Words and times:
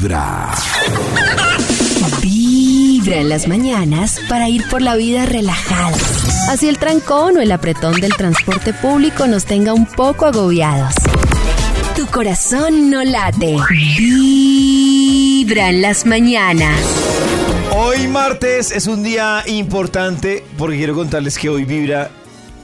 Vibra. 0.00 0.54
Vibra 2.22 3.16
en 3.16 3.28
las 3.28 3.46
mañanas 3.46 4.18
para 4.30 4.48
ir 4.48 4.66
por 4.70 4.80
la 4.80 4.96
vida 4.96 5.26
relajada. 5.26 5.94
Así 6.48 6.68
el 6.68 6.78
trancón 6.78 7.36
o 7.36 7.40
el 7.42 7.52
apretón 7.52 8.00
del 8.00 8.14
transporte 8.16 8.72
público 8.72 9.26
nos 9.26 9.44
tenga 9.44 9.74
un 9.74 9.84
poco 9.84 10.24
agobiados. 10.24 10.94
Tu 11.94 12.06
corazón 12.06 12.88
no 12.88 13.04
late. 13.04 13.58
Vibra 13.98 15.68
en 15.68 15.82
las 15.82 16.06
mañanas. 16.06 16.80
Hoy 17.76 18.08
martes 18.08 18.72
es 18.72 18.86
un 18.86 19.02
día 19.02 19.44
importante 19.48 20.42
porque 20.56 20.78
quiero 20.78 20.94
contarles 20.94 21.36
que 21.36 21.50
hoy 21.50 21.66
Vibra 21.66 22.10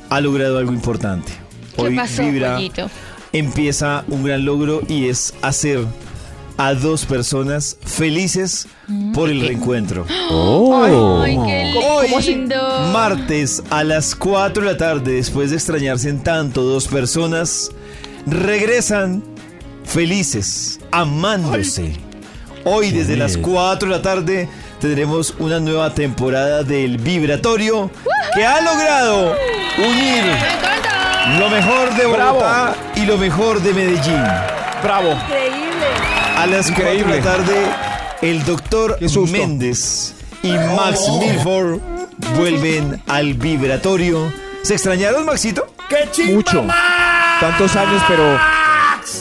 ha 0.08 0.20
logrado 0.22 0.56
algo 0.56 0.72
importante. 0.72 1.32
¿Qué 1.76 1.82
Hoy 1.82 1.96
pasó, 1.96 2.22
Vibra 2.22 2.54
pollito? 2.54 2.90
empieza 3.34 4.04
un 4.08 4.24
gran 4.24 4.46
logro 4.46 4.80
y 4.88 5.10
es 5.10 5.34
hacer 5.42 5.84
a 6.56 6.74
dos 6.74 7.04
personas 7.04 7.76
felices 7.84 8.66
por 9.14 9.28
el 9.28 9.40
reencuentro. 9.40 10.06
Ay, 10.08 11.38
qué 11.46 11.74
Hoy, 11.76 12.22
lindo. 12.22 12.56
martes 12.92 13.62
a 13.70 13.84
las 13.84 14.14
4 14.14 14.64
de 14.64 14.72
la 14.72 14.76
tarde, 14.78 15.12
después 15.12 15.50
de 15.50 15.56
extrañarse 15.56 16.08
en 16.08 16.22
tanto, 16.22 16.62
dos 16.62 16.88
personas 16.88 17.70
regresan 18.26 19.22
felices, 19.84 20.80
amándose. 20.90 21.96
Hoy, 22.64 22.90
desde 22.90 23.16
las 23.16 23.36
4 23.36 23.88
de 23.88 23.96
la 23.96 24.02
tarde, 24.02 24.48
tendremos 24.80 25.34
una 25.38 25.60
nueva 25.60 25.94
temporada 25.94 26.62
del 26.64 26.98
Vibratorio 26.98 27.90
que 28.34 28.44
ha 28.44 28.60
logrado 28.60 29.36
unir 29.78 30.24
lo 31.38 31.50
mejor 31.50 31.94
de 31.94 32.06
Bogotá 32.06 32.74
y 32.96 33.04
lo 33.06 33.18
mejor 33.18 33.60
de 33.60 33.72
Medellín. 33.72 34.22
Bravo. 34.82 35.16
A 36.36 36.46
las 36.46 36.70
4 36.70 36.92
de 36.92 37.04
la 37.04 37.22
tarde, 37.22 37.54
el 38.22 38.44
doctor 38.44 38.98
Qué. 38.98 39.08
Méndez 39.32 40.14
y 40.42 40.52
Max 40.52 41.00
Milford 41.18 41.80
vuelven 42.36 43.02
al 43.06 43.34
vibratorio. 43.34 44.32
¿Se 44.62 44.74
extrañaron, 44.74 45.24
Maxito? 45.24 45.66
Mucho. 46.32 46.64
Tantos 47.40 47.74
años, 47.76 48.02
pero. 48.06 48.38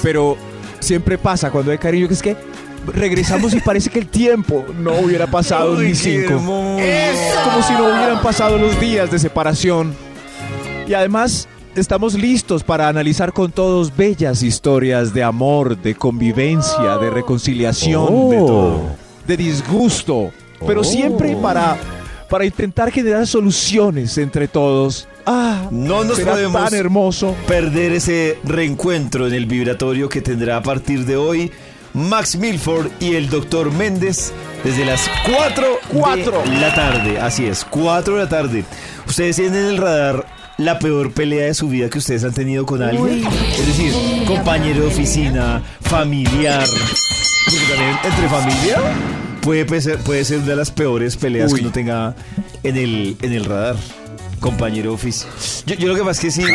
Pero 0.04 0.38
siempre 0.80 1.18
pasa 1.18 1.52
cuando 1.52 1.72
hay 1.72 1.78
cariño, 1.78 2.08
que 2.08 2.14
es 2.16 2.22
que 2.22 2.36
regresamos 2.88 3.54
y 3.54 3.60
parece 3.60 3.90
que 3.90 4.00
el 4.00 4.08
tiempo 4.08 4.66
no 4.78 4.94
hubiera 5.00 5.28
pasado 5.28 5.76
ni 5.78 5.90
qué 5.90 5.96
cinco. 5.96 6.34
hermoso. 6.34 6.84
Como 7.44 7.64
si 7.64 7.74
no 7.74 7.86
hubieran 7.86 8.22
pasado 8.22 8.58
los 8.58 8.80
días 8.80 9.10
de 9.10 9.20
separación. 9.20 9.96
Y 10.88 10.94
además, 10.94 11.48
estamos 11.76 12.14
listos 12.16 12.64
para 12.64 12.88
analizar 12.88 13.34
con 13.34 13.52
todos 13.52 13.96
bellas 13.96 14.44
historias 14.44 15.14
de 15.14 15.24
amor, 15.24 15.78
de 15.78 15.96
convivencia, 15.96 16.98
de 16.98 17.10
reconciliación, 17.10 18.30
de 18.30 18.38
todo. 18.38 18.82
De 19.28 19.38
disgusto. 19.38 20.32
Pero 20.66 20.84
siempre 20.84 21.36
para, 21.36 21.78
para 22.30 22.46
intentar 22.46 22.92
generar 22.92 23.28
soluciones 23.28 24.18
entre 24.18 24.48
todos. 24.48 25.08
Ah, 25.26 25.68
No 25.72 26.04
nos 26.04 26.18
será 26.18 26.34
podemos 26.34 26.64
tan 26.70 26.74
hermoso. 26.80 27.36
perder 27.48 27.94
ese 27.94 28.40
reencuentro 28.44 29.28
en 29.28 29.34
el 29.34 29.46
vibratorio 29.46 30.08
que 30.08 30.22
tendrá 30.22 30.58
a 30.58 30.62
partir 30.64 31.06
de 31.06 31.18
hoy 31.18 31.52
Max 31.94 32.36
Milford 32.36 32.88
y 33.00 33.16
el 33.16 33.30
doctor 33.30 33.72
Méndez 33.72 34.32
desde 34.64 34.86
las 34.86 35.10
4 35.26 35.66
Cuatro. 35.94 36.42
de 36.44 36.58
la 36.60 36.74
tarde. 36.76 37.20
Así 37.20 37.46
es, 37.46 37.66
4 37.66 38.16
de 38.16 38.24
la 38.24 38.30
tarde. 38.30 38.66
Ustedes 39.08 39.36
tienen 39.38 39.56
en 39.56 39.66
el 39.68 39.78
radar 39.78 40.26
la 40.58 40.80
peor 40.80 41.12
pelea 41.12 41.48
de 41.48 41.54
su 41.54 41.68
vida 41.68 41.90
que 41.90 41.98
ustedes 41.98 42.24
han 42.24 42.34
tenido 42.34 42.66
con 42.66 42.82
alguien. 42.82 43.24
Es 43.26 43.68
decir, 43.68 43.94
compañero 44.26 44.82
de 44.82 44.88
oficina, 44.88 45.62
familiar. 45.82 46.68
Porque 47.46 47.66
también 47.68 47.98
entre 48.04 48.30
familia 48.30 48.78
puede 49.42 49.82
ser, 49.82 50.00
puede 50.00 50.24
ser 50.26 50.40
una 50.40 50.48
de 50.48 50.56
las 50.56 50.72
peores 50.72 51.16
peleas 51.18 51.52
Uy. 51.52 51.60
que 51.60 51.66
uno 51.66 51.74
tenga 51.74 52.16
en 52.64 52.78
el, 52.78 53.18
en 53.22 53.34
el 53.34 53.46
radar. 53.46 53.76
Compañero 54.40 54.90
de 54.90 54.96
oficio. 54.96 55.28
Yo, 55.66 55.76
yo 55.76 55.88
lo 55.88 55.96
que 55.96 56.02
pasa 56.02 56.28
es 56.28 56.36
que 56.36 56.42
sí, 56.42 56.48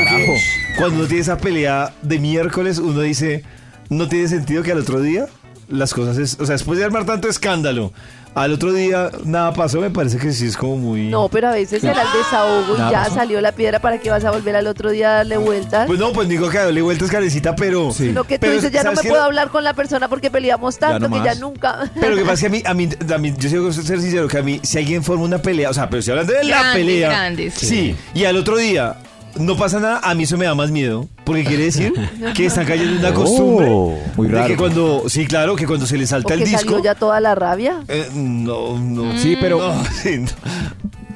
cuando 0.79 0.99
uno 0.99 1.07
tiene 1.07 1.23
esa 1.23 1.39
pelea 1.39 1.93
de 2.03 2.19
miércoles, 2.19 2.79
uno 2.79 3.01
dice, 3.01 3.43
no 3.89 4.07
tiene 4.07 4.29
sentido 4.29 4.63
que 4.63 4.71
al 4.71 4.79
otro 4.79 5.01
día 5.01 5.27
las 5.69 5.95
cosas 5.95 6.19
es, 6.19 6.37
o 6.39 6.47
sea, 6.47 6.55
después 6.55 6.79
de 6.79 6.85
armar 6.85 7.07
tanto 7.07 7.29
escándalo, 7.29 7.93
al 8.35 8.53
otro 8.53 8.73
día 8.73 9.11
nada 9.25 9.53
pasó, 9.53 9.81
me 9.81 9.91
parece 9.91 10.19
que 10.19 10.33
sí 10.33 10.47
es 10.47 10.57
como 10.57 10.77
muy... 10.77 11.09
No, 11.09 11.29
pero 11.29 11.49
a 11.49 11.53
veces 11.53 11.83
era 11.83 12.03
el 12.03 12.09
desahogo 12.19 12.75
y 12.75 12.91
ya 12.91 13.03
pasó. 13.05 13.15
salió 13.17 13.41
la 13.41 13.53
piedra 13.53 13.81
para 13.81 13.99
que 13.99 14.11
vas 14.11 14.25
a 14.25 14.31
volver 14.31 14.57
al 14.57 14.67
otro 14.67 14.91
día 14.91 15.11
a 15.11 15.15
darle 15.17 15.37
vueltas. 15.37 15.87
Pues 15.87 15.99
no, 15.99 16.13
pues 16.13 16.29
digo 16.29 16.49
que 16.49 16.59
darle 16.59 16.83
vueltas 16.83 17.11
carecita, 17.11 17.57
pero... 17.57 17.93
Sí. 17.93 18.13
Lo 18.13 18.25
que 18.25 18.39
tú 18.39 18.43
pero, 18.43 18.55
dices, 18.55 18.71
ya 18.71 18.83
no 18.83 18.91
¿sabes 18.91 19.05
me 19.05 19.11
puedo 19.11 19.23
hablar 19.23 19.51
con 19.51 19.65
la 19.65 19.75
persona 19.75 20.09
porque 20.09 20.31
peleamos 20.31 20.79
tanto 20.79 21.09
no 21.09 21.17
que 21.17 21.25
ya 21.25 21.35
nunca. 21.35 21.91
Pero 22.01 22.11
lo 22.11 22.17
que 22.17 22.23
pasa 22.23 22.35
es 22.35 22.41
que 22.41 22.47
a 22.47 22.51
mí, 22.51 22.63
a 22.65 22.75
mí, 22.75 23.15
a 23.15 23.19
mí 23.19 23.35
yo 23.37 23.51
tengo 23.51 23.67
que 23.67 23.73
ser 23.73 24.01
sincero, 24.01 24.29
que 24.29 24.39
a 24.39 24.43
mí, 24.43 24.61
si 24.63 24.79
alguien 24.79 25.03
forma 25.03 25.25
una 25.25 25.39
pelea, 25.43 25.71
o 25.71 25.75
sea, 25.75 25.89
pero 25.89 25.99
estoy 26.01 26.13
hablando 26.13 26.33
de 26.33 26.45
la 26.45 26.59
Grandes, 26.61 26.75
pelea. 26.75 27.09
grandes. 27.09 27.55
Sí, 27.55 27.97
y 28.15 28.25
al 28.25 28.37
otro 28.37 28.57
día 28.57 28.97
no 29.39 29.57
pasa 29.57 29.81
nada, 29.81 30.01
a 30.03 30.15
mí 30.15 30.25
eso 30.25 30.37
me 30.37 30.45
da 30.47 30.55
más 30.55 30.71
miedo. 30.71 31.09
Porque 31.25 31.45
quiere 31.45 31.65
decir 31.65 31.93
que 32.35 32.47
están 32.47 32.67
cayendo 32.67 32.93
en 32.95 32.99
una 32.99 33.15
costumbre. 33.15 33.67
Oh, 33.71 33.97
muy 34.17 34.29
de 34.29 34.35
raro. 34.35 34.49
que 34.49 34.57
cuando, 34.57 35.05
sí, 35.09 35.27
claro, 35.27 35.57
que 35.57 35.67
cuando 35.67 35.87
se 35.87 35.97
le 35.97 36.07
salta 36.07 36.35
el 36.35 36.41
disco. 36.41 36.59
salió 36.59 36.83
ya 36.83 36.95
toda 36.95 37.21
la 37.21 37.35
rabia. 37.35 37.83
eh, 37.89 38.09
no, 38.15 38.79
no. 38.79 39.19
Sí, 39.19 39.37
pero 39.41 39.59
No, 39.59 39.85
sí, 40.03 40.19
no. 40.19 40.29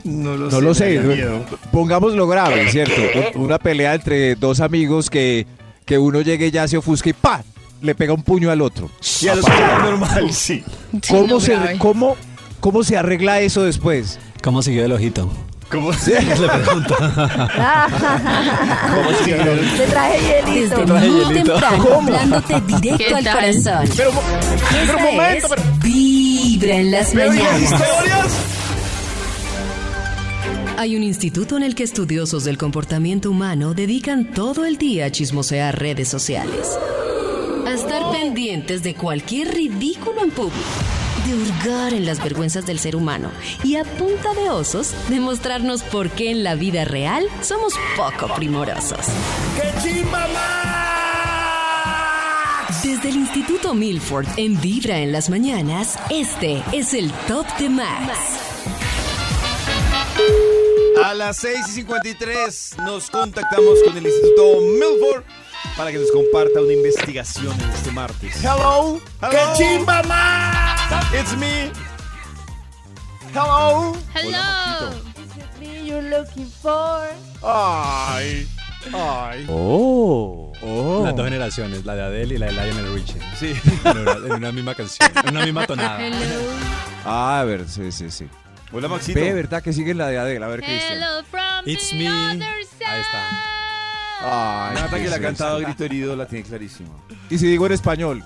No 0.04 0.36
lo 0.36 0.50
no 0.50 0.60
lo 0.60 0.75
sé. 0.75 0.94
da 0.97 1.02
miedo. 1.02 1.44
Pongámoslo 1.72 2.26
grave, 2.28 2.70
¿cierto? 2.70 3.00
Una 3.36 3.58
pelea 3.58 3.94
entre 3.94 4.34
dos 4.34 4.60
amigos 4.60 5.08
que, 5.08 5.46
que 5.86 5.96
uno 5.98 6.20
llegue 6.20 6.48
y 6.48 6.50
ya 6.50 6.69
se 6.69 6.76
ofusca 6.76 7.08
y 7.08 7.14
¡pa! 7.14 7.42
Le 7.81 7.94
pega 7.94 8.12
un 8.12 8.22
puño 8.22 8.50
al 8.50 8.60
otro. 8.60 8.91
Y 9.22 9.28
a 9.28 9.34
los 9.34 9.44
que 9.46 9.52
es 9.52 9.78
normal, 9.82 10.32
sí. 10.32 10.62
Sí, 10.92 11.00
¿Cómo, 11.08 11.26
no, 11.26 11.41
se, 11.41 11.52
grave. 11.54 11.78
cómo, 11.78 12.16
¿Cómo 12.60 12.84
se 12.84 12.96
arregla 12.98 13.41
eso 13.41 13.62
después? 13.62 14.19
¿Cómo 14.42 14.60
siguió 14.62 14.84
el 14.84 14.92
ojito? 14.92 15.31
¿Cómo 15.70 15.91
Te 16.04 16.12
traje 19.86 20.19
hielito. 20.20 20.76
Desde 20.76 20.86
traje 20.86 21.08
muy 21.08 21.25
hielito. 21.25 21.52
temprano, 21.52 21.88
hablándote 21.94 22.54
¿Qué 22.54 22.80
directo 22.80 23.16
al 23.16 23.25
corazón. 23.25 23.88
Pero, 23.97 24.10
Esta 24.82 24.98
momento, 24.98 25.54
es 25.54 25.80
Vibra 25.82 26.75
en 26.76 26.91
las 26.91 27.14
mañanas. 27.14 27.72
Hay 30.76 30.97
un 30.97 31.02
instituto 31.02 31.56
en 31.56 31.62
el 31.62 31.75
que 31.75 31.84
estudiosos 31.84 32.44
del 32.44 32.58
comportamiento 32.58 33.31
humano 33.31 33.75
dedican 33.75 34.32
todo 34.32 34.64
el 34.64 34.76
día 34.76 35.06
a 35.06 35.10
chismosear 35.10 35.78
redes 35.78 36.08
sociales. 36.08 36.78
A 37.66 37.72
estar 37.72 38.10
pendientes 38.12 38.82
de 38.82 38.94
cualquier 38.94 39.54
ridículo 39.54 40.22
en 40.22 40.31
público. 40.31 40.58
De 41.25 41.35
hurgar 41.35 41.95
en 41.95 42.07
las 42.07 42.23
vergüenzas 42.23 42.67
del 42.67 42.79
ser 42.79 42.97
humano. 42.97 43.31
Y 43.62 43.77
a 43.77 43.85
punta 43.85 44.35
de 44.35 44.51
osos, 44.51 44.95
demostrarnos 45.09 45.83
por 45.83 46.11
qué 46.11 46.31
en 46.31 46.45
la 46.45 46.55
vida 46.55 46.85
real 46.85 47.29
somos 47.43 47.75
poco 47.97 48.35
primorosos. 48.35 49.07
Desde 52.83 53.09
el 53.09 53.17
Instituto 53.17 53.73
Milford 53.73 54.27
en 54.37 54.61
Vibra 54.61 54.99
en 54.99 55.12
las 55.12 55.31
mañanas, 55.31 55.99
este 56.11 56.62
es 56.73 56.93
el 56.93 57.11
Top 57.27 57.47
de 57.59 57.71
Max. 57.71 58.19
A 61.03 61.15
las 61.15 61.39
6 61.39 61.69
y 61.69 61.73
53 61.73 62.77
nos 62.85 63.11
contactamos 63.11 63.83
con 63.85 63.97
el 63.97 64.06
Instituto 64.06 64.61
Milford 64.61 65.25
para 65.76 65.91
que 65.92 65.98
nos 65.98 66.10
comparta 66.12 66.60
una 66.60 66.72
investigación 66.72 67.52
en 67.60 67.70
este 67.70 67.91
martes. 67.91 68.36
hello, 68.44 69.00
¡Qué 69.30 69.38
chimba 69.56 70.02
más! 70.04 71.12
It's 71.14 71.36
me. 71.36 71.70
hello. 73.32 73.94
Hello. 74.14 74.91
Me 75.60 75.84
you're 75.86 76.02
looking 76.10 76.50
for. 76.62 77.08
Ay, 77.42 78.47
ay. 78.92 79.47
Oh. 79.48 80.52
Oh. 80.62 81.02
Las 81.04 81.14
dos 81.16 81.25
generaciones, 81.26 81.84
la 81.84 81.94
de 81.94 82.02
Adele 82.02 82.34
y 82.36 82.38
la 82.38 82.46
de 82.46 82.52
Lionel 82.52 82.94
Richie. 82.94 83.20
Sí. 83.38 83.54
En 83.84 83.99
una, 83.99 84.12
en 84.12 84.32
una 84.32 84.52
misma 84.52 84.75
canción, 84.75 85.10
en 85.25 85.31
una 85.37 85.44
misma 85.44 85.67
tonada. 85.67 86.00
Hello. 86.06 86.17
Ah, 87.05 87.40
a 87.40 87.44
ver, 87.44 87.69
sí, 87.69 87.90
sí, 87.93 88.10
sí. 88.10 88.26
Hola, 88.72 88.88
Maxito. 88.88 89.20
Ve, 89.20 89.32
¿verdad? 89.32 89.62
Que 89.62 89.72
sigue 89.72 89.94
la 89.94 90.08
de 90.08 90.19
Adele. 90.19 90.44
A 90.44 90.49
ver, 90.49 90.60
Cristian. 90.60 90.94
Hello 90.94 91.22
from 91.31 91.62
It's 91.67 91.90
the 91.90 91.96
me. 91.96 92.08
other 92.08 92.64
side. 92.64 92.87
Ahí 92.87 93.00
está. 93.00 93.54
Ay, 94.20 94.75
Nata 94.75 94.96
¿qué 94.96 95.02
que 95.05 95.11
la 95.11 95.16
ha 95.16 95.20
cantado 95.20 95.56
a 95.56 95.61
grito 95.61 95.84
herido 95.84 96.16
la 96.16 96.26
tiene 96.26 96.44
clarísima. 96.44 96.90
Y 97.31 97.38
si 97.38 97.46
digo 97.46 97.66
en 97.66 97.72
español. 97.72 98.25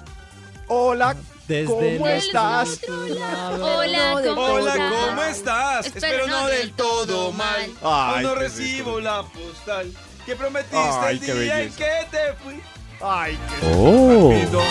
Hola, 0.69 1.17
Desde 1.47 1.65
¿cómo 1.97 2.07
estás? 2.09 2.81
Hola, 2.89 4.21
¿cómo 4.25 4.43
Hola, 4.43 4.73
estás? 4.75 4.93
¿cómo 5.07 5.23
estás? 5.23 5.87
Espero 5.87 6.27
no 6.27 6.47
del 6.47 6.73
todo 6.73 7.33
mal. 7.33 7.63
Ay, 7.63 7.73
Cuando 7.83 8.35
qué 8.35 8.41
recibo 8.41 9.01
la 9.01 9.23
postal 9.23 9.91
que 10.27 10.37
prometiste 10.37 10.77
Ay, 10.77 11.17
el 11.17 11.21
qué 11.21 11.35
día 11.35 11.61
en 11.63 11.71
belleza. 11.71 11.77
que 11.79 12.07
te 12.11 12.33
fui. 12.45 12.61
Ay, 13.01 13.39
Oh. 13.63 14.31
Lindo. 14.33 14.63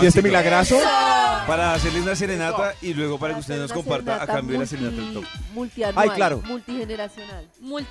¿Y 0.00 0.06
este 0.06 0.22
milagrazo? 0.22 0.78
Para 1.46 1.74
hacerle 1.74 2.00
una 2.02 2.14
serenata 2.14 2.74
y 2.82 2.92
luego 2.94 3.18
para 3.18 3.34
que 3.34 3.40
usted 3.40 3.58
nos 3.58 3.72
comparta 3.72 4.22
a 4.22 4.26
cambio 4.26 4.54
de 4.54 4.58
la 4.60 4.66
serenata 4.66 4.96
del 4.96 5.12
top. 5.14 5.24
Multianual, 5.54 6.08
Ay, 6.10 6.14
claro. 6.16 6.42
multigeneracional. 6.46 7.48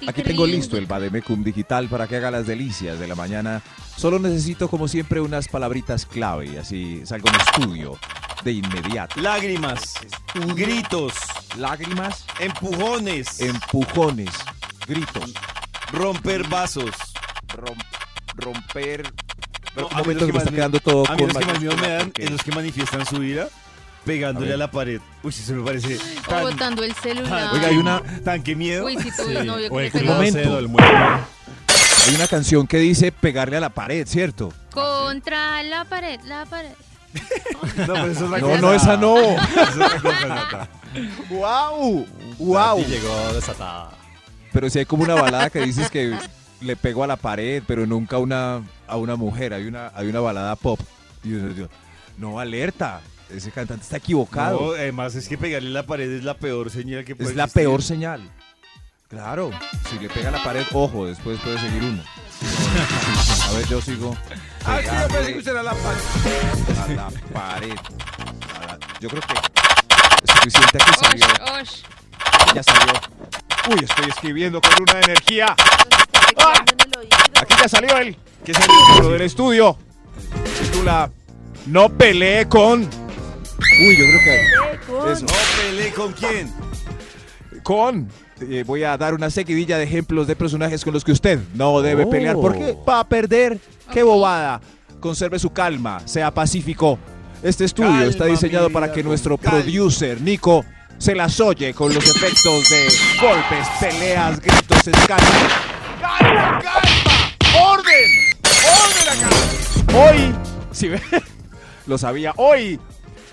Aquí 0.07 0.21
tengo 0.23 0.45
listo 0.45 0.77
el 0.77 0.85
Bademecum 0.85 1.43
digital 1.43 1.87
para 1.89 2.07
que 2.07 2.17
haga 2.17 2.29
las 2.31 2.45
delicias 2.45 2.99
de 2.99 3.07
la 3.07 3.15
mañana. 3.15 3.61
Solo 3.95 4.19
necesito, 4.19 4.69
como 4.69 4.87
siempre, 4.87 5.19
unas 5.21 5.47
palabritas 5.47 6.05
clave 6.05 6.45
y 6.53 6.57
así 6.57 7.01
salgo 7.05 7.29
en 7.29 7.35
estudio 7.35 7.99
de 8.43 8.51
inmediato. 8.53 9.19
Lágrimas, 9.19 9.95
gritos, 10.55 11.13
Lágrimas, 11.57 12.25
empujones, 12.39 13.41
empujones, 13.41 14.29
gritos, 14.87 15.33
romper 15.91 16.47
vasos. 16.47 16.91
rom- 17.47 17.75
romper. 19.77 19.97
No, 20.07 20.13
los 20.13 20.25
que 20.25 20.31
me 20.33 20.39
está 20.39 20.51
quedando 20.51 20.79
todo 20.79 21.03
A 21.07 21.11
mí 21.13 21.17
con 21.17 21.27
los 21.27 21.37
que 21.37 21.45
más 21.45 21.59
miedo 21.61 21.77
me 21.77 21.87
dan 21.89 22.05
porque- 22.07 22.23
es 22.25 22.31
los 22.31 22.43
que 22.43 22.51
manifiestan 22.51 23.05
su 23.05 23.23
ira 23.23 23.47
pegándole 24.05 24.51
A 24.51 24.55
a, 24.55 24.57
la 24.57 24.71
pared. 24.71 25.01
Uy, 25.23 25.29
eso 25.31 25.53
me 25.53 25.63
parece 25.65 25.97
O 25.97 26.29
tan, 26.29 26.41
botando 26.43 26.83
el 26.83 26.93
celular. 26.95 27.49
Oiga, 27.53 27.67
hay 27.67 27.77
una, 27.77 28.01
tan 28.23 28.41
que 28.41 28.55
miedo. 28.55 28.85
Uy, 28.85 28.95
si 28.97 29.11
Sí, 29.11 29.17
tuve 29.17 29.37
un 29.41 29.47
novio 29.47 29.67
o 29.71 29.77
que 29.91 29.97
Un 29.99 30.05
momento. 30.05 30.39
hay 32.07 32.15
una 32.15 32.27
canción 32.27 32.67
que 32.67 32.77
dice 32.77 33.11
pegarle 33.11 33.57
a 33.57 33.59
la 33.59 33.69
pared, 33.69 34.07
¿cierto? 34.07 34.53
contra 34.71 35.61
la 35.63 35.83
pared, 35.85 36.19
la 36.25 36.45
pared. 36.45 36.69
No, 37.87 37.93
pero 37.93 38.05
eso 38.11 38.11
es 38.11 38.21
otra 38.21 38.39
No, 38.39 38.47
cosa. 38.47 38.61
no, 38.61 38.73
esa 38.73 38.97
no. 38.97 39.17
Es 39.17 40.01
cosa, 40.01 40.25
Nata. 40.27 40.69
¡Wow! 41.29 42.05
¡Wow! 42.37 42.79
Y 42.81 42.85
llegó 42.85 43.33
desatada. 43.33 43.91
Pero 44.53 44.69
si 44.69 44.79
hay 44.79 44.85
como 44.85 45.03
una 45.03 45.15
balada 45.15 45.49
que 45.49 45.61
dices 45.61 45.89
que 45.89 46.15
le 46.61 46.75
pego 46.75 47.03
a 47.03 47.07
la 47.07 47.15
pared, 47.17 47.63
pero 47.67 47.85
nunca 47.85 48.15
a 48.17 48.19
una, 48.19 48.61
a 48.87 48.97
una 48.97 49.15
mujer. 49.15 49.53
Hay 49.53 49.65
una, 49.67 49.91
hay 49.95 50.07
una 50.07 50.19
balada 50.19 50.55
pop. 50.55 50.79
Y 51.23 51.31
yo- 51.31 51.49
yo- 51.51 51.69
no, 52.17 52.39
alerta. 52.39 53.01
Ese 53.29 53.51
cantante 53.51 53.83
está 53.83 53.97
equivocado. 53.97 54.59
No, 54.61 54.71
además 54.71 55.13
es 55.15 55.27
que 55.27 55.37
pegarle 55.37 55.69
a 55.69 55.73
la 55.73 55.83
pared 55.83 56.09
es 56.09 56.23
la 56.23 56.33
peor 56.35 56.69
señal 56.71 57.03
que 57.03 57.15
puede 57.15 57.31
es 57.31 57.35
la 57.35 57.43
existir. 57.43 57.63
peor 57.63 57.83
señal. 57.83 58.31
Claro. 59.09 59.51
Si 59.89 59.99
le 59.99 60.09
pega 60.09 60.29
a 60.29 60.31
la 60.31 60.43
pared, 60.43 60.63
ojo, 60.73 61.05
después 61.05 61.39
puede 61.41 61.59
seguir 61.59 61.83
uno. 61.83 62.03
A 63.49 63.51
ver, 63.53 63.67
yo 63.67 63.81
sigo. 63.81 64.15
Ah, 64.65 64.79
sí, 64.81 64.87
yo 65.01 65.07
pensé 65.07 65.33
que 65.33 65.39
usted 65.39 65.51
era 65.51 65.63
la 65.63 65.73
pared. 65.73 66.79
a 66.79 66.87
la 66.93 67.09
pared. 67.33 67.75
A 68.61 68.65
la- 68.67 68.79
yo 68.99 69.09
creo 69.09 69.21
que 69.21 69.33
es 70.23 70.31
suficiente 70.31 70.77
aquí 70.81 70.91
salió. 70.99 71.25
Osh, 71.25 71.61
osh. 71.61 72.53
Ya 72.55 72.63
salió. 72.63 72.93
Uy, 73.69 73.83
estoy 73.83 74.09
escribiendo 74.09 74.61
con 74.61 74.71
una 74.81 74.99
energía. 75.01 75.55
El 76.29 76.99
oído. 76.99 77.17
Aquí 77.41 77.55
ya 77.61 77.67
salió 77.69 77.97
el 77.97 78.17
que 78.43 78.53
salió 78.53 78.73
lo 79.01 79.09
del 79.11 79.21
estudio. 79.21 79.77
Titula 80.61 81.09
No 81.65 81.89
peleé 81.89 82.47
con. 82.47 82.81
Uy, 82.81 83.97
yo 83.97 84.05
creo 84.05 84.19
que 84.23 84.85
con- 84.91 85.11
eso. 85.11 85.25
No 85.25 85.33
peleé 85.61 85.91
con 85.93 86.13
quién. 86.13 86.53
con. 87.63 88.09
eh, 88.41 88.63
voy 88.65 88.83
a 88.83 88.97
dar 88.97 89.13
una 89.13 89.29
seguidilla 89.29 89.77
de 89.77 89.83
ejemplos 89.85 90.27
de 90.27 90.35
personajes 90.35 90.83
con 90.83 90.93
los 90.93 91.03
que 91.03 91.11
usted 91.11 91.39
no 91.55 91.81
debe 91.81 92.03
Oh. 92.05 92.09
pelear 92.09 92.35
porque 92.35 92.77
va 92.87 92.99
a 93.01 93.07
perder. 93.07 93.59
¡Qué 93.91 94.03
bobada! 94.03 94.61
Conserve 94.99 95.39
su 95.39 95.51
calma, 95.51 96.01
sea 96.05 96.31
pacífico. 96.33 96.97
Este 97.43 97.65
estudio 97.65 97.89
Calma, 97.91 98.05
está 98.05 98.25
diseñado 98.25 98.69
para 98.71 98.91
que 98.91 99.03
nuestro 99.03 99.37
calma. 99.37 99.61
producer, 99.61 100.19
Nico, 100.21 100.65
se 100.97 101.13
las 101.13 101.39
oye 101.39 101.73
con 101.73 101.93
los 101.93 102.03
efectos 102.03 102.69
de 102.69 102.87
golpes, 103.21 103.67
peleas, 103.79 104.39
gritos, 104.41 104.87
escándalos. 104.87 105.51
¡Orden! 107.59 108.09
¡Orden 108.83 109.09
acá! 109.09 109.29
Hoy, 109.97 110.35
si 110.71 110.89
ve, 110.89 111.01
lo 111.87 111.97
sabía, 111.97 112.33
hoy 112.37 112.79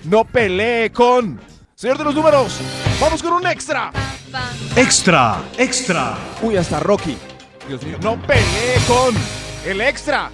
no 0.05 0.25
peleé 0.25 0.91
con... 0.91 1.41
Señor 1.75 1.99
de 1.99 2.05
los 2.05 2.15
números, 2.15 2.59
vamos 3.01 3.23
con 3.23 3.33
un 3.35 3.47
extra. 3.47 3.91
Extra, 4.77 5.43
extra. 5.59 6.17
Uy, 6.41 6.57
hasta 6.57 6.81
Rocky. 6.81 7.17
Dios 7.69 7.83
mío. 7.83 7.99
No 8.01 8.21
peleé 8.23 8.79
con 8.87 9.15
el 9.67 9.81
extra. 9.81 10.31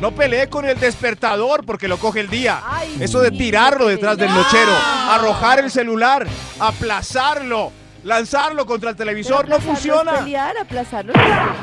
No 0.00 0.10
peleé 0.12 0.48
con 0.48 0.64
el 0.64 0.78
despertador 0.78 1.64
porque 1.64 1.86
lo 1.86 1.96
coge 1.98 2.20
el 2.20 2.28
día. 2.28 2.60
Ay, 2.66 2.96
Eso 3.00 3.20
de 3.20 3.30
tirarlo 3.30 3.86
detrás 3.86 4.18
del 4.18 4.28
no. 4.30 4.42
nochero, 4.42 4.72
arrojar 5.10 5.60
el 5.60 5.70
celular, 5.70 6.26
aplazarlo, 6.58 7.70
lanzarlo 8.04 8.66
contra 8.66 8.90
el 8.90 8.96
televisor, 8.96 9.48
no 9.48 9.56
aplazarlo 9.56 9.72
es 9.72 9.80
funciona. 9.80 10.18
Pelear, 10.24 10.56
aplazarlo 10.58 11.12
es 11.12 11.20
pelear. 11.20 11.54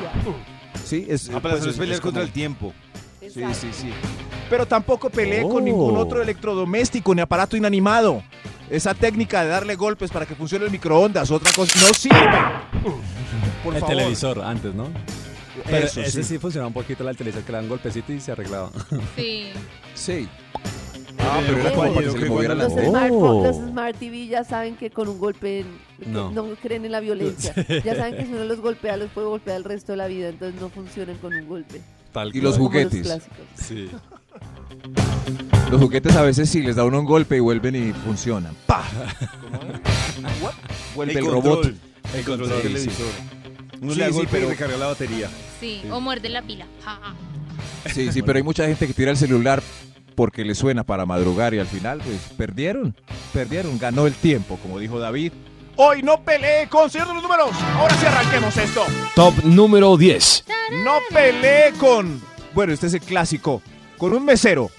Sí, 0.85 1.05
es, 1.09 1.27
pero 1.27 1.41
pues, 1.41 1.65
es 1.65 1.75
pelear 1.77 1.95
es 1.95 2.01
contra 2.01 2.21
como- 2.21 2.27
el 2.27 2.31
tiempo. 2.31 2.73
Sí, 3.21 3.43
sí, 3.53 3.69
sí. 3.71 3.91
Pero 4.49 4.65
tampoco 4.65 5.09
peleé 5.09 5.43
con 5.43 5.57
Oh. 5.57 5.61
ningún 5.61 5.97
otro 5.97 6.21
electrodoméstico 6.21 7.13
ni 7.13 7.21
aparato 7.21 7.55
inanimado. 7.55 8.23
Esa 8.69 8.93
técnica 8.93 9.43
de 9.43 9.49
darle 9.49 9.75
golpes 9.75 10.09
para 10.11 10.25
que 10.25 10.35
funcione 10.35 10.65
el 10.65 10.71
microondas, 10.71 11.29
otra 11.31 11.51
cosa, 11.53 11.79
no 11.81 11.93
sirve. 11.93 12.17
Por 13.63 13.73
el 13.75 13.79
favor. 13.81 13.95
televisor 13.95 14.41
antes, 14.41 14.73
¿no? 14.73 14.87
Pero 15.65 15.85
Eso 15.85 16.01
ese 16.01 16.23
sí. 16.23 16.23
sí. 16.23 16.37
funcionaba 16.39 16.67
un 16.67 16.73
poquito 16.73 17.07
el 17.07 17.17
televisor, 17.17 17.43
que 17.43 17.51
le 17.51 17.57
dan 17.57 17.67
golpecito 17.67 18.13
y 18.13 18.19
se 18.19 18.31
arreglaba. 18.31 18.69
sí. 19.15 19.51
Sí. 19.95 20.29
Ah, 21.19 21.41
pero 21.45 21.59
era 21.59 21.71
como 21.73 21.93
para 21.93 22.07
que 22.07 22.11
se 22.19 22.25
moviera 22.29 22.55
la 22.55 22.63
Los, 22.65 22.73
smartphone- 22.73 23.43
los 23.43 23.55
Smart 23.57 23.95
TV 23.97 24.27
ya 24.27 24.43
saben 24.43 24.75
que 24.77 24.89
con 24.89 25.07
un 25.09 25.19
golpe 25.19 25.65
no. 26.07 26.31
No. 26.31 26.45
creen 26.61 26.85
en 26.85 26.91
la 26.91 26.99
violencia. 27.01 27.53
Ya 27.85 27.95
saben 27.95 28.15
que 28.15 28.25
si 28.25 28.33
uno 28.33 28.45
los 28.45 28.59
golpea, 28.61 28.97
los 28.97 29.09
puede 29.11 29.27
golpear 29.27 29.57
el 29.57 29.63
resto 29.63 29.91
de 29.93 29.97
la 29.97 30.07
vida, 30.07 30.29
entonces 30.29 30.59
no 30.59 30.69
funcionan 30.69 31.17
con 31.17 31.33
un 31.33 31.47
golpe. 31.47 31.81
Tal 32.13 32.29
Y 32.35 32.41
los 32.41 32.57
los 32.57 32.57
juguetes. 32.57 33.01
clásicos. 33.03 33.37
Sí. 33.55 33.89
Los 35.71 35.79
juguetes 35.81 36.15
a 36.15 36.23
veces 36.23 36.49
sí 36.49 36.61
les 36.63 36.75
da 36.75 36.83
uno 36.83 36.99
un 36.99 37.05
golpe 37.05 37.37
y 37.37 37.39
vuelven 37.39 37.75
y 37.75 37.93
funcionan. 37.93 38.55
¡Pah! 38.65 38.83
Vuelve 40.95 41.19
el, 41.19 41.25
robot. 41.25 41.43
control, 41.61 41.75
El 42.15 42.25
control 42.25 42.49
del 42.49 42.61
Sí, 42.61 42.63
sí. 42.63 42.73
televisor. 42.73 43.05
Uno 43.81 43.93
Sí, 43.93 43.99
le 43.99 44.05
da 44.05 44.09
sí, 44.11 44.15
golpe 44.15 44.29
pero- 44.31 44.47
y 44.47 44.49
recarga 44.49 44.77
la 44.77 44.87
batería. 44.87 45.29
Sí, 45.59 45.81
o 45.91 45.99
muerde 46.01 46.29
la 46.29 46.41
pila. 46.41 46.65
Ja, 46.83 46.99
ja. 47.01 47.91
Sí, 47.93 48.11
sí, 48.11 48.21
pero 48.21 48.37
hay 48.37 48.43
mucha 48.43 48.65
gente 48.65 48.87
que 48.87 48.93
tira 48.93 49.11
el 49.11 49.17
celular 49.17 49.61
porque 50.15 50.45
le 50.45 50.55
suena 50.55 50.83
para 50.83 51.05
madrugar 51.05 51.53
y 51.53 51.59
al 51.59 51.67
final, 51.67 51.99
pues, 52.03 52.19
perdieron. 52.37 52.95
Perdieron, 53.33 53.77
ganó 53.79 54.07
el 54.07 54.13
tiempo, 54.13 54.57
como 54.61 54.79
dijo 54.79 54.99
David. 54.99 55.33
Hoy 55.75 56.03
no 56.03 56.21
peleé 56.23 56.67
con 56.67 56.89
señor 56.89 57.07
de 57.07 57.13
los 57.13 57.23
números. 57.23 57.51
Ahora 57.77 57.95
sí 57.95 58.05
arranquemos 58.05 58.57
esto. 58.57 58.83
Top 59.15 59.33
número 59.45 59.95
10. 59.95 60.45
No 60.83 60.97
peleé 61.09 61.71
con. 61.79 62.21
Bueno, 62.53 62.73
este 62.73 62.87
es 62.87 62.95
el 62.95 63.01
clásico. 63.01 63.61
Con 63.97 64.13
un 64.13 64.25
mesero. 64.25 64.69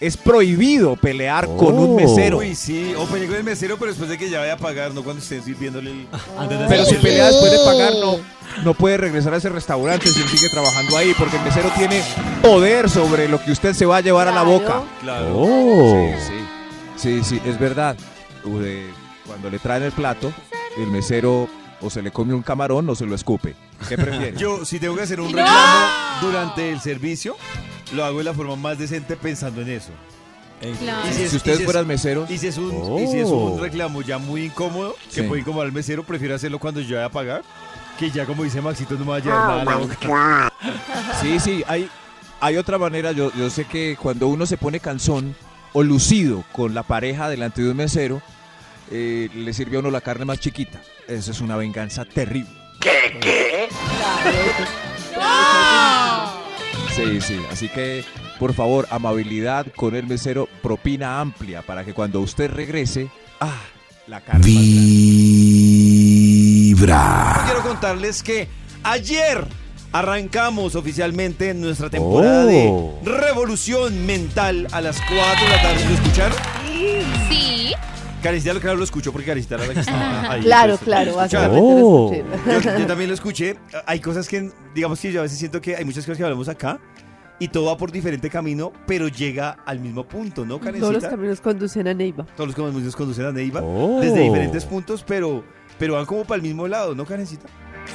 Es 0.00 0.16
prohibido 0.16 0.96
pelear 0.96 1.46
con 1.56 1.74
un 1.78 1.92
Oh. 1.92 1.96
mesero. 1.96 2.38
Uy, 2.38 2.54
sí. 2.54 2.94
O 2.98 3.06
peleé 3.06 3.26
con 3.28 3.36
el 3.36 3.44
mesero, 3.44 3.76
pero 3.78 3.90
después 3.90 4.10
de 4.10 4.18
que 4.18 4.28
ya 4.28 4.40
vaya 4.40 4.54
a 4.54 4.56
pagar, 4.58 4.92
no 4.92 5.02
cuando 5.02 5.22
estén 5.22 5.42
sirviéndole 5.42 5.90
el... 5.92 6.06
Antes 6.38 6.58
de 6.58 6.66
Pero 6.66 6.84
si 6.84 6.94
pelea 6.96 7.26
después 7.28 7.52
de 7.52 7.58
pagar, 7.64 7.92
no, 8.00 8.16
no 8.64 8.74
puede 8.74 8.96
regresar 8.98 9.32
a 9.34 9.36
ese 9.38 9.48
restaurante 9.48 10.08
si 10.08 10.20
él 10.20 10.28
sigue 10.28 10.48
trabajando 10.50 10.96
ahí, 10.98 11.14
porque 11.18 11.36
el 11.36 11.42
mesero 11.42 11.70
tiene 11.78 12.02
poder 12.42 12.90
sobre 12.90 13.28
lo 13.28 13.42
que 13.42 13.52
usted 13.52 13.72
se 13.72 13.86
va 13.86 13.98
a 13.98 14.00
llevar 14.00 14.28
a 14.28 14.32
la 14.32 14.42
boca. 14.42 14.82
Claro. 15.00 15.32
Oh. 15.36 16.12
Sí, 16.18 16.26
sí. 16.96 17.22
Sí, 17.22 17.24
sí, 17.24 17.40
es 17.48 17.58
verdad. 17.58 17.96
Cuando 19.26 19.48
le 19.50 19.58
traen 19.58 19.84
el 19.84 19.92
plato, 19.92 20.32
el 20.76 20.88
mesero 20.88 21.48
o 21.80 21.88
se 21.90 22.02
le 22.02 22.10
come 22.10 22.34
un 22.34 22.42
camarón 22.42 22.88
o 22.90 22.94
se 22.94 23.06
lo 23.06 23.14
escupe. 23.14 23.54
¿Qué 23.88 23.96
prefiere? 23.96 24.36
Yo, 24.36 24.64
si 24.64 24.78
tengo 24.78 24.96
que 24.96 25.02
hacer 25.02 25.20
un 25.20 25.28
reclamo 25.32 25.86
durante 26.20 26.70
el 26.70 26.80
servicio, 26.80 27.36
lo 27.94 28.04
hago 28.04 28.18
de 28.18 28.24
la 28.24 28.34
forma 28.34 28.56
más 28.56 28.78
decente 28.78 29.16
pensando 29.16 29.60
en 29.62 29.70
eso. 29.70 29.90
En- 30.60 30.74
Claro. 30.76 31.08
Y 31.08 31.12
si 31.12 31.22
es- 31.24 31.30
si 31.30 31.36
ustedes 31.36 31.56
y 31.56 31.58
si 31.58 31.62
es- 31.62 31.66
fueran 31.66 31.86
meseros, 31.86 32.30
Y 32.30 32.38
si 32.38 32.46
es 32.48 32.56
un, 32.58 32.98
y 33.00 33.06
si 33.08 33.18
es 33.18 33.28
un 33.28 33.58
Oh. 33.58 33.60
reclamo 33.60 34.02
ya 34.02 34.18
muy 34.18 34.44
incómodo, 34.44 34.96
que 35.12 35.22
Sí. 35.22 35.28
puede 35.28 35.40
incomodar 35.42 35.66
al 35.66 35.72
mesero, 35.72 36.02
prefiero 36.04 36.34
hacerlo 36.34 36.58
cuando 36.58 36.80
yo 36.80 36.96
vaya 36.96 37.06
a 37.06 37.10
pagar, 37.10 37.42
que 37.98 38.10
ya 38.10 38.24
como 38.26 38.42
dice 38.44 38.60
Maxito 38.60 38.94
no 38.94 39.00
me 39.04 39.10
va 39.12 39.16
a 39.16 39.20
llevar 39.20 39.48
nada 39.48 39.62
a 39.62 39.64
la 39.64 39.76
boca. 39.76 39.98
sí, 41.20 41.38
sí, 41.40 41.62
hay, 41.66 41.88
hay 42.40 42.56
otra 42.56 42.78
manera. 42.78 43.12
Yo, 43.12 43.32
yo 43.34 43.50
sé 43.50 43.64
que 43.66 43.96
cuando 44.00 44.28
uno 44.28 44.46
se 44.46 44.56
pone 44.56 44.80
cansón 44.80 45.34
o 45.72 45.82
lucido 45.82 46.44
con 46.52 46.74
la 46.74 46.82
pareja 46.82 47.28
delante 47.28 47.62
de 47.62 47.70
un 47.70 47.76
mesero, 47.76 48.22
eh, 48.90 49.28
le 49.34 49.52
sirve 49.52 49.76
a 49.76 49.80
uno 49.80 49.90
la 49.90 50.00
carne 50.00 50.24
más 50.24 50.38
chiquita. 50.40 50.80
Eso 51.08 51.30
es 51.32 51.40
una 51.40 51.56
venganza 51.56 52.04
terrible. 52.04 52.50
Sí, 56.96 57.20
sí. 57.20 57.38
Así 57.50 57.68
que, 57.68 58.04
por 58.38 58.54
favor, 58.54 58.86
amabilidad 58.90 59.66
con 59.74 59.94
el 59.96 60.06
mesero, 60.06 60.48
propina 60.62 61.20
amplia 61.20 61.62
para 61.62 61.84
que 61.84 61.92
cuando 61.92 62.20
usted 62.20 62.50
regrese, 62.50 63.08
ah, 63.40 63.60
la 64.06 64.20
carne. 64.20 64.46
Vibra. 66.04 67.42
Quiero 67.46 67.62
contarles 67.62 68.22
que 68.22 68.48
ayer 68.82 69.44
arrancamos 69.92 70.74
oficialmente 70.74 71.52
nuestra 71.54 71.88
temporada 71.90 72.44
Oh. 72.46 72.98
de 73.02 73.10
Revolución 73.10 74.06
Mental 74.06 74.66
a 74.72 74.80
las 74.80 74.98
4 75.00 75.14
de 75.44 75.50
la 75.50 75.62
tarde. 75.62 75.84
¿Lo 75.88 75.94
escucharon? 75.94 76.36
Sí. 77.28 77.72
Carisita, 78.24 78.58
claro, 78.58 78.76
lo 78.78 78.84
escuchó 78.84 79.12
porque 79.12 79.26
Carisita 79.28 79.54
era 79.54 79.66
la 79.66 79.74
que 79.74 79.80
estaba 79.80 80.30
ahí. 80.32 80.42
Claro, 80.42 80.72
pues, 80.76 80.84
claro, 80.84 81.14
básicamente 81.16 81.60
Oh. 81.62 82.10
lo 82.12 82.34
escuché. 82.34 82.70
Yo, 82.72 82.78
yo 82.80 82.86
también 82.86 83.08
lo 83.08 83.14
escuché. 83.14 83.56
Hay 83.86 84.00
cosas 84.00 84.28
que, 84.28 84.50
digamos 84.74 84.98
que 85.00 85.12
yo 85.12 85.20
a 85.20 85.22
veces 85.22 85.38
siento 85.38 85.60
que 85.60 85.76
hay 85.76 85.84
muchas 85.84 86.04
cosas 86.04 86.18
que 86.18 86.24
hablamos 86.24 86.48
acá 86.48 86.80
y 87.38 87.48
todo 87.48 87.66
va 87.66 87.76
por 87.76 87.92
diferente 87.92 88.30
camino, 88.30 88.72
pero 88.86 89.08
llega 89.08 89.50
al 89.66 89.78
mismo 89.80 90.06
punto, 90.08 90.44
¿no, 90.46 90.58
Karencita? 90.58 90.80
Todos 90.88 91.02
los 91.02 91.10
caminos 91.10 91.40
conducen 91.40 91.86
a 91.88 91.94
Neiva. 91.94 92.24
Todos 92.36 92.48
los 92.48 92.56
caminos 92.56 92.96
conducen 92.96 93.26
a 93.26 93.32
Neiva 93.32 93.60
Oh. 93.62 94.00
desde 94.00 94.20
diferentes 94.20 94.64
puntos, 94.64 95.04
pero, 95.06 95.44
pero 95.78 95.94
van 95.94 96.06
como 96.06 96.24
para 96.24 96.36
el 96.36 96.42
mismo 96.42 96.66
lado, 96.66 96.94
¿no, 96.94 97.04
Karencita? 97.04 97.46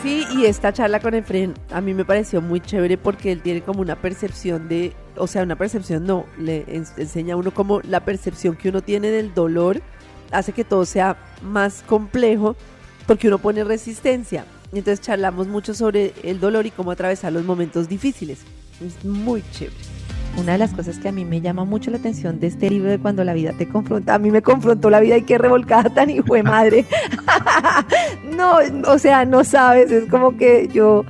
Sí, 0.04 0.24
y 0.36 0.46
esta 0.46 0.72
charla 0.72 1.00
con 1.00 1.16
Efren 1.16 1.56
a 1.72 1.82
mí 1.82 1.96
me 1.96 2.06
pareció 2.06 2.42
muy 2.42 2.60
chévere 2.62 2.98
porque 3.00 3.32
él 3.32 3.42
tiene 3.42 3.62
como 3.64 3.82
una 3.82 3.96
percepción 4.00 4.68
de, 4.70 4.94
o 5.18 5.26
sea, 5.26 5.42
una 5.42 5.56
percepción 5.56 6.06
no, 6.06 6.26
le 6.38 6.64
ens- 6.68 6.94
enseña 6.98 7.34
a 7.34 7.38
uno 7.38 7.52
como 7.52 7.82
la 7.82 8.06
percepción 8.06 8.56
que 8.56 8.70
uno 8.70 8.82
tiene 8.82 9.10
del 9.10 9.34
dolor 9.34 9.82
hace 10.32 10.54
que 10.54 10.64
todo 10.64 10.86
sea 10.86 11.18
más 11.42 11.84
complejo 11.86 12.56
porque 13.08 13.28
uno 13.28 13.40
pone 13.40 13.64
resistencia. 13.64 14.46
Entonces 14.72 15.02
charlamos 15.02 15.48
mucho 15.48 15.74
sobre 15.74 16.14
el 16.24 16.40
dolor 16.40 16.66
y 16.66 16.72
cómo 16.72 16.92
atravesar 16.92 17.34
los 17.34 17.44
momentos 17.44 17.90
difíciles. 17.90 18.40
Es 18.86 19.04
muy 19.04 19.44
chévere. 19.52 19.76
Una 20.38 20.54
de 20.54 20.58
las 20.60 20.74
cosas 20.74 21.00
que 21.00 21.10
a 21.10 21.12
mí 21.12 21.26
me 21.26 21.42
llama 21.42 21.66
mucho 21.66 21.90
la 21.92 21.98
atención 21.98 22.40
de 22.40 22.48
este 22.48 22.70
libro 22.70 22.90
de 22.90 23.00
cuando 23.00 23.24
la 23.24 23.34
vida 23.34 23.52
te 23.58 23.68
confronta, 23.68 24.14
a 24.14 24.20
mí 24.20 24.30
me 24.30 24.42
confrontó 24.42 24.90
la 24.90 25.00
vida 25.00 25.18
y 25.18 25.24
qué 25.24 25.38
revolcada 25.38 25.90
tan 25.90 26.10
hijo 26.10 26.36
de 26.36 26.44
madre. 26.44 26.86
no, 28.38 28.58
o 28.88 29.00
sea, 29.00 29.26
no 29.26 29.44
sabes, 29.44 29.92
es 29.92 30.10
como 30.10 30.38
que 30.38 30.70
yo 30.72 31.04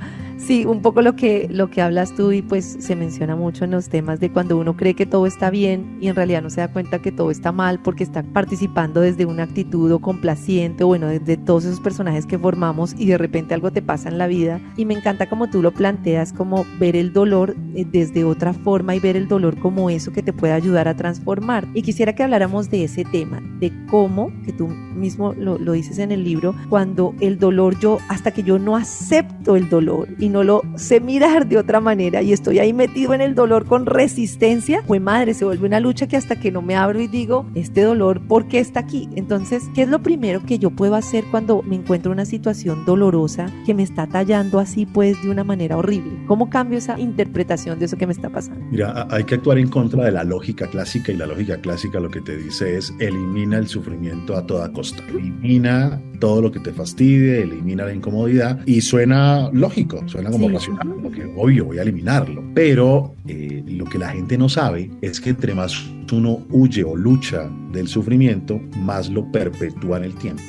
sí, 0.46 0.64
un 0.64 0.82
poco 0.82 1.02
lo 1.02 1.14
que 1.16 1.48
lo 1.50 1.70
que 1.70 1.82
hablas 1.82 2.14
tú 2.14 2.32
y 2.32 2.42
pues 2.42 2.76
se 2.80 2.96
menciona 2.96 3.36
mucho 3.36 3.64
en 3.64 3.70
los 3.70 3.88
temas 3.88 4.20
de 4.20 4.30
cuando 4.30 4.56
uno 4.56 4.76
cree 4.76 4.94
que 4.94 5.06
todo 5.06 5.26
está 5.26 5.50
bien 5.50 5.98
y 6.00 6.08
en 6.08 6.16
realidad 6.16 6.42
no 6.42 6.50
se 6.50 6.60
da 6.60 6.72
cuenta 6.72 7.00
que 7.00 7.12
todo 7.12 7.30
está 7.30 7.52
mal 7.52 7.80
porque 7.82 8.04
está 8.04 8.22
participando 8.22 9.00
desde 9.00 9.26
una 9.26 9.44
actitud 9.44 9.92
o 9.92 10.00
complaciente 10.00 10.84
o 10.84 10.88
bueno, 10.88 11.08
desde 11.08 11.36
todos 11.36 11.64
esos 11.64 11.80
personajes 11.80 12.26
que 12.26 12.38
formamos 12.38 12.94
y 12.98 13.06
de 13.06 13.18
repente 13.18 13.54
algo 13.54 13.70
te 13.70 13.82
pasa 13.82 14.08
en 14.08 14.18
la 14.18 14.26
vida 14.26 14.60
y 14.76 14.84
me 14.84 14.94
encanta 14.94 15.28
como 15.28 15.50
tú 15.50 15.62
lo 15.62 15.72
planteas 15.72 16.32
como 16.32 16.64
ver 16.78 16.96
el 16.96 17.12
dolor 17.12 17.56
eh, 17.74 17.84
desde 17.90 18.24
otra 18.24 18.52
forma 18.52 18.94
y 18.94 19.00
ver 19.00 19.16
el 19.16 19.28
dolor 19.28 19.58
como 19.58 19.90
eso 19.90 20.12
que 20.12 20.22
te 20.22 20.32
puede 20.32 20.52
ayudar 20.52 20.88
a 20.88 20.96
transformar. 20.96 21.66
Y 21.74 21.82
quisiera 21.82 22.14
que 22.14 22.22
habláramos 22.22 22.70
de 22.70 22.84
ese 22.84 23.04
tema, 23.04 23.40
de 23.58 23.72
cómo, 23.90 24.32
que 24.44 24.52
tú 24.52 24.68
mismo 24.68 25.32
lo, 25.34 25.58
lo 25.58 25.72
dices 25.72 25.98
en 25.98 26.12
el 26.12 26.24
libro, 26.24 26.54
cuando 26.68 27.14
el 27.20 27.38
dolor 27.38 27.78
yo, 27.78 27.98
hasta 28.08 28.30
que 28.30 28.42
yo 28.42 28.58
no 28.58 28.76
acepto 28.76 29.56
el 29.56 29.68
dolor 29.68 30.08
y 30.18 30.28
no 30.30 30.42
lo 30.44 30.62
sé 30.76 31.00
mirar 31.00 31.48
de 31.48 31.58
otra 31.58 31.80
manera 31.80 32.22
y 32.22 32.32
estoy 32.32 32.58
ahí 32.58 32.72
metido 32.72 33.14
en 33.14 33.20
el 33.20 33.34
dolor 33.34 33.66
con 33.66 33.86
resistencia, 33.86 34.82
pues 34.86 35.00
madre, 35.00 35.34
se 35.34 35.44
vuelve 35.44 35.66
una 35.66 35.80
lucha 35.80 36.06
que 36.06 36.16
hasta 36.16 36.38
que 36.38 36.50
no 36.50 36.62
me 36.62 36.76
abro 36.76 37.00
y 37.00 37.06
digo, 37.06 37.46
este 37.54 37.82
dolor, 37.82 38.20
¿por 38.26 38.48
qué 38.48 38.58
está 38.58 38.80
aquí? 38.80 39.08
Entonces, 39.14 39.64
¿qué 39.74 39.82
es 39.82 39.88
lo 39.88 40.00
primero 40.00 40.42
que 40.44 40.58
yo 40.58 40.70
puedo 40.70 40.94
hacer 40.94 41.24
cuando 41.30 41.62
me 41.62 41.76
encuentro 41.76 42.12
en 42.12 42.18
una 42.18 42.24
situación 42.24 42.84
dolorosa 42.84 43.46
que 43.66 43.74
me 43.74 43.82
está 43.82 44.06
tallando 44.06 44.58
así 44.58 44.86
pues 44.86 45.20
de 45.22 45.30
una 45.30 45.44
manera 45.44 45.76
horrible? 45.76 46.12
¿Cómo 46.26 46.50
cambio 46.50 46.78
esa 46.78 46.98
interpretación 46.98 47.78
de 47.78 47.86
eso 47.86 47.96
que 47.96 48.06
me 48.06 48.12
está 48.12 48.30
pasando? 48.30 48.64
Mira, 48.70 49.06
hay 49.10 49.24
que 49.24 49.36
actuar 49.36 49.58
en 49.58 49.68
contra 49.68 50.04
de 50.04 50.12
la 50.12 50.24
lógica 50.24 50.66
clásica 50.66 51.12
y 51.12 51.16
la 51.16 51.26
lógica 51.26 51.56
clásica 51.58 52.00
lo 52.00 52.10
que 52.10 52.20
te 52.20 52.36
dice 52.36 52.76
es 52.76 52.94
elimina 52.98 53.58
el 53.58 53.68
sufrimiento 53.68 54.36
a 54.36 54.46
toda 54.46 54.72
costa. 54.72 55.02
Elimina 55.08 56.00
todo 56.20 56.40
lo 56.42 56.52
que 56.52 56.60
te 56.60 56.72
fastidie, 56.72 57.42
elimina 57.42 57.84
la 57.86 57.92
incomodidad 57.94 58.60
y 58.66 58.80
suena 58.82 59.50
lógico, 59.52 60.02
suena 60.06 60.30
como 60.30 60.46
Sí. 60.48 60.54
racional, 60.54 60.88
porque 61.02 61.24
obvio 61.36 61.64
voy 61.64 61.78
a 61.78 61.82
eliminarlo. 61.82 62.44
Pero 62.54 63.14
eh, 63.26 63.64
lo 63.66 63.86
que 63.86 63.98
la 63.98 64.10
gente 64.10 64.38
no 64.38 64.48
sabe 64.48 64.90
es 65.00 65.20
que 65.20 65.30
entre 65.30 65.54
más 65.54 65.74
uno 66.12 66.44
huye 66.50 66.82
o 66.82 66.96
lucha 66.96 67.48
del 67.72 67.86
sufrimiento, 67.86 68.60
más 68.78 69.08
lo 69.08 69.30
perpetúa 69.30 69.98
en 69.98 70.04
el 70.04 70.14
tiempo. 70.16 70.42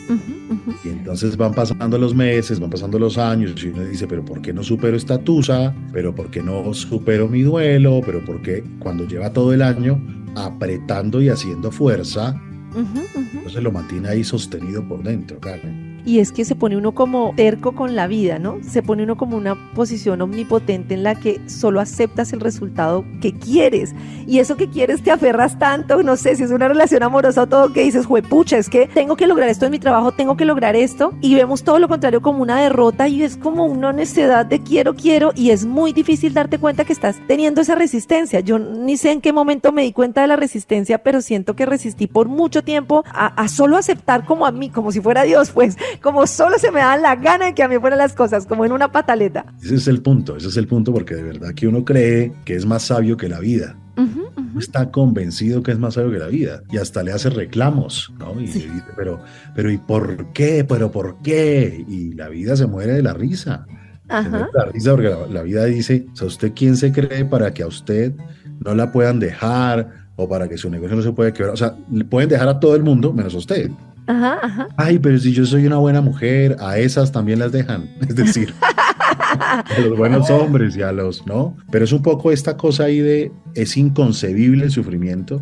Y 0.84 0.90
entonces 0.90 1.38
van 1.38 1.54
pasando 1.54 1.98
los 2.00 2.16
meses, 2.16 2.60
van 2.60 2.72
pasando 2.72 2.98
los 2.98 3.18
años 3.20 3.64
y 3.64 3.68
uno 3.68 3.84
dice, 3.86 4.08
pero 4.08 4.26
¿por 4.26 4.42
qué 4.42 4.54
no 4.54 4.64
supero 4.64 4.98
esta 4.98 5.20
tusa? 5.20 5.74
¿Pero 5.94 6.16
por 6.16 6.32
qué 6.32 6.42
no 6.42 6.74
supero 6.74 7.28
mi 7.28 7.44
duelo? 7.44 8.02
¿Pero 8.04 8.26
por 8.26 8.42
qué 8.42 8.64
cuando 8.80 9.06
lleva 9.08 9.32
todo 9.34 9.54
el 9.54 9.62
año 9.62 10.02
apretando 10.36 11.22
y 11.22 11.30
haciendo 11.30 11.72
fuerza, 11.72 12.42
entonces 12.76 13.64
lo 13.64 13.72
mantiene 13.72 14.10
ahí 14.10 14.24
sostenido 14.24 14.88
por 14.88 15.04
dentro, 15.04 15.40
Carmen? 15.40 15.91
Y 16.06 16.20
es 16.20 16.32
que 16.32 16.46
se 16.46 16.56
pone 16.56 16.78
uno 16.78 16.94
como 16.94 17.34
terco 17.36 17.74
con 17.74 17.96
la 17.96 18.08
vida, 18.08 18.40
¿no? 18.40 18.58
Se 18.62 18.82
pone 18.82 19.04
uno 19.04 19.18
como 19.18 19.38
una 19.38 19.56
posición 19.74 20.22
omnipotente 20.22 20.94
en 20.94 21.04
la 21.04 21.16
que 21.16 21.42
solo 21.48 21.80
aceptas 21.80 22.34
el 22.34 22.40
resultado 22.40 23.06
que 23.22 23.34
quieres. 23.34 23.94
Y 24.28 24.40
eso 24.40 24.58
que 24.58 24.70
quieres 24.70 25.04
te 25.04 25.12
aferras 25.12 25.60
tanto, 25.60 26.04
no 26.04 26.16
sé 26.16 26.36
si 26.36 26.44
es 26.44 26.52
una 26.52 26.68
relación 26.68 27.04
amorosa 27.04 27.44
o 27.44 27.48
todo, 27.48 27.74
que 27.74 27.84
dices, 27.84 28.06
juepucha, 28.06 28.58
es 28.58 28.70
que 28.70 28.88
tengo 28.88 29.16
que 29.16 29.28
lograr 29.28 29.50
esto 29.50 29.66
en 29.66 29.72
mi 29.72 29.80
trabajo, 29.80 30.12
tengo 30.12 30.38
que 30.38 30.46
lograr 30.46 30.76
esto. 30.76 31.14
Y 31.22 31.36
vemos 31.36 31.64
todo 31.64 31.80
lo 31.80 31.88
contrario 31.88 32.22
como 32.22 32.42
una 32.42 32.60
derrota 32.62 33.08
y 33.08 33.24
es 33.24 33.38
como 33.38 33.66
una 33.66 33.94
necesidad 33.94 34.46
de 34.46 34.62
quiero, 34.62 34.96
quiero. 34.96 35.32
Y 35.36 35.52
es 35.52 35.66
muy 35.66 35.94
difícil 35.94 36.34
darte 36.34 36.58
cuenta 36.58 36.86
que 36.86 36.94
estás 36.94 37.18
teniendo 37.28 37.62
esa 37.62 37.76
resistencia. 37.76 38.40
Yo 38.40 38.60
ni 38.60 38.98
sé 38.98 39.12
en 39.12 39.22
qué 39.22 39.34
momento 39.34 39.72
me 39.72 39.84
di 39.84 39.94
cuenta 39.94 40.22
de 40.22 40.28
la 40.28 40.36
resistencia, 40.36 41.00
pero 41.00 41.22
siento 41.22 41.56
que 41.56 41.66
resistí 41.66 42.08
por 42.08 42.28
mucho 42.28 42.64
tiempo 42.64 43.04
a, 43.14 43.28
a 43.28 43.48
solo 43.48 43.78
aceptar 43.78 44.26
como 44.26 44.46
a 44.46 44.52
mí, 44.52 44.70
como 44.70 44.92
si 44.92 45.02
fuera 45.02 45.24
Dios, 45.24 45.52
pues 45.52 45.78
como 46.02 46.28
solo 46.28 46.58
se 46.58 46.72
me 46.72 46.80
da 46.80 46.98
la 46.98 47.16
gana 47.16 47.46
de 47.46 47.54
que 47.54 47.64
a 47.64 47.68
mí 47.68 47.78
fueran 47.80 48.00
las 48.00 48.14
cosas, 48.14 48.46
como 48.46 48.66
en 48.66 48.72
una 48.72 48.92
pataleta. 48.92 49.46
Ese 49.62 49.76
es 49.76 49.88
el 49.88 50.02
punto, 50.02 50.38
ese 50.38 50.48
es 50.48 50.58
el 50.58 50.68
punto 50.68 50.94
porque 50.94 51.16
de 51.16 51.24
verdad 51.24 51.54
que 51.54 51.68
uno 51.68 51.84
cree 51.84 52.34
que 52.46 52.56
es 52.56 52.66
más 52.66 52.84
sabio 52.84 53.18
que 53.18 53.30
la 53.30 53.40
vida. 53.40 53.76
Uno 53.98 54.32
Está 54.58 54.90
convencido 54.90 55.62
que 55.64 55.72
es 55.72 55.80
más 55.80 55.96
sabio 55.96 56.12
que 56.12 56.20
la 56.20 56.28
vida 56.28 56.64
y 56.72 56.78
hasta 56.78 57.04
le 57.04 57.12
hace 57.12 57.30
reclamos, 57.30 58.12
¿no? 58.20 58.34
Y 58.40 58.48
le 58.48 58.54
dice, 58.54 58.84
pero, 58.96 59.20
pero 59.56 59.72
¿y 59.72 59.78
por 59.78 60.32
qué? 60.34 60.66
¿Pero 60.68 60.92
por 60.92 61.22
qué? 61.22 61.84
Y 61.88 62.14
la 62.14 62.30
vida 62.30 62.56
se 62.56 62.68
muere 62.68 62.94
de 62.94 63.04
la 63.04 63.14
risa. 63.14 63.66
Ajá. 64.08 64.50
la 64.54 64.66
risa 64.66 64.92
porque 64.92 65.10
la, 65.10 65.28
la 65.28 65.42
vida 65.44 65.66
dice, 65.66 66.06
¿usted 66.22 66.52
quién 66.54 66.76
se 66.76 66.92
cree 66.92 67.24
para 67.24 67.54
que 67.54 67.64
a 67.64 67.68
usted 67.68 68.14
no 68.60 68.76
la 68.76 68.92
puedan 68.92 69.20
dejar 69.20 69.90
o 70.18 70.28
para 70.28 70.50
que 70.50 70.58
su 70.58 70.70
negocio 70.70 70.96
no 70.98 71.02
se 71.02 71.12
pueda 71.14 71.32
quebrar? 71.34 71.54
O 71.54 71.58
sea, 71.58 71.76
pueden 72.10 72.30
dejar 72.30 72.50
a 72.50 72.60
todo 72.60 72.76
el 72.76 72.84
mundo 72.84 73.14
menos 73.14 73.34
a 73.36 73.38
usted. 73.38 73.72
Ajá, 74.08 74.40
ajá. 74.42 74.68
Ay, 74.78 75.00
pero 75.00 75.18
si 75.18 75.32
yo 75.32 75.46
soy 75.46 75.66
una 75.66 75.78
buena 75.78 76.02
mujer, 76.02 76.56
a 76.60 76.78
esas 76.78 77.12
también 77.12 77.40
las 77.40 77.52
dejan. 77.52 77.90
Es 78.02 78.16
decir, 78.16 78.54
a 78.62 79.64
los 79.80 79.98
buenos 79.98 80.30
hombres 80.30 80.76
y 80.76 80.82
a 80.82 80.92
los, 80.92 81.26
¿no? 81.26 81.56
Pero 81.72 81.86
es 81.86 81.92
un 81.92 82.02
poco 82.02 82.32
esta 82.32 82.58
cosa 82.58 82.86
ahí 82.86 83.00
de, 83.00 83.32
es 83.56 83.78
inconcebible 83.78 84.66
el 84.66 84.72
sufrimiento, 84.72 85.42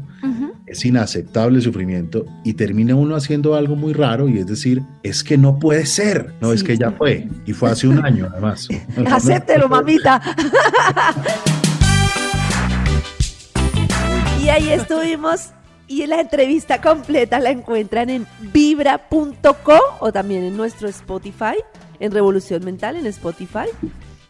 es 0.66 0.86
inaceptable 0.86 1.58
el 1.58 1.64
sufrimiento 1.64 2.26
y 2.44 2.54
termina 2.54 2.94
uno 2.94 3.16
haciendo 3.16 3.56
algo 3.56 3.76
muy 3.76 3.94
raro 3.94 4.30
y 4.30 4.38
es 4.38 4.46
decir, 4.46 4.84
es 5.02 5.24
que 5.24 5.38
no 5.38 5.58
puede 5.58 5.86
ser, 5.88 6.34
no, 6.42 6.54
es 6.54 6.64
que 6.64 6.78
ya 6.78 6.92
fue 6.92 7.28
y 7.46 7.54
fue 7.54 7.72
hace 7.72 7.88
un 7.88 8.06
año 8.06 8.28
además. 8.32 8.68
Acéptelo, 9.12 9.68
mamita. 9.68 10.22
Y 14.44 14.50
ahí 14.50 14.70
estuvimos. 14.70 15.54
Y 15.90 16.06
la 16.06 16.22
entrevista 16.22 16.80
completa 16.80 17.40
la 17.40 17.50
encuentran 17.50 18.12
en 18.12 18.28
vibra.co 18.54 19.80
o 20.00 20.12
también 20.12 20.44
en 20.44 20.56
nuestro 20.56 20.88
Spotify, 20.88 21.56
en 22.00 22.12
Revolución 22.12 22.64
Mental, 22.64 22.96
en 22.96 23.08
Spotify. 23.08 23.66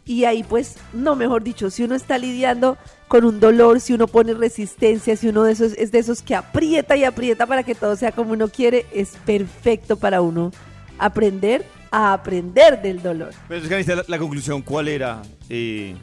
Y 0.05 0.23
ahí 0.23 0.43
pues, 0.43 0.77
no 0.93 1.17
mejor 1.17 1.43
dicho, 1.43 1.69
si 1.69 1.83
uno 1.83 1.95
está 1.95 2.17
lidiando 2.17 2.77
con 3.09 3.25
un 3.25 3.41
dolor, 3.41 3.81
si 3.81 3.91
uno 3.91 4.07
pone 4.07 4.33
resistencia, 4.33 5.17
si 5.17 5.27
uno 5.27 5.43
de 5.43 5.51
esos 5.51 5.73
es 5.73 5.91
de 5.91 5.99
esos 5.99 6.21
que 6.21 6.33
aprieta 6.33 6.95
y 6.95 7.03
aprieta 7.03 7.45
para 7.45 7.63
que 7.63 7.75
todo 7.75 7.97
sea 7.97 8.13
como 8.13 8.31
uno 8.31 8.47
quiere, 8.47 8.85
es 8.93 9.17
perfecto 9.25 9.97
para 9.97 10.21
uno 10.21 10.53
aprender 10.97 11.65
a 11.91 12.13
aprender 12.13 12.81
del 12.81 13.01
dolor. 13.01 13.31
Pero 13.49 13.67
la, 13.67 14.05
la 14.07 14.17
conclusión, 14.17 14.61
¿cuál 14.61 14.87
era? 14.87 15.21
Eh, 15.49 15.93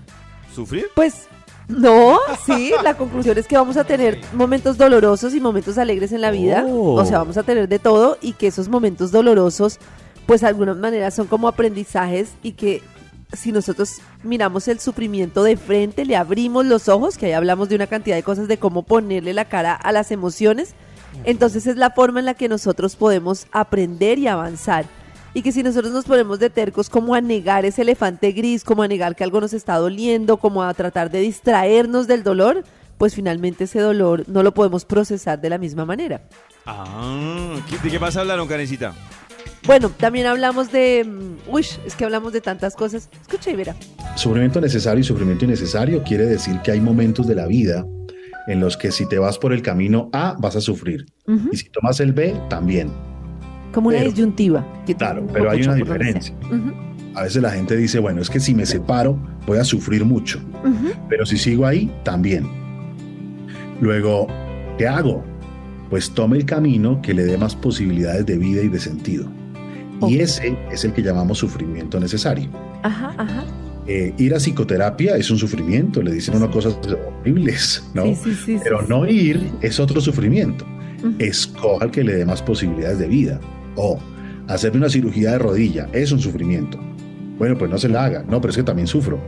¿Sufrir? 0.54 0.88
Pues 0.94 1.28
no, 1.68 2.18
sí, 2.44 2.72
la 2.82 2.96
conclusión 2.96 3.36
es 3.38 3.46
que 3.46 3.56
vamos 3.56 3.76
a 3.76 3.84
tener 3.84 4.20
momentos 4.32 4.78
dolorosos 4.78 5.34
y 5.34 5.40
momentos 5.40 5.78
alegres 5.78 6.12
en 6.12 6.20
la 6.20 6.30
vida. 6.30 6.64
Oh. 6.66 6.94
O 6.94 7.04
sea, 7.04 7.18
vamos 7.18 7.36
a 7.36 7.42
tener 7.42 7.68
de 7.68 7.78
todo 7.78 8.18
y 8.20 8.34
que 8.34 8.46
esos 8.46 8.68
momentos 8.68 9.10
dolorosos, 9.10 9.78
pues 10.26 10.42
de 10.42 10.46
alguna 10.46 10.74
manera 10.74 11.10
son 11.10 11.26
como 11.26 11.48
aprendizajes 11.48 12.30
y 12.42 12.52
que 12.52 12.82
si 13.32 13.50
nosotros 13.50 13.96
miramos 14.22 14.68
el 14.68 14.78
sufrimiento 14.78 15.42
de 15.42 15.56
frente, 15.56 16.04
le 16.04 16.16
abrimos 16.16 16.64
los 16.64 16.88
ojos, 16.88 17.18
que 17.18 17.26
ahí 17.26 17.32
hablamos 17.32 17.68
de 17.68 17.74
una 17.74 17.88
cantidad 17.88 18.14
de 18.14 18.22
cosas 18.22 18.46
de 18.46 18.58
cómo 18.58 18.82
ponerle 18.82 19.34
la 19.34 19.46
cara 19.46 19.74
a 19.74 19.90
las 19.90 20.12
emociones, 20.12 20.74
entonces 21.24 21.66
es 21.66 21.76
la 21.76 21.90
forma 21.90 22.20
en 22.20 22.26
la 22.26 22.34
que 22.34 22.48
nosotros 22.48 22.94
podemos 22.94 23.46
aprender 23.50 24.18
y 24.18 24.28
avanzar. 24.28 24.86
Y 25.36 25.42
que 25.42 25.52
si 25.52 25.62
nosotros 25.62 25.92
nos 25.92 26.06
ponemos 26.06 26.38
de 26.38 26.48
tercos 26.48 26.88
como 26.88 27.14
a 27.14 27.20
negar 27.20 27.66
ese 27.66 27.82
elefante 27.82 28.32
gris, 28.32 28.64
como 28.64 28.82
a 28.82 28.88
negar 28.88 29.14
que 29.14 29.22
algo 29.22 29.38
nos 29.38 29.52
está 29.52 29.76
doliendo, 29.76 30.38
como 30.38 30.62
a 30.62 30.72
tratar 30.72 31.10
de 31.10 31.20
distraernos 31.20 32.06
del 32.06 32.22
dolor, 32.22 32.64
pues 32.96 33.14
finalmente 33.14 33.64
ese 33.64 33.80
dolor 33.80 34.24
no 34.28 34.42
lo 34.42 34.54
podemos 34.54 34.86
procesar 34.86 35.38
de 35.38 35.50
la 35.50 35.58
misma 35.58 35.84
manera. 35.84 36.22
Ah, 36.64 37.54
¿qué- 37.68 37.76
¿de 37.78 37.90
qué 37.90 37.98
más 37.98 38.16
hablaron, 38.16 38.48
Karencita? 38.48 38.94
Bueno, 39.66 39.90
también 39.90 40.24
hablamos 40.26 40.72
de... 40.72 41.04
mm, 41.04 41.50
Uy, 41.52 41.66
es 41.84 41.94
que 41.96 42.04
hablamos 42.06 42.32
de 42.32 42.40
tantas 42.40 42.74
cosas. 42.74 43.10
Escucha 43.20 43.50
y 43.50 43.56
verá. 43.56 43.76
Sufrimiento 44.14 44.58
necesario 44.60 45.00
y 45.00 45.04
sufrimiento 45.04 45.44
innecesario 45.44 46.02
quiere 46.02 46.24
decir 46.24 46.60
que 46.62 46.70
hay 46.70 46.80
momentos 46.80 47.26
de 47.26 47.34
la 47.34 47.46
vida 47.46 47.84
en 48.46 48.60
los 48.60 48.78
que 48.78 48.90
si 48.90 49.06
te 49.06 49.18
vas 49.18 49.36
por 49.38 49.52
el 49.52 49.60
camino 49.60 50.08
A 50.14 50.34
vas 50.38 50.56
a 50.56 50.60
sufrir 50.62 51.04
y 51.52 51.56
si 51.58 51.68
tomas 51.68 52.00
el 52.00 52.12
B 52.14 52.40
también. 52.48 52.90
Como 53.76 53.88
una 53.88 53.98
Pero- 53.98 54.10
disyuntiva. 54.10 54.66
Claro, 54.96 55.26
pero 55.30 55.50
hay 55.50 55.60
una 55.62 55.74
diferencia. 55.74 56.34
A 57.14 57.24
veces 57.24 57.42
la 57.42 57.50
gente 57.50 57.76
dice, 57.76 57.98
bueno, 57.98 58.22
es 58.22 58.30
que 58.30 58.40
si 58.40 58.54
me 58.54 58.64
separo 58.64 59.18
voy 59.46 59.58
a 59.58 59.64
sufrir 59.64 60.02
mucho, 60.02 60.40
pero 61.10 61.26
si 61.26 61.36
sigo 61.36 61.66
ahí, 61.66 61.92
también. 62.02 62.48
Luego, 63.82 64.28
¿qué 64.78 64.88
hago? 64.88 65.22
Pues 65.90 66.10
tome 66.10 66.38
el 66.38 66.46
camino 66.46 67.02
que 67.02 67.12
le 67.12 67.24
dé 67.24 67.36
más 67.36 67.54
posibilidades 67.54 68.24
de 68.24 68.38
vida 68.38 68.62
y 68.62 68.68
de 68.68 68.78
sentido. 68.80 69.28
Y 70.08 70.20
ese 70.20 70.56
es 70.72 70.86
el 70.86 70.94
que 70.94 71.02
llamamos 71.02 71.36
sufrimiento 71.36 72.00
necesario. 72.00 72.48
Ajá, 72.82 73.12
ajá. 73.18 73.44
Eh, 73.86 74.14
ir 74.16 74.34
a 74.34 74.38
psicoterapia 74.38 75.16
es 75.18 75.30
un 75.30 75.36
sufrimiento, 75.36 76.02
le 76.02 76.12
dicen 76.12 76.34
unas 76.34 76.48
cosas 76.48 76.78
horribles, 77.20 77.84
¿no? 77.92 78.04
Sí, 78.06 78.14
sí, 78.24 78.34
sí, 78.46 78.58
Pero 78.64 78.80
sí, 78.80 78.86
no 78.88 79.06
ir 79.06 79.50
es 79.60 79.78
otro 79.78 80.00
sufrimiento. 80.00 80.64
Ujú. 81.00 81.12
Escoja 81.18 81.84
el 81.84 81.90
que 81.90 82.02
le 82.02 82.14
dé 82.16 82.24
más 82.24 82.40
posibilidades 82.40 82.98
de 82.98 83.06
vida. 83.06 83.38
O 83.76 83.98
hacerme 84.48 84.78
una 84.78 84.88
cirugía 84.88 85.32
de 85.32 85.38
rodilla 85.38 85.88
es 85.92 86.12
un 86.12 86.20
sufrimiento. 86.20 86.78
Bueno, 87.38 87.56
pues 87.58 87.70
no 87.70 87.78
se 87.78 87.88
la 87.88 88.04
haga. 88.04 88.24
No, 88.28 88.40
pero 88.40 88.50
es 88.50 88.56
que 88.56 88.62
también 88.62 88.88
sufro. 88.88 89.18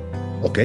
Ok. 0.42 0.60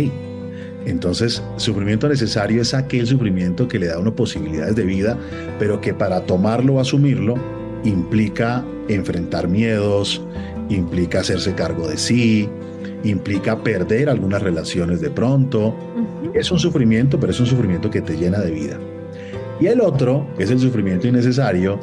Entonces, 0.86 1.42
sufrimiento 1.58 2.10
necesario 2.10 2.62
es 2.62 2.74
aquel 2.74 3.08
sufrimiento 3.08 3.68
que 3.68 3.80
le 3.80 3.88
da 3.88 3.96
a 3.96 4.00
uno 4.00 4.16
posibilidades 4.16 4.76
de 4.76 4.84
vida, 4.84 5.18
pero 5.58 5.80
que 5.80 5.94
para 5.94 6.26
tomarlo 6.26 6.76
o 6.76 6.80
asumirlo 6.80 7.36
implica 7.86 8.66
enfrentar 8.90 9.48
miedos, 9.48 10.22
implica 10.70 11.22
hacerse 11.22 11.54
cargo 11.54 11.88
de 11.88 11.98
sí, 11.98 12.50
implica 13.04 13.64
perder 13.64 14.10
algunas 14.10 14.42
relaciones 14.42 15.02
de 15.02 15.10
pronto. 15.10 15.74
Es 16.34 16.52
un 16.52 16.60
sufrimiento, 16.60 17.20
pero 17.20 17.32
es 17.32 17.40
un 17.40 17.46
sufrimiento 17.46 17.90
que 17.90 18.02
te 18.02 18.18
llena 18.18 18.40
de 18.40 18.52
vida. 18.52 18.78
Y 19.60 19.68
el 19.68 19.82
otro, 19.82 20.28
que 20.38 20.44
es 20.44 20.52
el 20.52 20.60
sufrimiento 20.60 21.08
innecesario, 21.08 21.80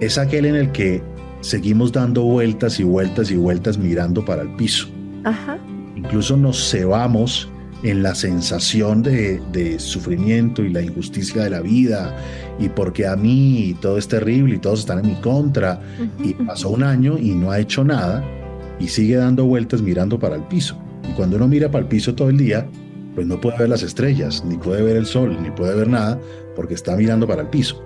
es 0.00 0.18
aquel 0.18 0.46
en 0.46 0.56
el 0.56 0.72
que 0.72 1.02
seguimos 1.42 1.92
dando 1.92 2.22
vueltas 2.22 2.80
y 2.80 2.84
vueltas 2.84 3.30
y 3.30 3.36
vueltas 3.36 3.76
mirando 3.76 4.24
para 4.24 4.42
el 4.42 4.54
piso. 4.56 4.88
Ajá. 5.24 5.58
Incluso 5.96 6.36
nos 6.36 6.70
cebamos 6.70 7.48
en 7.82 8.02
la 8.02 8.14
sensación 8.14 9.02
de, 9.02 9.40
de 9.52 9.78
sufrimiento 9.78 10.62
y 10.62 10.70
la 10.70 10.80
injusticia 10.80 11.42
de 11.42 11.50
la 11.50 11.60
vida 11.60 12.16
y 12.58 12.68
porque 12.68 13.06
a 13.06 13.16
mí 13.16 13.76
todo 13.80 13.98
es 13.98 14.08
terrible 14.08 14.54
y 14.54 14.58
todos 14.58 14.80
están 14.80 15.00
en 15.00 15.06
mi 15.06 15.14
contra 15.16 15.80
y 16.22 16.34
pasó 16.34 16.70
un 16.70 16.84
año 16.84 17.18
y 17.18 17.34
no 17.34 17.50
ha 17.50 17.58
hecho 17.58 17.82
nada 17.84 18.24
y 18.78 18.88
sigue 18.88 19.16
dando 19.16 19.44
vueltas 19.44 19.82
mirando 19.82 20.18
para 20.18 20.36
el 20.36 20.42
piso. 20.42 20.76
Y 21.08 21.12
cuando 21.14 21.36
uno 21.36 21.48
mira 21.48 21.70
para 21.70 21.82
el 21.82 21.88
piso 21.88 22.14
todo 22.14 22.30
el 22.30 22.38
día, 22.38 22.66
pues 23.14 23.26
no 23.26 23.40
puede 23.40 23.58
ver 23.58 23.68
las 23.68 23.82
estrellas, 23.82 24.44
ni 24.44 24.56
puede 24.56 24.82
ver 24.82 24.96
el 24.96 25.06
sol, 25.06 25.36
ni 25.42 25.50
puede 25.50 25.74
ver 25.74 25.88
nada, 25.88 26.20
porque 26.54 26.74
está 26.74 26.96
mirando 26.96 27.26
para 27.26 27.42
el 27.42 27.48
piso. 27.48 27.82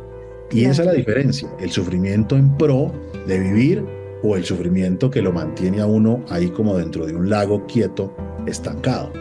Y 0.50 0.60
Claro. 0.60 0.72
esa 0.72 0.82
es 0.82 0.86
la 0.86 0.92
diferencia, 0.92 1.48
el 1.60 1.70
sufrimiento 1.70 2.36
en 2.36 2.56
pro 2.56 2.92
de 3.26 3.38
vivir 3.38 3.84
o 4.22 4.36
el 4.36 4.44
sufrimiento 4.44 5.10
que 5.10 5.20
lo 5.22 5.32
mantiene 5.32 5.80
a 5.80 5.86
uno 5.86 6.24
ahí 6.30 6.48
como 6.48 6.76
dentro 6.76 7.06
de 7.06 7.14
un 7.14 7.28
lago 7.28 7.66
quieto, 7.66 8.16
estancado. 8.46 9.12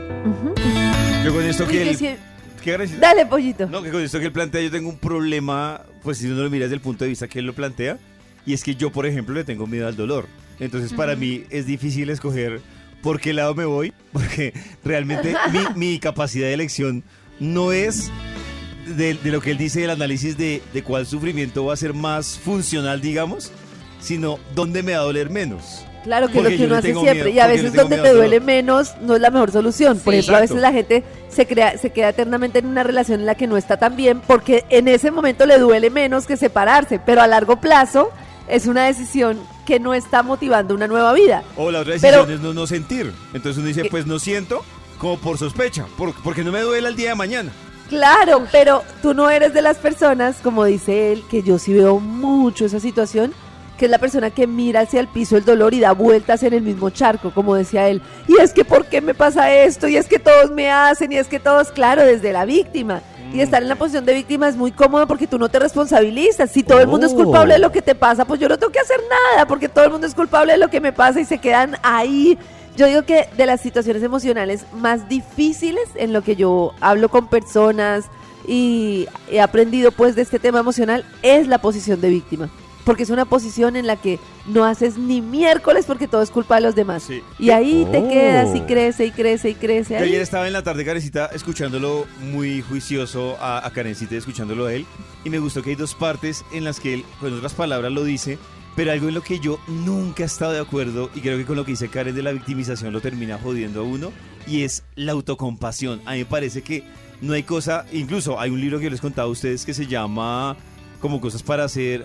Yo 1.24 1.34
con 1.34 1.44
esto 1.44 1.68
que 1.68 2.18
¿qué 2.64 2.72
gracia? 2.72 2.98
Dale, 3.00 3.26
pollito. 3.26 3.68
No, 3.68 3.82
que 3.82 3.92
con 3.92 4.02
esto 4.02 4.20
que 4.20 4.26
él 4.26 4.32
plantea, 4.32 4.62
yo 4.62 4.72
tengo 4.72 4.90
un 4.90 4.98
problema, 4.98 5.82
pues 6.04 6.18
si 6.20 6.28
uno 6.28 6.44
lo 6.44 6.50
mira 6.50 6.66
desde 6.66 6.76
el 6.76 6.82
punto 6.82 7.04
de 7.04 7.10
vista 7.10 7.28
que 7.28 7.40
él 7.40 7.46
lo 7.46 7.54
plantea, 7.54 7.98
y 8.46 8.54
es 8.54 8.64
que 8.64 8.76
yo, 8.76 8.92
por 8.92 9.06
ejemplo, 9.06 9.34
le 9.36 9.44
tengo 9.44 9.68
miedo 9.68 9.88
al 9.88 9.96
dolor. 9.96 10.26
Entonces, 10.60 10.94
para 10.94 11.16
mí 11.16 11.44
es 11.50 11.66
difícil 11.66 12.10
escoger 12.10 12.62
por 13.02 13.20
qué 13.20 13.34
lado 13.34 13.54
me 13.56 13.66
voy, 13.66 13.94
porque 14.14 14.54
realmente 14.84 15.36
mi, 15.52 15.60
mi 15.76 16.00
capacidad 16.00 16.48
de 16.48 16.54
elección 16.54 17.04
no 17.40 17.72
es 17.72 18.12
de, 18.86 19.16
de 19.16 19.32
lo 19.32 19.42
que 19.42 19.52
él 19.52 19.58
dice 19.58 19.82
del 19.82 19.90
análisis 19.92 20.38
de, 20.38 20.62
de 20.74 20.84
cuál 20.84 21.06
sufrimiento 21.06 21.66
va 21.66 21.74
a 21.74 21.78
ser 21.78 21.94
más 21.94 22.40
funcional, 22.40 23.02
digamos, 23.02 23.52
sino 24.00 24.40
dónde 24.54 24.84
me 24.84 24.94
va 24.94 25.00
a 25.00 25.04
doler 25.04 25.30
menos. 25.30 25.84
Claro 26.04 26.28
que 26.28 26.34
Porque 26.36 26.52
lo 26.52 26.58
que 26.58 26.66
uno 26.66 26.76
hace 26.76 26.94
siempre. 26.94 27.14
miedo, 27.16 27.30
y 27.30 27.40
a 27.40 27.48
veces 27.48 27.74
donde 27.74 27.98
te 27.98 28.14
duele 28.14 28.36
dolor. 28.36 28.46
menos 28.46 28.94
no 29.02 29.16
es 29.16 29.22
la 29.22 29.32
mejor 29.32 29.52
solución. 29.52 29.98
Por 29.98 30.14
Sí. 30.14 30.20
ejemplo, 30.20 30.38
a 30.38 30.42
veces 30.42 30.58
Exacto. 30.58 30.72
la 30.72 30.78
gente 30.78 31.04
se, 31.30 31.48
crea, 31.48 31.78
se 31.80 31.90
queda 31.90 32.10
eternamente 32.10 32.60
en 32.60 32.68
una 32.68 32.84
relación 32.84 33.22
en 33.22 33.26
la 33.26 33.34
que 33.34 33.48
no 33.48 33.58
está 33.58 33.78
tan 33.78 33.96
bien 33.96 34.22
porque 34.28 34.66
en 34.70 34.88
ese 34.88 35.10
momento 35.10 35.48
le 35.48 35.58
duele 35.58 35.90
menos 35.90 36.28
que 36.28 36.38
separarse. 36.38 37.00
Pero 37.04 37.24
a 37.24 37.28
largo 37.28 37.60
plazo 37.60 38.12
es 38.48 38.68
una 38.68 38.86
decisión 38.86 39.40
que 39.66 39.80
no 39.80 39.96
está 39.96 40.22
motivando 40.22 40.76
una 40.76 40.86
nueva 40.86 41.12
vida. 41.14 41.44
O 41.58 41.72
la 41.72 41.80
otra 41.80 41.96
Pero- 42.00 42.18
decisión 42.20 42.32
es 42.38 42.40
no, 42.40 42.54
no 42.54 42.68
sentir. 42.68 43.12
Entonces 43.34 43.58
uno 43.58 43.66
dice, 43.68 43.82
¿Qué? 43.82 43.90
pues 43.90 44.06
no 44.06 44.20
siento, 44.20 44.64
como 45.00 45.18
por 45.18 45.40
sospecha, 45.40 45.88
por- 45.98 46.14
porque 46.22 46.44
no 46.44 46.52
me 46.52 46.62
duele 46.62 46.88
el 46.88 46.96
día 46.96 47.10
de 47.10 47.16
mañana. 47.16 47.52
Claro, 47.90 48.44
pero 48.52 48.84
tú 49.02 49.14
no 49.14 49.30
eres 49.30 49.54
de 49.54 49.62
las 49.62 49.78
personas, 49.78 50.38
como 50.42 50.66
dice 50.66 51.12
él, 51.14 51.24
que 51.30 51.44
yo 51.44 51.60
sí 51.60 51.74
veo 51.74 52.00
mucho 52.00 52.66
esa 52.66 52.80
situación, 52.80 53.34
que 53.78 53.86
es 53.86 53.92
la 53.92 54.00
persona 54.00 54.32
que 54.32 54.48
mira 54.48 54.80
hacia 54.82 55.00
el 55.00 55.08
piso 55.08 55.38
el 55.38 55.46
dolor 55.46 55.74
y 55.74 55.80
da 55.82 55.92
vueltas 55.92 56.42
en 56.44 56.54
el 56.54 56.62
mismo 56.64 56.90
charco, 56.90 57.32
como 57.32 57.56
decía 57.56 57.88
él. 57.90 58.02
Y 58.28 58.42
es 58.42 58.54
que, 58.54 58.66
¿por 58.66 58.86
qué 58.86 59.02
me 59.02 59.14
pasa 59.14 59.54
esto? 59.54 59.88
Y 59.88 59.98
es 59.98 60.08
que 60.08 60.18
todos 60.18 60.50
me 60.52 60.72
hacen, 60.72 61.12
y 61.12 61.18
es 61.18 61.28
que 61.28 61.40
todos, 61.40 61.72
claro, 61.72 62.04
desde 62.04 62.32
la 62.34 62.46
víctima. 62.46 63.02
Y 63.34 63.42
estar 63.42 63.62
en 63.62 63.68
la 63.70 63.76
posición 63.76 64.06
de 64.06 64.14
víctima 64.14 64.48
es 64.48 64.56
muy 64.56 64.72
cómodo 64.72 65.08
porque 65.08 65.28
tú 65.28 65.38
no 65.38 65.50
te 65.50 65.60
responsabilizas. 65.60 66.50
Si 66.52 66.64
todo 66.64 66.80
el 66.80 66.88
mundo 66.88 67.06
es 67.06 67.12
Oh. 67.14 67.18
culpable 67.18 67.56
de 67.56 67.60
lo 67.60 67.72
que 67.72 67.82
te 67.82 67.94
pasa, 67.94 68.24
pues 68.24 68.40
yo 68.40 68.48
no 68.48 68.58
tengo 68.58 68.72
que 68.72 68.80
hacer 68.80 69.00
nada 69.10 69.46
porque 69.46 69.68
todo 69.68 69.84
el 69.86 69.92
mundo 69.92 70.08
es 70.08 70.16
culpable 70.16 70.54
de 70.54 70.58
lo 70.58 70.70
que 70.70 70.80
me 70.80 70.94
pasa 70.94 71.20
y 71.20 71.26
se 71.26 71.38
quedan 71.40 71.76
ahí. 71.84 72.38
Yo 72.78 72.88
digo 72.88 73.04
que 73.04 73.28
de 73.38 73.46
las 73.46 73.62
situaciones 73.62 74.04
emocionales 74.04 74.66
más 74.74 75.08
difíciles 75.08 75.84
en 75.96 76.12
lo 76.14 76.22
que 76.24 76.36
yo 76.36 76.74
hablo 76.82 77.10
con 77.10 77.28
personas 77.30 78.06
y 78.48 79.08
he 79.32 79.40
aprendido 79.42 79.92
pues 79.92 80.16
de 80.16 80.22
este 80.22 80.40
tema 80.40 80.60
emocional 80.60 81.06
es 81.22 81.48
la 81.48 81.60
posición 81.60 82.02
de 82.02 82.10
víctima. 82.10 82.50
Porque 82.84 83.02
es 83.02 83.10
una 83.10 83.26
posición 83.26 83.76
en 83.78 83.88
la 83.88 83.96
que 83.96 84.20
no 84.46 84.64
haces 84.64 84.96
ni 85.00 85.20
miércoles 85.20 85.86
porque 85.88 86.08
todo 86.08 86.22
es 86.22 86.30
culpa 86.30 86.56
de 86.56 86.62
los 86.62 86.76
demás. 86.76 87.02
Sí. 87.02 87.24
Y 87.40 87.50
ahí 87.50 87.88
te 87.92 87.98
Oh. 87.98 88.08
quedas 88.10 88.56
y 88.56 88.62
crece 88.62 89.06
y 89.08 89.12
crece 89.12 89.50
y 89.50 89.56
crece. 89.56 89.96
Yo 89.96 90.00
ahí. 90.02 90.10
ayer 90.10 90.22
estaba 90.22 90.46
en 90.46 90.54
la 90.54 90.62
tarde, 90.62 90.86
Karencita, 90.86 91.26
escuchándolo 91.34 92.06
muy 92.22 92.62
juicioso 92.62 93.38
a, 93.40 93.66
a 93.66 93.72
Karencita, 93.72 94.14
y 94.14 94.18
escuchándolo 94.18 94.68
a 94.68 94.74
él, 94.74 94.86
y 95.24 95.32
me 95.32 95.40
gustó 95.40 95.64
que 95.64 95.72
hay 95.72 95.76
dos 95.76 95.96
partes 95.96 96.46
en 96.52 96.64
las 96.64 96.80
que 96.80 96.94
él, 96.94 97.06
con 97.20 97.34
otras 97.34 97.56
palabras, 97.56 97.92
lo 97.92 98.04
dice, 98.04 98.38
pero 98.76 98.92
algo 98.92 99.08
en 99.08 99.16
lo 99.16 99.22
que 99.22 99.40
yo 99.40 99.60
nunca 99.68 100.24
he 100.24 100.26
estado 100.26 100.52
de 100.52 100.60
acuerdo, 100.60 101.10
y 101.16 101.22
creo 101.22 101.38
que 101.38 101.46
con 101.46 101.56
lo 101.56 101.66
que 101.66 101.72
dice 101.72 101.90
Karen 101.90 102.16
de 102.16 102.24
la 102.24 102.32
victimización 102.32 102.94
lo 102.94 103.02
termina 103.02 103.38
jodiendo 103.38 103.82
a 103.82 103.84
uno, 103.84 104.12
y 104.48 104.64
es 104.64 104.84
la 104.96 105.14
autocompasión. 105.14 106.02
A 106.06 106.14
mí 106.14 106.20
me 106.20 106.26
parece 106.26 106.62
que 106.62 106.84
no 107.22 107.34
hay 107.34 107.44
cosa, 107.44 107.86
incluso 107.92 108.40
hay 108.40 108.50
un 108.52 108.60
libro 108.60 108.78
que 108.78 108.86
yo 108.86 108.90
les 108.90 109.02
contaba 109.02 109.28
a 109.28 109.32
ustedes 109.32 109.66
que 109.66 109.74
se 109.74 109.88
llama 109.88 110.58
como 111.00 111.22
cosas 111.22 111.44
para 111.44 111.66
hacer, 111.66 112.04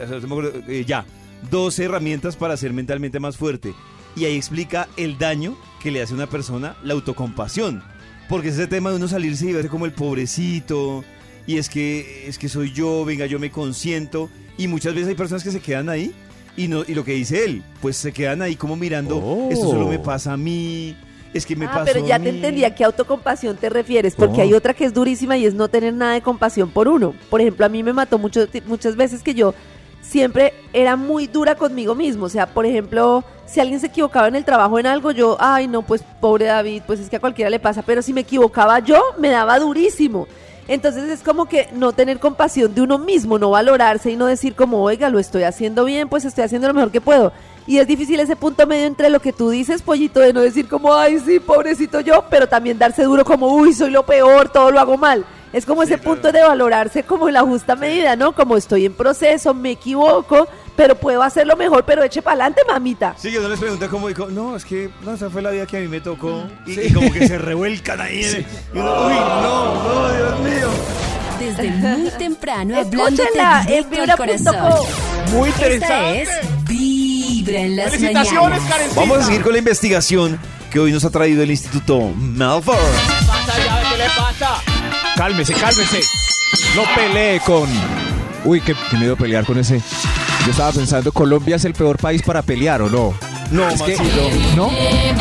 eh, 0.69 0.85
ya, 0.87 1.07
12 1.51 1.85
herramientas 1.85 2.37
para 2.37 2.57
ser 2.57 2.73
mentalmente 2.73 3.19
más 3.21 3.37
fuerte. 3.37 3.75
Y 4.17 4.25
ahí 4.25 4.37
explica 4.37 4.89
el 4.97 5.19
daño 5.19 5.57
que 5.83 5.91
le 5.91 6.03
hace 6.03 6.13
a 6.13 6.17
una 6.17 6.27
persona 6.29 6.77
la 6.83 6.95
autocompasión. 6.95 7.83
Porque 8.29 8.49
es 8.49 8.55
ese 8.55 8.67
tema 8.67 8.91
de 8.91 8.97
uno 8.97 9.09
salirse 9.09 9.47
y 9.47 9.53
verse 9.53 9.69
como 9.69 9.87
el 9.87 9.93
pobrecito. 9.93 11.05
Y 11.47 11.59
es 11.59 11.69
que, 11.69 12.29
es 12.29 12.39
que 12.39 12.49
soy 12.49 12.73
yo, 12.73 13.05
venga, 13.05 13.27
yo 13.27 13.39
me 13.39 13.51
consiento. 13.51 14.29
Y 14.59 14.69
muchas 14.69 14.95
veces 14.95 15.09
hay 15.09 15.15
personas 15.15 15.43
que 15.43 15.51
se 15.51 15.61
quedan 15.61 15.89
ahí. 15.89 16.13
Y, 16.57 16.69
no, 16.69 16.83
y 16.87 16.95
lo 16.95 17.05
que 17.05 17.13
dice 17.13 17.45
él, 17.45 17.63
pues 17.81 17.97
se 17.97 18.13
quedan 18.13 18.43
ahí 18.43 18.57
como 18.57 18.77
mirando, 18.77 19.17
Oh. 19.19 19.49
esto 19.51 19.71
solo 19.71 19.87
me 19.87 19.99
pasa 19.99 20.33
a 20.33 20.37
mí. 20.37 20.97
Es 21.33 21.47
que 21.47 21.55
me 21.55 21.67
ah, 21.67 21.71
pasó 21.73 21.85
pero 21.93 22.05
ya 22.07 22.17
a 22.17 22.19
te 22.19 22.25
mí". 22.25 22.37
entendí 22.39 22.65
a 22.65 22.75
qué 22.75 22.83
autocompasión 22.85 23.57
te 23.57 23.69
refieres, 23.71 24.17
porque 24.17 24.41
Oh. 24.41 24.43
hay 24.43 24.53
otra 24.55 24.75
que 24.75 24.85
es 24.85 24.93
durísima 24.93 25.37
y 25.39 25.47
es 25.47 25.55
no 25.55 25.69
tener 25.69 25.95
nada 25.95 26.15
de 26.15 26.23
compasión 26.23 26.71
por 26.71 26.89
uno. 26.89 27.15
Por 27.31 27.41
ejemplo, 27.41 27.65
a 27.65 27.69
mí 27.69 27.83
me 27.85 27.93
mató 27.93 28.19
mucho, 28.19 28.47
muchas 28.67 28.97
veces 28.97 29.23
que 29.23 29.33
yo 29.35 29.55
siempre 30.03 30.53
era 30.73 30.97
muy 30.97 31.29
dura 31.29 31.55
conmigo 31.55 31.95
mismo. 31.95 32.27
O 32.27 32.29
sea, 32.29 32.47
por 32.47 32.67
ejemplo, 32.67 33.23
si 33.47 33.61
alguien 33.61 33.79
se 33.79 33.87
equivocaba 33.87 34.27
en 34.27 34.35
el 34.35 34.45
trabajo 34.45 34.79
en 34.81 34.87
algo, 34.87 35.13
yo, 35.13 35.37
ay, 35.39 35.69
no, 35.69 35.83
pues 35.83 36.03
pobre 36.21 36.47
David, 36.47 36.83
pues 36.87 36.99
es 36.99 37.09
que 37.09 37.17
a 37.17 37.21
cualquiera 37.21 37.49
le 37.49 37.61
pasa. 37.61 37.83
Pero 37.83 38.03
si 38.03 38.13
me 38.13 38.23
equivocaba 38.23 38.81
yo, 38.81 39.01
me 39.19 39.29
daba 39.31 39.59
durísimo. 39.61 40.27
Entonces 40.71 41.11
es 41.11 41.25
como 41.25 41.47
que 41.47 41.69
no 41.73 41.91
tener 41.91 42.21
compasión 42.21 42.73
de 42.77 42.81
uno 42.81 42.97
mismo, 42.97 43.41
no 43.41 43.51
valorarse 43.51 44.13
y 44.13 44.17
no 44.17 44.27
decir 44.27 44.55
como, 44.55 44.81
oiga, 44.85 45.09
lo 45.09 45.19
estoy 45.19 45.43
haciendo 45.43 45.85
bien, 45.85 46.09
pues 46.09 46.25
estoy 46.25 46.45
haciendo 46.45 46.69
lo 46.69 46.75
mejor 46.75 46.93
que 46.93 47.01
puedo. 47.01 47.33
Y 47.67 47.79
es 47.79 47.89
difícil 47.89 48.21
ese 48.21 48.37
punto 48.37 48.69
medio 48.69 48.87
entre 48.87 49.11
lo 49.11 49.19
que 49.19 49.33
tú 49.33 49.51
dices, 49.51 49.83
pollito, 49.83 50.21
de 50.21 50.33
no 50.33 50.43
decir 50.43 50.69
como, 50.69 50.95
ay, 50.95 51.19
sí, 51.19 51.41
pobrecito 51.41 51.99
yo, 51.99 52.25
pero 52.31 52.49
también 52.49 52.79
darse 52.79 53.03
duro 53.03 53.25
como, 53.25 53.49
uy, 53.49 53.75
soy 53.75 53.91
lo 53.91 54.07
peor, 54.07 54.49
todo 54.49 54.71
lo 54.71 54.79
hago 54.79 54.97
mal. 54.97 55.25
Es 55.53 55.67
como 55.67 55.83
ese 55.83 55.99
punto 55.99 56.31
de 56.31 56.41
valorarse 56.41 57.03
como 57.03 57.27
en 57.27 57.35
la 57.35 57.43
justa 57.43 57.75
medida, 57.75 58.15
¿no? 58.15 58.31
Como 58.31 58.57
estoy 58.57 58.87
en 58.87 58.95
proceso, 58.95 59.53
me 59.53 59.73
equivoco, 59.73 60.47
pero 60.81 60.95
puedo 60.95 61.23
hacerlo 61.23 61.59
mejor, 61.59 61.85
pero 61.85 62.03
eche 62.03 62.23
para 62.23 62.37
adelante, 62.37 62.63
mamita. 62.67 63.15
Sí, 63.19 63.31
que 63.31 63.39
uno 63.39 63.51
les 63.51 63.61
pregunta 63.61 63.87
como, 63.89 64.09
dijo, 64.09 64.29
no, 64.31 64.57
es 64.57 64.65
que 64.65 64.89
no, 65.05 65.13
esa 65.13 65.29
fue 65.29 65.43
la 65.43 65.51
vida 65.51 65.67
que 65.67 65.77
a 65.77 65.81
mí 65.81 65.89
me 65.89 66.01
tocó. 66.01 66.45
Y, 66.65 66.81
y 66.81 66.91
como 66.95 67.13
que 67.13 67.29
se 67.29 67.37
revuelcan 67.37 68.01
ahí. 68.01 68.25
en 68.25 68.37
el- 68.37 68.41
y 68.75 68.79
uno, 68.79 69.07
uy, 69.07 69.13
no, 69.13 69.83
no, 69.83 70.15
Dios 70.15 70.41
mío. 70.41 70.69
Desde 71.39 71.69
muy 71.71 72.11
temprano 72.13 72.81
Escúchala 72.81 73.63
en 73.69 73.85
al 74.11 74.17
corazón. 74.17 74.55
vibra.com. 74.55 74.87
Muy 75.35 75.49
Esta 75.51 75.65
interesante. 75.67 76.23
es 76.23 76.29
Vibra 76.65 77.59
en 77.61 77.77
las 77.77 77.91
Felicitaciones, 77.91 78.63
mañanas. 78.63 78.95
Vamos 78.97 79.19
a 79.19 79.23
seguir 79.25 79.43
con 79.43 79.53
la 79.53 79.59
investigación 79.59 80.39
que 80.71 80.79
hoy 80.81 80.93
nos 80.93 81.05
ha 81.05 81.11
traído 81.11 81.43
el 81.43 81.51
Instituto 81.51 82.01
Malfour. 82.17 82.75
Pasa 83.27 83.53
ya, 83.67 83.91
¿Qué 83.91 83.99
le 83.99 84.05
pasa? 84.17 84.63
Cálmese, 85.15 85.53
cálmese. 85.53 86.01
No 86.75 86.85
pelee 86.97 87.39
con. 87.45 87.69
Uy, 88.47 88.63
qué, 88.63 88.75
qué 88.91 88.97
miedo 88.97 89.15
pelear 89.15 89.45
con 89.45 89.59
ese. 89.59 89.83
Yo 90.45 90.51
estaba 90.53 90.73
pensando, 90.73 91.13
Colombia 91.13 91.57
es 91.57 91.65
el 91.65 91.75
peor 91.75 91.99
país 91.99 92.23
para 92.23 92.43
pelear, 92.43 92.81
¿o 92.83 92.89
no? 92.89 93.15
No, 93.51 93.69
Es 93.69 93.83
que-. 93.83 93.97
¿No? 94.57 94.71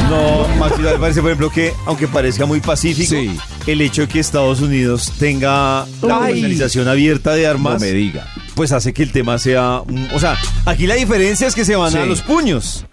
No, 0.10 0.48
Maxito, 0.60 0.84
me 0.92 0.98
parece, 0.98 1.22
por 1.22 1.30
ejemplo, 1.32 1.50
que 1.50 1.74
aunque 1.86 2.08
parezca 2.08 2.46
muy 2.46 2.60
pacífico, 2.62 3.10
Sí. 3.16 3.38
el 3.68 3.82
hecho 3.82 4.04
de 4.04 4.08
que 4.08 4.20
Estados 4.20 4.62
Unidos 4.62 5.12
tenga 5.20 5.86
la 6.02 6.16
comercialización 6.20 6.88
abierta 6.88 7.34
de 7.34 7.44
No 7.44 7.50
armas, 7.50 7.82
me 7.82 7.92
diga. 7.92 8.28
pues 8.56 8.72
hace 8.72 8.94
que 8.94 9.04
el 9.04 9.12
tema 9.12 9.38
sea... 9.40 9.82
O 10.14 10.20
sea, 10.20 10.38
aquí 10.66 10.88
la 10.88 10.96
diferencia 10.96 11.48
es 11.48 11.56
que 11.56 11.66
se 11.66 11.76
van 11.76 11.96
a 11.96 12.06
los 12.06 12.22
puños. 12.22 12.86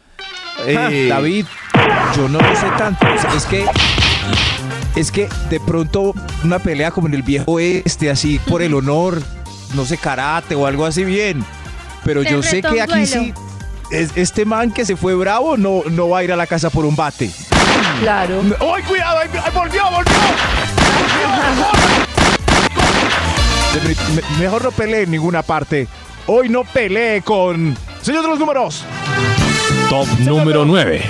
Eh, 0.67 1.07
David, 1.09 1.45
yo 2.17 2.29
no 2.29 2.41
lo 2.41 2.57
sé 2.57 2.67
tanto. 2.79 3.07
O 3.15 3.21
sea, 3.21 3.35
Es 3.35 3.45
que. 3.45 3.65
Es 4.97 5.13
que 5.13 5.29
de 5.51 5.61
pronto 5.61 6.15
una 6.43 6.59
pelea 6.59 6.91
como 6.91 7.07
en 7.07 7.13
el 7.13 7.23
viejo 7.23 7.61
este, 7.61 8.09
así 8.09 8.39
por 8.49 8.63
el 8.63 8.73
honor, 8.73 9.21
no 9.75 9.85
sé, 9.85 9.99
karate 9.99 10.55
o 10.55 10.67
algo 10.67 10.87
así 10.87 11.05
bien. 11.05 11.45
Pero 12.07 12.23
yo 12.23 12.43
sé 12.43 12.63
que 12.63 12.81
aquí 12.81 13.05
duelo. 13.05 13.07
sí. 13.07 13.35
es- 13.91 14.11
este 14.17 14.45
man 14.47 14.73
que 14.73 14.85
se 14.87 14.97
fue 14.97 15.15
bravo 15.15 15.57
no, 15.59 15.83
no 15.91 16.09
va 16.09 16.19
a 16.21 16.25
ir 16.25 16.33
a 16.33 16.37
la 16.37 16.47
casa 16.47 16.71
por 16.71 16.87
un 16.87 16.97
bate. 16.97 17.31
Claro. 18.01 18.43
¡Ay, 18.75 18.83
cuidado! 18.85 19.19
¡Ay, 19.19 19.29
ay, 19.45 19.53
volvió, 19.55 19.83
volvió! 19.91 20.13
Me- 24.15 24.39
Mejor 24.41 24.65
no 24.65 24.71
pelee 24.71 25.03
en 25.03 25.11
ninguna 25.11 25.43
parte. 25.43 25.87
Hoy 26.27 26.49
no 26.49 26.65
pelee 26.65 27.23
con. 27.23 27.77
Señor 28.03 28.23
de 28.23 28.29
los 28.29 28.39
números. 28.39 28.85
Top 29.91 30.07
número 30.21 30.65
9. 30.65 31.03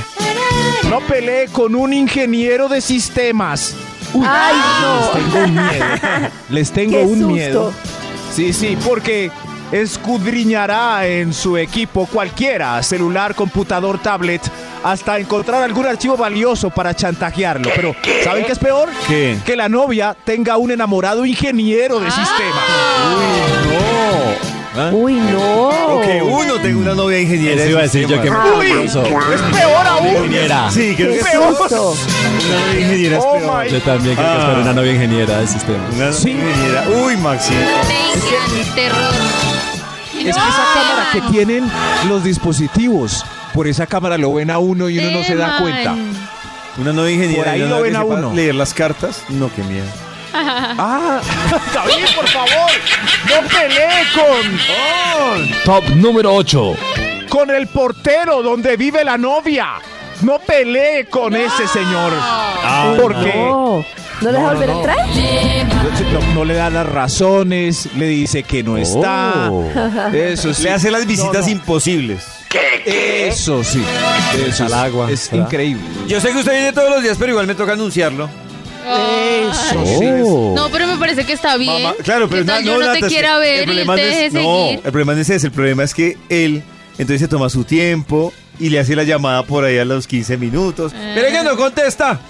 No 0.91 1.01
pelee 1.01 1.49
con 1.49 1.75
un 1.75 1.93
ingeniero 1.93 2.69
de 2.69 2.81
sistemas. 2.81 3.75
Ay, 4.15 4.57
no. 4.83 5.11
Les 5.11 5.13
tengo 5.23 5.45
un 5.45 5.55
miedo. 5.55 6.31
Les 6.51 6.71
tengo 6.73 6.91
Qué 6.99 7.03
un 7.05 7.15
susto. 7.19 7.29
miedo. 7.29 7.73
Sí, 8.35 8.53
sí, 8.53 8.77
porque 8.85 9.31
escudriñará 9.73 11.07
en 11.07 11.33
su 11.33 11.57
equipo 11.57 12.07
cualquiera, 12.07 12.83
celular, 12.83 13.35
computador, 13.35 13.99
tablet, 14.01 14.43
hasta 14.85 15.19
encontrar 15.19 15.63
algún 15.63 15.87
archivo 15.87 16.17
valioso 16.17 16.71
para 16.71 16.95
chantajearlo. 16.95 17.71
Pero, 17.75 17.95
¿saben 18.23 18.45
qué 18.45 18.53
es 18.53 18.59
peor? 18.59 18.89
¿Qué? 19.09 19.37
Que 19.45 19.57
la 19.57 19.69
novia 19.69 20.17
tenga 20.25 20.57
un 20.57 20.71
enamorado 20.71 21.27
ingeniero 21.27 21.99
de 22.01 22.11
sistemas. 22.11 22.65
¿Ah? 24.79 24.91
Uy, 24.93 25.15
no. 25.15 25.69
O 25.97 26.01
que 26.03 26.21
uno 26.23 26.57
tenga 26.61 26.79
una 26.79 26.95
novia 26.95 27.19
ingeniera. 27.19 27.63
Eso 27.63 27.71
iba 27.71 27.81
a 27.81 27.83
decir 27.85 28.03
yo 28.07 28.21
que 28.21 28.29
sistemas. 28.29 28.47
Ah, 28.53 28.59
¡Uy! 28.59 28.85
¡Es 28.85 29.41
peor 29.59 29.87
aún! 29.87 30.17
Ingeniera. 30.17 30.71
Sí, 30.71 30.95
creo 30.95 31.13
Qué 31.15 31.19
que 31.21 31.25
es 31.29 31.33
susto. 31.59 31.93
una 31.93 32.59
novia 32.59 32.81
ingeniera 32.81 33.17
es 33.17 33.25
Oh 33.27 33.39
peor. 33.39 33.67
Yo 33.69 33.81
también 33.81 34.17
creo 34.17 34.29
que 34.33 34.37
es 34.37 34.45
Ah. 34.45 34.59
una 34.61 34.73
novia 34.75 34.93
ingeniera 34.93 35.39
de 35.41 35.47
sistemas. 35.47 35.95
Una 35.95 36.13
Sí. 36.13 36.31
ingeniera. 36.33 36.85
Uy, 37.07 37.17
Maxi. 37.17 37.55
Tengan 37.55 38.75
terror. 38.75 39.46
Es 40.19 40.25
que 40.25 40.31
esa 40.31 40.65
cámara 40.75 41.09
que 41.13 41.21
tienen 41.33 41.71
los 42.09 42.25
dispositivos, 42.25 43.25
por 43.55 43.67
esa 43.67 43.87
cámara 43.87 44.19
lo 44.19 44.33
ven 44.35 44.51
a 44.51 44.59
uno 44.59 44.89
y 44.89 44.99
uno 44.99 45.11
no 45.19 45.25
se 45.25 45.37
da 45.37 45.59
cuenta. 45.59 45.95
Una 46.79 46.93
novia 46.93 47.13
ingeniera. 47.13 47.45
Por 47.45 47.53
ahí 47.53 47.61
lo 47.61 47.81
ven 47.83 47.97
a 47.97 48.05
uno. 48.05 48.33
Leer 48.35 48.55
las 48.55 48.75
cartas. 48.75 49.23
No, 49.29 49.51
qué 49.55 49.63
miedo. 49.63 49.87
Ah, 50.39 51.21
David, 51.75 52.05
por 52.15 52.29
favor, 52.29 52.71
no 53.25 53.49
pelee 53.49 54.05
con, 54.15 55.49
Top 55.65 55.85
número 55.97 56.35
8. 56.35 56.75
con 57.31 57.51
el 57.51 57.67
portero 57.69 58.43
donde 58.43 58.77
vive 58.77 59.03
la 59.03 59.17
novia. 59.17 59.75
No 60.21 60.39
pelee 60.39 61.07
con 61.07 61.35
ese 61.35 61.67
señor. 61.69 62.13
porque 63.01 63.85
No. 64.23 64.31
¿No 64.31 64.33
le 64.33 64.39
deja 64.39 64.53
volver 64.53 64.71
a 64.71 64.73
no. 64.73 64.79
entrar? 64.81 64.97
no, 66.13 66.35
no 66.35 66.45
le 66.45 66.55
da 66.55 66.71
las 66.71 66.87
razones, 66.87 67.89
le 67.97 68.07
dice 68.07 68.43
que 68.43 68.63
no 68.63 68.77
está. 68.77 69.51
Oh. 69.51 69.69
Eso 70.13 70.55
sí. 70.55 70.63
Le 70.63 70.71
hace 70.71 70.91
las 70.91 71.07
visitas 71.07 71.35
No, 71.35 71.47
no. 71.47 71.49
imposibles. 71.49 72.25
Eso 72.87 73.63
sí. 73.65 73.83
Eso 74.47 74.65
Al 74.65 74.71
es- 74.71 74.75
agua, 74.77 75.11
Es 75.11 75.31
¿verdad? 75.31 75.47
increíble. 75.47 75.83
Yo 76.09 76.21
sé 76.21 76.31
que 76.33 76.39
usted 76.39 76.53
viene 76.53 76.73
todos 76.73 76.91
los 76.91 77.03
días, 77.03 77.17
pero 77.19 77.33
igual 77.33 77.47
me 77.47 77.55
toca 77.55 77.73
anunciarlo. 77.73 78.29
Eso 78.89 79.85
sí. 79.99 80.07
Oh. 80.25 80.53
No, 80.57 80.69
pero 80.71 80.87
me 80.87 80.97
parece 80.97 81.25
que 81.25 81.33
está 81.33 81.57
bien. 81.57 81.83
Mamá, 81.83 81.95
claro, 82.05 82.29
pero 82.29 82.43
¿Qué 82.43 82.47
tal 82.47 82.65
na- 82.65 82.67
yo 82.71 82.75
no, 82.75 82.81
Nata, 82.81 82.93
te 82.93 82.99
es 83.01 83.05
que 83.05 83.11
quiera 83.11 83.39
ver 83.39 83.69
y 83.69 83.73
él 83.73 83.79
te 83.79 83.85
no 83.85 83.93
deje 83.95 84.27
es- 84.27 84.33
no, 84.33 84.41
seguir. 84.41 84.81
el 84.85 84.93
problema 84.93 85.15
no 85.15 85.21
es 85.21 85.31
ese, 85.31 85.47
el 85.49 85.53
problema 85.53 85.83
es 85.83 85.93
que 85.95 86.17
él 86.29 86.63
entonces 86.93 87.21
se 87.21 87.29
toma 87.29 87.49
su 87.51 87.65
tiempo 87.65 88.33
y 88.61 88.71
le 88.71 88.79
hace 88.79 88.95
la 88.97 89.03
llamada 89.03 89.43
por 89.43 89.65
ahí 89.65 89.77
a 89.79 89.85
los 89.85 90.07
15 90.07 90.37
minutos. 90.37 90.93
Eh. 90.95 91.13
Pero 91.17 91.29
que 91.37 91.43
no 91.43 91.57
contesta. 91.57 92.21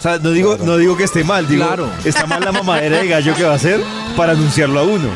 O 0.00 0.02
sea, 0.02 0.18
no 0.18 0.30
digo, 0.30 0.56
no 0.62 0.78
digo 0.78 0.96
que 0.96 1.04
esté 1.04 1.22
mal, 1.24 1.46
digo, 1.46 1.64
Claro. 1.66 1.88
está 2.04 2.26
mal 2.26 2.42
la 2.42 2.50
mamadera 2.52 2.96
de 2.98 3.06
gallo 3.06 3.34
que 3.34 3.44
va 3.44 3.52
a 3.52 3.56
hacer 3.56 3.80
para 4.16 4.32
anunciarlo 4.32 4.80
a 4.80 4.82
uno. 4.82 5.10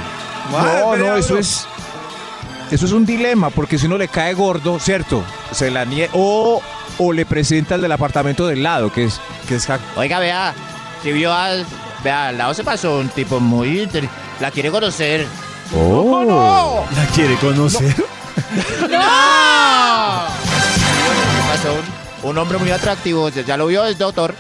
No, 0.53 0.95
no, 0.97 1.17
eso 1.17 1.39
es. 1.39 1.67
Eso 2.71 2.85
es 2.87 2.93
un 2.93 3.07
dilema, 3.07 3.49
porque 3.51 3.79
si 3.79 3.87
uno 3.87 3.97
le 3.97 4.09
cae 4.09 4.35
gordo, 4.35 4.79
¿cierto? 4.79 5.23
Se 5.53 5.71
la 5.71 5.85
nie 5.87 6.09
o, 6.13 6.61
o 6.99 7.13
le 7.15 7.25
presenta 7.25 7.77
el 7.77 7.81
del 7.81 7.93
apartamento 7.93 8.47
del 8.47 8.63
lado, 8.63 8.93
que 8.93 9.05
es, 9.05 9.21
que 9.49 9.55
es 9.57 9.67
Oiga, 9.97 10.19
vea, 10.19 10.53
si 11.03 11.13
vio 11.13 11.33
al. 11.33 11.65
Vea, 12.03 12.29
al 12.29 12.37
lado 12.39 12.53
se 12.53 12.63
pasó 12.65 12.99
un 12.99 13.09
tipo 13.09 13.41
muy. 13.41 13.81
inter- 13.83 14.09
La 14.41 14.51
quiere 14.51 14.71
conocer. 14.71 15.27
Oh. 15.75 16.85
¿La 16.95 17.07
quiere 17.07 17.37
conocer? 17.37 17.95
Se 17.95 18.03
pasó 21.49 21.75
un, 22.23 22.31
un 22.31 22.39
hombre 22.39 22.59
muy 22.59 22.71
atractivo. 22.71 23.29
Ya- 23.31 23.43
Ya 23.43 23.57
lo 23.57 23.67
vio 23.67 23.85
el 23.87 23.97
doctor. 23.97 24.35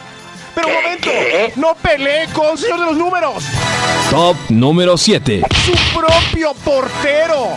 Pero 0.55 0.69
un 0.69 0.75
momento, 0.75 1.11
no 1.57 1.75
pelee 1.75 2.29
con 2.33 2.57
señor 2.57 2.81
de 2.81 2.87
los 2.87 2.97
números, 2.97 3.45
Top 4.11 4.37
número 4.51 4.97
7. 4.97 5.43
su 5.65 5.73
propio 5.99 6.53
portero. 6.65 7.49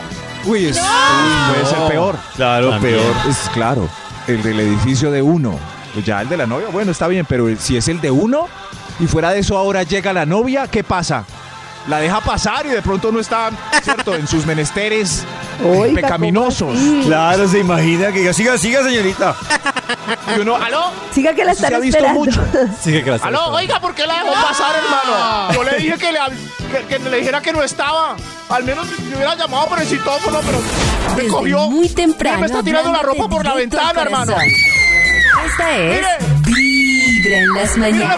Uy, 0.46 0.68
es, 0.68 0.78
uy, 0.78 1.54
puede 1.54 1.66
ser 1.66 1.88
peor. 1.90 2.16
Claro, 2.36 2.70
También. 2.72 2.96
peor. 2.98 3.14
Es 3.30 3.50
claro, 3.54 3.88
el 4.28 4.42
del 4.42 4.60
edificio 4.62 5.12
de 5.12 5.22
uno. 5.22 5.60
Pues 5.94 6.06
ya 6.06 6.22
el 6.22 6.30
de 6.30 6.38
la 6.38 6.46
novia, 6.46 6.68
bueno, 6.72 6.92
está 6.92 7.08
bien, 7.08 7.26
pero 7.28 7.48
si 7.60 7.76
es 7.78 7.88
el 7.88 8.00
de 8.02 8.12
uno 8.12 8.48
y 9.00 9.08
fuera 9.08 9.32
de 9.32 9.40
eso 9.40 9.58
ahora 9.58 9.84
llega 9.84 10.14
la 10.14 10.26
novia, 10.26 10.68
¿qué 10.68 10.84
pasa? 10.84 11.26
La 11.88 12.00
deja 12.00 12.19
pasar 12.19 12.65
y 12.65 12.69
de 12.69 12.82
pronto 12.82 13.12
no 13.13 13.19
está, 13.21 13.50
¿cierto? 13.82 14.13
En 14.15 14.28
sus 14.28 14.45
menesteres 14.45 15.23
Oiga, 15.63 16.02
pecaminosos. 16.02 16.78
Claro, 17.06 17.47
se 17.47 17.60
imagina 17.60 18.12
que 18.12 18.19
diga, 18.19 18.34
siga, 18.34 18.58
siga, 18.58 18.84
señorita. 18.84 19.34
Y 20.36 20.41
uno, 20.41 20.58
¿Aló? 20.58 20.91
Siga 21.13 21.34
que 21.34 21.45
la 21.45 21.54
están 21.54 21.73
ha 21.76 21.80
visto 21.80 21.97
esperando. 21.97 22.19
mucho. 22.26 22.45
Sigue 22.82 23.04
que 23.04 23.10
la 23.12 23.15
está 23.15 23.30
¿Aló? 23.30 23.38
esperando. 23.38 23.58
Oiga, 23.60 23.80
¿por 23.80 23.95
qué 23.95 24.06
la 24.06 24.15
dejó 24.15 24.34
pasar, 24.34 24.76
hermano? 24.76 25.54
Yo 25.54 25.63
le 25.63 25.78
dije 25.78 25.97
que 25.97 26.12
le, 26.12 26.19
que, 26.71 26.86
que 26.88 27.10
le 27.10 27.17
dijera 27.19 27.41
que 27.41 27.54
no 27.54 27.63
estaba. 27.63 28.17
Al 28.50 28.63
menos 28.65 28.86
me 29.10 29.15
hubiera 29.15 29.36
llamado 29.36 29.67
por 29.67 29.80
el 29.80 29.88
citófono, 29.88 30.39
pero 30.45 30.60
me 31.15 31.15
Desde 31.23 31.30
cogió. 31.30 31.69
muy 31.69 31.88
temprano. 31.89 32.38
Mire, 32.38 32.41
me 32.50 32.54
está 32.54 32.63
tirando 32.63 32.91
la 32.91 33.02
ropa 33.02 33.30
por 33.30 33.45
la 33.45 33.54
ventana, 33.56 34.02
hermano. 34.02 34.34
Esta 35.45 35.78
es 35.78 36.06
Vibra 36.41 37.38
en 37.38 37.54
las 37.54 37.78
mañanas. 37.78 38.17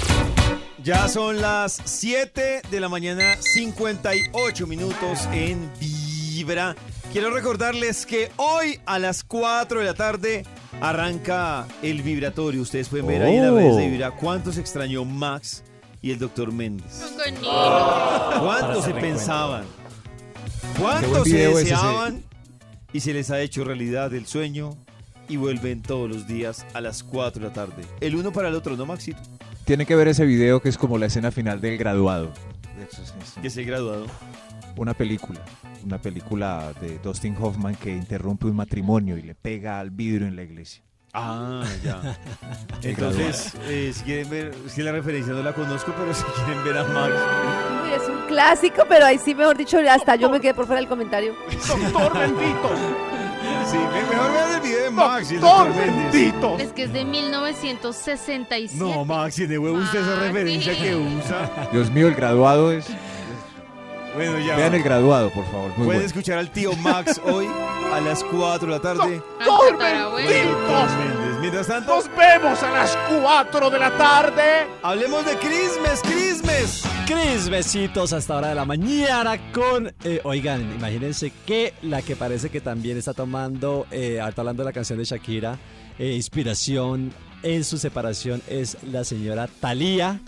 Ya 0.83 1.07
son 1.07 1.41
las 1.41 1.79
7 1.85 2.61
de 2.69 2.79
la 2.79 2.89
mañana, 2.89 3.35
58 3.39 4.65
minutos 4.67 5.27
en 5.31 5.69
Vibra. 5.79 6.75
Quiero 7.11 7.29
recordarles 7.31 8.05
que 8.05 8.31
hoy 8.37 8.79
a 8.85 8.97
las 8.97 9.23
4 9.23 9.79
de 9.79 9.85
la 9.85 9.93
tarde 9.93 10.43
arranca 10.79 11.67
el 11.83 12.01
vibratorio. 12.01 12.61
Ustedes 12.61 12.87
pueden 12.89 13.05
ver 13.05 13.21
ahí 13.21 13.35
en 13.35 13.43
las 13.43 13.51
Oh. 13.51 13.55
redes 13.57 13.75
de 13.77 13.89
Vibra 13.89 14.11
cuánto 14.11 14.51
se 14.51 14.61
extrañó 14.61 15.05
Max 15.05 15.63
y 16.01 16.11
el 16.11 16.17
doctor 16.19 16.51
Méndez. 16.51 17.03
¿Cuánto 18.39 18.81
se 18.81 18.93
pensaban? 18.95 19.65
Qué 20.75 20.81
¿Cuánto 20.81 21.09
buen 21.09 21.23
se 21.25 21.47
deseaban? 21.47 22.23
Y 22.93 23.01
se 23.01 23.13
les 23.13 23.29
ha 23.29 23.39
hecho 23.39 23.63
realidad 23.63 24.13
el 24.15 24.25
sueño 24.25 24.75
y 25.29 25.37
vuelven 25.37 25.81
todos 25.83 26.09
los 26.09 26.27
días 26.27 26.65
a 26.73 26.81
las 26.81 27.03
4 27.03 27.41
de 27.43 27.47
la 27.49 27.53
tarde. 27.53 27.83
El 27.99 28.15
uno 28.15 28.31
para 28.33 28.47
el 28.47 28.55
otro, 28.55 28.75
¿no, 28.75 28.85
Maxito? 28.87 29.21
Tiene 29.65 29.85
que 29.85 29.95
ver 29.95 30.07
ese 30.07 30.25
video 30.25 30.61
que 30.61 30.69
es 30.69 30.77
como 30.77 30.97
la 30.97 31.05
escena 31.05 31.31
final 31.31 31.61
del 31.61 31.77
graduado. 31.77 32.31
Eso 32.89 33.01
es- 33.01 33.57
ha 33.57 33.61
graduado. 33.61 34.05
una 34.77 34.93
película. 34.93 35.39
Una 35.85 35.99
película 35.99 36.71
de 36.81 36.97
Dustin 36.99 37.35
Hoffman 37.39 37.75
que 37.75 37.89
interrumpe 37.91 38.47
un 38.47 38.55
matrimonio 38.55 39.17
y 39.17 39.21
le 39.21 39.35
pega 39.35 39.79
al 39.79 39.89
vidrio 39.91 40.27
en 40.27 40.35
la 40.35 40.43
iglesia. 40.43 40.81
Ah, 41.13 41.63
ya. 41.83 42.17
Entonces, 42.83 43.53
eh, 43.67 43.91
si 43.93 44.03
quieren 44.03 44.29
ver, 44.29 44.51
que 44.73 44.81
la 44.83 44.93
referencia 44.93 45.33
no 45.33 45.43
la 45.43 45.53
conozco, 45.53 45.93
pero 45.97 46.13
si 46.13 46.23
quieren 46.23 46.63
ver 46.63 46.77
a 46.77 46.83
Max. 46.85 47.13
Uy, 47.83 47.91
es 47.93 48.07
un 48.09 48.27
clásico, 48.27 48.83
pero 48.87 49.05
ahí 49.05 49.17
sí, 49.17 49.35
mejor 49.35 49.57
dicho, 49.57 49.77
hasta 49.89 50.15
yo 50.15 50.29
me 50.29 50.39
quedé 50.39 50.53
por 50.53 50.65
fuera 50.65 50.79
del 50.79 50.87
comentario. 50.89 51.33
¡Doctor 51.67 52.17
bendito! 52.17 52.69
Sí, 53.69 53.77
me- 53.77 54.03
mejor 54.15 54.31
vean 54.33 54.55
el 54.55 54.61
video 54.61 54.83
de 54.85 54.89
Max 54.91 55.31
y 55.31 55.35
el 55.35 55.41
¡Doctor 55.41 55.75
bendito! 55.75 56.57
Es 56.59 56.73
que 56.73 56.83
es 56.83 56.93
de 56.93 57.05
1967. 57.05 58.83
No, 58.83 59.05
Max, 59.05 59.39
y 59.39 59.47
de 59.47 59.57
huevo 59.57 59.77
usted 59.77 60.01
esa 60.01 60.15
referencia 60.19 60.77
que 60.77 60.95
usa. 60.95 61.69
Dios 61.71 61.89
mío, 61.91 62.07
el 62.07 62.15
graduado 62.15 62.71
es... 62.71 62.85
Bueno, 64.15 64.39
ya. 64.39 64.55
Vean 64.57 64.73
el 64.73 64.83
graduado, 64.83 65.29
por 65.29 65.45
favor. 65.45 65.67
Muy 65.69 65.75
Pueden 65.75 65.85
bueno. 65.85 66.01
escuchar 66.01 66.37
al 66.37 66.49
tío 66.51 66.75
Max 66.77 67.19
hoy 67.25 67.47
a 67.93 67.99
las 68.01 68.23
4 68.23 68.67
de 68.67 68.71
la 68.73 68.79
tarde. 68.81 69.21
Méndez. 70.97 71.39
Mientras 71.39 71.67
tanto, 71.67 71.95
Nos 71.95 72.09
vemos 72.15 72.61
a 72.63 72.71
las 72.71 72.97
4 73.21 73.69
de 73.69 73.79
la 73.79 73.97
tarde. 73.97 74.67
hablemos 74.83 75.25
de 75.25 75.35
Christmas, 75.37 76.01
Christmas. 76.03 76.83
Cris, 77.07 77.49
besitos 77.49 78.13
hasta 78.13 78.37
hora 78.37 78.49
de 78.49 78.55
la 78.55 78.65
mañana 78.65 79.51
con... 79.51 79.93
eh, 80.03 80.21
oigan, 80.23 80.61
imagínense 80.75 81.31
que 81.45 81.73
la 81.81 82.01
que 82.01 82.15
parece 82.15 82.49
que 82.49 82.61
también 82.61 82.97
está 82.97 83.13
tomando, 83.13 83.85
eh, 83.91 84.19
ahorita 84.21 84.41
hablando 84.41 84.63
de 84.63 84.69
la 84.69 84.73
canción 84.73 84.99
de 84.99 85.05
Shakira, 85.05 85.57
eh, 85.99 86.13
inspiración 86.13 87.11
en 87.43 87.63
su 87.63 87.77
separación 87.77 88.41
es 88.47 88.77
la 88.83 89.03
señora 89.03 89.47
Thalía. 89.47 90.19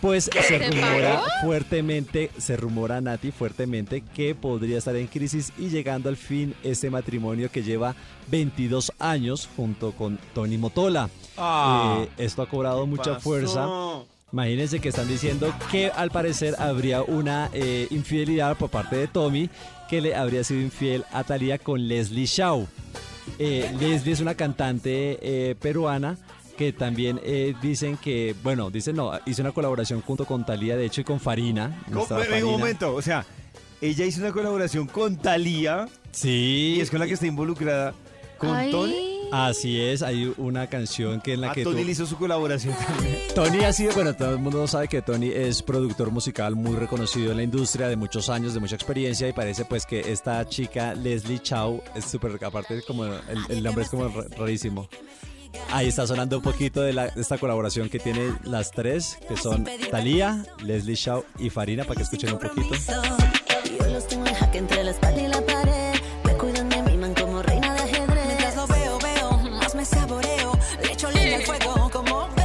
Pues 0.00 0.24
se 0.24 0.42
¿Se 0.42 0.58
rumora 0.58 1.22
fuertemente, 1.42 2.30
se 2.38 2.56
rumora 2.56 3.00
Nati 3.00 3.32
fuertemente 3.32 4.04
que 4.14 4.34
podría 4.34 4.78
estar 4.78 4.94
en 4.94 5.08
crisis 5.08 5.52
y 5.58 5.68
llegando 5.70 6.08
al 6.08 6.16
fin 6.16 6.54
este 6.62 6.88
matrimonio 6.88 7.50
que 7.50 7.64
lleva 7.64 7.96
22 8.28 8.92
años 9.00 9.48
junto 9.56 9.92
con 9.92 10.18
Tony 10.34 10.56
Motola. 10.56 11.10
Ah. 11.36 12.00
Eh, 12.02 12.08
esto 12.18 12.42
ha 12.42 12.48
cobrado 12.48 12.86
mucha 12.86 13.18
fuerza. 13.18 13.66
Imagínense 14.32 14.78
que 14.78 14.90
están 14.90 15.08
diciendo 15.08 15.52
que 15.70 15.90
al 15.90 16.10
parecer 16.10 16.54
habría 16.58 17.02
una 17.02 17.48
eh, 17.54 17.86
infidelidad 17.90 18.58
por 18.58 18.68
parte 18.68 18.96
de 18.96 19.06
Tommy, 19.08 19.48
que 19.88 20.02
le 20.02 20.14
habría 20.14 20.44
sido 20.44 20.60
infiel 20.60 21.04
a 21.12 21.24
Thalía 21.24 21.58
con 21.58 21.88
Leslie 21.88 22.26
Shaw. 22.26 22.68
Eh, 23.38 23.70
Leslie 23.80 24.12
es 24.12 24.20
una 24.20 24.34
cantante 24.34 25.18
eh, 25.22 25.54
peruana 25.60 26.18
que 26.58 26.72
también 26.74 27.18
eh, 27.24 27.54
dicen 27.62 27.96
que, 27.96 28.34
bueno, 28.42 28.68
dicen 28.70 28.96
no, 28.96 29.12
hizo 29.24 29.40
una 29.40 29.52
colaboración 29.52 30.02
junto 30.02 30.26
con 30.26 30.44
Thalía, 30.44 30.76
de 30.76 30.84
hecho, 30.84 31.00
y 31.00 31.04
con 31.04 31.20
Farina. 31.20 31.82
nuestra 31.88 32.18
Venga, 32.18 32.34
un 32.34 32.40
Farina. 32.40 32.58
momento, 32.58 32.94
o 32.94 33.00
sea, 33.00 33.24
ella 33.80 34.04
hizo 34.04 34.20
una 34.20 34.32
colaboración 34.32 34.86
con 34.88 35.16
Thalía 35.16 35.86
Sí. 36.10 36.74
y 36.76 36.80
es 36.80 36.90
con 36.90 36.98
la 37.00 37.06
que 37.06 37.14
está 37.14 37.26
involucrada 37.26 37.94
con 38.38 38.50
Ay. 38.54 38.70
Tony. 38.70 39.04
Así 39.30 39.78
es, 39.78 40.00
hay 40.02 40.32
una 40.38 40.68
canción 40.68 41.20
que 41.20 41.34
en 41.34 41.42
la 41.42 41.50
A 41.50 41.52
que 41.54 41.62
Tony 41.62 41.80
tú- 41.80 41.84
le 41.84 41.92
hizo 41.92 42.06
su 42.06 42.16
colaboración 42.16 42.74
también. 42.86 43.18
Tony 43.34 43.62
ha 43.62 43.72
sido, 43.74 43.92
bueno, 43.92 44.16
todo 44.16 44.30
el 44.32 44.38
mundo 44.38 44.66
sabe 44.66 44.88
que 44.88 45.02
Tony 45.02 45.28
es 45.28 45.62
productor 45.62 46.10
musical 46.10 46.56
muy 46.56 46.74
reconocido 46.76 47.30
en 47.32 47.36
la 47.36 47.42
industria 47.42 47.88
de 47.88 47.96
muchos 47.96 48.30
años, 48.30 48.54
de 48.54 48.60
mucha 48.60 48.74
experiencia 48.74 49.28
y 49.28 49.32
parece 49.34 49.64
pues 49.66 49.84
que 49.84 50.00
esta 50.12 50.48
chica 50.48 50.94
Leslie 50.94 51.40
Chow 51.40 51.82
es 51.94 52.06
súper, 52.06 52.42
aparte 52.42 52.80
como 52.86 53.04
el, 53.04 53.20
el 53.50 53.62
nombre 53.62 53.84
es 53.84 53.90
como 53.90 54.08
rarísimo. 54.38 54.88
Ahí 55.70 55.88
está 55.88 56.06
sonando 56.06 56.36
un 56.38 56.42
poquito 56.42 56.80
de, 56.80 56.92
la- 56.92 57.08
de 57.08 57.20
esta 57.20 57.38
colaboración 57.38 57.88
que 57.88 57.98
tiene 57.98 58.34
las 58.44 58.70
tres, 58.70 59.18
que 59.28 59.36
son 59.36 59.66
Thalía, 59.90 60.44
Leslie 60.64 60.94
Shaw 60.94 61.24
y 61.38 61.50
Farina, 61.50 61.84
para 61.84 61.96
que 61.96 62.02
escuchen 62.04 62.32
un 62.32 62.38
poquito. 62.38 62.74
Yo 63.78 63.86
los 63.88 64.06
tengo 64.08 64.26
en 64.26 64.34
jaque 64.34 64.58
entre 64.58 64.84
la 64.84 64.90
espalda 64.92 65.20
y 65.20 65.28
la 65.28 65.40
pared. 65.44 65.94
Me 66.24 66.32
cuidan, 66.34 66.68
me 66.68 66.82
miman 66.82 67.14
como 67.14 67.42
reina 67.42 67.74
de 67.74 67.80
ajedrez. 67.80 68.26
Mientras 68.26 68.56
lo 68.56 68.66
veo, 68.66 68.98
veo, 68.98 69.30
más 69.50 69.74
me 69.74 69.84
saboreo. 69.84 70.58
Le 70.82 70.92
echo 70.92 71.10
leña 71.10 71.36
al 71.36 71.42
fuego 71.42 71.90
como 71.92 72.28
ve. 72.36 72.42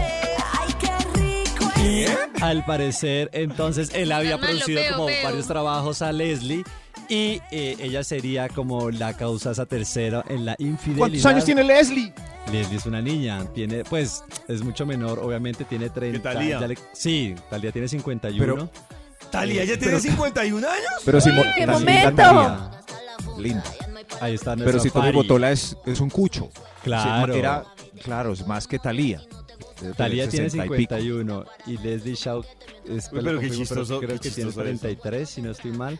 Ay, 0.59 0.73
qué 0.79 1.19
rico 1.19 1.71
es. 1.77 1.81
Y 1.83 2.41
al 2.43 2.65
parecer, 2.65 3.29
entonces, 3.33 3.91
él 3.93 4.11
había 4.11 4.37
producido 4.37 4.81
veo, 4.81 4.91
como 4.93 5.05
veo. 5.05 5.23
varios 5.23 5.47
trabajos 5.47 6.01
a 6.01 6.11
Leslie 6.11 6.63
y 7.09 7.41
eh, 7.51 7.75
ella 7.79 8.03
sería 8.03 8.49
como 8.49 8.89
la 8.91 9.15
causa 9.15 9.51
esa 9.51 9.65
tercera 9.65 10.23
en 10.29 10.45
la 10.45 10.55
infidelidad. 10.59 10.99
¿Cuántos 11.07 11.25
años 11.25 11.45
tiene 11.45 11.63
Leslie? 11.63 12.13
Leslie 12.51 12.77
es 12.77 12.85
una 12.85 13.01
niña, 13.01 13.45
tiene, 13.53 13.83
pues, 13.83 14.23
es 14.47 14.61
mucho 14.63 14.85
menor, 14.85 15.19
obviamente 15.19 15.65
tiene 15.65 15.89
30. 15.89 16.33
Thalía? 16.33 16.59
ya 16.59 16.67
le- 16.67 16.77
sí, 16.93 17.35
Talía 17.49 17.71
tiene 17.71 17.87
51. 17.87 18.39
Pero- 18.55 18.69
Thalía 19.31 19.63
ya 19.65 19.77
tiene 19.77 19.99
51 19.99 20.67
años. 20.67 20.91
Pero 21.05 21.21
si 21.21 21.29
qué 21.57 21.65
momento! 21.67 22.71
Linda. 23.37 23.63
Ahí 24.19 24.35
está 24.35 24.55
Pero 24.55 24.79
si 24.79 24.89
Tommy. 24.89 25.11
Botola 25.11 25.51
es, 25.51 25.75
es 25.85 25.99
un 25.99 26.09
cucho. 26.09 26.49
Claro. 26.83 27.33
Sí, 27.33 27.39
era, 27.39 27.63
claro, 28.03 28.33
es 28.33 28.45
más 28.45 28.67
que 28.67 28.77
Talía. 28.79 29.21
Talía 29.97 30.29
tiene 30.29 30.49
51 30.49 31.45
y 31.65 31.77
Leslie 31.77 32.15
Shaw 32.15 32.43
es 32.87 33.09
Uy, 33.11 33.19
pero 33.23 33.39
qué 33.39 33.49
chistoso, 33.49 33.99
creo 33.99 34.09
qué 34.11 34.15
que 34.15 34.29
tiene 34.31 34.49
chistoso 34.51 34.61
eso. 34.61 34.79
33, 34.81 35.29
si 35.29 35.41
no 35.41 35.51
estoy 35.51 35.71
mal. 35.71 35.99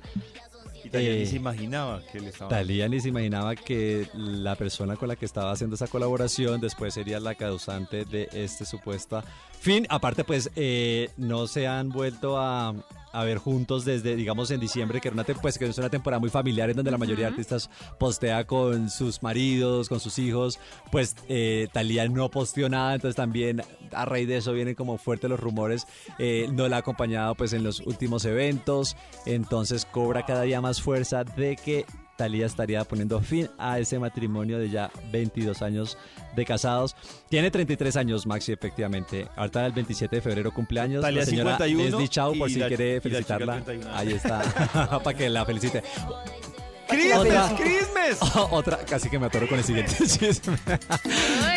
Y 0.84 0.90
Thalía 0.90 1.14
ni 1.14 1.22
Eh, 1.22 1.26
se 1.26 1.36
imaginaba 1.38 2.02
que 2.12 2.20
le 2.20 2.30
estaba. 2.30 2.50
Talía 2.50 2.88
ni 2.90 3.00
se 3.00 3.10
imaginaba 3.10 3.56
que 3.56 4.08
la 4.14 4.56
persona 4.56 4.96
con 4.96 5.08
la 5.08 5.16
que 5.16 5.26
estaba 5.26 5.52
haciendo 5.52 5.76
esa 5.76 5.88
colaboración 5.88 6.60
después 6.60 6.94
sería 6.94 7.20
la 7.20 7.36
causante 7.36 8.06
de 8.06 8.30
este 8.34 8.66
supuesta 8.66 9.24
fin. 9.64 9.88
Aparte, 9.90 10.24
pues 10.24 10.52
eh, 10.56 11.10
no 11.18 11.48
se 11.48 11.68
han 11.68 11.90
vuelto 11.90 12.38
a, 12.38 12.74
a 13.14 13.24
ver 13.24 13.38
juntos 13.38 13.86
desde, 13.86 14.16
digamos, 14.16 14.52
en 14.52 14.60
diciembre, 14.60 15.00
que 15.00 15.08
era 15.08 15.14
una, 15.14 15.24
pues, 15.24 15.58
que 15.58 15.66
es 15.66 15.78
una 15.78 15.90
temporada 15.90 16.20
muy 16.20 16.30
familiar 16.30 16.70
en 16.70 16.76
donde 16.76 16.92
la 16.92 16.98
mayoría 16.98 17.28
de 17.28 17.32
artistas 17.32 17.70
postea 18.00 18.46
con 18.46 18.90
sus 18.90 19.22
maridos, 19.24 19.88
con 19.88 20.00
sus 20.00 20.20
hijos. 20.20 20.60
Pues 20.92 21.16
eh, 21.30 21.68
Talía 21.72 22.08
no 22.10 22.30
posteó 22.30 22.68
nada, 22.70 22.96
entonces 22.96 23.16
también 23.16 23.62
a 23.92 24.06
raíz 24.06 24.28
de 24.28 24.38
eso 24.38 24.52
vienen 24.52 24.76
como 24.76 24.98
fuertes 24.98 25.30
los 25.30 25.40
rumores. 25.40 25.88
Eh, 26.18 26.50
no 26.52 26.68
la 26.68 26.78
ha 26.78 26.80
acompañado 26.80 27.36
pues 27.36 27.54
en 27.54 27.64
los 27.64 27.80
últimos 27.82 28.26
eventos, 28.26 28.98
entonces 29.26 29.86
cobra 29.86 30.26
cada 30.26 30.42
día 30.42 30.60
más 30.60 30.82
fuerza 30.82 31.24
de 31.24 31.56
que 31.56 31.86
Talía 32.16 32.46
estaría 32.46 32.84
poniendo 32.84 33.20
fin 33.22 33.50
a 33.58 33.80
ese 33.80 33.98
matrimonio 33.98 34.60
de 34.60 34.70
ya 34.70 34.92
22 35.12 35.62
años 35.64 35.98
de 36.36 36.46
casados. 36.46 36.96
Tiene 37.30 37.50
33 37.50 37.96
años, 37.98 38.26
Maxi, 38.28 38.52
efectivamente. 38.52 39.28
Ahorita 39.36 39.66
el 39.66 39.72
27 39.72 40.18
de 40.18 40.22
febrero 40.22 40.54
cumpleaños. 40.54 41.02
Talía 41.02 41.22
la 41.22 41.26
señora 41.26 41.58
51 41.58 41.84
Leslie 41.84 42.08
Chao, 42.10 42.34
por 42.38 42.50
si 42.50 42.60
la- 42.60 42.68
quiere 42.68 43.02
felicitarla. 43.02 43.62
31. 43.64 43.96
Ahí 43.98 44.14
está, 44.14 45.00
para 45.04 45.18
que 45.18 45.30
la 45.30 45.44
felicite. 45.46 45.82
Christmas, 46.88 47.20
Otra- 47.20 47.56
Christmas. 47.58 48.36
Otra, 48.52 48.78
casi 48.86 49.10
que 49.10 49.18
me 49.18 49.26
atoro 49.26 49.48
con 49.48 49.58
el 49.58 49.64
siguiente 49.64 49.96
chisme. 50.06 50.56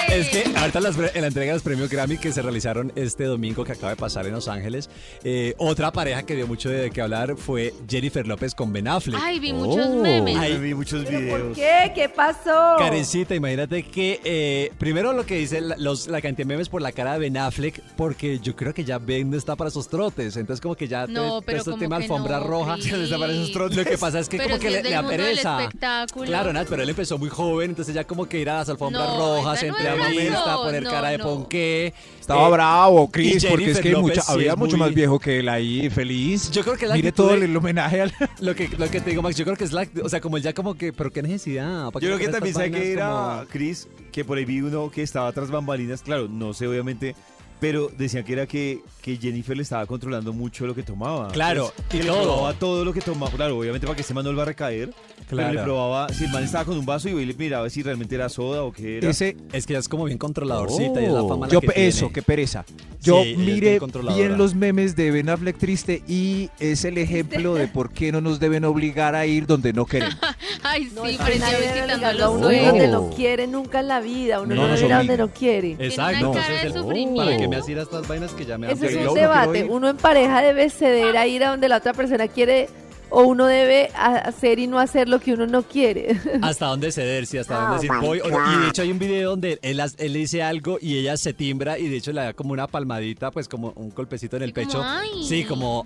Es 0.09 0.29
que 0.29 0.45
ahorita 0.57 0.81
las 0.81 0.97
en 0.97 1.21
la 1.21 1.27
entrega 1.27 1.49
de 1.53 1.55
los 1.57 1.63
premios 1.63 1.91
Grammy 1.91 2.17
que 2.17 2.33
se 2.33 2.41
realizaron 2.41 2.93
este 2.97 3.25
domingo 3.25 3.65
que 3.65 3.73
acaba 3.73 3.91
de 3.91 3.97
pasar 3.97 4.27
en 4.27 4.33
Los 4.33 4.49
Ángeles, 4.49 4.89
eh, 5.25 5.55
otra 5.59 5.93
pareja 5.93 6.23
que 6.25 6.35
dio 6.37 6.47
mucho 6.47 6.71
de 6.71 6.91
qué 6.91 7.03
hablar 7.03 7.37
fue 7.37 7.75
Jennifer 7.89 8.27
López 8.27 8.55
con 8.55 8.73
Ben 8.73 8.89
Affleck. 8.89 9.21
Ay, 9.23 9.41
vi 9.41 9.53
muchos 9.53 9.89
memes. 9.97 10.37
Ay, 10.39 10.57
vi 10.59 10.75
muchos 10.75 11.05
¿Pero 11.05 11.19
por 11.29 11.41
videos. 11.41 11.57
qué? 11.57 11.93
¿Qué 11.95 12.09
pasó? 12.09 12.77
Karencita, 12.79 13.35
imagínate 13.35 13.83
que 13.83 14.21
eh, 14.25 14.73
primero 14.79 15.13
lo 15.13 15.27
que 15.27 15.37
dice 15.39 15.61
la, 15.61 15.77
los- 15.77 16.07
la 16.07 16.21
cantidad 16.23 16.47
de 16.47 16.55
memes 16.55 16.69
por 16.69 16.81
la 16.83 16.93
cara 16.93 17.15
de 17.15 17.19
Ben 17.19 17.37
Affleck, 17.37 17.81
porque 17.97 18.39
yo 18.39 18.55
creo 18.57 18.73
que 18.73 18.85
ya 18.85 18.99
Ben 18.99 19.29
no 19.31 19.37
está 19.37 19.57
para 19.57 19.69
esos 19.69 19.89
trotes, 19.89 20.37
entonces 20.37 20.61
como 20.63 20.77
que 20.77 20.89
ya 20.89 21.07
No, 21.07 21.23
todo 21.29 21.43
pero 21.43 21.59
este 21.59 21.71
como 21.71 21.81
tema 21.83 21.99
que 21.99 22.05
alfombra 22.05 22.39
no, 22.39 22.47
roja. 22.47 22.77
No 22.77 22.83
está 23.03 23.19
para 23.19 23.33
esos 23.33 23.53
trotes. 23.53 23.77
Lo 23.77 23.85
que 23.85 23.99
pasa 23.99 24.21
es 24.21 24.29
que 24.29 24.37
Pero 24.39 24.51
como 24.51 24.61
si 24.63 24.69
que 24.69 24.77
es 24.79 24.83
le, 24.85 24.91
le 24.91 24.97
apereza. 24.97 25.63
espectáculo. 25.65 26.27
Claro, 26.27 26.53
Nat, 26.53 26.67
pero 26.71 26.83
él 26.83 26.89
empezó 26.89 27.19
muy 27.19 27.29
joven, 27.29 27.71
entonces 27.71 27.95
ya 27.95 28.05
como 28.05 28.27
que 28.27 28.39
ir 28.39 28.49
a 28.49 28.55
las 28.59 28.69
alfombras 28.69 29.09
No, 29.09 29.19
rojas, 29.37 29.63
esa 29.63 29.73
no 29.73 29.96
razón, 30.01 30.65
poner 30.67 30.83
no, 30.83 30.91
cara 30.91 31.09
de 31.11 31.19
no. 31.19 31.25
ponqué. 31.25 31.95
Estaba 32.21 32.49
Eh, 32.49 32.53
bravo, 32.53 33.11
Chris, 33.11 33.45
porque 33.47 33.71
es 33.71 33.81
que 33.81 33.91
López 33.91 34.03
mucha- 34.17 34.23
sí 34.23 34.33
había 34.33 34.53
es 34.53 34.57
mucho 34.59 34.77
muy- 34.77 34.87
más 34.87 34.95
viejo 34.95 35.19
que 35.19 35.39
él 35.39 35.49
ahí, 35.49 35.89
feliz. 35.91 36.51
Yo 36.51 36.63
creo 36.63 36.77
que 36.77 36.87
la 36.87 36.95
Mire 36.95 37.09
actitud 37.09 37.29
todo 37.29 37.39
de- 37.39 37.45
el 37.47 37.57
homenaje 37.57 38.01
al... 38.03 38.13
Lo 38.41 38.55
que, 38.55 38.69
lo 38.77 38.89
que 38.91 39.01
te 39.01 39.11
digo, 39.11 39.23
Max, 39.23 39.37
yo 39.37 39.45
creo 39.45 39.57
que 39.57 39.65
es 39.65 39.73
la, 39.73 39.87
o 40.03 40.09
sea, 40.09 40.21
como 40.21 40.37
él 40.37 40.43
ya 40.43 40.53
como 40.53 40.75
que, 40.75 40.93
pero 40.93 41.11
qué 41.13 41.23
necesidad. 41.23 41.91
¿Para 41.93 42.01
qué 42.01 42.07
Yo 42.11 42.17
creo 42.17 42.27
que 42.27 42.33
también 42.33 42.55
sabe 42.55 42.71
que 42.71 42.93
era 42.93 43.09
como- 43.11 43.49
Chris, 43.51 43.89
que 44.13 44.25
por 44.25 44.39
ahí 44.39 44.45
vi 44.45 44.61
uno 44.61 44.91
que 44.91 45.03
estaba 45.03 45.33
tras 45.33 45.51
bambalinas, 45.51 46.03
claro, 46.03 46.27
no 46.29 46.53
sé 46.55 46.67
obviamente, 46.67 47.15
pero 47.61 47.91
decían 47.97 48.25
que 48.25 48.33
era 48.33 48.47
que, 48.47 48.81
que 49.07 49.17
Jennifer 49.19 49.57
le 49.57 49.63
estaba 49.63 49.87
controlando 49.87 50.33
mucho 50.33 50.67
lo 50.67 50.75
que 50.75 50.83
tomaba. 50.83 51.29
Claro, 51.29 51.71
Pues, 51.77 51.87
y 51.87 51.99
que 51.99 52.03
le 52.03 52.11
todo. 52.11 52.23
probaba 52.25 52.53
todo 52.55 52.85
lo 52.85 52.93
que 52.93 53.01
tomaba, 53.01 53.31
claro, 53.31 53.57
obviamente 53.57 53.87
para 53.87 53.95
que 53.95 54.03
ese 54.03 54.13
man 54.13 54.25
no 54.25 54.33
le 54.33 54.37
va 54.37 54.43
a 54.43 54.47
recaer, 54.47 54.91
pero 55.31 55.43
Claro. 55.43 55.53
le 55.55 55.63
probaba, 55.63 56.09
si 56.13 56.25
el 56.25 56.33
man 56.33 56.43
estaba 56.43 56.65
con 56.65 56.77
un 56.77 56.85
vaso 56.85 57.09
y 57.09 57.13
hoy 57.13 57.25
le 57.25 57.33
miraba 57.35 57.71
si 57.71 57.85
realmente 57.85 58.17
era 58.17 58.29
soda 58.29 58.65
o 58.65 58.73
qué 58.73 58.99
era. 58.99 59.09
Ese, 59.09 59.37
Es 59.53 59.65
que 59.65 59.75
ya 59.75 59.79
es 59.79 59.89
como 59.89 60.07
bien 60.07 60.19
controladorcita 60.19 61.01
y 61.01 61.05
es 61.05 61.13
la 61.13 61.23
fama 61.25 61.47
la 61.47 61.53
yo, 61.53 61.61
que 61.61 61.69
pe- 61.69 61.87
eso, 61.87 61.99
tiene. 62.01 62.13
qué 62.15 62.23
pereza. 62.23 62.65
Yo 63.01 63.23
Sí, 63.23 63.37
miré 63.37 63.79
bien 64.17 64.37
los 64.37 64.57
memes 64.57 64.97
de 64.97 65.13
Ben 65.13 65.29
Affleck 65.29 65.57
triste 65.57 66.03
y 66.09 66.51
es 66.59 66.85
el 66.85 66.99
ejemplo 66.99 67.55
de 67.55 67.69
por 67.69 67.93
qué 67.93 68.11
no 68.11 68.21
nos 68.21 68.41
deben 68.41 68.65
obligar 68.65 69.15
a 69.15 69.25
ir 69.27 69.47
donde 69.47 69.73
no 69.73 69.87
queremos. 69.87 70.17
Ay, 70.65 70.91
No, 70.93 71.05
sí, 71.07 71.17
que 71.17 71.39
nadie 71.39 71.59
debe 71.59 71.73
visitando 71.83 72.07
a 72.07 72.13
los 72.13 72.41
donde 72.41 72.89
no 72.89 73.11
quiere 73.11 73.47
nunca 73.47 73.79
en 73.81 73.87
la 73.89 74.01
vida. 74.01 74.41
Uno 74.41 74.57
No 74.57 74.63
no, 74.67 74.75
debe 74.75 74.87
ir 74.87 74.93
a 74.93 74.99
donde 74.99 75.17
no 75.19 75.29
quiere. 75.29 75.77
Exacto. 75.79 76.33
¿Para 76.33 77.37
qué 77.37 77.47
me 77.47 77.57
estas 77.59 78.09
vainas 78.09 78.33
que 78.33 78.45
ya 78.45 78.59
me 78.59 78.73
Ese 78.73 78.89
es 79.03 79.09
un 79.09 79.15
debate. 79.15 79.65
Uno 79.69 79.89
en 79.89 79.97
pareja 79.97 80.41
debe 80.43 80.69
ceder 80.71 81.17
a 81.17 81.27
ir 81.27 81.45
a 81.45 81.51
donde 81.51 81.69
la 81.69 81.77
otra 81.79 81.93
persona 81.93 82.29
quiere 82.29 82.69
o 83.09 83.23
uno 83.23 83.47
debe 83.47 83.89
hacer 83.95 84.59
y 84.59 84.67
no 84.67 84.81
hacer 84.81 85.09
lo 85.09 85.21
que 85.21 85.33
uno 85.33 85.47
no 85.47 85.63
quiere. 85.63 86.19
hasta 86.43 86.67
dónde 86.67 86.91
ceder, 86.91 87.25
sí, 87.27 87.39
hasta 87.39 87.57
Oh 87.57 87.61
dónde 87.61 87.75
decir 87.77 87.93
my 87.93 88.01
voy. 88.07 88.21
o. 88.21 88.27
Y 88.29 88.61
de 88.63 88.69
hecho 88.69 88.83
hay 88.83 88.91
un 88.91 88.99
video 88.99 89.31
donde 89.31 89.59
él, 89.63 89.81
él 89.99 90.13
le 90.13 90.19
dice 90.19 90.43
algo 90.43 90.79
y 90.81 90.99
ella 90.99 91.17
se 91.17 91.33
timbra 91.33 91.79
y 91.79 91.89
de 91.89 91.97
hecho 91.99 92.13
le 92.13 92.21
da 92.23 92.33
como 92.33 92.53
una 92.53 92.67
palmadita, 92.67 93.31
pues 93.31 93.47
como 93.49 93.73
un 93.77 93.91
golpecito 93.91 94.37
en 94.37 94.43
el 94.43 94.49
Sí, 94.51 94.55
como, 94.55 94.67
pecho. 94.67 94.83
"Ay". 94.85 95.25
Sí, 95.25 95.45
como, 95.45 95.85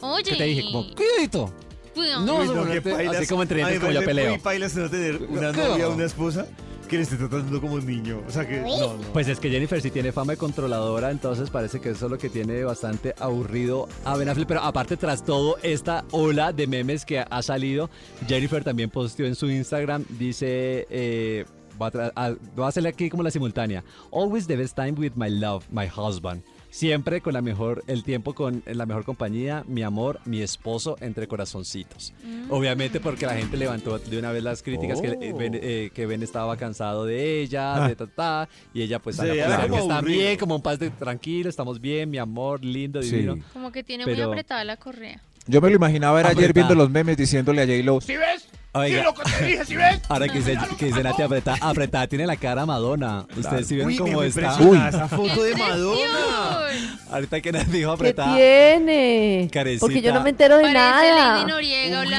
Oye. 0.00 0.24
¿qué 0.30 0.36
te 0.36 0.44
dije? 0.44 0.62
Como, 0.64 0.86
cuidadito. 0.94 1.52
No, 1.94 2.00
Uy, 2.38 2.46
no, 2.48 2.64
no, 2.64 2.82
pailas. 2.82 3.16
así 3.16 3.26
como 3.26 3.42
entre 3.42 3.60
como 3.62 3.74
yo 3.74 3.80
parece 4.00 4.06
peleo. 4.06 4.30
Muy 4.30 4.38
pailas 4.38 4.74
no 4.74 4.88
tener 4.88 5.16
una 5.28 5.52
novia, 5.52 5.88
una 5.90 6.04
esposa 6.06 6.46
que 6.88 6.96
le 6.96 7.02
esté 7.02 7.16
tratando 7.16 7.60
como 7.60 7.74
un 7.74 7.86
niño. 7.86 8.20
O 8.26 8.30
sea 8.30 8.46
que 8.46 8.60
no, 8.60 8.94
no. 8.94 9.02
Pues 9.12 9.28
es 9.28 9.40
que 9.40 9.48
Jennifer 9.50 9.80
sí 9.80 9.90
tiene 9.90 10.12
fama 10.12 10.32
de 10.32 10.36
controladora, 10.36 11.10
entonces 11.10 11.48
parece 11.50 11.80
que 11.80 11.90
eso 11.90 12.06
es 12.06 12.10
lo 12.12 12.18
que 12.18 12.28
tiene 12.28 12.62
bastante 12.64 13.14
aburrido 13.18 13.88
a 14.04 14.16
Ben 14.16 14.28
Affleck. 14.28 14.48
Pero 14.48 14.60
aparte, 14.60 14.96
tras 14.96 15.24
todo 15.24 15.56
esta 15.62 16.04
ola 16.10 16.52
de 16.52 16.66
memes 16.66 17.04
que 17.06 17.20
ha 17.28 17.42
salido, 17.42 17.88
Jennifer 18.28 18.62
también 18.62 18.90
posteó 18.90 19.26
en 19.26 19.34
su 19.34 19.48
Instagram, 19.50 20.04
dice... 20.18 20.86
Eh, 20.90 21.44
voy, 21.78 21.90
a 21.94 22.12
a- 22.14 22.36
voy 22.54 22.64
a 22.64 22.68
hacerle 22.68 22.90
aquí 22.90 23.08
como 23.08 23.22
la 23.22 23.30
simultánea. 23.30 23.82
Always 24.12 24.46
the 24.46 24.56
best 24.56 24.76
time 24.76 24.92
with 24.92 25.12
my 25.16 25.30
love, 25.30 25.64
my 25.70 25.86
husband. 25.86 26.42
Siempre 26.76 27.20
con 27.20 27.34
la 27.34 27.42
mejor, 27.42 27.84
el 27.86 28.02
tiempo 28.02 28.32
con 28.34 28.62
la 28.64 28.86
mejor 28.86 29.04
compañía, 29.04 29.62
mi 29.68 29.82
amor, 29.82 30.20
mi 30.24 30.40
esposo, 30.40 30.96
entre 31.00 31.26
corazoncitos. 31.28 32.14
Obviamente 32.48 32.98
porque 32.98 33.26
la 33.26 33.34
gente 33.34 33.58
levantó 33.58 33.98
de 33.98 34.18
una 34.18 34.32
vez 34.32 34.42
las 34.42 34.62
críticas 34.62 35.02
que, 35.02 35.08
eh, 35.08 35.32
Oh. 35.34 35.36
ben, 35.36 35.52
eh, 35.62 35.90
que 35.92 36.06
Ben 36.06 36.22
estaba 36.22 36.56
cansado 36.56 37.04
de 37.04 37.42
ella, 37.42 37.84
Ah. 37.84 37.88
de 37.88 37.94
ta, 37.94 38.06
ta, 38.06 38.48
y 38.72 38.80
ella 38.80 39.00
pues 39.00 39.16
Sí, 39.16 39.22
pues, 39.28 39.44
como 39.44 39.74
que 39.76 39.80
está 39.82 40.00
bien, 40.00 40.38
como 40.38 40.54
un 40.56 40.62
paz 40.62 40.78
de 40.78 40.88
tranquilo, 40.88 41.50
estamos 41.50 41.78
bien, 41.78 42.08
mi 42.08 42.16
amor, 42.16 42.64
lindo, 42.64 43.02
Sí. 43.02 43.16
divino. 43.16 43.36
Como 43.52 43.70
que 43.70 43.84
tiene 43.84 44.06
muy 44.06 44.18
apretada 44.18 44.64
la 44.64 44.78
correa. 44.78 45.20
Yo 45.46 45.60
me 45.60 45.68
lo 45.68 45.76
imaginaba 45.76 46.20
era 46.20 46.30
ayer 46.30 46.54
viendo 46.54 46.74
los 46.74 46.88
memes 46.88 47.18
diciéndole 47.18 47.60
a 47.60 47.66
J-Lo. 47.66 48.00
¿Sí 48.00 48.16
ves? 48.16 48.48
Oiga. 48.74 48.98
¿Sí 49.00 49.04
lo 49.04 49.14
que 49.14 49.22
te 49.30 49.44
dije? 49.44 49.64
¿Sí 49.66 49.76
ves? 49.76 50.00
Ahora 50.08 50.28
que 50.28 50.38
dice, 50.38 50.58
que 50.78 50.86
dice 50.86 51.02
Nati 51.02 51.20
apretada, 51.22 51.58
apretada 51.60 52.06
tiene 52.06 52.26
la 52.26 52.36
cara 52.36 52.64
Madonna. 52.64 53.26
Ustedes 53.36 53.66
sí 53.68 53.74
vieron 53.74 53.92
Uy, 53.92 53.98
cómo 53.98 54.20
me 54.20 54.26
está. 54.26 54.40
impresiona 54.40 54.88
esa 54.88 55.08
foto 55.08 55.42
de 55.42 55.54
Madonna. 55.56 56.66
Ahorita 57.10 57.40
que 57.42 57.52
Nati 57.52 57.70
dijo 57.70 57.90
¿Qué 57.90 57.94
apretada. 57.94 58.34
tiene? 58.34 59.48
Carecita. 59.52 59.80
Porque 59.86 60.00
yo 60.00 60.14
no 60.14 60.22
me 60.22 60.30
entero 60.30 60.56
de 60.56 60.62
Parece 60.62 60.78
nada. 60.78 61.34
Lady 61.36 61.50
Noriega 61.50 62.00
o 62.00 62.04
la 62.04 62.18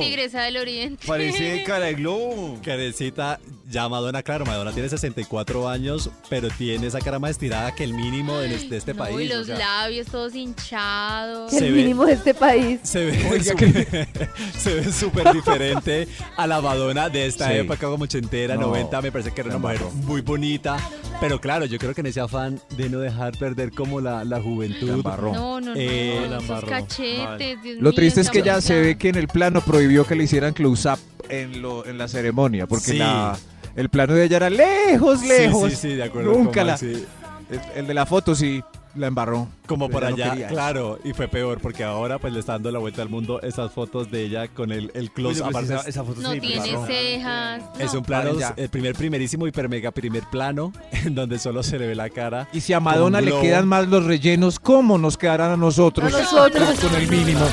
tigresa 0.00 0.42
del 0.42 0.56
oriente. 0.56 1.06
Parece 1.06 1.62
cara 1.64 1.84
de 1.86 1.94
globo. 1.94 2.58
Carecita, 2.64 3.38
ya 3.70 3.88
Madonna, 3.88 4.22
claro, 4.22 4.44
Madonna 4.44 4.72
tiene 4.72 4.88
64 4.88 5.68
años, 5.68 6.10
pero 6.28 6.48
tiene 6.50 6.86
esa 6.88 6.98
cara 7.00 7.18
más 7.18 7.30
estirada 7.32 7.72
que 7.74 7.84
el 7.84 7.94
mínimo 7.94 8.36
de, 8.38 8.48
de 8.68 8.76
este 8.76 8.92
No, 8.94 8.98
país. 9.04 9.30
y 9.30 9.32
o 9.32 9.38
los 9.38 9.46
sea, 9.46 9.58
labios 9.58 10.06
todos 10.08 10.34
hinchados. 10.34 11.52
El 11.52 11.64
ve- 11.72 11.78
mínimo 11.82 12.04
de 12.04 12.14
este 12.14 12.34
país. 12.34 12.80
se 12.82 13.04
ve 13.06 13.40
súper- 13.42 14.08
se 14.58 14.74
ve 14.74 14.92
súper 14.92 15.32
diferente 15.32 16.08
a 16.36 16.46
la 16.46 16.60
Madonna 16.60 17.08
de 17.08 17.26
esta 17.26 17.48
Sí. 17.48 17.54
época 17.58 17.86
como 17.88 18.04
ochentera, 18.04 18.54
No, 18.56 18.62
90, 18.68 19.00
me 19.02 19.12
parece 19.12 19.30
que 19.32 19.40
era 19.40 19.50
una 19.50 19.58
mujer 19.58 19.80
muy 20.04 20.20
bonita, 20.20 20.76
pero 21.20 21.40
claro, 21.40 21.64
yo 21.66 21.78
creo 21.78 21.94
que 21.94 22.00
en 22.00 22.08
ese 22.08 22.20
afán 22.20 22.60
de 22.76 22.88
no 22.88 22.98
dejar 23.00 23.36
perder 23.38 23.70
como 23.72 24.00
la, 24.00 24.24
la 24.24 24.40
juventud, 24.40 24.88
embarró. 24.90 25.32
No, 25.32 25.60
no, 25.60 25.74
no. 25.74 25.80
Eh, 25.80 26.26
la 26.28 26.60
cachetes. 26.60 27.62
Dios 27.62 27.76
Lo 27.76 27.90
mío, 27.90 27.92
triste 27.94 28.20
es 28.20 28.30
que 28.30 28.42
ya 28.42 28.60
se 28.60 28.80
ve 28.80 28.98
que 28.98 29.08
en 29.10 29.16
el 29.16 29.28
plano 29.28 29.60
prohibió 29.60 30.04
que 30.06 30.14
le 30.16 30.24
hicieran 30.24 30.52
close-up 30.54 30.98
en, 31.28 31.62
lo- 31.62 31.86
en 31.86 31.98
la 31.98 32.08
ceremonia, 32.08 32.66
porque 32.66 32.92
Sí. 32.92 32.98
la, 32.98 33.38
el 33.76 33.88
plano 33.88 34.14
de 34.14 34.24
ella 34.24 34.36
era 34.38 34.50
lejos, 34.50 35.20
Sí, 35.20 35.28
lejos. 35.28 35.70
sí, 35.72 35.76
sí, 35.76 35.88
de 35.94 36.04
acuerdo 36.04 36.32
Nunca 36.32 36.64
la... 36.64 36.76
Sí. 36.76 37.04
El, 37.50 37.60
el 37.74 37.86
de 37.88 37.94
la 37.94 38.06
foto 38.06 38.34
sí 38.36 38.62
la 38.94 39.06
embarró. 39.08 39.48
Como 39.66 39.88
por 39.88 40.02
no 40.02 40.08
allá, 40.08 40.34
eso. 40.34 40.46
claro, 40.48 40.98
y 41.04 41.12
fue 41.12 41.26
peor 41.28 41.60
porque 41.60 41.82
ahora 41.84 42.18
pues 42.18 42.32
le 42.32 42.40
está 42.40 42.52
dando 42.54 42.70
la 42.72 42.78
vuelta 42.80 43.02
al 43.02 43.08
mundo 43.08 43.40
esas 43.42 43.72
fotos 43.72 44.10
de 44.10 44.22
ella 44.24 44.48
con 44.48 44.70
el, 44.72 44.90
el 44.94 45.10
close 45.12 45.42
Oye, 45.42 45.50
pues 45.52 45.64
aparte 45.64 45.74
esa, 45.74 45.88
esa 45.88 46.04
foto 46.04 46.20
No 46.22 46.30
se 46.32 46.40
tiene 46.40 46.56
embarró. 46.68 46.86
cejas. 46.86 47.62
es 47.78 47.92
no. 47.92 47.98
un 48.00 48.04
plano, 48.04 48.30
el 48.56 48.68
primer 48.68 48.94
primerísimo 48.94 49.46
hiper 49.48 49.68
mega 49.68 49.90
primer 49.92 50.24
plano 50.30 50.72
en 50.92 51.14
donde 51.14 51.38
solo 51.40 51.62
se 51.64 51.78
le 51.78 51.86
ve 51.88 51.94
la 51.96 52.08
cara. 52.10 52.48
Y 52.52 52.60
si 52.60 52.72
a 52.72 52.78
Madonna 52.80 53.20
le 53.20 53.32
quedan 53.40 53.66
más 53.68 53.86
los 53.88 54.04
rellenos, 54.04 54.58
¿cómo 54.60 54.96
nos 54.98 55.16
quedarán 55.16 55.50
a 55.52 55.56
nosotros? 55.56 56.12
A 56.12 56.18
nosotros. 56.20 56.80
Con 56.80 56.94
el 57.00 57.08
mínimo. 57.08 57.46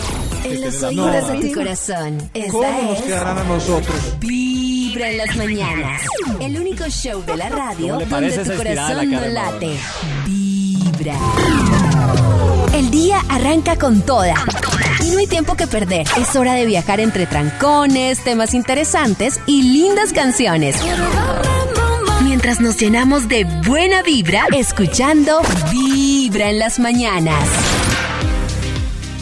En 0.44 0.62
los 0.62 0.82
No. 0.82 0.88
oídos 1.06 1.28
de 1.42 1.50
tu 1.50 1.54
corazón. 1.56 2.18
¿Cómo 2.52 2.82
nos 2.94 3.02
quedarán 3.02 3.38
a 3.40 3.44
nosotros? 3.44 4.16
Vibra 4.98 5.12
en 5.12 5.18
las 5.18 5.36
mañanas. 5.36 6.02
El 6.42 6.60
único 6.60 6.86
show 6.90 7.24
de 7.24 7.38
la 7.38 7.50
radio 7.50 8.00
¿Cómo 8.00 8.20
le 8.20 8.36
donde 8.36 8.52
tu 8.52 8.58
corazón 8.58 9.12
no 9.12 9.28
late. 9.28 9.78
Vibra. 10.26 11.16
El 12.74 12.90
día 12.90 13.22
arranca 13.30 13.76
con 13.76 14.02
toda. 14.02 14.34
Y 15.06 15.12
no 15.12 15.20
hay 15.20 15.28
tiempo 15.28 15.54
que 15.54 15.68
perder. 15.68 16.08
Es 16.20 16.36
hora 16.36 16.54
de 16.54 16.66
viajar 16.66 17.00
entre 17.00 17.28
trancones, 17.28 18.24
temas 18.24 18.56
interesantes 18.56 19.40
y 19.46 19.62
lindas 19.62 20.14
canciones. 20.14 20.76
Mientras 22.24 22.60
nos 22.60 22.78
llenamos 22.78 23.28
de 23.28 23.44
buena 23.68 24.02
vibra, 24.02 24.48
escuchando 24.52 25.42
Vibra 25.72 26.50
en 26.50 26.58
las 26.58 26.80
mañanas. 26.80 27.48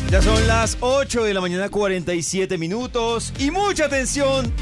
Ya 0.09 0.21
son 0.21 0.47
las 0.47 0.77
8 0.79 1.25
de 1.25 1.33
la 1.33 1.41
mañana 1.41 1.67
47 1.67 2.57
minutos 2.57 3.33
y 3.39 3.51
mucha 3.51 3.87
atención 3.87 4.53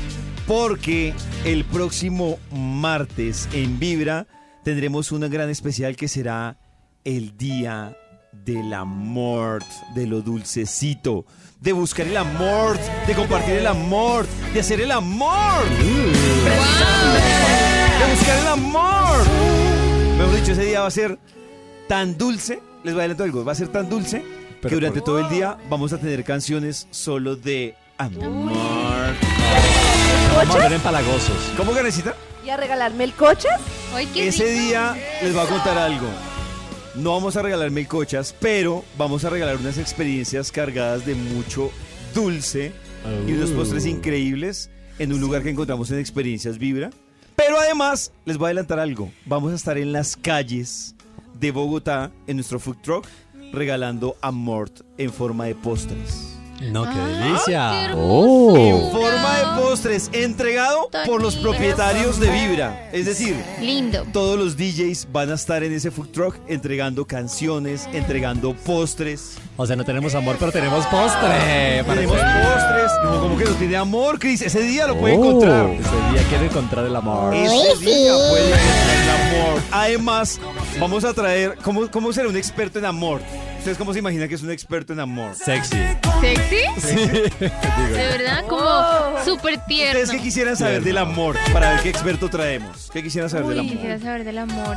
porque 0.47 1.13
el 1.45 1.63
próximo 1.65 2.37
martes 2.51 3.47
en 3.53 3.79
Vibra 3.79 4.27
tendremos 4.63 5.11
una 5.11 5.27
gran 5.27 5.49
especial 5.49 5.95
que 5.95 6.07
será 6.07 6.57
el 7.03 7.37
día 7.37 7.95
del 8.45 8.73
amor, 8.73 9.61
de 9.95 10.07
lo 10.07 10.21
dulcecito, 10.21 11.25
de 11.61 11.71
buscar 11.71 12.07
el 12.07 12.17
amor, 12.17 12.77
de 13.07 13.13
compartir 13.13 13.53
el 13.55 13.67
amor, 13.67 14.25
de 14.53 14.59
hacer 14.59 14.81
el 14.81 14.91
amor. 14.91 15.63
De 17.99 18.11
buscar 18.15 18.39
el 18.39 18.47
amor. 18.47 19.17
Mejor 20.17 20.35
dicho, 20.35 20.51
ese 20.53 20.65
día 20.65 20.81
va 20.81 20.87
a 20.87 20.91
ser 20.91 21.19
tan 21.87 22.17
dulce, 22.17 22.59
les 22.83 22.93
voy 22.93 23.01
a 23.01 23.03
adelantar 23.03 23.25
algo, 23.25 23.45
va 23.45 23.51
a 23.51 23.55
ser 23.55 23.67
tan 23.69 23.89
dulce 23.89 24.23
que 24.61 24.69
durante 24.69 24.99
por- 24.99 25.05
todo 25.05 25.19
el 25.19 25.29
día 25.29 25.57
vamos 25.69 25.93
a 25.93 25.97
tener 25.99 26.23
canciones 26.23 26.87
solo 26.91 27.35
de 27.35 27.75
amor. 27.97 29.13
Vamos 30.35 30.55
a 30.55 30.59
ver 30.59 30.73
empalagosos. 30.73 31.37
¿Cómo, 31.57 31.73
Garecita? 31.73 32.15
¿Y 32.45 32.49
a 32.49 32.57
regalarme 32.57 33.03
el 33.05 33.13
coche? 33.13 33.47
Ay, 33.93 34.07
qué 34.07 34.27
Ese 34.27 34.43
rico. 34.45 34.59
día 34.61 34.97
les 35.21 35.33
voy 35.33 35.43
a 35.45 35.47
contar 35.49 35.77
algo. 35.77 36.07
No 36.95 37.11
vamos 37.13 37.35
a 37.37 37.41
regalar 37.41 37.71
melcochas, 37.71 38.35
pero 38.39 38.83
vamos 38.97 39.23
a 39.25 39.29
regalar 39.29 39.57
unas 39.57 39.77
experiencias 39.77 40.51
cargadas 40.51 41.05
de 41.05 41.15
mucho 41.15 41.71
dulce 42.13 42.71
y 43.27 43.31
unos 43.33 43.51
postres 43.51 43.85
increíbles 43.85 44.69
en 44.99 45.11
un 45.13 45.19
lugar 45.19 45.41
que 45.43 45.49
encontramos 45.49 45.89
en 45.91 45.99
Experiencias 45.99 46.57
Vibra. 46.57 46.89
Pero 47.35 47.59
además, 47.59 48.11
les 48.25 48.37
voy 48.37 48.45
a 48.45 48.49
adelantar 48.49 48.79
algo. 48.79 49.11
Vamos 49.25 49.51
a 49.51 49.55
estar 49.55 49.77
en 49.77 49.91
las 49.91 50.15
calles 50.15 50.95
de 51.39 51.51
Bogotá, 51.51 52.11
en 52.27 52.37
nuestro 52.37 52.59
food 52.59 52.77
truck, 52.83 53.07
regalando 53.51 54.15
amort 54.21 54.81
en 54.97 55.11
forma 55.11 55.45
de 55.45 55.55
postres. 55.55 56.37
No, 56.71 56.83
qué 56.83 56.89
Ah, 56.89 57.07
qué 57.19 57.23
delicia. 57.25 57.85
hermosura. 57.85 58.61
En 58.61 58.91
forma 58.91 59.37
de 59.37 59.61
postres, 59.61 60.09
entregado 60.13 60.89
por 61.05 61.21
los 61.21 61.35
propietarios 61.35 62.19
de 62.19 62.29
Vibra. 62.29 62.89
Es 62.91 63.05
decir, 63.05 63.35
Lindo. 63.61 64.03
todos 64.13 64.37
los 64.39 64.55
DJs 64.57 65.07
van 65.11 65.31
a 65.31 65.35
estar 65.35 65.63
en 65.63 65.73
ese 65.73 65.91
food 65.91 66.09
truck 66.09 66.35
entregando 66.47 67.05
canciones, 67.05 67.87
entregando 67.93 68.53
postres. 68.55 69.35
O 69.57 69.65
sea, 69.67 69.75
no 69.75 69.83
tenemos 69.83 70.15
amor, 70.15 70.35
pero 70.39 70.51
tenemos 70.51 70.85
postre. 70.87 71.83
para 71.83 71.95
Tenemos 71.95 72.15
que- 72.17 72.21
postres. 72.23 72.91
No, 73.03 73.19
como 73.21 73.37
que 73.37 73.45
no 73.45 73.51
tiene 73.51 73.75
amor, 73.77 74.19
Chris. 74.19 74.41
Ese 74.41 74.61
día 74.61 74.87
lo 74.87 74.97
puede 74.97 75.15
Oh, 75.17 75.19
encontrar. 75.25 75.65
Ese 75.69 76.11
día 76.13 76.23
quiere 76.29 76.45
encontrar 76.45 76.85
el 76.85 76.95
amor. 76.95 77.33
Ese 77.35 77.53
día 77.85 78.13
puede 78.29 78.45
encontrar 78.47 78.97
el 79.03 79.09
amor. 79.49 79.61
Además, 79.71 80.39
vamos 80.79 81.03
a 81.03 81.13
traer. 81.13 81.55
¿Cómo, 81.63 81.89
cómo 81.91 82.11
será 82.13 82.27
un 82.29 82.37
experto 82.37 82.79
en 82.79 82.85
amor? 82.85 83.21
¿Ustedes 83.63 83.77
cómo 83.77 83.93
se 83.93 83.99
imaginan 83.99 84.27
que 84.27 84.35
es 84.35 84.43
un 84.43 84.51
experto 84.51 84.91
en 84.91 84.99
amor? 84.99 85.35
Sexy. 85.35 85.77
¿Sexy? 86.19 86.57
Sí. 86.81 86.95
De 86.95 88.07
verdad, 88.17 88.43
como 88.49 89.23
súper 89.23 89.57
tierno. 89.65 90.01
¿Ustedes 90.01 90.11
qué 90.11 90.19
quisieran 90.21 90.57
saber 90.57 90.83
del 90.83 90.97
amor? 90.97 91.37
Para 91.53 91.69
ver 91.71 91.79
qué 91.81 91.87
experto 91.89 92.27
traemos. 92.29 92.89
¿Qué 92.91 93.01
quisieran 93.01 93.29
saber 93.29 93.45
del 93.47 93.59
Uy, 93.59 93.65
amor? 93.67 93.73
quisiera 93.73 93.99
saber 93.99 94.23
del 94.25 94.37
amor. 94.39 94.75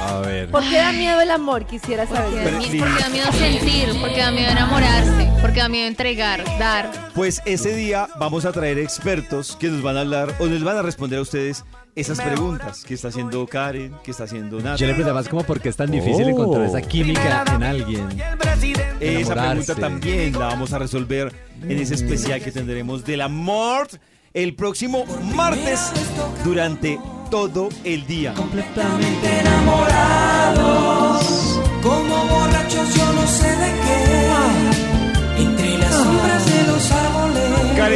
A 0.00 0.18
ver. 0.18 0.50
¿Por 0.50 0.68
qué 0.68 0.76
da 0.78 0.90
miedo 0.90 1.20
el 1.20 1.30
amor? 1.30 1.66
Quisiera 1.66 2.04
Porque 2.06 2.20
saber. 2.20 2.36
da, 2.38 2.44
Pero 2.44 2.58
mie- 2.58 2.70
sí. 2.72 2.78
porque 2.80 3.00
da 3.00 3.08
miedo 3.10 3.32
sentir, 3.32 3.88
porque 4.00 4.18
da 4.20 4.30
miedo 4.32 4.50
enamorarse, 4.50 5.30
porque 5.40 5.60
da 5.60 5.68
miedo 5.68 5.86
entregar, 5.86 6.42
dar. 6.58 6.90
Pues 7.14 7.42
ese 7.46 7.76
día 7.76 8.08
vamos 8.18 8.44
a 8.44 8.50
traer 8.50 8.78
expertos 8.80 9.54
que 9.56 9.68
nos 9.68 9.82
van 9.82 9.96
a 9.96 10.00
hablar 10.00 10.34
o 10.40 10.46
les 10.46 10.64
van 10.64 10.76
a 10.78 10.82
responder 10.82 11.20
a 11.20 11.22
ustedes 11.22 11.64
esas 11.94 12.20
preguntas. 12.20 12.84
¿Qué 12.86 12.94
está 12.94 13.08
haciendo 13.08 13.46
Karen? 13.46 13.94
¿Qué 14.02 14.10
está 14.10 14.24
haciendo 14.24 14.56
Nata? 14.58 14.76
Yo 14.76 14.86
le 14.86 14.94
pregunté 14.94 15.12
más 15.14 15.28
como 15.28 15.44
por 15.44 15.60
qué 15.60 15.68
es 15.68 15.76
tan 15.76 15.90
difícil 15.90 16.24
Oh. 16.26 16.30
encontrar 16.30 16.64
esa 16.66 16.80
química 16.82 17.44
en 17.54 17.62
alguien. 17.62 18.08
Esa 19.00 19.34
pregunta 19.34 19.74
también 19.74 20.32
la 20.32 20.46
vamos 20.46 20.72
a 20.72 20.78
resolver 20.78 21.32
en 21.62 21.78
ese 21.78 21.94
especial 21.94 22.40
que 22.42 22.50
tendremos 22.52 23.04
del 23.04 23.20
amor 23.20 23.88
el 24.32 24.54
próximo 24.54 25.04
martes 25.34 25.92
durante 26.44 26.98
todo 27.30 27.68
el 27.84 28.06
día. 28.06 28.32
completamente 28.34 29.40
enamorados, 29.40 31.60
como 31.82 32.24
borrachos 32.26 32.94
yo 32.94 33.12
no 33.12 33.26
sé 33.26 33.48
de 33.48 33.72
qué, 33.82 33.83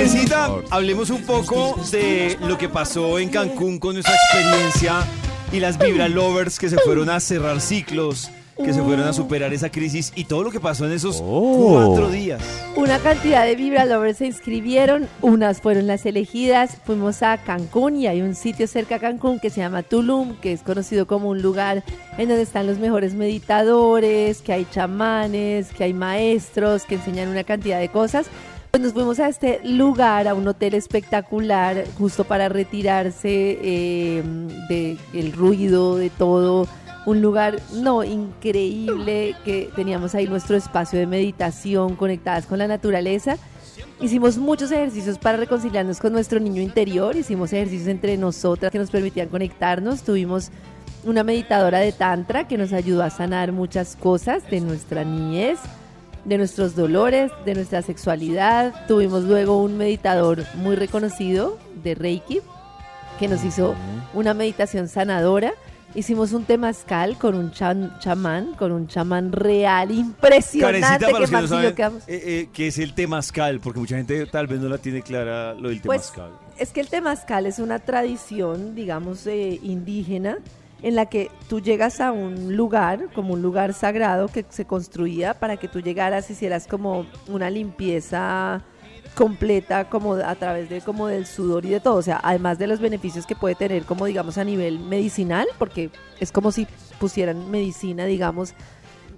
Karencita, 0.09 0.51
hablemos 0.71 1.11
un 1.11 1.23
poco 1.23 1.79
de 1.93 2.39
lo 2.41 2.57
que 2.57 2.71
pasó 2.71 3.19
en 3.19 3.29
Cancún 3.29 3.79
con 3.79 3.93
nuestra 3.93 4.15
experiencia 4.15 5.07
y 5.53 5.61
las 5.61 5.79
Vibra 5.79 6.09
Lovers 6.09 6.59
que 6.59 6.71
se 6.71 6.79
fueron 6.79 7.11
a 7.11 7.21
cerrar 7.21 7.61
ciclos, 7.61 8.31
que 8.57 8.73
se 8.73 8.83
fueron 8.83 9.07
a 9.07 9.13
superar 9.13 9.53
esa 9.53 9.69
crisis 9.71 10.15
y 10.17 10.25
todo 10.25 10.45
lo 10.45 10.51
que 10.51 10.61
pasó 10.61 10.87
en 10.87 10.93
esos 10.93 11.21
Oh. 11.23 11.73
cuatro 11.75 12.09
días. 12.11 12.43
Una 12.75 12.99
cantidad 13.01 13.45
de 13.45 13.55
Vibra 13.55 13.85
Lovers 13.85 14.17
se 14.19 14.27
inscribieron, 14.27 15.07
unas 15.21 15.61
fueron 15.61 15.87
las 15.87 16.07
elegidas, 16.07 16.79
fuimos 16.87 17.23
a 17.23 17.37
Cancún 17.37 17.97
y 17.97 18.07
hay 18.07 18.23
un 18.23 18.35
sitio 18.35 18.67
cerca 18.67 18.95
a 18.95 18.99
Cancún 19.01 19.39
que 19.41 19.51
se 19.51 19.61
llama 19.61 19.83
Tulum, 19.83 20.37
que 20.37 20.55
es 20.55 20.63
conocido 20.63 21.07
como 21.07 21.29
un 21.29 21.43
lugar 21.43 21.85
en 22.17 22.29
donde 22.29 22.45
están 22.45 22.67
los 22.67 22.79
mejores 22.79 23.13
meditadores, 23.13 24.41
que 24.41 24.55
hay 24.55 24.67
chamanes, 24.71 25.69
que 25.69 25.85
hay 25.85 25.93
maestros, 25.93 26.85
que 26.85 26.95
enseñan 26.95 27.29
una 27.29 27.45
cantidad 27.45 27.79
de 27.79 27.91
cosas. 27.91 28.25
Pues 28.71 28.83
nos 28.83 28.93
fuimos 28.93 29.19
a 29.19 29.29
este 29.29 29.61
lugar, 29.65 30.29
a 30.29 30.35
un 30.35 30.47
hotel 30.47 30.75
espectacular, 30.75 31.85
justo 31.97 32.25
para 32.25 32.51
retirarse 32.51 33.59
eh, 33.63 34.23
del 35.11 35.33
ruido, 35.33 35.97
de 35.97 36.11
todo. 36.11 36.69
Un 37.07 37.23
lugar, 37.23 37.61
no, 37.73 38.05
increíble, 38.05 39.35
que 39.43 39.71
teníamos 39.75 40.15
ahí 40.15 40.27
nuestro 40.27 40.55
espacio 40.55 40.99
de 40.99 41.07
meditación, 41.07 41.97
conectadas 41.97 42.45
con 42.45 42.59
la 42.59 42.69
naturaleza. 42.69 43.39
Hicimos 44.03 44.37
muchos 44.37 44.71
ejercicios 44.71 45.19
para 45.19 45.39
reconciliarnos 45.39 45.99
con 45.99 46.13
nuestro 46.13 46.39
niño 46.39 46.61
interior, 46.61 47.17
hicimos 47.17 47.55
ejercicios 47.55 47.89
entre 47.89 48.19
nosotras 48.19 48.71
que 48.71 48.79
nos 48.79 48.91
permitían 48.91 49.29
conectarnos, 49.29 50.03
tuvimos 50.03 50.51
una 51.05 51.25
meditadora 51.25 51.79
de 51.79 51.93
Tantra 51.93 52.47
que 52.47 52.59
nos 52.59 52.73
ayudó 52.75 53.03
a 53.03 53.11
sanar 53.11 53.51
muchas 53.53 53.97
cosas 53.97 54.49
de 54.51 54.61
nuestra 54.61 55.05
niñez, 55.05 55.59
de 56.29 56.39
nuestros 56.39 56.77
dolores, 56.77 57.33
de 57.47 57.55
nuestra 57.55 57.81
sexualidad. 57.83 58.87
Tuvimos 58.87 59.25
luego 59.25 59.63
un 59.63 59.77
meditador 59.79 60.45
muy 60.57 60.77
reconocido 60.77 61.59
de 61.83 61.95
Reiki 61.95 62.41
que 63.19 63.29
nos 63.29 63.43
hizo 63.45 63.75
una 64.15 64.35
meditación 64.35 64.89
sanadora. 64.89 65.53
Hicimos 65.95 66.33
un 66.35 66.45
temazcal 66.45 67.17
con 67.17 67.35
un 67.35 67.51
chan- 67.51 67.99
chamán, 67.99 68.53
con 68.55 68.73
un 68.73 68.89
chamán 68.89 69.33
real, 69.33 69.91
impresionante. 69.91 70.81
Carecita, 70.83 71.07
para 71.07 71.15
que 71.15 71.21
los 71.21 71.31
que 71.31 71.37
no 71.37 71.49
saben, 71.49 71.75
eh, 72.07 72.23
eh, 72.27 72.49
¿qué 72.53 72.67
es 72.67 72.79
el 72.79 72.93
temazcal? 72.95 73.59
Porque 73.61 73.81
mucha 73.81 73.97
gente 73.97 74.27
tal 74.27 74.47
vez 74.47 74.61
no 74.61 74.69
la 74.69 74.77
tiene 74.79 75.01
clara 75.01 75.55
lo 75.55 75.71
del 75.71 75.81
Pues 75.81 76.13
temazcal. 76.13 76.33
es 76.59 76.73
que 76.73 76.81
el 76.83 76.89
temazcal 76.89 77.47
es 77.47 77.59
una 77.59 77.79
tradición, 77.79 78.75
digamos, 78.75 79.27
eh, 79.27 79.59
indígena 79.63 80.37
en 80.83 80.95
la 80.95 81.07
que 81.07 81.31
tú 81.49 81.61
llegas 81.61 82.01
a 82.01 82.13
un 82.13 82.57
lugar, 82.57 83.09
como 83.15 83.35
un 83.35 83.43
lugar 83.43 83.75
sagrado 83.75 84.29
que 84.29 84.45
se 84.49 84.65
construía 84.65 85.35
para 85.35 85.57
que 85.57 85.69
tú 85.69 85.81
llegaras 85.81 86.31
y 86.31 86.35
hicieras 86.35 86.67
como 86.67 87.07
una 87.29 87.51
limpieza 87.51 88.63
completa 89.15 89.89
como 89.89 90.15
a 90.15 90.35
través 90.37 90.69
de 90.69 90.81
como 90.81 91.09
del 91.09 91.27
sudor 91.27 91.65
y 91.65 91.71
de 91.71 91.81
todo, 91.81 91.97
o 91.97 92.03
sea, 92.03 92.21
además 92.23 92.59
de 92.59 92.69
los 92.69 92.79
beneficios 92.79 93.27
que 93.27 93.35
puede 93.35 93.57
tener 93.57 93.83
como 93.85 94.07
digamos 94.07 94.39
a 94.39 94.45
nivel 94.45 94.79
medicinal, 94.79 95.49
porque 95.59 95.91
es 96.21 96.31
como 96.31 96.53
si 96.53 96.69
pusieran 97.01 97.51
medicina, 97.51 98.05
digamos, 98.05 98.55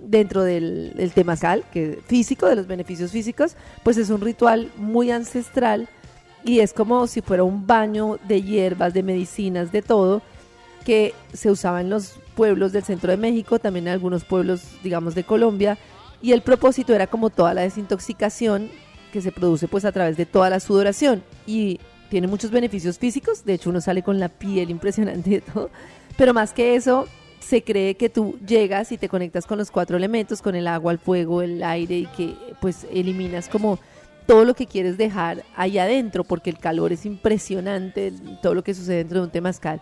dentro 0.03 0.43
del, 0.43 0.95
del 0.95 1.13
temazcal, 1.13 1.65
que 1.71 2.01
físico, 2.07 2.47
de 2.47 2.57
los 2.57 2.67
beneficios 2.67 3.11
físicos, 3.11 3.57
pues 3.83 3.99
es 3.99 4.09
un 4.09 4.23
ritual 4.23 4.71
muy 4.77 5.11
ancestral 5.11 5.89
y 6.45 6.61
es 6.61 6.73
como 6.73 7.07
si 7.07 7.21
fuera 7.21 7.45
un 7.45 7.67
baño 7.67 8.19
de 8.27 8.41
hierbas, 8.41 8.95
de 8.95 9.03
medicinas, 9.03 9.71
de 9.73 9.83
todo, 9.83 10.23
que 10.85 11.14
se 11.33 11.51
usaba 11.51 11.81
en 11.81 11.91
los 11.91 12.18
pueblos 12.35 12.72
del 12.72 12.85
centro 12.85 13.11
de 13.11 13.16
México, 13.16 13.59
también 13.59 13.87
en 13.87 13.93
algunos 13.93 14.24
pueblos, 14.24 14.62
digamos, 14.83 15.14
de 15.14 15.24
Colombia, 15.24 15.78
y 16.22 16.33
el 16.33 16.43
propósito 16.43 16.95
era 16.95 17.07
como 17.07 17.31
toda 17.31 17.55
la 17.55 17.62
desintoxicación 17.62 18.70
que 19.12 19.20
se 19.20 19.33
produce 19.33 19.68
pues 19.68 19.85
a 19.85 19.93
través 19.93 20.16
de 20.16 20.26
toda 20.26 20.51
la 20.51 20.61
sudoración 20.61 21.22
y 21.47 21.81
tiene 22.11 22.26
muchos 22.26 22.51
beneficios 22.51 22.99
físicos, 22.99 23.45
de 23.45 23.55
hecho 23.55 23.70
uno 23.70 23.81
sale 23.81 24.03
con 24.03 24.20
la 24.20 24.28
piel 24.28 24.70
impresionante 24.70 25.31
de 25.31 25.41
todo, 25.41 25.70
pero 26.16 26.35
más 26.35 26.53
que 26.53 26.74
eso, 26.76 27.07
se 27.41 27.62
cree 27.64 27.97
que 27.97 28.09
tú 28.09 28.39
llegas 28.47 28.93
y 28.93 28.99
te 28.99 29.09
conectas 29.09 29.47
con 29.47 29.59
los 29.59 29.70
cuatro 29.70 29.97
elementos, 29.97 30.43
con 30.43 30.55
el 30.55 30.66
agua, 30.68 30.93
el 30.93 30.99
fuego, 30.99 31.43
el 31.43 31.62
aire 31.62 31.99
y 31.99 32.07
que 32.07 32.37
pues 32.61 32.87
eliminas 32.93 33.49
como 33.49 33.78
todo 34.26 34.45
lo 34.45 34.55
que 34.55 34.66
quieres 34.66 34.97
dejar 34.97 35.43
ahí 35.57 35.78
adentro, 35.78 36.22
porque 36.22 36.51
el 36.51 36.59
calor 36.59 36.93
es 36.93 37.07
impresionante, 37.07 38.12
todo 38.43 38.55
lo 38.55 38.62
que 38.62 38.74
sucede 38.74 38.99
dentro 38.99 39.18
de 39.18 39.24
un 39.24 39.33
temazcal. 39.33 39.81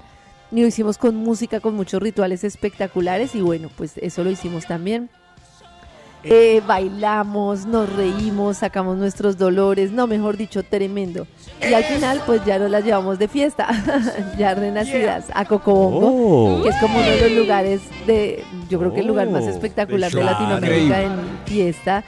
Y 0.51 0.61
lo 0.61 0.67
hicimos 0.67 0.97
con 0.99 1.17
música, 1.17 1.61
con 1.61 1.75
muchos 1.75 2.03
rituales 2.03 2.43
espectaculares 2.43 3.35
y 3.35 3.41
bueno, 3.41 3.71
pues 3.77 3.99
eso 3.99 4.25
lo 4.25 4.31
hicimos 4.31 4.67
también. 4.67 5.11
Eh, 6.25 6.61
bailamos, 6.67 7.65
nos 7.67 7.91
reímos, 7.95 8.59
sacamos 8.59 8.97
nuestros 8.99 9.39
dolores, 9.39 9.93
no, 9.93 10.07
mejor 10.07 10.37
dicho, 10.37 10.63
tremendo. 10.65 11.27
Y 11.63 11.73
al 11.73 11.85
final, 11.85 12.21
pues 12.27 12.45
ya 12.45 12.59
nos 12.59 12.71
las 12.71 12.85
llevamos 12.85 13.19
de 13.19 13.29
fiesta, 13.29 13.69
ya 14.39 14.55
renacidas, 14.55 15.27
a 15.35 15.45
Cocobongo, 15.45 16.59
Oh. 16.59 16.63
que 16.63 16.71
es 16.71 16.77
como 16.81 16.99
uno 16.99 17.07
de 17.09 17.21
los 17.31 17.39
lugares 17.39 17.81
de, 18.07 18.43
yo 18.69 18.79
creo 18.81 18.93
que 18.93 19.01
el 19.01 19.07
lugar 19.07 19.31
más 19.31 19.45
Oh, 19.45 19.49
espectacular 19.49 20.11
de. 20.11 20.23
Latinoamérica 20.25 21.03
en 21.03 21.13
fiesta, 21.47 22.05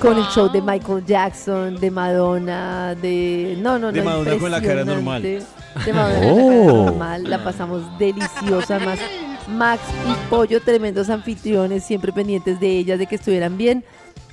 con 0.00 0.16
el 0.16 0.24
show 0.24 0.50
de 0.50 0.62
Michael 0.62 1.04
Jackson, 1.04 1.76
de 1.78 1.90
Madonna, 1.90 2.94
de... 2.94 3.56
No, 3.60 3.78
no, 3.78 3.86
no. 3.88 3.92
De 3.92 4.02
Madonna 4.02 4.38
con 4.38 4.50
la 4.50 4.60
cara 4.62 4.84
normal. 4.84 5.22
De 5.22 5.92
Madonna 5.92 6.20
con 6.20 6.36
la 6.36 6.42
cara 6.42 6.72
Oh. 6.72 6.84
normal, 6.86 7.24
la 7.30 7.44
pasamos 7.44 7.82
deliciosa, 7.98 8.78
más 8.78 8.98
Max 9.50 9.82
y 10.08 10.30
Pollo, 10.30 10.60
tremendos 10.62 11.10
anfitriones, 11.10 11.84
siempre 11.84 12.12
pendientes 12.12 12.58
de 12.60 12.68
ellas, 12.78 12.98
de 12.98 13.06
que 13.06 13.16
estuvieran 13.16 13.56
bien, 13.58 13.84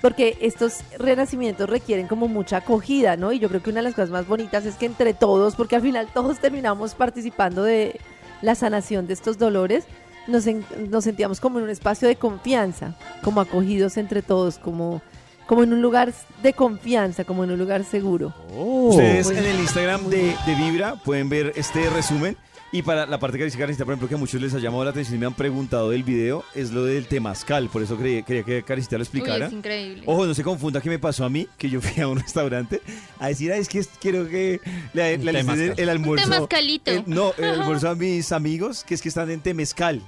porque 0.02 0.38
estos 0.42 0.76
renacimientos 1.00 1.70
requieren 1.70 2.08
como 2.08 2.28
mucha 2.28 2.58
acogida, 2.58 3.18
¿no? 3.18 3.32
Y 3.32 3.40
yo 3.40 3.50
creo 3.50 3.62
que 3.64 3.70
una 3.72 3.80
de 3.80 3.84
las 3.86 3.94
cosas 3.96 4.10
más 4.12 4.28
bonitas 4.28 4.66
es 4.66 4.76
que 4.76 4.86
entre 4.86 5.14
todos, 5.14 5.56
porque 5.56 5.76
al 5.76 5.82
final 5.82 6.08
todos 6.14 6.40
terminamos 6.40 6.94
participando 6.96 7.64
de 7.64 8.00
la 8.42 8.54
sanación 8.56 9.08
de 9.08 9.14
estos 9.14 9.38
dolores, 9.38 9.86
nos, 10.28 10.46
en- 10.46 10.66
nos 10.90 11.04
sentíamos 11.06 11.40
como 11.40 11.58
en 11.58 11.64
un 11.66 11.70
espacio 11.72 12.08
de 12.08 12.16
confianza, 12.16 12.96
como 13.24 13.42
acogidos 13.42 13.98
entre 13.98 14.22
todos, 14.22 14.60
como, 14.60 15.02
como 15.48 15.64
en 15.64 15.74
un 15.74 15.82
lugar 15.82 16.14
de 16.44 16.54
confianza, 16.54 17.24
como 17.24 17.44
en 17.46 17.52
un 17.52 17.58
lugar 17.60 17.84
seguro. 17.84 18.34
Ustedes 18.56 19.26
Pues, 19.26 19.38
en 19.40 19.46
el 19.46 19.60
Instagram 19.60 20.04
de, 20.10 20.36
de 20.46 20.56
Vibra 20.56 20.96
pueden 21.04 21.30
ver 21.30 21.54
este 21.56 21.90
resumen. 21.90 22.38
Y 22.70 22.82
para 22.82 23.06
la 23.06 23.18
parte 23.18 23.38
que 23.38 23.46
dice 23.46 23.58
Karencita, 23.58 23.86
por 23.86 23.94
ejemplo, 23.94 24.10
que 24.10 24.16
a 24.16 24.18
muchos 24.18 24.42
les 24.42 24.54
ha 24.54 24.60
llamado 24.60 24.84
la 24.84 24.90
atención 24.90 25.16
y 25.16 25.20
me 25.20 25.26
han 25.26 25.34
preguntado 25.34 25.90
del 25.92 26.04
video, 26.04 26.44
es 26.54 26.72
lo 26.72 26.84
del 26.84 27.08
temazcal. 27.08 27.70
Por 27.70 27.82
eso 27.82 27.98
creí- 27.98 28.24
quería 28.24 28.44
que 28.44 28.62
Karencita 28.62 28.98
lo 28.98 29.04
explicara. 29.04 29.38
Uy, 29.46 29.48
es 29.48 29.54
increíble. 29.54 30.04
Ojo, 30.06 30.26
no 30.26 30.34
se 30.34 30.44
confunda 30.44 30.82
que 30.82 30.90
me 30.90 31.00
pasó 31.00 31.24
a 31.24 31.30
mí, 31.30 31.48
que 31.58 31.70
yo 31.70 31.80
fui 31.80 32.02
a 32.04 32.08
un 32.10 32.20
restaurante 32.20 32.82
a 33.20 33.30
decir, 33.30 33.54
"Ay, 33.54 33.62
es 33.62 33.70
que 33.70 33.86
quiero 34.02 34.28
que 34.28 34.60
le, 34.94 35.18
le 35.18 35.32
el, 35.32 35.74
el 35.78 35.90
almuerzo. 35.90 36.30
temazcalito. 36.30 36.92
el- 36.92 37.04
no, 37.08 37.32
el 37.38 37.46
almuerzo 37.62 37.90
a 37.90 37.96
mis 37.96 38.34
amigos, 38.34 38.84
que 38.84 38.96
es 38.96 39.02
que 39.02 39.08
están 39.10 39.32
en 39.32 39.40
temezcal. 39.40 40.02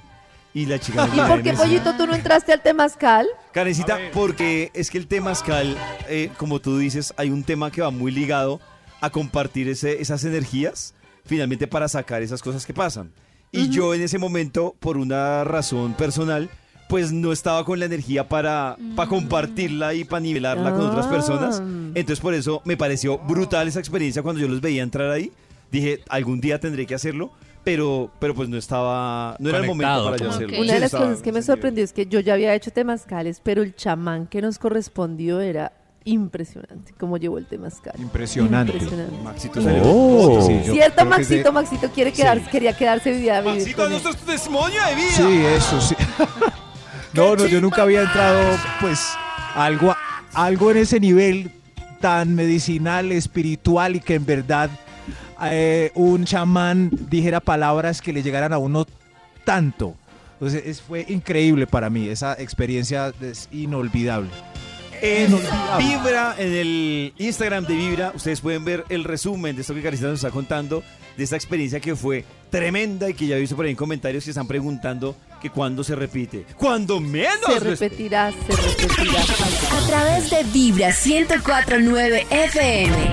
Y 0.52 0.66
la 0.66 0.78
chica 0.78 1.06
me 1.06 1.16
¿Y 1.16 1.20
por 1.20 1.42
qué, 1.42 1.54
Pollito, 1.54 1.94
tú 1.96 2.06
no 2.06 2.14
entraste 2.14 2.52
al 2.52 2.60
temazcal? 2.62 3.26
Karencita, 3.52 3.98
porque 4.12 4.70
es 4.74 4.90
que 4.90 4.98
el 4.98 5.06
temazcal, 5.06 5.78
eh, 6.08 6.30
como 6.36 6.60
tú 6.60 6.76
dices, 6.76 7.14
hay 7.16 7.30
un 7.30 7.42
tema 7.42 7.70
que 7.70 7.80
va 7.80 7.90
muy 7.90 8.12
ligado 8.12 8.60
a 9.00 9.08
compartir 9.10 9.66
ese- 9.68 10.02
esas 10.02 10.24
energías, 10.24 10.92
finalmente 11.24 11.66
para 11.66 11.88
sacar 11.88 12.22
esas 12.22 12.42
cosas 12.42 12.66
que 12.66 12.74
pasan. 12.74 13.12
Y 13.52 13.68
yo 13.68 13.94
en 13.94 14.02
ese 14.02 14.18
momento, 14.18 14.76
por 14.78 14.96
una 14.96 15.42
razón 15.44 15.94
personal, 15.94 16.48
pues 16.88 17.12
no 17.12 17.32
estaba 17.32 17.64
con 17.64 17.78
la 17.78 17.84
energía 17.86 18.28
para, 18.28 18.76
para 18.96 19.08
compartirla 19.08 19.94
y 19.94 20.04
para 20.04 20.20
nivelarla 20.20 20.72
con 20.72 20.86
otras 20.86 21.06
personas. 21.06 21.60
Entonces 21.94 22.20
por 22.20 22.34
eso 22.34 22.62
me 22.64 22.76
pareció 22.76 23.18
brutal 23.18 23.68
esa 23.68 23.78
experiencia 23.80 24.22
cuando 24.22 24.40
yo 24.40 24.48
los 24.48 24.60
veía 24.60 24.82
entrar 24.82 25.10
ahí. 25.10 25.32
Dije, 25.72 26.00
algún 26.08 26.40
día 26.40 26.58
tendré 26.58 26.84
que 26.86 26.94
hacerlo, 26.96 27.30
pero, 27.62 28.10
pero 28.18 28.34
pues 28.34 28.48
no 28.48 28.56
estaba, 28.56 29.36
no 29.38 29.48
era 29.50 29.58
el 29.58 29.66
momento 29.66 30.04
para 30.04 30.16
yo 30.16 30.30
hacerlo. 30.30 30.48
que- 30.48 30.60
Una 30.60 30.72
de 30.74 30.80
las 30.80 30.90
cosas 30.92 31.22
que 31.22 31.32
me 31.32 31.42
sorprendió 31.42 31.84
es 31.84 31.92
que 31.92 32.06
yo 32.06 32.18
ya 32.20 32.34
había 32.34 32.54
hecho 32.54 32.72
temazcales, 32.72 33.40
pero 33.42 33.62
el 33.62 33.74
chamán 33.76 34.26
que 34.26 34.42
nos 34.42 34.58
correspondió 34.58 35.40
era 35.40 35.72
impresionante, 36.04 36.92
como 36.98 37.16
llevó 37.18 37.38
el 37.38 37.46
temazcal. 37.46 37.92
Impresionante. 37.98 38.72
Impresionante. 38.72 39.16
Maxito 39.22 39.60
salió 39.62 39.82
Oh. 39.84 40.46
Sí, 40.46 40.60
Cierto, 40.72 40.96
que 41.02 41.04
Maxito, 41.08 41.52
Maxito 41.52 41.90
quiere 41.90 42.12
quedar, 42.12 42.40
quería 42.50 42.72
quedarse 42.76 43.10
vivir 43.12 43.32
a 43.32 43.40
vivir 43.42 43.74
con 43.76 43.92
él. 43.92 44.00
testimonio 44.26 44.78
de 44.88 44.94
vida. 44.94 45.10
Sí, 45.12 45.42
eso 45.46 45.80
sí. 45.80 45.94
no, 47.12 47.36
no, 47.36 47.46
yo 47.46 47.60
nunca 47.60 47.82
había 47.82 48.02
entrado, 48.02 48.40
pues, 48.80 49.10
algo, 49.54 49.94
algo 50.34 50.70
en 50.70 50.76
ese 50.78 51.00
nivel 51.00 51.50
tan 52.00 52.34
medicinal, 52.34 53.12
espiritual 53.12 53.96
y 53.96 54.00
que 54.00 54.14
en 54.14 54.24
verdad 54.24 54.70
eh, 55.50 55.90
un 55.94 56.24
chamán 56.24 56.90
dijera 57.10 57.40
palabras 57.40 58.00
que 58.00 58.12
le 58.12 58.22
llegaran 58.22 58.52
a 58.52 58.58
uno 58.58 58.86
tanto. 59.44 59.94
Entonces, 60.34 60.62
es- 60.64 60.80
fue 60.80 61.04
increíble 61.08 61.66
para 61.66 61.90
mí. 61.90 62.08
Esa 62.08 62.32
experiencia 62.40 63.12
es 63.20 63.48
inolvidable. 63.52 64.30
En 65.02 65.32
Vibra, 65.78 66.34
en 66.38 66.52
el 66.52 67.14
Instagram 67.18 67.66
de 67.66 67.74
Vibra, 67.74 68.12
ustedes 68.14 68.40
pueden 68.40 68.64
ver 68.64 68.84
el 68.88 69.04
resumen 69.04 69.56
de 69.56 69.62
esto 69.62 69.74
que 69.74 69.82
Carita 69.82 70.06
nos 70.06 70.16
está 70.16 70.30
contando, 70.30 70.82
de 71.16 71.24
esta 71.24 71.36
experiencia 71.36 71.80
que 71.80 71.96
fue 71.96 72.24
tremenda 72.50 73.08
y 73.08 73.14
que 73.14 73.26
ya 73.26 73.36
he 73.36 73.40
visto 73.40 73.56
por 73.56 73.64
ahí 73.64 73.70
en 73.70 73.76
comentarios 73.76 74.24
que 74.24 74.30
están 74.30 74.46
preguntando 74.46 75.16
que 75.40 75.50
cuándo 75.50 75.82
se 75.84 75.94
repite. 75.94 76.44
¡Cuando 76.56 77.00
menos! 77.00 77.38
Se 77.46 77.60
repetirá, 77.60 78.30
se 78.32 78.56
repetirá. 78.56 79.20
A 79.22 79.86
través 79.86 80.30
de 80.30 80.44
Vibra 80.44 80.88
1049 80.88 82.26
FM. 82.30 83.12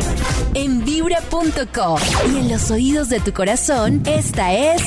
En 0.55 0.83
vibra.com. 0.83 1.99
Y 2.33 2.37
en 2.39 2.49
los 2.49 2.69
oídos 2.71 3.09
de 3.09 3.19
tu 3.19 3.31
corazón, 3.31 4.03
esta 4.05 4.53
es. 4.53 4.81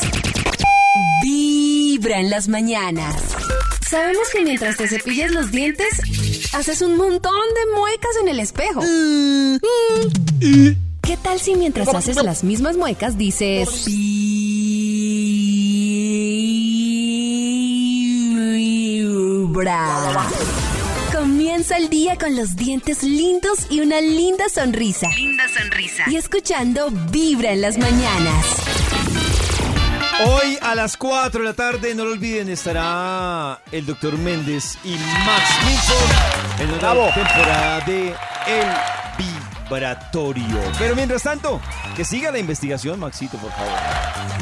Vibra 1.23 2.21
en 2.21 2.29
las 2.31 2.49
mañanas. 2.49 3.15
Sabemos 3.89 4.29
que 4.33 4.45
mientras 4.45 4.77
te 4.77 4.87
cepillas 4.87 5.33
los 5.33 5.51
dientes, 5.51 6.01
haces 6.53 6.83
un 6.83 6.97
montón 6.97 7.33
de 7.33 7.75
muecas 7.77 8.11
en 8.21 8.29
el 8.29 8.41
espejo. 8.41 8.81
¿Qué 11.03 11.17
tal 11.17 11.41
si 11.41 11.55
mientras 11.55 11.89
haces 11.95 12.23
las 12.23 12.45
mismas 12.45 12.77
muecas 12.77 13.17
dices... 13.19 13.87
Vibra"? 19.57 20.29
Comienza 21.13 21.77
el 21.77 21.89
día 21.91 22.17
con 22.17 22.37
los 22.37 22.57
dientes 22.57 23.03
lindos 23.03 23.67
y 23.69 23.81
una 23.81 24.01
linda 24.01 24.49
sonrisa. 24.49 25.09
Linda 25.15 25.45
sonrisa. 25.49 26.05
Y 26.07 26.17
escuchando 26.17 26.91
Vibra 27.11 27.53
en 27.53 27.61
las 27.61 27.77
mañanas. 27.77 28.47
Hoy 30.27 30.59
a 30.61 30.75
las 30.75 30.97
4 30.99 31.41
de 31.41 31.47
la 31.47 31.55
tarde, 31.55 31.95
no 31.95 32.05
lo 32.05 32.13
olviden, 32.13 32.51
estará 32.51 33.61
el 33.73 33.87
doctor 33.87 34.19
Méndez 34.19 34.77
y 34.85 34.91
Max 35.25 35.45
Milford 35.65 36.61
en 36.61 36.69
una 36.75 37.15
temporada 37.15 37.81
de 37.81 38.15
El 38.47 38.67
Vibratorio. 39.17 40.61
Pero 40.79 40.95
mientras 40.95 41.23
tanto, 41.23 41.59
que 41.97 42.05
siga 42.05 42.31
la 42.31 42.39
investigación, 42.39 43.01
Maxito, 43.01 43.39
por 43.39 43.51
favor. 43.51 43.73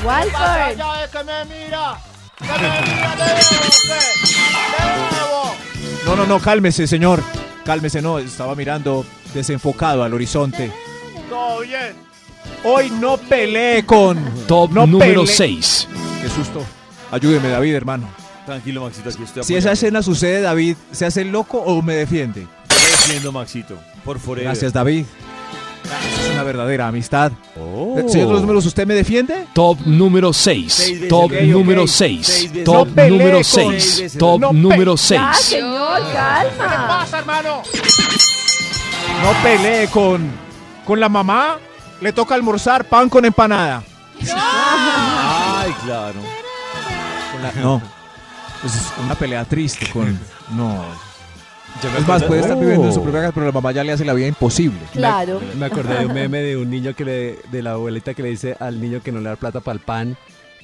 Walford. 0.05 0.77
Ya 0.77 1.05
es 1.05 1.11
que 1.11 1.25
me 1.25 1.45
mira. 1.45 1.97
Que 2.39 2.47
me 2.47 2.59
mira 2.81 3.15
nuevo. 5.11 5.55
No, 6.07 6.17
no, 6.17 6.27
no, 6.27 6.41
cálmese, 6.41 6.89
señor. 6.89 7.23
Cálmese, 7.65 8.03
no, 8.03 8.19
estaba 8.19 8.55
mirando 8.57 9.07
desenfocado 9.33 10.03
al 10.03 10.13
horizonte. 10.13 10.73
Todo 11.29 11.61
bien. 11.61 12.08
Hoy 12.65 12.91
no 12.91 13.17
peleé 13.17 13.85
con. 13.85 14.19
Top 14.47 14.71
no 14.73 14.87
número 14.87 15.23
peleé- 15.25 15.35
6. 15.37 15.89
Qué 16.23 16.29
susto. 16.29 16.65
Ayúdeme, 17.11 17.49
David, 17.49 17.75
hermano. 17.75 18.09
Tranquilo, 18.45 18.83
Maxito, 18.83 19.11
aquí 19.11 19.23
estoy 19.23 19.45
Si 19.45 19.55
esa 19.57 19.73
escena 19.73 20.03
sucede, 20.03 20.41
David, 20.41 20.77
¿se 20.91 21.05
hace 21.07 21.21
el 21.23 21.31
loco 21.31 21.59
o 21.59 21.83
me 21.83 21.95
defiende? 21.95 22.47
defiendo, 22.69 23.31
Maxito, 23.33 23.77
por 24.05 24.19
forever. 24.19 24.45
Gracias, 24.51 24.73
David. 24.73 25.05
Es 25.85 26.31
una 26.35 26.43
verdadera 26.43 26.89
amistad. 26.89 27.33
Oh. 27.59 27.97
Señor 28.09 28.27
de 28.29 28.33
los 28.33 28.41
números, 28.43 28.67
¿usted 28.67 28.87
me 28.87 28.95
defiende? 28.95 29.47
Top 29.55 29.79
número 29.87 30.33
6. 30.33 30.73
Seis 30.73 30.93
veces, 30.95 31.09
Top 31.09 31.25
ok, 31.27 31.33
ok. 31.33 31.41
número 31.43 31.87
Seis 31.87 32.27
6. 32.27 32.53
veces. 32.55 32.65
Top 32.65 32.89
No 32.89 33.03
número 33.11 33.37
con- 33.37 33.45
6. 33.45 33.85
Seis 33.85 34.01
veces. 34.01 34.19
Top 34.19 34.41
No 34.41 34.53
número 34.53 34.97
Ya, 34.97 35.03
6. 35.03 35.21
señor, 35.41 35.99
¿Qué 36.07 36.13
calma. 36.13 36.89
pasa, 36.89 37.19
hermano? 37.21 37.63
No 39.23 39.33
peleé 39.43 39.89
con. 39.89 40.31
con 40.85 40.99
la 41.01 41.09
mamá. 41.09 41.59
Le 42.01 42.13
toca 42.13 42.35
almorzar 42.35 42.85
pan 42.85 43.09
con 43.09 43.25
empanada. 43.25 43.83
Ay, 44.35 45.73
claro. 45.85 46.21
Con 47.33 47.43
la- 47.43 47.53
no. 47.63 47.83
Pues 48.61 48.75
es 48.75 48.83
una 49.05 49.15
pelea 49.15 49.45
triste 49.45 49.89
con. 49.91 50.19
No. 50.51 50.85
Yo 51.83 51.91
me 51.93 51.99
Es 51.99 52.09
más, 52.09 52.25
puede 52.25 52.41
estar 52.41 52.57
Oh. 52.57 52.61
viviendo 52.61 52.87
en 52.87 52.93
su 52.93 53.03
propia 53.03 53.21
casa, 53.21 53.33
pero 53.33 53.47
la 53.47 53.53
mamá 53.53 53.71
ya 53.71 53.85
le 53.85 53.93
hace 53.93 54.05
la 54.05 54.13
vida 54.15 54.27
imposible. 54.27 54.81
Claro. 54.93 55.41
Me 55.57 55.67
acordé 55.67 55.99
de 55.99 56.07
un 56.07 56.13
meme 56.15 56.39
de 56.41 56.57
un 56.57 56.69
niño 56.71 56.95
que 56.95 57.05
le, 57.05 57.39
de 57.53 57.63
la 57.63 57.73
abuelita 57.73 58.15
que 58.15 58.23
le 58.23 58.31
dice 58.31 58.57
al 58.59 58.81
niño 58.81 59.01
que 59.03 59.13
no 59.13 59.21
le 59.21 59.29
da 59.29 59.37
plata 59.37 59.61
para 59.61 59.75
el 59.75 59.81
pan, 59.81 60.17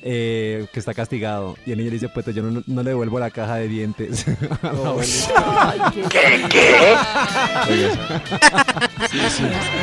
eh, 0.07 0.67
que 0.73 0.79
está 0.81 0.93
castigado. 0.93 1.57
Y 1.65 1.73
el 1.73 1.79
niño 1.79 1.89
le 1.91 1.95
dice, 1.95 2.09
pues 2.11 2.27
yo 2.27 2.43
no, 2.43 2.63
no 2.67 2.83
le 2.83 2.91
devuelvo 2.91 3.19
la 3.19 3.31
caja 3.31 3.57
de 3.57 3.69
dientes. 3.69 4.27
a 4.63 4.73
la 4.73 4.89
abuelita. 4.91 5.73
Ay, 5.73 5.81
qué- 6.11 6.77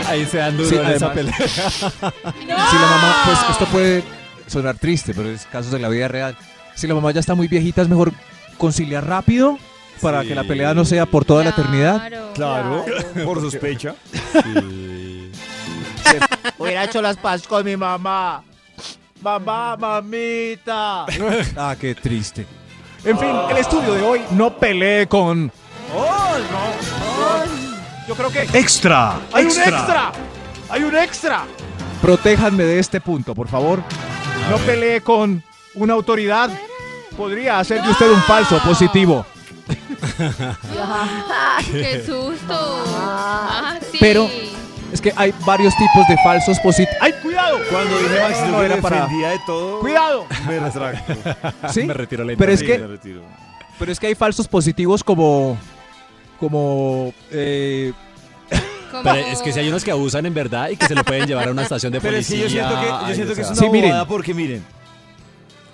Ahí 0.08 0.26
se 0.26 0.38
dan 0.38 0.58
duro 0.58 0.70
Sí, 0.70 0.76
en 0.76 0.86
esa 0.88 1.12
pelea. 1.14 1.34
Si 1.48 2.46
la 2.76 2.88
mamá, 2.88 3.22
pues 3.26 3.40
esto 3.52 3.66
puede 3.72 4.04
sonar 4.48 4.78
triste, 4.78 5.14
pero 5.16 5.30
es 5.30 5.46
casos 5.46 5.72
de 5.72 5.80
la 5.80 5.90
vida 5.90 6.08
real. 6.08 6.38
Si 6.76 6.88
la 6.88 6.94
mamá 6.96 7.12
ya 7.12 7.20
está 7.20 7.36
muy 7.36 7.48
viejita, 7.48 7.82
es 7.82 7.90
mejor 7.90 8.12
conciliar 8.58 9.06
rápido 9.08 9.58
para 10.02 10.22
Sí. 10.22 10.30
que 10.30 10.36
la 10.36 10.44
pelea 10.44 10.74
no 10.74 10.86
sea 10.86 11.06
por 11.06 11.26
toda 11.26 11.44
la 11.44 11.50
eternidad. 11.52 12.10
Claro, 12.36 12.86
por 13.26 13.40
sospecha. 13.42 13.96
Hubiera 16.58 16.84
hecho 16.86 17.02
las 17.02 17.18
paz 17.18 17.48
con 17.48 17.66
mi 17.66 17.76
mamá. 17.78 18.44
Mamá, 19.22 19.78
mamita. 19.78 21.06
Ah, 21.58 21.76
qué 21.80 21.94
triste. 21.96 22.46
En 23.04 23.18
fin, 23.18 23.30
el 23.50 23.58
estudio 23.58 23.94
de 23.94 24.02
hoy 24.02 24.22
no 24.32 24.56
peleé 24.58 25.08
con. 25.08 25.52
Oh, 25.96 26.38
no. 26.52 28.08
Yo 28.08 28.16
creo 28.16 28.32
que 28.32 28.42
Extra. 28.58 29.20
hay 29.32 29.46
un 29.46 29.52
extra. 29.52 30.12
Hay 30.70 30.84
un 30.84 30.96
extra. 30.96 31.44
Protéjanme 32.02 32.64
de 32.64 32.80
este 32.80 33.00
punto, 33.02 33.36
por 33.36 33.48
favor. 33.48 33.84
No 34.50 34.58
peleé 34.58 35.02
con 35.02 35.44
una 35.76 35.94
autoridad. 35.94 36.50
Podría 37.16 37.60
hacer 37.60 37.82
de 37.84 37.90
usted 37.90 38.10
un 38.10 38.22
falso 38.24 38.58
positivo. 38.60 39.26
¡Qué 41.72 42.04
susto! 42.06 42.84
Ah, 42.98 43.76
sí. 43.92 43.98
Pero- 44.00 44.30
Es 44.92 45.00
que 45.02 45.14
hay 45.16 45.34
varios 45.46 45.74
tipos 45.78 46.08
de 46.10 46.18
falsos 46.24 46.60
positivos. 46.60 46.98
¡Ay, 47.02 47.14
cuidado! 47.24 47.60
Cuando 47.70 47.98
dije 47.98 48.20
Maxito 48.22 48.48
No, 48.48 48.60
que 48.60 48.66
era 48.66 48.78
para- 48.82 49.08
de 49.08 49.40
todo, 49.46 49.80
¡Cuidado! 49.80 50.26
me 50.48 50.60
retracto. 50.60 51.14
¿Sí? 51.74 51.84
Me 51.84 51.94
retiro 51.94 52.24
la 52.26 52.36
Pero 52.36 52.52
es 52.52 52.60
Sí, 52.60 52.66
que 52.66 52.78
me 52.78 52.88
retiro. 52.88 53.22
Pero 53.80 53.92
es 53.92 54.00
que 54.00 54.08
hay 54.08 54.16
falsos 54.16 54.48
positivos 54.48 55.04
como. 55.04 55.58
como. 56.40 57.14
eh, 57.32 57.94
Como- 58.92 59.04
Pero 59.04 59.16
es 59.28 59.42
que 59.42 59.54
si 59.54 59.60
hay 59.62 59.70
unos 59.70 59.86
que 59.86 59.92
abusan 59.92 60.26
en 60.26 60.34
verdad 60.34 60.68
y 60.70 60.76
que 60.76 60.86
se 60.86 60.94
lo 60.96 61.06
pueden 61.06 61.26
llevar 61.26 61.48
a 61.48 61.52
una 61.52 61.62
estación 61.64 61.94
de 61.94 62.02
Pero 62.02 62.18
es 62.18 62.28
policía. 62.28 62.48
que 62.48 62.54
yo 62.54 62.60
siento 62.60 62.82
que, 62.82 63.08
yo 63.10 63.16
siento 63.16 63.36
que 63.36 63.42
es 63.42 63.48
una 63.48 63.56
Sí, 63.56 63.70
miren. 63.70 63.90
bobada 63.92 64.08
porque 64.08 64.34
miren, 64.34 64.66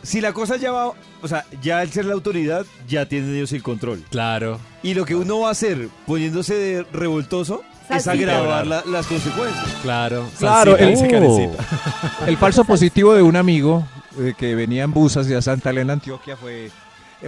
si 0.03 0.21
la 0.21 0.33
cosa 0.33 0.55
ya 0.57 0.71
va, 0.71 0.91
o 1.21 1.27
sea, 1.27 1.43
ya 1.61 1.79
al 1.79 1.91
ser 1.91 2.05
la 2.05 2.13
autoridad, 2.13 2.63
ya 2.87 3.07
tienen 3.07 3.35
ellos 3.35 3.51
el 3.53 3.63
control. 3.63 4.03
Claro. 4.11 4.59
Y 4.83 4.93
lo 4.93 5.03
que 5.05 5.15
uno 5.15 5.39
va 5.39 5.47
a 5.47 5.51
hacer 5.53 5.87
poniéndose 6.05 6.53
de 6.53 6.83
revoltoso 6.93 7.63
es 7.89 8.07
agravar 8.07 8.67
la- 8.67 8.83
las 8.85 9.07
consecuencias. 9.07 9.65
Claro. 9.81 10.27
Claro, 10.39 10.77
el- 10.77 10.89
dice 10.89 11.07
Karencita. 11.07 11.63
el 12.27 12.37
falso 12.37 12.63
positivo 12.65 13.13
de 13.13 13.21
un 13.21 13.35
amigo 13.35 13.85
eh, 14.19 14.33
que 14.37 14.55
venía 14.55 14.83
en 14.83 14.91
bus 14.93 15.15
hacia 15.17 15.41
Santa 15.41 15.69
Elena, 15.69 15.93
Antioquia, 15.93 16.35
fue 16.37 16.65
eh, 16.65 16.71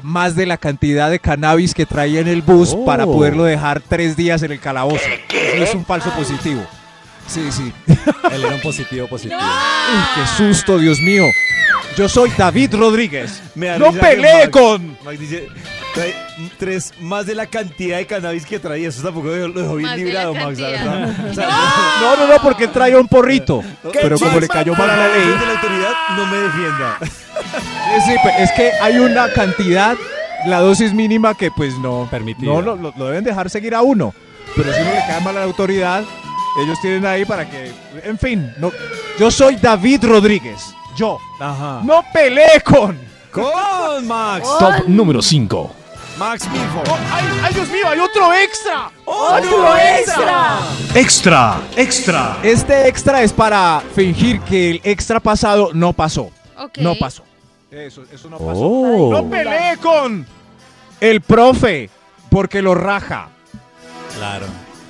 más 0.04 0.36
de 0.36 0.46
la 0.46 0.58
cantidad 0.58 1.10
de 1.10 1.20
cannabis 1.20 1.74
que 1.74 1.86
traía 1.86 2.20
en 2.20 2.28
el 2.28 2.42
bus 2.42 2.74
Oh. 2.76 2.86
para 2.86 3.06
poderlo 3.06 3.44
dejar 3.44 3.82
tres 3.82 4.16
días 4.18 4.42
en 4.44 4.52
el 4.52 4.60
calabozo. 4.60 5.02
Eso 5.30 5.64
es 5.64 5.76
un 5.76 5.86
falso 5.86 6.10
positivo. 6.12 6.62
Sí, 7.28 7.52
sí. 7.52 7.72
Él 8.32 8.44
era 8.44 8.56
un 8.56 8.62
positivo 8.62 9.08
positivo. 9.08 9.40
Uy, 9.40 10.04
qué 10.16 10.28
susto, 10.36 10.78
Dios 10.80 11.00
mío. 11.00 11.26
Yo 11.96 12.10
soy 12.10 12.32
David 12.38 12.74
Rodríguez. 12.76 13.42
Me 13.56 13.68
da 13.68 13.78
No 13.78 13.88
risa 13.92 14.00
que 14.00 14.08
peleé 14.08 14.34
Max- 14.46 14.50
con. 14.50 14.98
Max 15.04 15.20
dice, 15.20 15.48
trae 15.94 16.14
tres 16.58 16.94
más 17.02 17.26
de 17.26 17.36
la 17.36 17.46
cantidad 17.48 17.98
de 17.98 18.06
cannabis 18.06 18.46
que 18.46 18.60
traía. 18.60 18.90
Eso 18.90 19.02
tampoco 19.04 19.28
lo 19.28 19.62
dejó 19.62 19.76
bien 19.76 19.90
Más 19.90 19.98
de 19.98 20.04
la 20.06 20.26
librado, 20.30 20.34
Max, 20.36 20.60
la 20.60 20.72
cantidad. 20.72 21.00
verdad. 21.08 21.30
O 21.30 21.34
sea, 21.34 21.50
No, 22.02 22.16
no, 22.18 22.28
no, 22.34 22.42
porque 22.42 22.68
traía 22.68 22.98
un 23.00 23.08
porrito. 23.08 23.62
Pero 23.94 24.18
como 24.20 24.40
le 24.40 24.48
cayó 24.48 24.74
mal 24.76 24.90
a 24.90 24.96
la 24.98 25.08
ley. 25.08 25.28
de 25.28 25.46
la 25.46 25.52
autoridad 25.52 25.92
no 26.16 26.26
me 26.28 26.38
defienda. 26.38 26.98
Sí, 28.06 28.12
sí, 28.12 28.16
es 28.40 28.52
que 28.52 28.72
hay 28.82 29.00
una 29.00 29.30
cantidad, 29.32 29.96
la 30.46 30.60
dosis 30.60 30.94
mínima 30.94 31.34
que 31.36 31.50
pues 31.50 31.74
no 31.80 32.08
Permitida. 32.12 32.52
No, 32.52 32.62
lo, 32.62 32.76
lo- 32.76 32.94
lo 32.96 33.06
deben 33.08 33.24
dejar 33.24 33.50
seguir 33.50 33.74
a 33.74 33.82
uno. 33.82 34.14
Pero 34.56 34.72
si 34.74 34.82
uno 34.82 34.92
le 34.92 35.00
cae 35.08 35.22
mal 35.22 35.36
a 35.38 35.40
la 35.40 35.46
autoridad, 35.46 36.04
ellos 36.62 36.78
tienen 36.82 37.06
ahí 37.06 37.24
para 37.26 37.50
que... 37.50 37.72
En 38.04 38.20
fin, 38.20 38.54
no, 38.58 38.72
yo 39.18 39.32
soy 39.32 39.56
David 39.56 40.04
Rodríguez. 40.04 40.62
Yo. 40.98 41.18
Ajá. 41.40 41.80
No 41.84 42.04
peleé 42.14 42.62
con... 42.62 43.00
Con 43.32 44.08
Max. 44.08 44.48
Top 44.60 44.88
número 44.88 45.22
5. 45.22 45.76
Max 46.18 46.50
Milford. 46.50 46.90
Oh, 46.90 46.98
¡Ay, 47.12 47.24
ay, 47.44 47.54
Dios 47.54 47.70
mío! 47.70 47.88
¡Hay 47.88 48.00
otro 48.00 48.34
extra! 48.34 48.92
¡Otro 49.06 49.78
extra! 49.78 50.60
Extra. 50.94 51.62
Extra. 51.78 52.38
Este 52.44 52.88
extra 52.90 53.24
es 53.24 53.32
para 53.32 53.82
fingir 53.96 54.42
que 54.42 54.72
el 54.72 54.82
extra 54.84 55.20
pasado 55.20 55.70
no 55.74 55.94
pasó. 55.94 56.30
No 56.78 56.96
pasó. 56.96 57.24
Eso, 57.72 58.04
eso 58.12 58.30
no 58.30 58.38
pasó. 58.38 58.60
Oh. 58.60 59.12
No 59.14 59.30
peleé 59.30 59.78
con 59.78 60.26
el 61.00 61.22
profe 61.22 61.90
porque 62.30 62.62
lo 62.62 62.76
raja. 62.76 63.30
Claro. 64.18 64.46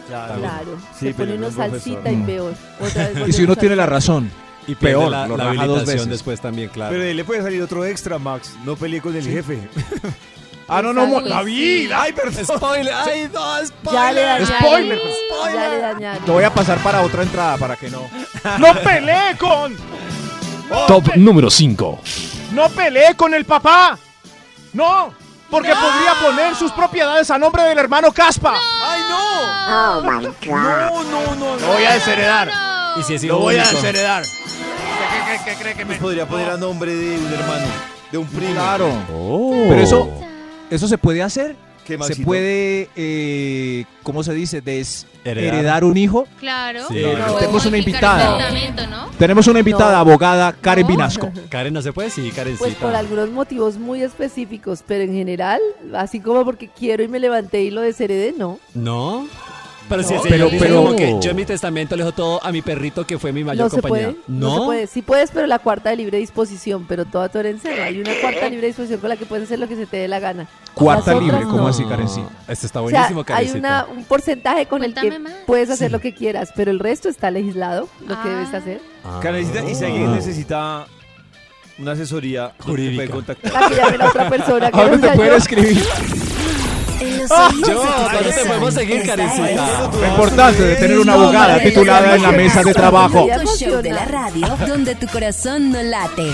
Claro. 0.08 0.78
Sí, 0.98 1.08
se 1.08 1.14
pone 1.14 1.36
profesor. 1.36 1.70
salsita 1.70 2.12
y 2.12 2.16
peor. 2.24 2.54
Otra 2.80 3.10
vez 3.10 3.28
Y 3.28 3.34
si 3.34 3.44
uno 3.44 3.56
tiene 3.56 3.76
la 3.76 3.86
razón. 3.86 4.32
Y 4.72 4.76
Peor, 4.76 5.10
la, 5.12 5.28
lo 5.28 5.36
la 5.38 5.46
raja 5.46 5.66
dos 5.66 5.86
veces. 5.86 6.08
después 6.08 6.40
también, 6.42 6.70
claro. 6.70 6.92
Pero 6.92 7.04
de 7.04 7.10
ahí 7.10 7.16
le 7.16 7.24
puede 7.24 7.42
salir 7.42 7.62
otro 7.62 7.86
extra, 7.86 8.20
Max. 8.20 8.54
No 8.64 8.76
peleé 8.76 9.02
con 9.02 9.16
el 9.16 9.24
jefe. 9.28 9.60
Ah, 10.72 10.84
no, 10.84 10.94
no, 10.94 11.08
mo- 11.08 11.20
David. 11.22 11.92
Ay, 11.96 12.14
perdón. 12.14 12.46
Spoiler. 12.46 12.94
Ay, 12.94 13.28
no, 13.34 13.92
Ya 13.92 14.12
le 14.12 14.22
dañaron. 14.22 14.48
Spoiler. 14.60 15.00
Ya 15.52 15.68
le 15.70 15.80
dañaron. 15.80 16.24
Lo 16.28 16.34
voy 16.34 16.44
a 16.44 16.54
pasar 16.54 16.78
para 16.84 17.02
otra 17.02 17.24
entrada 17.24 17.58
para 17.58 17.76
que 17.76 17.90
no. 17.90 18.04
¡No 18.60 18.76
peleé 18.76 19.36
con! 19.40 19.76
Top 20.88 21.16
número 21.16 21.50
5. 21.50 22.00
¡No 22.52 22.70
peleé 22.70 23.16
con 23.16 23.34
el 23.34 23.46
papá! 23.46 23.98
¡No! 24.74 25.12
Porque 25.50 25.70
podría 25.74 26.14
poner 26.22 26.56
sus 26.56 26.72
propiedades 26.72 27.32
a 27.32 27.40
nombre 27.40 27.64
del 27.64 27.80
hermano 27.80 28.12
Caspa. 28.12 28.54
¡Ay, 28.84 29.02
no! 29.10 29.98
Oh 29.98 30.02
my 30.04 30.26
God. 30.28 30.56
No, 30.56 31.04
no, 31.04 31.36
no, 31.36 31.56
Lo 31.58 31.68
voy 31.74 31.84
a 31.86 31.94
desheredar. 31.96 32.52
Y 33.00 33.02
si 33.02 33.16
es 33.16 33.24
Lo 33.24 33.40
voy 33.40 33.56
a 33.58 33.64
único. 33.64 33.76
desheredar. 33.76 34.24
¿Qué, 35.00 35.38
qué, 35.46 35.52
qué 35.52 35.62
cree 35.64 35.76
que 35.76 35.86
me.? 35.86 35.96
Podría 35.96 36.28
poner 36.28 36.50
a 36.50 36.58
nombre 36.58 36.94
de 36.96 37.18
un 37.18 37.34
hermano, 37.34 37.66
de 38.12 38.18
un 38.18 38.28
primo. 38.28 38.54
Claro. 38.54 38.90
Oh. 39.14 39.66
Pero 39.70 39.82
eso, 39.82 40.10
¿Eso 40.70 40.88
se 40.88 40.98
puede 40.98 41.24
hacer? 41.24 41.56
¿Qué, 41.84 41.94
¿Se 41.94 41.98
Maxito? 41.98 42.26
puede, 42.26 42.88
eh, 42.96 43.86
cómo 44.04 44.22
se 44.22 44.32
dice, 44.36 44.62
desheredar 44.62 45.56
Heredar. 45.56 45.84
un 45.84 45.98
hijo? 45.98 46.28
Claro. 46.40 46.82
Sí. 46.88 47.00
Eh, 47.00 47.16
No, 47.18 47.34
tenemos 47.34 47.66
una 47.66 47.78
invitada. 47.80 48.38
Tenemos 49.18 49.48
una 49.48 49.58
invitada, 49.60 49.94
No. 49.94 49.98
abogada 49.98 50.54
Karen 50.54 50.84
No. 50.84 50.90
Vinasco. 50.90 51.32
Karen, 51.50 51.74
¿no 51.74 51.82
se 51.82 51.92
puede? 51.92 52.12
Sí, 52.12 52.30
Karencita. 52.30 52.64
Pues 52.66 52.76
por 52.76 52.94
algunos 52.94 53.32
motivos 53.32 53.78
muy 53.80 54.04
específicos, 54.04 54.84
pero 54.86 55.04
en 55.04 55.14
general, 55.14 55.60
así 55.96 56.20
como 56.20 56.46
porque 56.46 56.70
quiero 56.70 57.02
y 57.02 57.08
me 57.08 57.20
levanté 57.20 57.64
y 57.64 57.72
lo 57.72 57.82
desheredé, 57.82 58.36
no. 58.38 58.60
¿No? 58.76 59.28
Pero 59.90 60.04
si 60.04 60.14
el 60.14 60.22
Pero- 60.30 60.46
dice 60.50 60.60
pero- 60.66 60.76
como 60.84 60.96
que 60.96 61.16
yo 61.20 61.32
en 61.32 61.36
mi 61.36 61.46
testamento 61.46 61.96
le 61.96 62.04
dejo 62.04 62.14
todo 62.16 62.44
a 62.46 62.52
mi 62.52 62.62
perrito 62.62 63.06
que 63.08 63.18
fue 63.18 63.32
mi 63.34 63.44
mayor 63.44 63.66
No 63.66 63.70
se 63.70 63.82
compañía. 63.82 64.10
puede. 64.12 64.20
No. 64.28 64.52
se 64.60 64.66
puede. 64.66 64.88
Sí 64.88 65.02
puedes, 65.02 65.32
pero 65.32 65.48
la 65.48 65.60
cuarta 65.60 65.90
de 65.90 65.96
libre 65.98 66.18
disposición, 66.20 66.86
pero 66.88 67.06
toda 67.06 67.28
tu 67.30 67.40
herencia 67.40 67.76
no. 67.76 67.84
Hay 67.84 68.00
una 68.00 68.12
cuarta 68.22 68.42
de 68.46 68.50
libre 68.52 68.68
disposición 68.68 69.00
con 69.00 69.10
la 69.10 69.18
que 69.18 69.26
puedes 69.26 69.46
hacer 69.46 69.60
lo 69.60 69.68
que 69.68 69.76
se 69.76 69.86
te 69.86 69.98
dé 69.98 70.08
la 70.08 70.20
gana. 70.20 70.48
Cuarta 70.76 71.14
Las 71.16 71.24
libre, 71.24 71.42
¿cómo 71.44 71.58
no. 71.58 71.68
así, 71.68 71.84
Karencita? 71.86 72.30
Este 72.48 72.66
está 72.68 72.82
O 72.82 72.90
sea, 72.90 73.00
buenísimo, 73.00 73.20
hay 73.22 73.26
Karencita. 73.26 73.58
una, 73.60 73.86
un 73.92 74.04
porcentaje 74.06 74.66
con 74.68 74.84
el 74.84 74.94
que 74.94 75.02
Cuéntame 75.02 75.30
más. 75.30 75.34
puedes 75.48 75.70
hacer 75.70 75.92
lo 75.92 76.00
que 76.00 76.14
quieras, 76.14 76.52
pero 76.56 76.70
el 76.72 76.80
resto 76.80 77.10
está 77.10 77.32
legislado, 77.32 77.90
lo 78.02 78.22
que 78.22 78.30
Ah. 78.30 78.34
debes 78.34 78.54
hacer. 78.54 78.82
Ah. 79.04 79.20
Karencita, 79.22 79.64
y 79.70 79.76
si 79.76 79.86
alguien 79.86 80.12
necesita 80.14 80.86
una 81.80 81.94
asesoría 81.94 82.42
¿dónde 82.42 82.56
te 82.58 82.64
puede 82.66 83.08
Jurídica. 83.08 83.14
contactar. 83.14 83.52
Para 83.54 83.70
que 83.70 83.76
llame 83.76 83.98
la 83.98 84.08
otra 84.10 84.30
persona. 84.30 84.72
que 84.72 84.80
¿A 84.80 84.82
dónde 84.84 84.98
no 84.98 85.02
te 85.02 85.08
sea 85.08 85.16
pueden 85.16 85.32
yo. 85.32 85.38
escribir? 85.38 85.84
En 87.00 87.18
los 87.18 87.30
Yo, 87.30 87.36
oídos 87.36 87.66
de 87.66 88.08
tu 88.08 88.14
¿dónde 88.16 88.32
te 88.34 88.46
podemos 88.46 88.74
seguir, 88.74 88.96
esta 88.98 89.16
Karencita? 89.16 89.92
Lo 90.00 90.08
importante 90.08 90.64
de 90.64 90.76
tener 90.76 91.00
una 91.00 91.14
es 91.14 91.20
abogada 91.20 91.56
el 91.58 91.70
titulada 91.70 92.16
en 92.16 92.22
la 92.24 92.32
mesa 92.32 92.64
de 92.64 92.74
trabajo. 92.74 93.28
show 93.58 93.82
de 93.82 93.92
la 93.92 94.06
radio 94.06 94.48
donde 94.68 94.96
tu 94.96 95.08
corazón 95.08 95.72
no 95.72 95.82
late. 95.82 96.32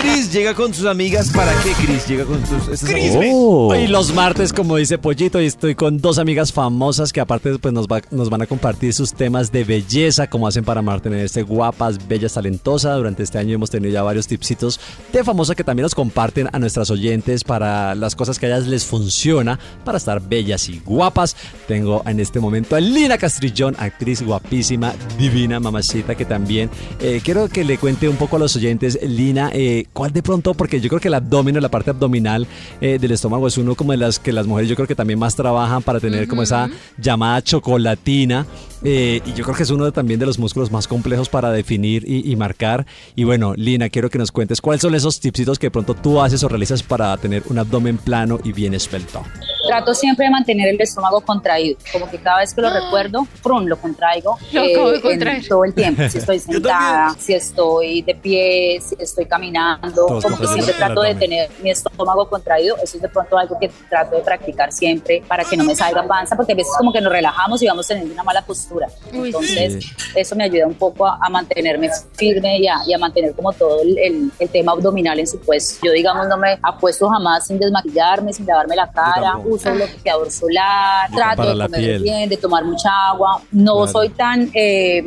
Chris 0.00 0.32
llega 0.32 0.54
con 0.54 0.74
sus 0.74 0.86
amigas. 0.86 1.30
¿Para 1.30 1.52
qué 1.62 1.72
Chris 1.72 2.06
llega 2.08 2.24
con 2.24 2.44
sus 2.46 2.68
estas 2.68 2.90
amigas? 2.90 3.24
Oh. 3.32 3.74
Y 3.74 3.86
los 3.86 4.12
martes, 4.12 4.52
como 4.52 4.76
dice 4.76 4.98
Pollito, 4.98 5.40
y 5.40 5.46
estoy 5.46 5.74
con 5.74 5.98
dos 6.00 6.18
amigas 6.18 6.52
famosas 6.52 7.12
que 7.12 7.20
aparte 7.20 7.58
pues, 7.58 7.72
nos, 7.72 7.86
va- 7.86 8.00
nos 8.10 8.28
van 8.28 8.42
a 8.42 8.46
compartir 8.46 8.92
sus 8.94 9.12
temas 9.14 9.52
de 9.52 9.64
belleza, 9.64 10.26
cómo 10.28 10.48
hacen 10.48 10.64
para 10.64 10.82
mantenerse 10.82 11.42
guapas, 11.42 12.06
bellas, 12.08 12.34
talentosas. 12.34 12.96
Durante 12.96 13.22
este 13.22 13.38
año 13.38 13.54
hemos 13.54 13.70
tenido 13.70 13.92
ya 13.92 14.02
varios 14.02 14.26
tipsitos 14.26 14.80
de 15.12 15.22
famosas 15.24 15.54
que 15.56 15.64
también 15.64 15.84
nos 15.84 15.94
comparten 15.94 16.48
a 16.52 16.58
nuestras 16.58 16.90
oyentes 16.90 17.44
para 17.44 17.94
las 17.94 18.11
cosas 18.16 18.38
que 18.38 18.46
a 18.46 18.48
ellas 18.50 18.66
les 18.66 18.84
funciona 18.84 19.58
para 19.84 19.98
estar 19.98 20.20
bellas 20.20 20.68
y 20.68 20.80
guapas. 20.84 21.36
Tengo 21.68 22.02
en 22.06 22.20
este 22.20 22.40
momento 22.40 22.76
a 22.76 22.80
Lina 22.80 23.18
Castrillón, 23.18 23.74
actriz 23.78 24.22
guapísima, 24.22 24.92
divina, 25.18 25.60
mamacita, 25.60 26.14
que 26.14 26.24
también 26.24 26.70
eh, 27.00 27.20
quiero 27.24 27.48
que 27.48 27.64
le 27.64 27.78
cuente 27.78 28.08
un 28.08 28.16
poco 28.16 28.36
a 28.36 28.38
los 28.38 28.54
oyentes, 28.56 28.98
Lina, 29.02 29.50
eh, 29.52 29.86
¿cuál 29.92 30.12
de 30.12 30.22
pronto? 30.22 30.54
Porque 30.54 30.80
yo 30.80 30.88
creo 30.88 31.00
que 31.00 31.08
el 31.08 31.14
abdomen 31.14 31.56
o 31.56 31.60
la 31.60 31.70
parte 31.70 31.90
abdominal 31.90 32.46
eh, 32.80 32.98
del 33.00 33.12
estómago 33.12 33.46
es 33.48 33.56
uno 33.58 33.74
como 33.74 33.92
de 33.92 33.98
las 33.98 34.18
que 34.18 34.32
las 34.32 34.46
mujeres 34.46 34.68
yo 34.68 34.76
creo 34.76 34.86
que 34.88 34.94
también 34.94 35.18
más 35.18 35.34
trabajan 35.36 35.82
para 35.82 36.00
tener 36.00 36.28
como 36.28 36.42
esa 36.42 36.68
llamada 36.98 37.42
chocolatina. 37.42 38.46
eh, 38.84 39.20
y 39.24 39.32
yo 39.34 39.44
creo 39.44 39.54
que 39.56 39.62
es 39.62 39.70
uno 39.70 39.84
de- 39.84 39.92
también 39.92 40.18
de 40.18 40.26
los 40.26 40.38
músculos 40.40 40.70
más 40.72 40.88
complejos 40.88 41.28
para 41.28 41.52
definir 41.52 42.04
y, 42.06 42.30
y 42.30 42.34
marcar. 42.36 42.84
Y 43.14 43.22
bueno, 43.24 43.54
Lina, 43.56 43.88
quiero 43.88 44.10
que 44.10 44.18
nos 44.18 44.32
cuentes 44.32 44.60
cuáles 44.60 44.82
son 44.82 44.94
esos 44.96 45.20
tipsitos 45.20 45.58
que 45.58 45.66
de 45.68 45.70
pronto 45.70 45.94
tú 45.94 46.20
haces 46.20 46.42
o 46.42 46.48
realizas 46.48 46.82
para 46.82 47.16
tener 47.16 47.44
un 47.48 47.58
abdomen 47.58 47.96
plano 48.04 48.38
y 48.44 48.52
bien 48.52 48.74
esbelto. 48.74 49.22
Trato 49.66 49.94
siempre 49.94 50.24
de 50.26 50.30
mantener 50.32 50.68
el 50.68 50.80
estómago 50.80 51.20
contraído, 51.20 51.78
como 51.92 52.10
que 52.10 52.18
cada 52.18 52.38
vez 52.40 52.52
que 52.52 52.60
lo 52.60 52.68
recuerdo, 52.68 53.26
¡prum! 53.44 53.64
lo 53.66 53.76
contraigo 53.76 54.36
Lo 54.52 54.62
eh, 54.64 55.00
en 55.04 55.46
todo 55.48 55.64
el 55.64 55.72
tiempo. 55.72 56.02
Si 56.08 56.18
estoy 56.18 56.38
sentada, 56.40 57.14
si 57.16 57.32
estoy 57.32 58.02
de 58.02 58.14
pie, 58.16 58.80
si 58.80 58.96
estoy 58.98 59.24
caminando, 59.26 60.06
Todos 60.06 60.24
como 60.24 60.36
que 60.36 60.48
siempre 60.48 60.74
trato 60.74 61.02
de 61.02 61.14
tener 61.14 61.48
mi 61.62 61.70
estómago 61.70 62.28
contraído. 62.28 62.76
Eso 62.82 62.96
es 62.96 63.02
de 63.02 63.08
pronto 63.08 63.38
algo 63.38 63.56
que 63.60 63.70
trato 63.88 64.16
de 64.16 64.22
practicar 64.22 64.72
siempre 64.72 65.22
para 65.28 65.44
que 65.44 65.56
no 65.56 65.62
me 65.62 65.76
salga 65.76 66.02
panza, 66.08 66.34
porque 66.34 66.52
a 66.54 66.56
veces 66.56 66.72
como 66.76 66.92
que 66.92 67.00
nos 67.00 67.12
relajamos 67.12 67.62
y 67.62 67.66
vamos 67.68 67.86
teniendo 67.86 68.12
una 68.14 68.24
mala 68.24 68.42
postura. 68.44 68.88
Uy, 69.12 69.28
Entonces, 69.28 69.84
sí. 69.84 69.90
eso 70.16 70.34
me 70.34 70.42
ayuda 70.44 70.66
un 70.66 70.74
poco 70.74 71.06
a, 71.06 71.18
a 71.22 71.30
mantenerme 71.30 71.88
firme 72.14 72.58
y 72.58 72.66
a, 72.66 72.78
y 72.84 72.92
a 72.94 72.98
mantener 72.98 73.32
como 73.34 73.52
todo 73.52 73.80
el, 73.82 73.96
el- 73.98 74.32
el 74.40 74.48
tema 74.48 74.72
abdominal 74.72 75.20
en 75.20 75.26
su 75.28 75.38
puesto. 75.38 75.86
Yo, 75.86 75.92
digamos, 75.92 76.26
no 76.26 76.36
me 76.36 76.58
apuesto 76.62 77.08
jamás 77.08 77.46
sin 77.46 77.60
sin 78.32 78.46
lavarme 78.46 78.76
la 78.76 78.90
cara, 78.90 79.38
uso 79.44 79.72
bloqueador 79.72 80.30
solar, 80.30 81.10
trato 81.14 81.42
de 81.42 81.62
comer 81.64 81.80
piel. 81.80 82.02
bien, 82.02 82.28
de 82.28 82.36
tomar 82.36 82.64
mucha 82.64 82.90
agua. 83.08 83.40
No 83.50 83.76
Claro. 83.82 83.86
soy 83.92 84.08
tan, 84.10 84.50
eh, 84.54 85.04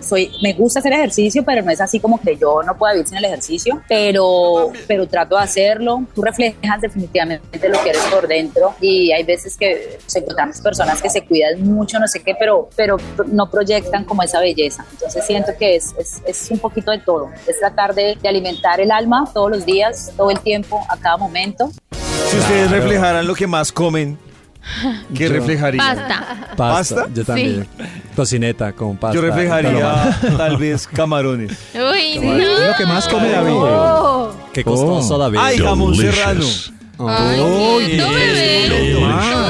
soy, 0.00 0.30
me 0.42 0.52
gusta 0.54 0.80
hacer 0.80 0.92
ejercicio, 0.92 1.44
pero 1.44 1.62
no 1.62 1.70
es 1.70 1.80
así 1.80 2.00
como 2.00 2.20
que 2.20 2.36
yo 2.36 2.62
no 2.62 2.76
pueda 2.76 2.92
vivir 2.94 3.08
sin 3.08 3.18
el 3.18 3.24
ejercicio, 3.24 3.82
pero, 3.88 4.72
pero 4.86 5.06
trato 5.06 5.36
de 5.36 5.42
hacerlo. 5.42 6.04
Tú 6.14 6.22
reflejas 6.22 6.80
definitivamente 6.80 7.68
lo 7.68 7.82
que 7.82 7.90
eres 7.90 8.02
por 8.10 8.26
dentro 8.26 8.74
y 8.80 9.12
hay 9.12 9.22
veces 9.24 9.56
que 9.56 9.98
se 10.06 10.20
encontramos 10.20 10.60
personas 10.60 11.00
que 11.02 11.10
se 11.10 11.24
cuidan 11.24 11.62
mucho, 11.62 11.98
no 11.98 12.06
sé 12.08 12.22
qué, 12.22 12.34
pero, 12.38 12.68
pero 12.76 12.96
no 13.26 13.50
proyectan 13.50 14.04
como 14.04 14.22
esa 14.22 14.40
belleza. 14.40 14.84
Entonces 14.92 15.24
siento 15.26 15.52
que 15.58 15.76
es, 15.76 15.94
es, 15.98 16.22
es 16.26 16.50
un 16.50 16.58
poquito 16.58 16.90
de 16.90 16.98
todo. 16.98 17.30
Es 17.46 17.58
tratar 17.58 17.94
de, 17.94 18.16
de 18.20 18.28
alimentar 18.28 18.80
el 18.80 18.90
alma 18.90 19.24
todos 19.32 19.50
los 19.50 19.64
días, 19.66 20.12
todo 20.16 20.30
el 20.30 20.40
tiempo, 20.40 20.80
a 20.88 20.96
cada 20.96 21.16
momento. 21.16 21.70
Si 22.32 22.38
ustedes 22.38 22.70
reflejaran 22.70 23.26
lo 23.26 23.34
que 23.34 23.46
más 23.46 23.70
comen, 23.72 24.18
¿qué 25.14 25.24
Yo- 25.24 25.32
reflejarían? 25.32 25.96
Basta. 25.96 26.26
Pasta, 26.56 26.94
¿Pasta? 26.96 27.08
yo 27.14 27.24
también. 27.24 27.66
Tocineta 28.16 28.72
con 28.72 28.96
pasta. 28.96 29.14
Yo 29.14 29.20
reflejaría 29.22 30.18
tal 30.36 30.56
vez 30.56 30.86
camarones. 30.86 31.52
Uy, 31.74 32.16
Es 32.16 32.22
no. 32.22 32.66
lo 32.68 32.74
que 32.76 32.86
más 32.86 33.08
come 33.08 33.28
David. 33.30 33.52
Oh, 33.54 34.32
Qué 34.52 34.64
costoso, 34.64 35.18
David. 35.18 35.38
¡Ay, 35.40 35.58
jamón 35.58 35.92
Delicious. 35.96 36.72
Ay, 36.98 37.86
quieto, 37.86 38.10
bebé. 38.10 38.96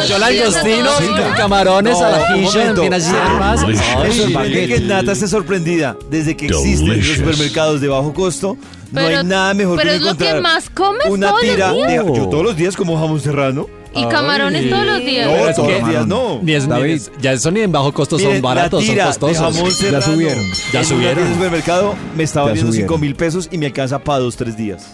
Yo 0.09 0.19
los 0.19 0.29
días 0.29 0.53
langostinos 0.55 0.95
a 0.95 0.99
todos. 1.05 1.21
con 1.21 1.33
camarones 1.35 1.99
No, 1.99 2.05
a 2.07 2.11
la 2.11 2.19
quiche, 2.35 2.63
en 2.63 2.75
momento. 2.75 2.83
fin, 2.83 2.95
así 2.95 3.13
más. 3.39 3.65
Que 3.65 4.81
Nata 4.81 5.13
esté 5.13 5.29
sorprendida. 5.29 5.97
Desde 6.11 6.37
que 6.37 6.47
existen 6.47 6.89
los 6.99 7.07
supermercados 7.07 7.81
de 7.81 7.89
bajo 7.89 8.13
costo, 8.15 8.57
no 8.91 9.01
Pero- 9.01 9.19
hay 9.19 9.25
nada 9.25 9.55
mejor 9.55 9.77
pero 9.79 9.91
que 9.91 9.97
es 9.97 10.03
lo 10.03 10.17
que 10.17 10.25
encontrar 10.25 10.43
más 10.43 10.71
comes 10.71 11.07
una 11.09 11.29
todos 11.29 11.43
los 11.43 11.51
tira 11.55 11.73
días. 11.73 11.89
de... 11.89 11.97
Yo 12.17 12.29
todos 12.29 12.45
los 12.45 12.57
días 12.57 12.77
como 12.77 12.99
jamón 12.99 13.21
serrano. 13.21 13.67
Y 13.95 14.07
camarones 14.07 14.63
Ay. 14.65 14.71
todos 14.71 14.87
los 14.87 14.99
días. 15.01 15.27
No, 15.27 15.33
Pero 15.35 15.49
es 15.51 15.57
todos 15.57 15.69
que- 15.69 15.79
los 15.81 15.89
días 15.91 16.07
no. 16.07 16.41
Ni 16.43 16.53
es, 16.53 16.67
David. 16.69 16.85
ni 16.87 16.93
es- 16.93 17.13
ya 17.21 17.33
eso 17.33 17.51
ni 17.51 17.61
en 17.61 17.73
bajo 17.73 17.93
costo 17.93 18.17
Miren, 18.17 18.33
son 18.35 18.43
baratos, 18.43 18.87
la 18.87 18.87
son 18.87 19.07
costosos. 19.07 19.39
de 19.39 19.59
jamón 19.59 19.71
serrano 19.73 20.05
subieron. 20.07 20.45
Ya 20.73 20.85
subieron. 20.85 21.19
En 21.19 21.27
el 21.29 21.35
supermercado 21.35 21.95
me 22.17 22.23
está 22.25 22.41
Ya 22.41 22.45
valiendo 22.47 22.73
subieron. 22.73 22.89
5 22.89 22.99
mil 22.99 23.15
pesos 23.15 23.49
y 23.53 23.59
me 23.59 23.67
alcanza 23.67 23.99
para 23.99 24.21
dos, 24.21 24.37
tres 24.37 24.57
días. 24.57 24.87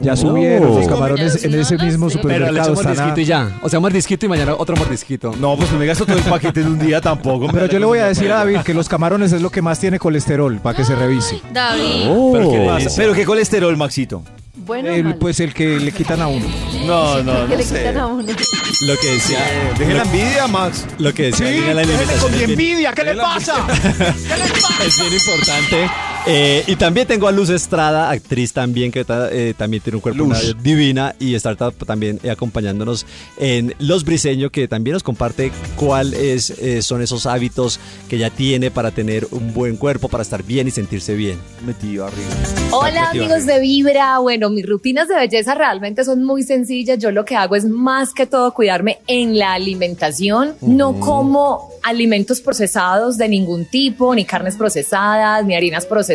Ya 0.00 0.16
subieron 0.16 0.74
los 0.74 0.86
Oh. 0.86 0.88
camarones 0.90 1.44
en 1.44 1.54
ese 1.54 1.76
mismo 1.78 2.08
Pero 2.08 2.22
Pero 2.22 2.38
le 2.52 2.62
supermercado. 2.64 2.74
mordisquito 2.74 3.20
y 3.20 3.24
ya. 3.24 3.50
O 3.62 3.68
sea, 3.68 3.78
un 3.78 3.82
mordisquito 3.84 4.26
y 4.26 4.28
mañana 4.28 4.54
otro 4.58 4.74
mordisquito. 4.76 5.32
No, 5.38 5.56
pues 5.56 5.70
no 5.70 5.78
me 5.78 5.86
gasto 5.86 6.04
todo 6.04 6.16
el 6.18 6.24
paquete 6.24 6.60
en 6.60 6.66
un 6.68 6.78
día 6.78 7.00
tampoco. 7.00 7.46
Pero 7.52 7.66
yo 7.66 7.78
le 7.78 7.86
voy 7.86 7.98
a 8.00 8.06
decir 8.06 8.30
a 8.32 8.36
David 8.38 8.58
que 8.64 8.74
los 8.74 8.88
camarones 8.88 9.32
es 9.32 9.40
lo 9.42 9.50
que 9.50 9.62
más 9.62 9.78
tiene 9.78 9.98
colesterol, 10.00 10.58
para 10.60 10.76
que 10.76 10.84
se 10.84 10.96
revise. 10.96 11.40
David. 11.52 12.08
Pero 12.32 12.50
qué 12.50 12.66
Pasa. 12.66 12.90
Pero 12.96 13.12
qué 13.14 13.24
colesterol, 13.24 13.76
Maxito. 13.76 14.22
bueno, 14.56 14.88
El- 14.88 15.14
pues 15.16 15.38
el 15.40 15.54
que 15.54 15.78
le 15.78 15.92
quitan 15.92 16.20
a 16.20 16.26
uno. 16.26 16.46
No, 16.84 17.22
no, 17.22 17.32
que 17.46 17.48
no 17.48 17.56
le 17.56 17.62
sé. 17.62 17.78
quitan 17.78 17.96
a 17.98 18.06
uno. 18.06 18.22
Lo 18.22 18.96
que 18.98 19.06
decía, 19.12 19.38
Deje 19.78 19.94
la 19.94 20.02
envidia, 20.02 20.46
Max. 20.48 20.84
lo 20.98 21.14
que 21.14 21.24
decía 21.24 21.48
Lina, 21.50 21.74
la 21.74 21.82
bien- 21.82 22.50
envidia, 22.50 22.92
¿qué 22.92 23.04
le 23.04 23.14
pasa? 23.16 23.54
es 24.86 24.98
bien 25.00 25.12
importante. 25.14 25.90
Eh, 26.24 26.62
y 26.68 26.76
también 26.76 27.06
tengo 27.08 27.26
a 27.26 27.32
Luz 27.32 27.50
Estrada, 27.50 28.08
actriz 28.08 28.52
también, 28.52 28.92
que 28.92 29.04
ta- 29.04 29.28
eh, 29.32 29.54
también 29.58 29.82
tiene 29.82 29.96
un 29.96 30.00
cuerpo 30.02 30.22
una- 30.22 30.38
divina 30.62 31.16
y 31.18 31.34
está 31.34 31.56
ta- 31.56 31.72
también 31.72 32.20
eh, 32.22 32.30
acompañándonos 32.30 33.06
en 33.38 33.74
Los 33.80 34.04
Briseños, 34.04 34.52
que 34.52 34.68
también 34.68 34.92
nos 34.94 35.02
comparte 35.02 35.50
cuáles 35.74 36.20
es, 36.50 36.50
eh, 36.60 36.80
son 36.82 37.02
esos 37.02 37.26
hábitos 37.26 37.80
que 38.08 38.16
ella 38.16 38.30
tiene 38.30 38.70
para 38.70 38.92
tener 38.92 39.26
un 39.32 39.52
buen 39.52 39.76
cuerpo, 39.76 40.08
para 40.08 40.22
estar 40.22 40.44
bien 40.44 40.68
y 40.68 40.70
sentirse 40.70 41.14
bien. 41.16 41.38
Metido 41.66 42.06
arriba. 42.06 42.28
Hola 42.70 43.06
Metido 43.12 43.24
amigos 43.24 43.46
de 43.46 43.58
Vibra, 43.58 44.18
bueno, 44.18 44.48
mis 44.48 44.64
rutinas 44.64 45.08
de 45.08 45.16
belleza 45.16 45.56
realmente 45.56 46.04
son 46.04 46.22
muy 46.22 46.44
sencillas. 46.44 46.98
Yo 47.00 47.10
lo 47.10 47.24
que 47.24 47.34
hago 47.34 47.56
es 47.56 47.64
más 47.64 48.14
que 48.14 48.26
todo 48.26 48.54
cuidarme 48.54 48.98
en 49.08 49.36
la 49.38 49.54
alimentación. 49.54 50.54
No 50.60 51.00
como 51.00 51.68
alimentos 51.82 52.40
procesados 52.40 53.18
de 53.18 53.28
ningún 53.28 53.64
tipo, 53.64 54.14
ni 54.14 54.24
carnes 54.24 54.54
procesadas, 54.54 55.44
ni 55.44 55.56
harinas 55.56 55.84
procesadas. 55.84 56.11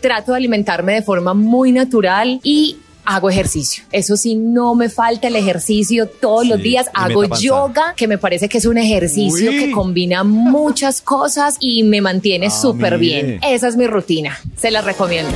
Trato 0.00 0.32
de 0.32 0.38
alimentarme 0.38 0.94
de 0.94 1.02
forma 1.02 1.34
muy 1.34 1.72
natural 1.72 2.40
y 2.42 2.76
hago 3.04 3.30
ejercicio. 3.30 3.82
Eso 3.90 4.16
sí, 4.16 4.34
no 4.36 4.74
me 4.74 4.88
falta 4.88 5.28
el 5.28 5.34
ejercicio 5.34 6.06
todos 6.06 6.46
los 6.46 6.58
Sí, 6.58 6.62
días. 6.64 6.86
y 6.86 6.90
Hago 6.94 7.24
yoga, 7.38 7.94
que 7.96 8.06
me 8.06 8.18
parece 8.18 8.48
que 8.48 8.58
es 8.58 8.66
un 8.66 8.76
ejercicio 8.78 9.50
Uy. 9.50 9.58
que 9.58 9.70
combina 9.72 10.22
muchas 10.22 11.00
cosas 11.00 11.56
y 11.60 11.82
me 11.82 12.00
mantiene 12.02 12.46
Ah, 12.46 12.50
súper 12.50 12.98
bien. 12.98 13.40
Esa 13.42 13.68
es 13.68 13.76
mi 13.76 13.86
rutina. 13.86 14.38
Se 14.56 14.70
la 14.70 14.82
recomiendo. 14.82 15.30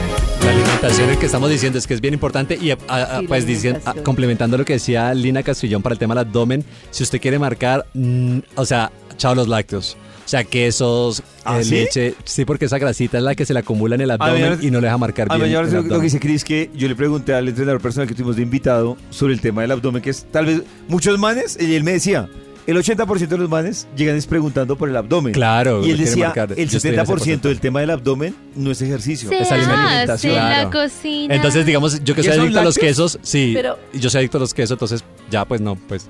La 0.44 0.50
alimentación, 0.50 1.08
el 1.10 1.18
que 1.18 1.26
estamos 1.26 1.48
diciendo 1.50 1.78
es 1.78 1.86
que 1.86 1.94
es 1.94 2.00
bien 2.02 2.14
importante 2.14 2.56
y 2.60 2.70
a- 2.70 2.78
a- 2.86 3.02
a- 3.16 3.20
Sí, 3.20 3.26
pues 3.26 3.46
diciendo, 3.46 3.80
complementando 4.04 4.58
lo 4.58 4.64
que 4.64 4.74
decía 4.74 5.12
Lina 5.14 5.42
Castrillón 5.42 5.82
para 5.82 5.94
el 5.94 5.98
tema 5.98 6.14
del 6.14 6.26
abdomen, 6.26 6.64
si 6.90 7.02
usted 7.02 7.20
quiere 7.20 7.38
marcar, 7.38 7.86
mm, 7.94 8.38
o 8.56 8.64
sea, 8.66 8.92
chao 9.16 9.34
los 9.34 9.48
lácteos. 9.48 9.96
O 10.24 10.28
sea, 10.28 10.42
quesos, 10.44 11.22
¿Ah, 11.44 11.60
eh, 11.60 11.64
sí? 11.64 11.70
leche. 11.74 12.14
Sí, 12.24 12.44
porque 12.44 12.64
esa 12.64 12.78
grasita 12.78 13.18
es 13.18 13.24
la 13.24 13.34
que 13.34 13.44
se 13.44 13.52
le 13.52 13.60
acumula 13.60 13.94
en 13.94 14.00
el 14.00 14.10
A 14.10 14.14
abdomen 14.14 14.58
y 14.62 14.70
no 14.70 14.80
le 14.80 14.86
deja 14.86 14.96
marcar 14.98 15.28
A 15.30 15.36
bien. 15.36 15.54
ahora 15.54 15.68
el 15.68 15.74
lo, 15.74 15.82
lo 15.82 15.96
que 15.98 16.04
dice 16.04 16.18
Cris 16.20 16.44
que 16.44 16.70
yo 16.74 16.88
le 16.88 16.96
pregunté 16.96 17.34
al 17.34 17.46
entrenador 17.48 17.80
personal 17.80 18.08
que 18.08 18.14
tuvimos 18.14 18.36
de 18.36 18.42
invitado 18.42 18.96
sobre 19.10 19.34
el 19.34 19.40
tema 19.40 19.60
del 19.62 19.70
abdomen, 19.72 20.00
que 20.00 20.10
es 20.10 20.24
tal 20.30 20.46
vez 20.46 20.62
muchos 20.88 21.18
manes, 21.18 21.58
y 21.60 21.74
él 21.74 21.84
me 21.84 21.92
decía, 21.92 22.28
el 22.66 22.76
80% 22.78 23.28
de 23.28 23.36
los 23.36 23.50
manes 23.50 23.86
llegan 23.94 24.16
es 24.16 24.26
preguntando 24.26 24.76
por 24.76 24.88
el 24.88 24.96
abdomen. 24.96 25.34
Claro, 25.34 25.86
Y 25.86 25.90
él 25.90 25.98
decía, 25.98 26.28
marcar. 26.28 26.52
el 26.56 26.68
Yo 26.70 26.78
estoy 26.78 26.94
en 26.94 27.00
ese 27.00 27.12
70% 27.12 27.40
del 27.42 27.60
tema 27.60 27.80
del 27.80 27.90
abdomen 27.90 28.34
no 28.56 28.70
es 28.70 28.80
ejercicio, 28.80 29.28
Se 29.28 29.36
es 29.36 29.42
hace 29.52 29.54
alimentación. 29.62 30.34
en 30.36 30.48
la 30.48 30.70
cocina. 30.70 31.34
Entonces, 31.34 31.66
digamos, 31.66 32.02
yo 32.02 32.14
que 32.14 32.22
¿Qué 32.22 32.30
soy 32.30 32.40
adicto 32.40 32.60
a 32.60 32.64
los 32.64 32.78
quesos, 32.78 33.18
sí. 33.20 33.52
Pero- 33.54 33.78
y 33.92 33.98
yo 34.00 34.08
soy 34.08 34.20
adicto 34.20 34.38
a 34.38 34.40
los 34.40 34.54
quesos, 34.54 34.70
entonces 34.76 35.04
ya, 35.30 35.44
pues 35.44 35.60
no, 35.60 35.76
pues 35.76 36.06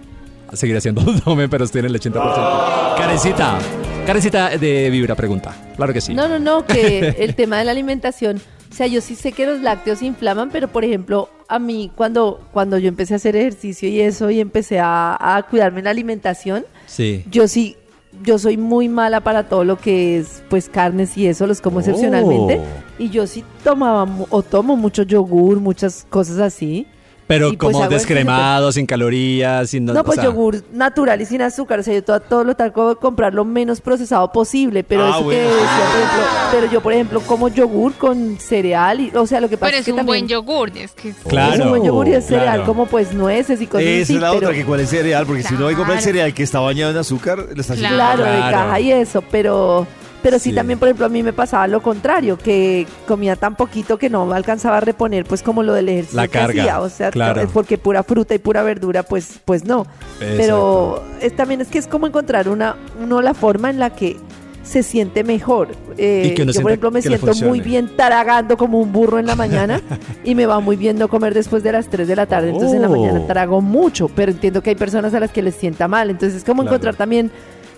seguiré 0.56 0.78
haciendo 0.78 1.00
abdomen, 1.06 1.48
pero 1.50 1.64
estoy 1.64 1.80
en 1.80 1.86
el 1.86 2.00
80%. 2.00 2.96
Karencita, 2.96 3.58
Karencita 4.06 4.56
de 4.58 4.90
Vibra 4.90 5.14
pregunta. 5.14 5.54
Claro 5.76 5.92
que 5.92 6.00
sí. 6.00 6.14
No, 6.14 6.28
no, 6.28 6.38
no, 6.38 6.64
que 6.66 7.14
el 7.18 7.34
tema 7.34 7.58
de 7.58 7.64
la 7.64 7.70
alimentación, 7.72 8.40
o 8.70 8.74
sea, 8.74 8.86
yo 8.86 9.00
sí 9.00 9.14
sé 9.14 9.32
que 9.32 9.46
los 9.46 9.60
lácteos 9.60 10.02
inflaman, 10.02 10.50
pero 10.50 10.68
por 10.68 10.84
ejemplo, 10.84 11.28
a 11.48 11.58
mí 11.58 11.90
cuando, 11.94 12.40
cuando 12.52 12.78
yo 12.78 12.88
empecé 12.88 13.14
a 13.14 13.16
hacer 13.16 13.36
ejercicio 13.36 13.88
y 13.88 14.00
eso 14.00 14.30
y 14.30 14.40
empecé 14.40 14.78
a, 14.80 15.16
a 15.36 15.42
cuidarme 15.44 15.80
en 15.80 15.84
la 15.84 15.90
alimentación, 15.90 16.64
Sí. 16.86 17.24
yo 17.30 17.48
sí, 17.48 17.76
yo 18.22 18.38
soy 18.38 18.56
muy 18.56 18.88
mala 18.88 19.20
para 19.20 19.48
todo 19.48 19.64
lo 19.64 19.76
que 19.78 20.18
es 20.18 20.42
pues 20.48 20.68
carnes 20.68 21.16
y 21.16 21.26
eso, 21.26 21.46
los 21.46 21.60
como 21.60 21.80
excepcionalmente, 21.80 22.60
Oh. 22.60 23.02
y 23.02 23.10
yo 23.10 23.26
sí 23.26 23.42
tomaba 23.64 24.06
o 24.30 24.42
tomo 24.42 24.76
mucho 24.76 25.02
yogur, 25.02 25.58
muchas 25.60 26.06
cosas 26.08 26.38
así. 26.38 26.86
Pero 27.26 27.48
Y, 27.48 27.56
pues, 27.56 27.72
como 27.72 27.82
hago 27.84 27.92
descremado, 27.94 28.70
sin 28.70 28.84
calorías, 28.84 29.70
sin... 29.70 29.86
No, 29.86 29.98
o 29.98 30.04
pues 30.04 30.16
sea, 30.16 30.24
yogur 30.24 30.62
natural 30.72 31.20
y 31.22 31.24
sin 31.26 31.40
azúcar. 31.40 31.78
O 31.80 31.82
sea, 31.82 31.94
yo 31.94 32.04
todo, 32.04 32.20
todo 32.20 32.44
lo 32.44 32.54
trato 32.54 32.90
de 32.90 32.96
comprar 32.96 33.32
lo 33.32 33.46
menos 33.46 33.80
procesado 33.80 34.30
posible. 34.30 34.84
Pero 34.84 35.04
Ah, 35.06 35.08
eso 35.10 35.18
que 35.20 35.24
bueno. 35.24 35.48
decía, 35.48 35.64
por 35.90 36.00
ejemplo, 36.02 36.24
pero 36.52 36.72
yo, 36.72 36.80
por 36.82 36.92
ejemplo, 36.92 37.20
como 37.22 37.48
yogur 37.48 37.94
con 37.94 38.36
cereal. 38.38 39.00
Y, 39.00 39.10
o 39.16 39.26
sea, 39.26 39.40
lo 39.40 39.48
que 39.48 39.56
pasa 39.56 39.70
Pero 39.70 39.76
es 39.76 39.80
es 39.80 39.84
que 39.86 39.92
un 39.92 39.96
también 39.96 40.26
buen 40.26 40.28
yogur. 40.28 40.70
Es 40.76 40.92
que 40.92 41.08
es- 41.08 41.16
Claro. 41.26 41.54
es 41.54 41.60
un 41.60 41.68
buen 41.70 41.84
yogur 41.84 42.08
y 42.08 42.12
es 42.12 42.26
cereal, 42.26 42.44
Claro. 42.56 42.64
como 42.66 42.86
pues 42.86 43.14
nueces 43.14 43.58
y 43.60 43.66
cosas 43.66 43.86
Esa 43.86 44.02
así. 44.02 44.14
es 44.16 44.20
la 44.20 44.30
pero, 44.32 44.46
otra, 44.48 44.58
que 44.58 44.64
cuál 44.66 44.80
es 44.80 44.90
cereal, 44.90 45.24
porque 45.26 45.42
si 45.42 45.54
uno 45.54 45.64
va 45.64 45.72
y 45.72 45.74
compra 45.76 45.94
el 45.94 46.00
Claro. 46.00 46.12
cereal 46.12 46.34
que 46.34 46.42
está 46.42 46.60
bañado 46.60 46.90
en 46.92 46.98
azúcar, 46.98 47.38
le 47.54 47.60
está 47.62 47.72
haciendo 47.72 47.94
Claro, 47.96 48.22
de 48.24 48.30
Claro. 48.36 48.56
caja 48.56 48.80
y 48.80 48.92
eso, 48.92 49.22
pero... 49.30 49.86
Pero 50.24 50.38
sí, 50.38 50.48
Sí. 50.50 50.54
también, 50.56 50.78
por 50.78 50.88
ejemplo, 50.88 51.04
a 51.06 51.08
mí 51.10 51.22
me 51.22 51.32
pasaba 51.34 51.66
lo 51.68 51.82
contrario, 51.82 52.38
que 52.38 52.86
comía 53.06 53.36
tan 53.36 53.54
poquito 53.56 53.98
que 53.98 54.08
no 54.08 54.24
me 54.24 54.34
alcanzaba 54.34 54.78
a 54.78 54.80
reponer, 54.80 55.26
pues, 55.26 55.42
como 55.42 55.62
lo 55.62 55.74
del 55.74 55.88
ejercicio 55.90 56.16
La 56.16 56.26
que 56.28 56.38
carga, 56.38 56.62
hacía. 56.62 56.80
O 56.80 56.88
sea, 56.88 57.10
claro. 57.10 57.42
es 57.42 57.50
porque 57.52 57.76
pura 57.78 58.02
fruta 58.02 58.34
y 58.34 58.38
pura 58.38 58.62
verdura, 58.62 59.02
pues, 59.02 59.38
pues 59.44 59.64
no. 59.66 59.86
Pero 60.18 61.04
es, 61.20 61.36
también 61.36 61.60
es 61.60 61.68
que 61.68 61.78
es 61.78 61.86
como 61.86 62.06
encontrar 62.06 62.48
una, 62.48 62.74
uno 63.00 63.20
la 63.20 63.34
forma 63.34 63.68
en 63.70 63.78
la 63.78 63.90
que 63.90 64.16
se 64.62 64.82
siente 64.82 65.24
mejor. 65.24 65.68
Eh, 65.98 66.28
Y 66.30 66.34
que 66.34 66.42
uno 66.42 66.52
yo, 66.52 66.62
por 66.62 66.70
ejemplo, 66.70 66.90
me 66.90 67.02
siento 67.02 67.34
muy 67.44 67.60
bien 67.60 67.94
taragando 67.94 68.56
como 68.56 68.80
un 68.80 68.92
burro 68.92 69.18
en 69.18 69.26
la 69.26 69.36
mañana 69.36 69.82
y 70.24 70.34
me 70.34 70.46
va 70.46 70.58
muy 70.60 70.76
bien 70.76 70.98
no 70.98 71.08
comer 71.08 71.34
después 71.34 71.62
de 71.62 71.72
las 71.72 71.88
3 71.88 72.08
de 72.08 72.16
la 72.16 72.24
tarde. 72.24 72.48
Entonces 72.48 72.72
en 72.74 72.80
la 72.80 72.88
Oh. 72.88 72.92
mañana 72.96 73.26
trago 73.26 73.60
mucho, 73.60 74.08
pero 74.08 74.32
entiendo 74.32 74.62
que 74.62 74.70
hay 74.70 74.76
personas 74.76 75.12
a 75.12 75.20
las 75.20 75.30
que 75.32 75.42
les 75.42 75.54
sienta 75.54 75.86
mal. 75.86 76.08
Entonces 76.08 76.38
es 76.38 76.44
como 76.44 76.62
Claro. 76.62 76.76
encontrar 76.76 76.94
también 76.96 77.30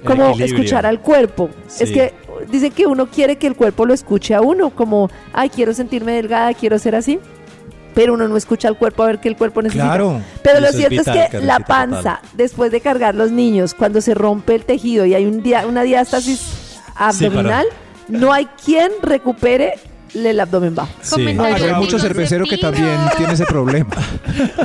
como 0.05 0.39
escuchar 0.39 0.87
al 0.87 1.01
cuerpo. 1.01 1.51
Es 1.81 1.91
que 1.91 2.13
dicen 2.51 2.73
que 2.73 2.87
uno 2.87 3.07
quiere 3.07 3.37
que 3.37 3.47
el 3.47 3.55
cuerpo 3.57 3.87
lo 3.87 3.95
escuche 3.95 4.35
a 4.35 4.41
uno, 4.41 4.71
como, 4.71 5.11
ay, 5.33 5.49
quiero 5.51 5.73
sentirme 5.75 6.13
delgada, 6.13 6.53
quiero 6.55 6.79
ser 6.79 6.95
así. 6.97 7.19
Pero 7.95 8.13
uno 8.13 8.29
no 8.29 8.37
escucha 8.37 8.69
al 8.69 8.77
cuerpo 8.77 9.03
a 9.03 9.07
ver 9.07 9.21
qué 9.21 9.29
el 9.29 9.37
cuerpo 9.37 9.63
necesita. 9.63 9.87
Claro. 9.87 10.21
Pero 10.43 10.61
lo 10.61 10.67
es 10.67 10.77
cierto 10.77 11.01
es, 11.01 11.07
que 11.31 11.39
la 11.41 11.59
total. 11.61 11.65
panza, 11.65 12.21
después 12.35 12.71
de 12.71 12.81
cargar 12.83 13.15
los 13.15 13.31
niños, 13.31 13.73
cuando 13.73 14.03
se 14.03 14.13
rompe 14.15 14.55
el 14.55 14.65
tejido 14.67 15.07
y 15.07 15.15
hay 15.15 15.25
un 15.25 15.43
dia- 15.43 15.67
una 15.67 15.83
diástasis 15.83 16.79
abdominal, 16.95 17.65
no 18.09 18.33
hay 18.33 18.47
quien 18.65 18.91
recupere 19.03 19.75
el 20.25 20.41
abdomen 20.41 20.75
bajo. 20.75 20.89
Sí. 21.03 21.35
No 21.35 21.45
hay 21.45 21.75
mucho 21.75 21.99
cervecero 21.99 22.45
que 22.47 22.57
también 22.59 22.97
tiene 23.17 23.33
ese 23.35 23.45
problema. 23.45 23.91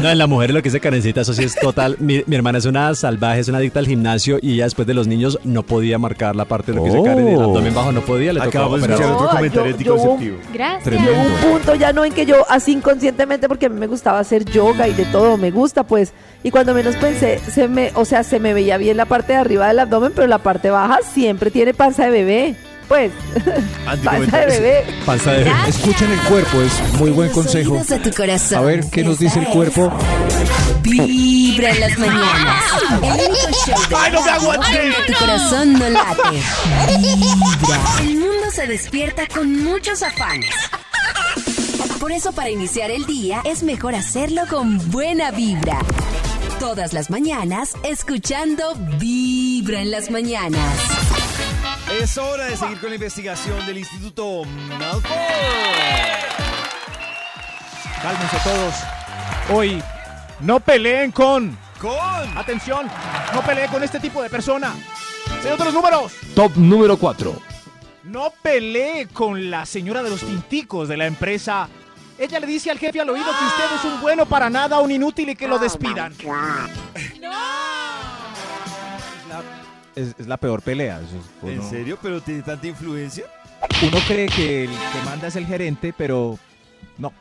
No, 0.01 0.09
en 0.09 0.17
la 0.17 0.27
mujer 0.27 0.51
lo 0.51 0.61
que 0.61 0.69
dice 0.69 0.79
Karencita, 0.79 1.21
eso 1.21 1.33
sí 1.33 1.43
es 1.43 1.55
total. 1.59 1.95
Mi, 1.99 2.23
mi 2.27 2.35
hermana 2.35 2.59
es 2.59 2.65
una 2.65 2.93
salvaje, 2.95 3.39
es 3.39 3.47
una 3.47 3.57
adicta 3.57 3.79
al 3.79 3.87
gimnasio 3.87 4.37
y 4.41 4.53
ella 4.53 4.65
después 4.65 4.87
de 4.87 4.93
los 4.93 5.07
niños 5.07 5.39
no 5.43 5.63
podía 5.63 5.97
marcar 5.97 6.35
la 6.35 6.45
parte 6.45 6.71
de 6.71 6.77
lo 6.77 6.83
que 6.83 6.89
dice 6.89 6.99
Oh. 7.01 7.03
Karen, 7.03 7.27
el 7.27 7.41
abdomen 7.41 7.73
bajo 7.73 7.91
no 7.91 8.01
podía, 8.01 8.33
le 8.33 8.39
tocaba 8.41 8.49
Acabamos 8.65 8.79
de 8.81 8.85
operar. 8.85 8.99
escuchar 9.01 9.15
otro 9.15 9.25
No, 9.27 9.37
comentario 9.37 9.71
anticonceptivo. 9.71 10.37
Gracias. 10.53 11.01
Llegó 11.01 11.21
un 11.21 11.51
punto 11.51 11.75
ya 11.75 11.93
no 11.93 12.05
en 12.05 12.13
que 12.13 12.25
yo 12.25 12.45
así 12.49 12.71
inconscientemente 12.73 13.47
porque 13.47 13.65
a 13.65 13.69
mí 13.69 13.79
me 13.79 13.87
gustaba 13.87 14.19
hacer 14.19 14.45
yoga 14.45 14.87
y 14.87 14.93
de 14.93 15.05
todo 15.05 15.37
me 15.37 15.51
gusta 15.51 15.83
pues 15.83 16.13
y 16.43 16.51
cuando 16.51 16.73
menos 16.73 16.95
pensé 16.97 17.39
se 17.39 17.67
me 17.67 17.91
o 17.95 18.05
sea 18.05 18.23
se 18.23 18.39
me 18.39 18.53
veía 18.53 18.77
bien 18.77 18.97
la 18.97 19.05
parte 19.05 19.33
de 19.33 19.39
arriba 19.39 19.67
del 19.67 19.79
abdomen 19.79 20.11
pero 20.15 20.27
la 20.27 20.37
parte 20.39 20.69
baja 20.69 20.99
siempre 21.13 21.49
tiene 21.51 21.73
panza 21.73 22.05
de 22.05 22.11
bebé 22.11 22.55
pues 22.91 23.09
panza 24.03 24.37
de 24.39 24.45
bebé 24.47 24.85
Panza 25.05 25.31
de 25.31 25.49
Escuchen 25.69 26.11
el 26.11 26.19
cuerpo, 26.23 26.61
es 26.61 26.93
muy 26.99 27.11
buen 27.11 27.29
consejo. 27.31 27.81
Corazón. 28.17 28.57
A 28.57 28.61
ver 28.63 28.83
qué 28.91 29.01
nos 29.01 29.17
dice 29.17 29.39
el 29.39 29.47
cuerpo. 29.47 29.89
Vibra 30.81 31.69
en 31.69 31.79
las 31.79 31.97
mañanas. 31.97 32.63
El 33.01 33.13
único 33.13 33.47
show 33.65 33.89
de 33.89 33.95
¡Ay, 33.95 34.11
no 34.11 34.21
me 34.21 34.29
aguanté! 34.31 34.91
tu 35.07 35.13
corazón 35.13 35.73
no 35.73 35.89
late. 35.89 36.21
Vibra. 36.87 37.79
El 38.01 38.17
mundo 38.17 38.51
se 38.51 38.67
despierta 38.67 39.25
con 39.33 39.63
muchos 39.63 40.03
afanes. 40.03 40.53
Por 41.97 42.11
eso 42.11 42.33
para 42.33 42.49
iniciar 42.49 42.91
el 42.91 43.05
día 43.05 43.41
es 43.45 43.63
mejor 43.63 43.95
hacerlo 43.95 44.41
con 44.49 44.91
buena 44.91 45.31
vibra. 45.31 45.79
Todas 46.59 46.91
las 46.91 47.09
mañanas 47.09 47.73
escuchando 47.83 48.75
Vibra 48.99 49.81
en 49.81 49.91
las 49.91 50.11
mañanas. 50.11 51.20
Es 51.99 52.17
hora 52.17 52.45
de 52.45 52.55
seguir 52.55 52.79
con 52.79 52.89
la 52.89 52.95
investigación 52.95 53.65
del 53.65 53.79
Instituto 53.79 54.43
Malfoy. 54.79 55.11
Cálmense 58.01 58.37
todos. 58.43 58.75
Hoy 59.53 59.83
no 60.39 60.59
peleen 60.61 61.11
con. 61.11 61.57
Con. 61.79 62.37
Atención, 62.37 62.87
no 63.33 63.41
peleen 63.41 63.69
con 63.69 63.83
este 63.83 63.99
tipo 63.99 64.23
de 64.23 64.29
persona. 64.29 64.73
Señor 65.41 65.57
de 65.57 65.65
los 65.65 65.73
números. 65.73 66.13
Top 66.33 66.55
número 66.55 66.97
4. 66.97 67.41
No 68.03 68.31
pelee 68.41 69.07
con 69.07 69.51
la 69.51 69.65
señora 69.65 70.01
de 70.01 70.09
los 70.09 70.21
tinticos 70.21 70.87
de 70.87 70.97
la 70.97 71.07
empresa. 71.07 71.67
Ella 72.17 72.39
le 72.39 72.47
dice 72.47 72.71
al 72.71 72.79
jefe 72.79 73.01
al 73.01 73.09
oído 73.09 73.25
que 73.25 73.45
usted 73.45 73.75
es 73.75 73.83
un 73.93 74.01
bueno 74.01 74.25
para 74.25 74.49
nada, 74.49 74.79
un 74.79 74.91
inútil 74.91 75.29
y 75.29 75.35
que 75.35 75.47
lo 75.47 75.59
despidan. 75.59 76.13
Es, 79.95 80.15
es 80.17 80.27
la 80.27 80.37
peor 80.37 80.61
pelea. 80.61 80.99
eso 81.01 81.17
es- 81.47 81.53
¿En 81.55 81.63
serio? 81.69 81.97
¿Pero 82.01 82.21
tiene 82.21 82.41
tanta 82.41 82.65
influencia? 82.67 83.25
Uno 83.83 83.97
cree 84.07 84.27
que 84.27 84.63
el 84.65 84.69
que 84.69 85.01
manda 85.05 85.27
es 85.27 85.35
el 85.35 85.45
gerente, 85.45 85.93
pero 85.97 86.37
no. 86.97 87.11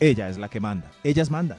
Ella 0.00 0.28
es 0.28 0.38
la 0.38 0.48
que 0.48 0.60
manda. 0.60 0.90
Ellas 1.02 1.30
mandan. 1.30 1.58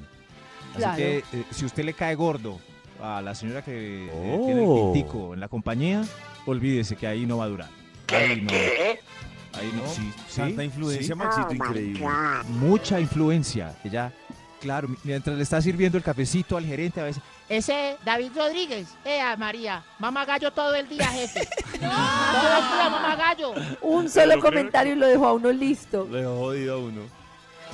Así 0.72 0.78
Claro. 0.78 0.98
que 0.98 1.18
eh, 1.18 1.44
si 1.52 1.66
usted 1.66 1.84
le 1.84 1.94
cae 1.94 2.16
gordo 2.16 2.60
a 3.02 3.22
la 3.22 3.34
señora 3.36 3.64
que 3.64 4.06
eh, 4.06 4.12
Oh. 4.14 4.46
tiene 4.46 4.64
el 4.64 4.94
tintico 4.94 5.34
en 5.34 5.40
la 5.40 5.48
compañía, 5.48 6.04
olvídese 6.46 6.96
que 6.96 7.08
ahí 7.08 7.26
no 7.26 7.38
va 7.38 7.46
a 7.46 7.48
durar. 7.48 7.70
Ahí 8.10 8.42
no. 8.42 8.54
Ahí 9.60 9.72
no. 9.76 9.88
Sí, 9.90 10.12
sí, 10.28 10.38
Tanta 10.42 10.64
influencia, 10.64 11.08
sí. 11.08 11.16
Maxito, 11.16 11.54
increíble. 11.54 12.06
Mucha 12.48 13.00
influencia. 13.00 13.76
Ella, 13.84 14.12
claro, 14.60 14.88
mi- 14.88 14.98
mientras 15.04 15.36
le 15.36 15.44
está 15.44 15.62
sirviendo 15.62 15.98
el 15.98 16.04
cafecito 16.04 16.58
al 16.58 16.66
gerente, 16.66 17.00
a 17.02 17.06
veces. 17.06 17.22
Ese 17.48 17.98
David 18.06 18.32
Rodríguez, 18.36 18.88
ea 19.04 19.36
María, 19.38 19.84
mamá 19.98 20.24
gallo 20.26 20.52
todo 20.52 20.76
el 20.76 20.88
día, 20.88 21.08
jefe. 21.08 21.48
todo 21.72 21.78
el 21.80 21.80
día, 21.82 22.90
mamá 22.92 23.16
gallo. 23.16 23.54
un 23.82 24.10
solo 24.10 24.40
comentario 24.40 24.94
y 24.94 24.96
lo 24.98 25.08
dejó 25.08 25.28
a 25.28 25.34
uno 25.34 25.52
listo 25.52 26.08
Le 26.12 26.24
ha 26.24 26.28
jodido 26.28 26.76
a 26.76 26.78
uno. 26.78 27.02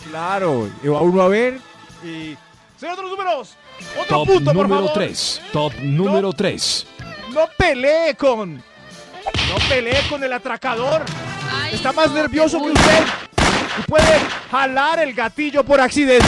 Claro, 0.10 0.70
y 0.84 0.88
va 0.88 1.02
uno 1.02 1.22
a 1.22 1.28
ver 1.28 1.60
y. 2.04 2.38
Señor 2.78 2.98
de 2.98 3.02
los 3.04 3.12
números, 3.12 3.56
otro 4.02 4.18
Top 4.18 4.28
punto, 4.28 4.54
por 4.54 4.68
número 4.68 4.88
favor. 4.88 4.94
3. 4.94 5.42
Top 5.54 5.74
número 5.82 6.34
3. 6.34 6.88
No 7.34 7.42
pelee 7.58 8.16
con. 8.16 8.56
No 8.56 9.56
pelee 9.70 10.02
con 10.10 10.22
el 10.24 10.32
atracador. 10.34 11.04
Ay, 11.52 11.74
Está 11.76 11.94
más 11.94 12.10
no, 12.10 12.16
nervioso 12.16 12.62
que 12.62 12.68
usted. 12.72 13.04
Y 13.80 13.82
puede 13.84 14.20
jalar 14.52 15.00
el 15.00 15.14
gatillo 15.14 15.64
por 15.64 15.80
accidente. 15.80 16.26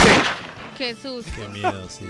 Susto. 1.00 1.30
Qué 1.36 1.48
miedo, 1.48 1.88
sí. 1.88 2.06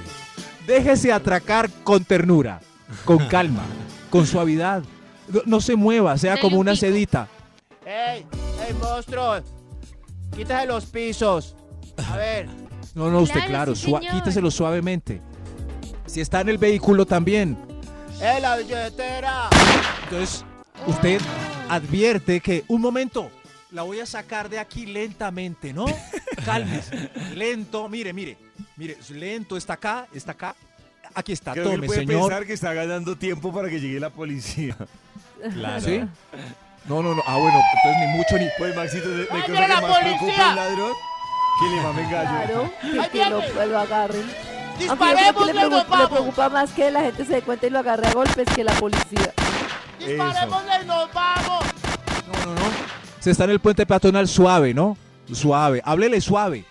Déjese 0.66 1.12
atracar 1.12 1.70
con 1.84 2.04
ternura, 2.04 2.60
con 3.04 3.18
calma, 3.28 3.62
con 4.10 4.26
suavidad. 4.26 4.82
No, 5.28 5.40
no 5.46 5.60
se 5.60 5.76
mueva, 5.76 6.16
sea 6.18 6.32
Dele 6.32 6.42
como 6.42 6.56
un 6.56 6.60
una 6.62 6.72
pico. 6.72 6.80
sedita. 6.86 7.28
¡Ey! 7.84 8.26
¡Ey, 8.66 8.74
monstruo! 8.80 9.40
Quítase 10.34 10.66
los 10.66 10.86
pisos. 10.86 11.56
A 12.10 12.16
ver. 12.16 12.48
No, 12.94 13.10
no, 13.10 13.20
usted 13.20 13.34
Claro, 13.40 13.48
claro, 13.48 13.74
sí, 13.76 13.86
sua- 13.90 14.00
señor. 14.00 14.14
quíteselo 14.14 14.50
suavemente. 14.50 15.20
Si 16.06 16.20
está 16.20 16.40
en 16.40 16.48
el 16.50 16.58
vehículo 16.58 17.04
también. 17.06 17.56
¡Eh, 18.20 18.38
la 18.40 18.56
billetera! 18.56 19.48
Entonces, 20.04 20.44
usted 20.86 21.20
advierte 21.68 22.40
que, 22.40 22.64
un 22.68 22.80
momento, 22.80 23.30
la 23.70 23.82
voy 23.82 24.00
a 24.00 24.06
sacar 24.06 24.48
de 24.48 24.58
aquí 24.58 24.86
lentamente, 24.86 25.72
¿no? 25.72 25.86
Cálmese. 26.44 27.10
Lento, 27.34 27.88
mire, 27.88 28.12
mire, 28.12 28.36
mire, 28.76 28.96
lento, 29.10 29.56
está 29.56 29.74
acá, 29.74 30.06
está 30.12 30.32
acá. 30.32 30.54
Aquí 31.14 31.32
está, 31.32 31.52
Creo 31.52 31.64
que 31.64 31.70
él 31.70 31.76
tome, 31.76 31.86
puede 31.86 32.00
señor. 32.00 32.22
pensar 32.28 32.46
que 32.46 32.52
está 32.52 32.72
ganando 32.74 33.16
tiempo 33.16 33.52
para 33.52 33.68
que 33.68 33.80
llegue 33.80 34.00
la 34.00 34.10
policía. 34.10 34.76
Claro. 35.54 35.80
¿Sí? 35.80 36.00
No, 36.86 37.00
no, 37.00 37.14
no. 37.14 37.22
Ah, 37.24 37.36
bueno, 37.36 37.60
entonces 37.74 38.00
ni 38.00 38.16
mucho 38.16 38.38
ni. 38.38 38.48
Pues 38.58 38.74
Maxito, 38.74 39.06
me 39.08 39.20
¡Ay, 39.30 39.40
cosa 39.42 39.52
mira 39.52 39.66
que 39.66 39.72
la 39.72 39.80
más 39.80 39.98
preocupa 40.00 40.18
policía! 40.18 40.48
un 40.48 40.56
ladrón 40.56 40.92
que 41.60 41.76
le 41.76 41.82
mamen 41.82 42.10
gallo. 42.10 42.30
Claro, 42.30 42.72
que, 43.12 43.18
que 43.18 43.30
lo, 43.30 43.66
lo 43.66 43.78
agarren. 43.78 44.22
Aunque 44.22 44.84
yo 44.86 44.96
creo 44.96 44.98
que 44.98 45.52
Disparémosle 45.52 45.52
le, 45.54 45.60
y 45.60 45.62
nos 45.70 45.84
preocupa, 45.84 45.96
le 45.96 46.02
vamos. 46.02 46.10
preocupa 46.10 46.48
más 46.48 46.70
que 46.72 46.90
la 46.90 47.00
gente 47.02 47.24
se 47.24 47.32
dé 47.34 47.42
cuenta 47.42 47.66
y 47.68 47.70
lo 47.70 47.78
agarre 47.78 48.06
a 48.08 48.12
golpes 48.14 48.48
que 48.52 48.64
la 48.64 48.72
policía. 48.72 49.32
Disparémosle 50.00 50.72
y 50.82 50.86
nos 50.86 51.12
vamos. 51.12 51.64
No, 52.26 52.46
no, 52.46 52.54
no. 52.54 52.60
Se 53.20 53.30
está 53.32 53.44
en 53.44 53.50
el 53.50 53.60
puente 53.60 53.84
peatonal 53.86 54.28
suave, 54.28 54.72
¿no? 54.74 54.96
Suave. 55.32 55.82
Háblele 55.84 56.20
suave. 56.20 56.64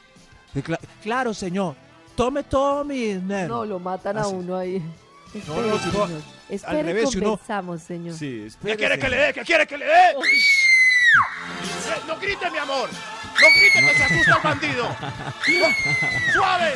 Claro, 1.04 1.34
señor. 1.34 1.76
Tome 2.16 2.44
todo 2.44 2.84
mi. 2.84 3.14
No, 3.14 3.66
lo 3.66 3.80
matan 3.80 4.18
a 4.18 4.22
Así. 4.22 4.34
uno 4.34 4.56
ahí. 4.58 4.82
No, 5.48 5.62
no, 5.62 5.78
si 5.78 5.86
no, 5.88 6.08
señor. 6.08 6.22
Espere, 6.50 6.84
revés, 6.84 7.10
si 7.12 7.18
uno- 7.20 7.40
señor. 7.78 8.16
Sí, 8.16 8.48
¿Qué 8.66 8.76
quiere 8.78 8.98
que 8.98 9.10
le 9.10 9.18
dé? 9.18 9.34
¿Qué 9.34 9.42
quiere 9.42 9.68
que 9.68 9.78
le 9.78 9.86
dé? 9.86 9.92
No 12.08 12.18
grite, 12.18 12.50
mi 12.50 12.58
amor. 12.58 12.90
No 12.90 13.48
grite 13.60 13.80
que 13.88 13.98
se 13.98 14.04
asusta 14.04 14.36
el 14.38 14.42
bandido. 14.44 14.84
No, 14.90 16.34
Suave. 16.34 16.74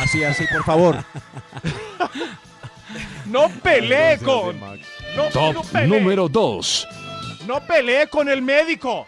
Así, 0.00 0.24
así, 0.24 0.44
por 0.52 0.64
favor. 0.64 1.04
No 3.26 3.48
pelee 3.62 4.18
con. 4.18 4.58
No, 4.60 5.24
Top 5.32 5.54
no 5.54 5.62
pelee. 5.62 5.86
número 6.00 6.28
2. 6.28 6.88
No 7.48 7.60
pelee 7.66 8.08
con 8.08 8.28
el 8.28 8.42
médico. 8.42 9.06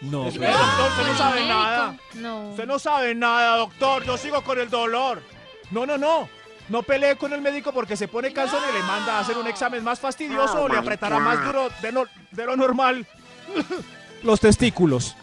No, 0.00 0.24
pero- 0.32 0.50
doctor, 0.50 0.88
usted 0.88 1.02
no 1.02 1.08
¿Con 1.08 1.16
sabe 1.18 1.46
nada. 1.46 1.96
No. 2.14 2.50
Usted 2.52 2.66
no 2.66 2.78
sabe 2.78 3.14
nada, 3.14 3.56
doctor. 3.58 4.02
Yo 4.04 4.16
sigo 4.16 4.42
con 4.42 4.58
el 4.58 4.70
dolor. 4.70 5.22
No, 5.70 5.84
no, 5.84 5.98
no. 5.98 6.26
No 6.70 6.82
pelee 6.82 7.16
con 7.16 7.32
el 7.34 7.42
médico 7.42 7.70
porque 7.72 7.96
se 7.98 8.08
pone 8.08 8.32
cansón 8.32 8.60
y 8.70 8.72
le 8.78 8.82
manda 8.84 9.18
a 9.18 9.20
hacer 9.20 9.36
un 9.36 9.46
examen 9.46 9.84
más 9.84 10.00
fastidioso 10.00 10.62
o 10.62 10.68
le 10.68 10.78
apretará 10.78 11.18
más 11.18 11.44
duro 11.44 11.68
de, 11.82 11.92
no- 11.92 12.06
de 12.30 12.46
lo 12.46 12.56
normal. 12.56 13.06
Los 14.22 14.40
testículos. 14.40 15.14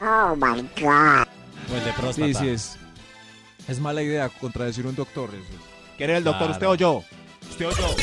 Oh 0.00 0.34
my 0.36 0.62
god. 0.80 1.26
O 1.70 1.74
el 1.76 1.84
de 1.84 1.92
próstata. 1.92 2.26
Sí, 2.28 2.34
sí, 2.34 2.48
es. 2.48 2.78
Es 3.68 3.78
mala 3.78 4.02
idea 4.02 4.28
contradecir 4.30 4.86
un 4.86 4.94
doctor. 4.96 5.28
eso. 5.34 5.62
¿Quién 5.98 6.10
es 6.10 6.16
el 6.18 6.24
doctor? 6.24 6.46
Claro. 6.46 6.52
¿Usted 6.54 6.66
o 6.68 6.74
yo? 6.76 7.04
¿Usted 7.50 7.66
o 7.66 7.70
yo? 7.72 7.96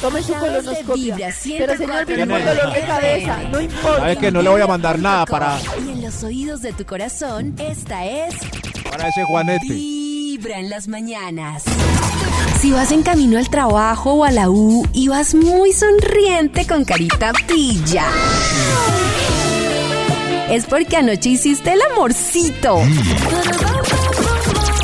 Tome 0.00 0.22
su 0.22 0.32
de 0.32 0.38
colonoscopia. 0.38 1.16
Vibra 1.16 1.34
Pero 1.58 1.76
señor, 1.76 2.06
viene 2.06 2.26
con 2.26 2.40
104.9 2.40 2.44
dolor 2.44 2.72
de 2.72 2.80
cabeza. 2.80 3.38
No 3.50 3.60
importa. 3.60 3.98
¿Sabe 3.98 4.16
que 4.16 4.30
no 4.30 4.42
le 4.42 4.48
voy 4.50 4.60
a 4.60 4.66
mandar 4.66 4.98
nada 4.98 5.26
para, 5.26 5.58
Y 5.86 5.90
en 5.90 6.02
los 6.02 6.22
oídos 6.22 6.62
de 6.62 6.72
tu 6.72 6.84
corazón, 6.84 7.54
esta 7.58 8.06
es 8.06 8.34
para 8.90 9.08
ese 9.08 9.24
Juanete? 9.24 9.66
Vibra 9.68 10.58
en 10.58 10.68
las 10.68 10.88
mañanas. 10.88 11.64
Si 12.60 12.72
vas 12.72 12.92
en 12.92 13.02
camino 13.02 13.38
al 13.38 13.48
trabajo 13.48 14.14
o 14.14 14.24
a 14.24 14.30
la 14.30 14.50
U 14.50 14.86
y 14.92 15.08
vas 15.08 15.34
muy 15.34 15.72
sonriente 15.72 16.66
con 16.66 16.84
carita 16.84 17.32
pilla. 17.46 18.06
Es 20.50 20.66
porque 20.66 20.96
anoche 20.96 21.30
hiciste 21.30 21.72
el 21.72 21.80
amorcito. 21.92 22.82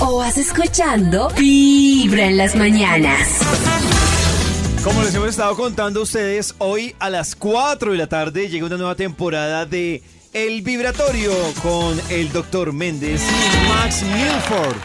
O 0.00 0.18
vas 0.18 0.38
escuchando 0.38 1.28
Vibra 1.36 2.26
en 2.26 2.36
las 2.36 2.54
mañanas. 2.54 3.40
Como 4.86 5.02
les 5.02 5.12
hemos 5.16 5.30
estado 5.30 5.56
contando 5.56 5.98
a 5.98 6.02
ustedes, 6.04 6.54
hoy 6.58 6.94
a 7.00 7.10
las 7.10 7.34
4 7.34 7.90
de 7.90 7.98
la 7.98 8.06
tarde 8.06 8.48
llega 8.48 8.66
una 8.66 8.76
nueva 8.76 8.94
temporada 8.94 9.66
de 9.66 10.00
El 10.32 10.62
Vibratorio 10.62 11.32
con 11.60 12.00
el 12.08 12.30
Dr. 12.30 12.72
Méndez 12.72 13.20
y 13.20 13.68
Max 13.68 14.04
Milford. 14.04 14.76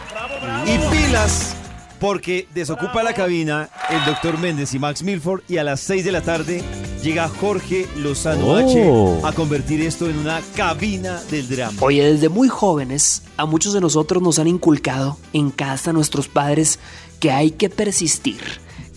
Y 0.66 0.76
pilas, 0.90 1.54
porque 2.00 2.48
desocupa 2.52 3.04
la 3.04 3.14
cabina 3.14 3.70
el 3.90 4.04
Dr. 4.04 4.38
Méndez 4.38 4.74
y 4.74 4.80
Max 4.80 5.04
Milford 5.04 5.42
y 5.48 5.58
a 5.58 5.62
las 5.62 5.78
6 5.82 6.04
de 6.04 6.10
la 6.10 6.22
tarde 6.22 6.64
llega 7.00 7.28
Jorge 7.28 7.86
Lozano 7.96 8.46
Oh. 8.48 9.20
H 9.20 9.28
a 9.28 9.32
convertir 9.32 9.82
esto 9.82 10.10
en 10.10 10.18
una 10.18 10.40
cabina 10.56 11.22
del 11.30 11.48
drama. 11.48 11.78
Oye, 11.80 12.02
desde 12.12 12.28
muy 12.28 12.48
jóvenes, 12.48 13.22
a 13.36 13.46
muchos 13.46 13.72
de 13.72 13.80
nosotros 13.80 14.20
nos 14.20 14.40
han 14.40 14.48
inculcado 14.48 15.16
en 15.32 15.52
casa 15.52 15.92
nuestros 15.92 16.26
padres 16.26 16.80
que 17.20 17.30
hay 17.30 17.52
que 17.52 17.70
persistir, 17.70 18.40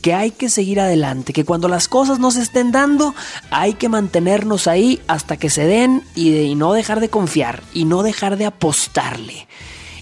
que 0.06 0.14
hay 0.14 0.30
que 0.30 0.50
seguir 0.52 0.80
adelante, 0.80 1.34
que 1.34 1.46
cuando 1.46 1.68
las 1.68 1.88
cosas 1.88 2.20
no 2.20 2.30
se 2.30 2.44
estén 2.44 2.72
dando, 2.72 3.16
hay 3.50 3.74
que 3.74 3.90
mantenernos 3.90 4.68
ahí 4.68 5.02
hasta 5.08 5.36
que 5.38 5.50
se 5.50 5.66
den 5.66 6.04
y, 6.14 6.30
de- 6.30 6.44
y 6.44 6.54
no 6.54 6.74
dejar 6.74 7.00
de 7.00 7.10
confiar 7.10 7.64
y 7.74 7.86
no 7.86 8.04
dejar 8.04 8.38
de 8.38 8.46
apostarle. 8.46 9.48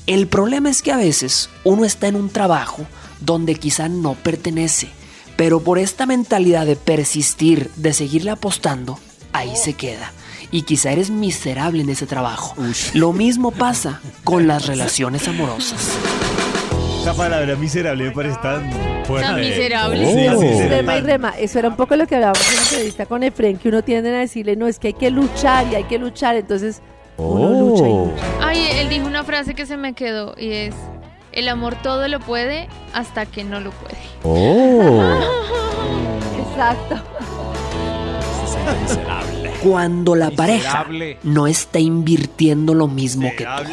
El 0.06 0.28
problema 0.28 0.70
es 0.70 0.82
que 0.82 0.92
a 0.92 0.98
veces 0.98 1.50
uno 1.64 1.86
está 1.86 2.08
en 2.10 2.18
un 2.18 2.28
trabajo 2.30 2.86
donde 3.22 3.56
quizá 3.56 3.88
no 3.88 4.16
pertenece, 4.16 4.90
pero 5.38 5.62
por 5.62 5.80
esta 5.80 6.06
mentalidad 6.06 6.66
de 6.66 6.76
persistir, 6.76 7.72
de 7.78 7.94
seguirle 7.94 8.32
apostando, 8.32 9.00
ahí 9.32 9.56
se 9.56 9.72
queda. 9.72 10.12
Y 10.52 10.64
quizá 10.64 10.92
eres 10.92 11.12
miserable 11.12 11.82
en 11.82 11.90
ese 11.90 12.08
trabajo. 12.08 12.56
Lo 12.94 13.14
mismo 13.14 13.52
pasa 13.52 14.02
con 14.26 14.48
las 14.48 14.66
relaciones 14.68 15.30
amorosas. 15.30 15.80
Esa 17.04 17.14
palabra 17.14 17.56
miserable 17.58 18.06
me 18.06 18.12
parece 18.12 18.38
tan 18.42 18.72
fuerte. 19.06 19.28
Tan 19.28 19.40
miserable. 19.40 20.06
Sí, 20.14 20.26
así 20.28 20.48
se- 20.58 20.68
Rema 20.70 20.98
y 20.98 21.02
rema, 21.02 21.34
eso 21.38 21.60
era 21.60 21.68
un 21.68 21.76
poco 21.76 21.96
lo 21.98 22.08
que 22.08 22.16
hablábamos 22.16 22.48
en 22.50 22.56
la 22.56 22.62
entrevista 22.62 23.06
con 23.06 23.24
Efren, 23.24 23.58
que 23.58 23.68
uno 23.70 23.82
tiende 23.84 24.16
a 24.16 24.20
decirle, 24.20 24.56
no, 24.56 24.68
es 24.68 24.80
que 24.80 24.88
hay 24.88 24.94
que 24.94 25.12
luchar 25.12 25.68
y 25.72 25.76
hay 25.76 25.84
que 25.84 26.00
luchar, 26.00 26.36
entonces 26.38 26.82
uno 27.18 27.50
lucha 27.50 27.86
y 27.88 27.92
lucha. 27.92 28.24
Ay, 28.42 28.66
él 28.80 28.88
dijo 28.90 29.06
una 29.06 29.24
frase 29.26 29.54
que 29.54 29.66
se 29.66 29.76
me 29.76 29.94
quedó 29.94 30.34
y 30.38 30.54
es, 30.54 30.76
el 31.34 31.50
amor 31.50 31.76
todo 31.84 32.08
lo 32.08 32.22
puede 32.22 32.70
hasta 32.94 33.26
que 33.26 33.44
no 33.44 33.60
lo 33.60 33.72
puede. 33.72 33.98
Exacto. 36.50 37.02
Cuando 39.64 40.16
la 40.16 40.32
pareja 40.32 40.86
no 41.24 41.48
está 41.48 41.80
invirtiendo 41.80 42.74
lo 42.74 42.88
mismo 42.88 43.30
que 43.38 43.46
tú. 43.46 43.64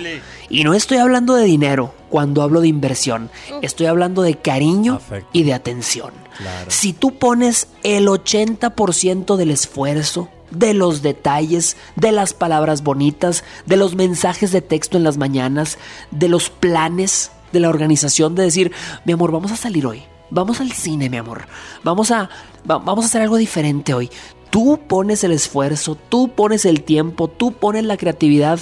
Y 0.49 0.65
no 0.65 0.75
estoy 0.75 0.99
hablando 0.99 1.35
de 1.35 1.45
dinero 1.45 1.95
cuando 2.09 2.43
hablo 2.43 2.61
de 2.61 2.69
inversión, 2.69 3.31
estoy 3.63 3.87
hablando 3.87 4.23
de 4.23 4.35
cariño 4.37 4.95
Afecto. 4.95 5.29
y 5.33 5.43
de 5.45 5.55
atención. 5.55 6.11
Claro. 6.39 6.71
Si 6.71 6.93
tú 6.93 7.19
pones 7.19 7.69
el 7.83 8.09
80% 8.09 9.37
del 9.37 9.51
esfuerzo, 9.51 10.29
de 10.51 10.75
los 10.75 11.03
detalles, 11.03 11.77
de 11.95 12.11
las 12.13 12.33
palabras 12.35 12.83
bonitas, 12.83 13.45
de 13.67 13.77
los 13.77 13.95
mensajes 13.95 14.51
de 14.51 14.61
texto 14.63 14.97
en 14.97 15.05
las 15.05 15.17
mañanas, 15.17 15.79
de 16.11 16.29
los 16.29 16.51
planes 16.51 17.31
de 17.53 17.61
la 17.61 17.69
organización, 17.69 18.35
de 18.35 18.43
decir, 18.45 18.73
mi 19.05 19.13
amor, 19.13 19.31
vamos 19.31 19.53
a 19.53 19.57
salir 19.57 19.87
hoy, 19.87 20.03
vamos 20.31 20.61
al 20.61 20.73
cine, 20.73 21.09
mi 21.09 21.19
amor, 21.19 21.47
vamos 21.85 22.11
a, 22.11 22.29
va- 22.69 22.79
vamos 22.79 23.05
a 23.05 23.07
hacer 23.09 23.23
algo 23.23 23.37
diferente 23.37 23.95
hoy. 23.95 24.11
Tú 24.51 24.81
pones 24.87 25.25
el 25.25 25.33
esfuerzo, 25.33 25.97
tú 26.09 26.33
pones 26.35 26.65
el 26.65 26.83
tiempo, 26.83 27.29
tú 27.29 27.53
pones 27.53 27.85
la 27.85 27.97
creatividad, 27.97 28.59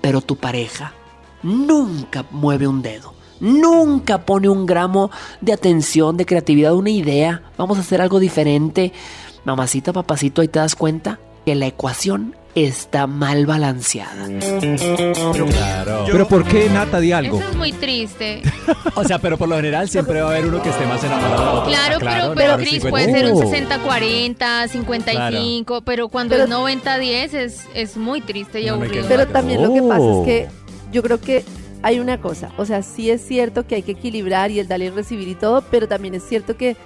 pero 0.00 0.20
tu 0.20 0.36
pareja 0.36 0.94
nunca 1.42 2.24
mueve 2.30 2.68
un 2.68 2.82
dedo. 2.82 3.14
Nunca 3.40 4.24
pone 4.24 4.48
un 4.48 4.66
gramo 4.66 5.10
de 5.40 5.52
atención, 5.52 6.16
de 6.16 6.26
creatividad, 6.26 6.74
una 6.74 6.90
idea. 6.90 7.42
Vamos 7.58 7.76
a 7.76 7.80
hacer 7.80 8.00
algo 8.00 8.20
diferente. 8.20 8.92
Mamacita, 9.44 9.92
papacito, 9.92 10.42
ahí 10.42 10.48
te 10.48 10.60
das 10.60 10.76
cuenta 10.76 11.18
que 11.44 11.54
la 11.54 11.66
ecuación 11.66 12.36
está 12.54 13.06
mal 13.06 13.46
balanceada. 13.46 14.26
Claro. 15.50 16.04
Pero 16.10 16.28
¿por 16.28 16.44
qué 16.44 16.68
Nata 16.68 17.00
di 17.00 17.12
algo? 17.12 17.38
Eso 17.40 17.48
es 17.50 17.56
muy 17.56 17.72
triste. 17.72 18.42
O 18.94 19.04
sea, 19.04 19.18
pero 19.18 19.38
por 19.38 19.48
lo 19.48 19.56
general 19.56 19.88
siempre 19.88 20.20
va 20.20 20.28
a 20.28 20.30
haber 20.32 20.44
uno 20.46 20.62
que 20.62 20.68
esté 20.68 20.84
más 20.84 21.02
enamorado 21.02 21.40
del 21.40 21.48
otro. 21.58 21.70
Claro, 21.70 21.94
Está 21.98 22.10
pero, 22.12 22.34
pero 22.34 22.56
Cris 22.58 22.82
50. 22.82 22.90
puede 22.90 23.10
ser 23.12 23.32
un 23.32 23.42
Oh. 23.42 23.50
60-40, 23.50 24.68
55, 24.68 25.80
pero 25.82 26.08
cuando 26.08 26.34
Pero- 26.34 26.44
es 26.44 26.50
90-10 26.50 27.34
es, 27.34 27.60
es 27.74 27.96
muy 27.96 28.20
triste 28.20 28.60
y 28.60 28.66
No 28.66 28.74
aburrido. 28.74 29.06
Pero 29.08 29.26
también 29.28 29.62
lo 29.62 29.72
que 29.72 29.80
pasa 29.82 30.00
Oh. 30.00 30.20
es 30.20 30.26
que 30.26 30.48
yo 30.92 31.02
creo 31.02 31.20
que 31.20 31.42
hay 31.82 32.00
una 32.00 32.20
cosa, 32.20 32.50
o 32.58 32.66
sea, 32.66 32.82
sí 32.82 33.10
es 33.10 33.26
cierto 33.26 33.66
que 33.66 33.76
hay 33.76 33.82
que 33.82 33.92
equilibrar 33.92 34.50
y 34.50 34.60
el 34.60 34.68
dar 34.68 34.80
y 34.82 34.86
el 34.86 34.94
recibir 34.94 35.26
y 35.28 35.34
todo, 35.34 35.64
pero 35.70 35.88
también 35.88 36.14
es 36.14 36.22
cierto 36.28 36.56
que 36.56 36.76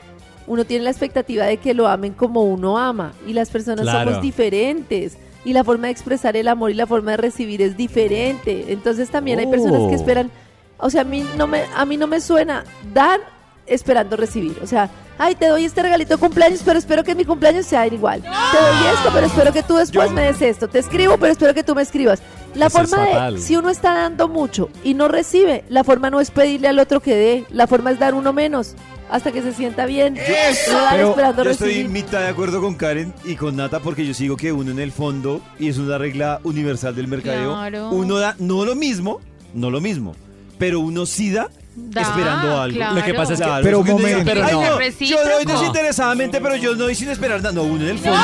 uno 0.46 0.64
tiene 0.64 0.84
la 0.84 0.90
expectativa 0.90 1.44
de 1.44 1.56
que 1.58 1.74
lo 1.74 1.88
amen 1.88 2.12
como 2.12 2.42
uno 2.44 2.78
ama 2.78 3.12
y 3.26 3.32
las 3.32 3.50
personas 3.50 3.82
Claro. 3.82 4.10
somos 4.10 4.22
diferentes 4.22 5.16
y 5.44 5.52
la 5.52 5.64
forma 5.64 5.86
de 5.86 5.92
expresar 5.92 6.36
el 6.36 6.48
amor 6.48 6.70
y 6.70 6.74
la 6.74 6.86
forma 6.86 7.12
de 7.12 7.16
recibir 7.18 7.62
es 7.62 7.76
diferente. 7.76 8.66
Entonces 8.68 9.10
también 9.10 9.38
hay 9.38 9.46
personas 9.46 9.80
que 9.88 9.94
Oh. 9.94 9.98
esperan, 9.98 10.30
o 10.78 10.90
sea, 10.90 11.02
a 11.02 11.04
mí 11.04 11.24
no 11.36 11.46
me 11.46 11.62
a 11.74 11.84
mí 11.84 11.96
no 11.96 12.06
me 12.06 12.20
suena 12.20 12.64
dar 12.92 13.20
esperando 13.66 14.16
recibir, 14.16 14.56
o 14.62 14.66
sea, 14.66 14.88
ay, 15.18 15.34
te 15.34 15.46
doy 15.48 15.64
este 15.64 15.82
regalito 15.82 16.14
de 16.14 16.20
cumpleaños, 16.20 16.62
pero 16.64 16.78
espero 16.78 17.02
que 17.02 17.16
mi 17.16 17.24
cumpleaños 17.24 17.66
sea 17.66 17.84
igual. 17.88 18.22
Te 18.22 18.28
doy 18.28 18.94
esto, 18.94 19.10
pero 19.12 19.26
espero 19.26 19.52
que 19.52 19.62
tú 19.64 19.74
después 19.76 20.12
me 20.12 20.22
des 20.22 20.40
esto. 20.40 20.68
Te 20.68 20.78
escribo, 20.78 21.16
pero 21.18 21.32
espero 21.32 21.52
que 21.52 21.64
tú 21.64 21.74
me 21.74 21.82
escribas. 21.82 22.20
La 22.54 22.66
Eso 22.66 22.80
es 22.82 22.88
forma 22.90 23.06
fatal. 23.06 23.34
de, 23.34 23.40
si 23.40 23.56
uno 23.56 23.68
está 23.70 23.92
dando 23.94 24.28
mucho 24.28 24.68
y 24.84 24.94
no 24.94 25.08
recibe, 25.08 25.64
la 25.68 25.82
forma 25.82 26.10
no 26.10 26.20
es 26.20 26.30
pedirle 26.30 26.68
al 26.68 26.78
otro 26.78 27.00
que 27.00 27.14
dé, 27.16 27.44
la 27.50 27.66
forma 27.66 27.90
es 27.90 27.98
dar 27.98 28.14
uno 28.14 28.32
menos 28.32 28.74
hasta 29.10 29.32
que 29.32 29.42
se 29.42 29.52
sienta 29.52 29.86
bien. 29.86 30.14
No 30.14 30.78
dar 30.82 30.96
Pero 30.96 31.10
esperando 31.10 31.44
yo 31.44 31.50
estoy 31.50 31.68
recibir. 31.68 31.88
mitad 31.90 32.20
de 32.20 32.28
acuerdo 32.28 32.60
con 32.60 32.74
Karen 32.74 33.12
y 33.24 33.36
con 33.36 33.56
Nata 33.56 33.80
porque 33.80 34.06
yo 34.06 34.14
sigo 34.14 34.36
que 34.36 34.52
uno 34.52 34.70
en 34.70 34.78
el 34.80 34.92
fondo, 34.92 35.40
y 35.58 35.68
es 35.68 35.78
una 35.78 35.98
regla 35.98 36.40
universal 36.44 36.94
del 36.94 37.08
mercadeo, 37.08 37.52
Claro. 37.52 37.90
uno 37.90 38.16
da 38.18 38.34
no 38.38 38.64
lo 38.64 38.74
mismo, 38.74 39.20
no 39.54 39.70
lo 39.70 39.80
mismo, 39.80 40.14
pero 40.58 40.80
uno 40.80 41.06
sí 41.06 41.30
da 41.30 41.48
Da, 41.78 42.00
esperando 42.00 42.58
algo. 42.58 42.74
claro. 42.74 42.94
Lo 42.94 43.04
que 43.04 43.12
pasa 43.12 43.34
es 43.34 43.38
que- 43.38 43.44
Claro, 43.44 43.62
pero 43.62 43.76
porque 43.78 43.90
un 43.92 43.98
uno 43.98 44.06
diga, 44.06 44.18
momento. 44.20 44.32
"Ay, 44.32 44.48
Pero 44.48 44.60
no, 44.62 44.78
no. 44.80 45.06
yo 45.06 45.24
doy 45.36 45.44
desinteresadamente, 45.44 46.40
pero 46.40 46.56
yo 46.56 46.70
no 46.74 46.84
doy 46.84 46.94
sin 46.94 47.10
esperar 47.10 47.42
nada. 47.42 47.54
No, 47.54 47.64
uno 47.64 47.84
en 47.84 47.90
el 47.90 47.98
fondo. 47.98 48.18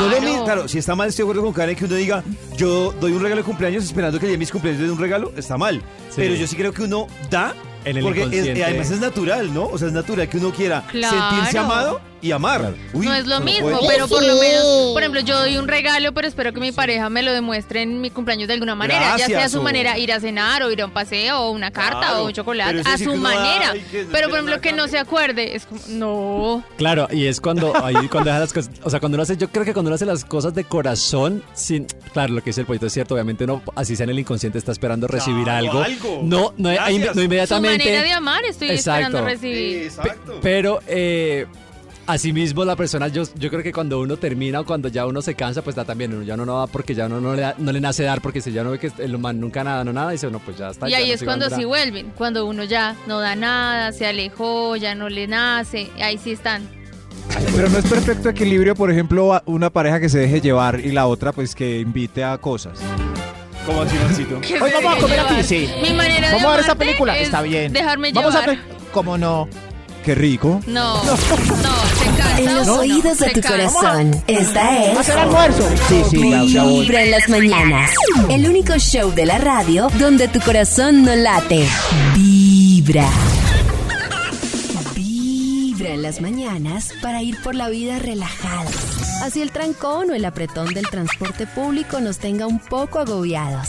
No, 0.00 0.08
lo 0.08 0.20
mismo. 0.20 0.44
Claro, 0.44 0.66
si 0.66 0.78
está 0.78 0.96
mal, 0.96 1.08
estoy 1.08 1.22
de 1.24 1.26
acuerdo 1.30 1.42
con 1.44 1.52
Karen 1.52 1.76
que 1.76 1.84
uno 1.84 1.94
diga, 1.94 2.24
yo 2.56 2.92
doy 3.00 3.12
un 3.12 3.22
regalo 3.22 3.40
de 3.40 3.44
cumpleaños 3.44 3.84
esperando 3.84 4.18
que 4.18 4.26
el 4.26 4.30
día 4.30 4.34
de 4.34 4.38
mis 4.38 4.50
cumpleaños 4.50 4.82
dé 4.82 4.90
un 4.90 4.98
regalo, 4.98 5.32
está 5.36 5.56
mal. 5.56 5.80
Pero 6.16 6.34
yo 6.34 6.44
sí 6.48 6.56
creo 6.56 6.72
que 6.72 6.82
uno 6.82 7.06
da. 7.30 7.54
En 7.84 7.96
el 7.96 8.02
porque 8.04 8.20
es- 8.20 8.26
inconsciente. 8.26 8.64
además 8.64 8.90
es 8.90 9.00
natural, 9.00 9.52
¿no? 9.54 9.64
O 9.66 9.78
sea, 9.78 9.88
es 9.88 9.94
natural 9.94 10.28
que 10.28 10.36
uno 10.38 10.52
quiera 10.52 10.84
Claro. 10.90 11.16
sentirse 11.30 11.58
amado 11.58 12.00
y 12.22 12.30
amar. 12.32 12.72
Uy, 12.94 13.04
no 13.06 13.14
es 13.14 13.26
lo 13.26 13.34
¿cómo 13.36 13.44
mismo, 13.46 13.68
puede? 13.70 13.88
pero 13.88 14.08
por 14.08 14.22
lo 14.22 14.36
menos, 14.36 14.92
por 14.92 15.02
ejemplo, 15.02 15.20
yo 15.20 15.38
doy 15.40 15.56
un 15.58 15.66
regalo, 15.68 16.12
pero 16.14 16.28
espero 16.28 16.52
que 16.54 16.60
mi 16.60 16.72
pareja 16.72 17.10
me 17.10 17.22
lo 17.22 17.32
demuestre 17.32 17.82
en 17.82 18.00
mi 18.00 18.10
cumpleaños 18.10 18.46
de 18.48 18.54
alguna 18.54 18.74
manera, 18.74 19.16
ya 19.18 19.26
sea 19.26 19.44
a 19.44 19.48
su 19.48 19.58
o- 19.60 19.62
manera 19.62 19.98
ir 19.98 20.12
a 20.12 20.20
cenar 20.20 20.62
o 20.62 20.70
ir 20.70 20.80
a 20.82 20.86
un 20.86 20.92
paseo 20.92 21.40
o 21.40 21.50
una 21.50 21.70
carta 21.72 21.98
Claro, 21.98 22.22
o 22.22 22.26
un 22.26 22.32
chocolate, 22.32 22.82
a 22.84 22.96
sí 22.96 23.04
su 23.04 23.16
manera. 23.16 23.74
no 23.74 23.80
pero 24.12 24.28
por 24.28 24.38
ejemplo, 24.38 24.60
que 24.60 24.72
no 24.72 24.86
se 24.88 24.98
acuerde, 24.98 25.56
es 25.56 25.66
como, 25.66 25.80
no. 25.88 26.64
Claro, 26.76 27.08
y 27.10 27.26
es 27.26 27.40
cuando 27.40 27.72
ahí 27.84 28.08
cuando 28.08 28.30
deja 28.30 28.38
las 28.40 28.52
cosas, 28.52 28.70
o 28.84 28.88
sea, 28.90 29.00
cuando 29.00 29.16
uno 29.16 29.24
hace, 29.24 29.36
yo 29.36 29.48
creo 29.48 29.64
que 29.64 29.72
cuando 29.72 29.88
uno 29.88 29.96
hace 29.96 30.06
las 30.06 30.24
cosas 30.24 30.54
de 30.54 30.64
corazón, 30.64 31.42
sin, 31.54 31.86
claro, 32.12 32.34
lo 32.34 32.40
que 32.40 32.50
dice 32.50 32.60
el 32.60 32.66
pollito 32.68 32.86
es 32.86 32.92
cierto, 32.92 33.14
obviamente 33.14 33.44
uno, 33.44 33.62
así 33.74 33.96
sea 33.96 34.04
en 34.04 34.10
el 34.10 34.18
inconsciente, 34.20 34.58
está 34.58 34.70
esperando 34.72 35.08
recibir 35.08 35.42
Claro, 35.44 35.66
algo. 35.66 35.82
algo. 35.82 36.20
No, 36.22 36.54
no, 36.56 36.70
no 36.72 36.86
Su 36.86 37.20
inmediatamente. 37.20 37.84
manera 37.84 38.02
de 38.04 38.12
amar 38.12 38.44
estoy 38.44 38.70
esperando 38.70 39.24
recibir. 39.24 39.82
Exacto. 39.84 40.38
Pero 40.40 40.80
eh, 40.86 41.46
asimismo 42.06 42.64
la 42.64 42.76
persona, 42.76 43.08
yo, 43.08 43.22
yo 43.36 43.48
creo 43.50 43.62
que 43.62 43.72
cuando 43.72 44.00
uno 44.00 44.16
termina 44.16 44.60
o 44.60 44.64
cuando 44.66 44.88
ya 44.88 45.06
uno 45.06 45.22
se 45.22 45.34
cansa, 45.34 45.62
pues 45.62 45.76
da 45.76 45.84
también, 45.84 46.12
uno 46.14 46.22
ya 46.24 46.34
uno 46.34 46.44
no 46.46 46.58
da 46.60 46.66
porque 46.66 46.94
ya 46.94 47.06
uno 47.06 47.20
no 47.20 47.34
le, 47.34 47.42
da- 47.42 47.54
no 47.58 47.72
le 47.72 47.80
nace 47.80 48.02
dar, 48.04 48.20
porque 48.20 48.40
si 48.40 48.52
ya 48.52 48.62
uno 48.62 48.72
ve 48.72 48.78
que 48.78 48.90
el 48.98 49.14
humano 49.14 49.40
nunca 49.40 49.62
nada, 49.64 49.84
no 49.84 49.92
nada, 49.92 50.10
dice 50.10 50.26
uno 50.26 50.38
pues 50.40 50.56
ya 50.58 50.70
está. 50.70 50.88
Y 50.88 50.94
ahí 50.94 51.08
no 51.08 51.14
es 51.14 51.22
cuando 51.22 51.48
sí 51.50 51.64
vuelven, 51.64 52.12
cuando 52.16 52.46
uno 52.46 52.64
ya 52.64 52.96
no 53.06 53.20
da 53.20 53.36
nada, 53.36 53.92
se 53.92 54.06
alejó, 54.06 54.76
ya 54.76 54.94
no 54.94 55.08
le 55.08 55.26
nace, 55.26 55.90
ahí 56.02 56.18
sí 56.18 56.32
están. 56.32 56.62
Pero 57.54 57.68
no 57.68 57.78
es 57.78 57.86
perfecto 57.86 58.28
equilibrio, 58.28 58.74
por 58.74 58.90
ejemplo, 58.90 59.40
una 59.46 59.70
pareja 59.70 60.00
que 60.00 60.08
se 60.08 60.18
deje 60.18 60.40
llevar 60.40 60.80
y 60.80 60.90
la 60.92 61.06
otra 61.06 61.32
pues 61.32 61.54
que 61.54 61.78
invite 61.80 62.24
a 62.24 62.36
cosas. 62.38 62.78
¿Cómo 63.64 63.82
así? 63.82 63.96
Que 64.24 64.60
Hoy 64.60 64.70
vamos 64.72 64.98
a 64.98 65.00
comer 65.00 65.20
aquí, 65.20 65.28
llevar. 65.34 65.44
sí. 65.44 65.68
Mi 65.80 65.94
manera 65.94 66.28
de 66.28 66.34
Vamos 66.34 66.48
a 66.48 66.50
ver 66.56 66.60
esa 66.60 66.74
película, 66.74 67.16
es 67.16 67.22
está 67.26 67.42
bien. 67.42 67.72
Dejarme 67.72 68.12
Vamos 68.12 68.34
a 68.34 68.40
llevar. 68.40 68.56
ver. 68.56 68.64
¿Cómo 68.92 69.16
no? 69.16 69.48
Qué 70.04 70.16
rico. 70.16 70.60
No, 70.66 71.04
no, 71.04 71.16
se 71.16 72.06
cansa. 72.16 72.38
En 72.40 72.54
los 72.56 72.66
uno, 72.66 72.80
oídos 72.80 73.18
de 73.18 73.28
se 73.28 73.40
tu 73.40 73.48
corazón, 73.48 74.22
esta 74.26 74.84
es... 74.84 74.98
Hacer 74.98 75.16
almuerzo. 75.16 75.68
Sí, 75.88 76.02
sí, 76.10 76.16
voy. 76.16 76.80
Vibra 76.80 77.02
en 77.04 77.10
las 77.12 77.28
mañanas. 77.28 77.90
El 78.28 78.48
único 78.48 78.76
show 78.78 79.12
de 79.14 79.26
la 79.26 79.38
radio 79.38 79.88
donde 80.00 80.26
tu 80.26 80.40
corazón 80.40 81.04
no 81.04 81.14
late. 81.14 81.68
Vibra. 82.16 83.08
Vibra 84.96 85.90
en 85.90 86.02
las 86.02 86.20
mañanas 86.20 86.88
para 87.00 87.22
ir 87.22 87.40
por 87.40 87.54
la 87.54 87.68
vida 87.68 88.00
relajados. 88.00 88.74
Así 89.22 89.40
el 89.40 89.52
trancón 89.52 90.10
o 90.10 90.14
el 90.14 90.24
apretón 90.24 90.74
del 90.74 90.88
transporte 90.88 91.46
público 91.46 92.00
nos 92.00 92.18
tenga 92.18 92.48
un 92.48 92.58
poco 92.58 92.98
agobiados. 92.98 93.68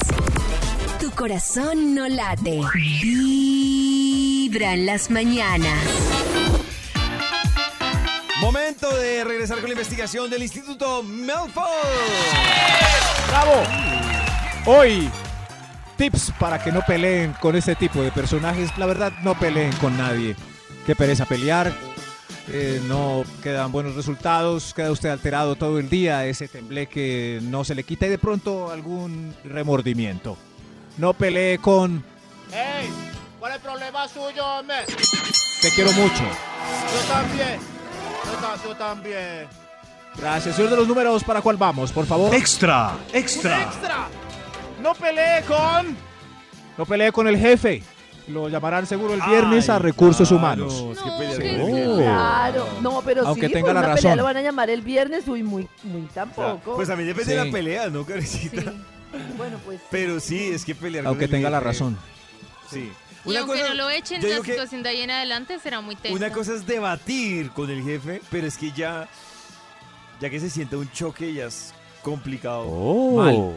Tu 1.00 1.12
corazón 1.12 1.94
no 1.94 2.08
late. 2.08 2.60
Vibra 2.74 3.83
en 4.62 4.86
las 4.86 5.10
mañanas. 5.10 5.84
Momento 8.40 8.96
de 8.96 9.24
regresar 9.24 9.58
con 9.58 9.66
la 9.66 9.72
investigación 9.74 10.30
del 10.30 10.44
Instituto 10.44 11.02
Melford. 11.02 11.66
¡Bravo! 13.30 13.64
Hoy, 14.66 15.10
tips 15.98 16.32
para 16.40 16.62
que 16.64 16.72
no 16.72 16.82
peleen 16.86 17.34
con 17.42 17.56
este 17.56 17.76
tipo 17.76 18.04
de 18.04 18.12
personajes. 18.12 18.78
La 18.78 18.86
verdad, 18.86 19.12
no 19.24 19.34
peleen 19.40 19.72
con 19.78 19.98
nadie. 19.98 20.36
Qué 20.86 20.96
pereza 20.96 21.26
pelear. 21.26 21.74
eh, 22.50 22.82
no 22.88 23.24
quedan 23.42 23.72
buenos 23.72 23.96
resultados. 23.96 24.74
Queda 24.74 24.92
usted 24.92 25.10
alterado 25.10 25.56
todo 25.56 25.80
el 25.80 25.90
día. 25.90 26.26
Ese 26.26 26.48
tembleque 26.48 27.40
no 27.42 27.64
se 27.64 27.74
le 27.76 27.84
quita 27.84 28.06
y 28.06 28.10
de 28.10 28.18
pronto 28.20 28.72
algún 28.72 29.34
remordimiento. 29.46 30.38
No 30.98 31.14
pelee 31.14 31.58
con 31.58 32.04
¡Ey! 32.52 33.13
¿Cuál 33.44 33.52
es 33.52 33.56
el 33.58 33.62
problema 33.62 34.08
suyo, 34.08 34.46
hombre? 34.46 34.78
te 35.62 35.70
quiero 35.72 35.92
mucho. 35.92 36.24
Yo 36.24 37.14
también. 37.14 37.60
Yo, 38.24 38.32
ta- 38.40 38.64
yo 38.64 38.76
también. 38.78 39.48
Gracias. 40.16 40.56
Señor 40.56 40.72
de 40.72 40.78
los 40.78 40.88
números, 40.88 41.26
¿para 41.26 41.42
cuál 41.42 41.58
vamos, 41.58 41.92
por 41.92 42.06
favor? 42.06 42.34
Extra, 42.34 42.94
¡Un 43.10 43.16
extra! 43.18 44.08
¡No 44.82 44.94
peleé 44.96 45.42
con! 45.46 45.98
No 46.78 46.86
pelee 46.86 47.12
con 47.12 47.28
el 47.28 47.38
jefe. 47.38 47.84
Lo 48.30 48.48
llamarán 48.48 48.86
seguro 48.88 49.14
el 49.14 49.22
viernes 49.22 49.68
a 49.70 49.78
recursos 49.78 50.32
humanos. 50.32 50.82
Es 50.94 51.00
que 51.02 51.10
pelear 51.10 51.36
Sí. 51.36 51.42
jefe. 51.42 51.88
Oh. 51.90 51.98
Claro, 51.98 52.68
no, 52.80 53.02
pero 53.02 53.28
Aunque 53.28 53.48
sí, 53.48 53.54
tenga 53.56 53.66
por 53.66 53.74
la 53.76 53.80
una 53.82 53.96
pelea 53.96 54.12
razón. 54.12 54.18
lo 54.20 54.24
van 54.24 54.38
a 54.38 54.42
llamar 54.42 54.70
el 54.70 54.82
viernes, 54.84 55.28
uy, 55.28 55.44
muy, 55.44 55.68
muy 55.84 56.04
tampoco. 56.14 56.76
Pues 56.76 56.88
también 56.88 57.10
depende 57.10 57.36
de 57.36 57.42
Sí. 57.42 57.46
la 57.48 57.52
pelea, 57.52 57.90
¿no, 57.90 58.06
Karencita? 58.06 58.62
Sí. 58.62 58.70
Bueno, 59.36 59.60
pues 59.66 59.82
Pero 59.92 60.22
sí, 60.22 60.48
es 60.54 60.64
que 60.64 60.74
pelear 60.76 61.06
Aunque 61.08 61.26
con 61.28 61.36
el 61.36 61.42
tenga 61.42 61.50
la 61.50 61.60
razón. 61.60 61.98
Sí. 62.72 62.90
Y 63.26 63.30
Una 63.30 63.40
aunque 63.42 63.56
cosa- 63.60 63.70
no 63.70 63.74
lo 63.76 63.90
echen, 63.90 64.22
la 64.22 64.42
situación 64.44 64.84
de 64.84 64.90
ahí 64.90 65.02
en 65.02 65.12
adelante 65.12 65.58
será 65.60 65.80
muy 65.82 65.96
tensa. 65.96 66.16
Una 66.18 66.30
cosa 66.32 66.54
es 66.54 66.66
debatir 66.68 67.52
con 67.52 67.70
el 67.70 67.82
jefe, 67.84 68.22
pero 68.30 68.48
es 68.48 68.58
que 68.58 68.72
ya, 68.72 69.08
ya 70.20 70.30
que 70.30 70.40
se 70.40 70.50
sienta 70.50 70.78
un 70.78 70.92
choque, 70.92 71.34
ya 71.34 71.46
es 71.46 71.74
complicado. 72.02 72.66
Mal. 73.16 73.54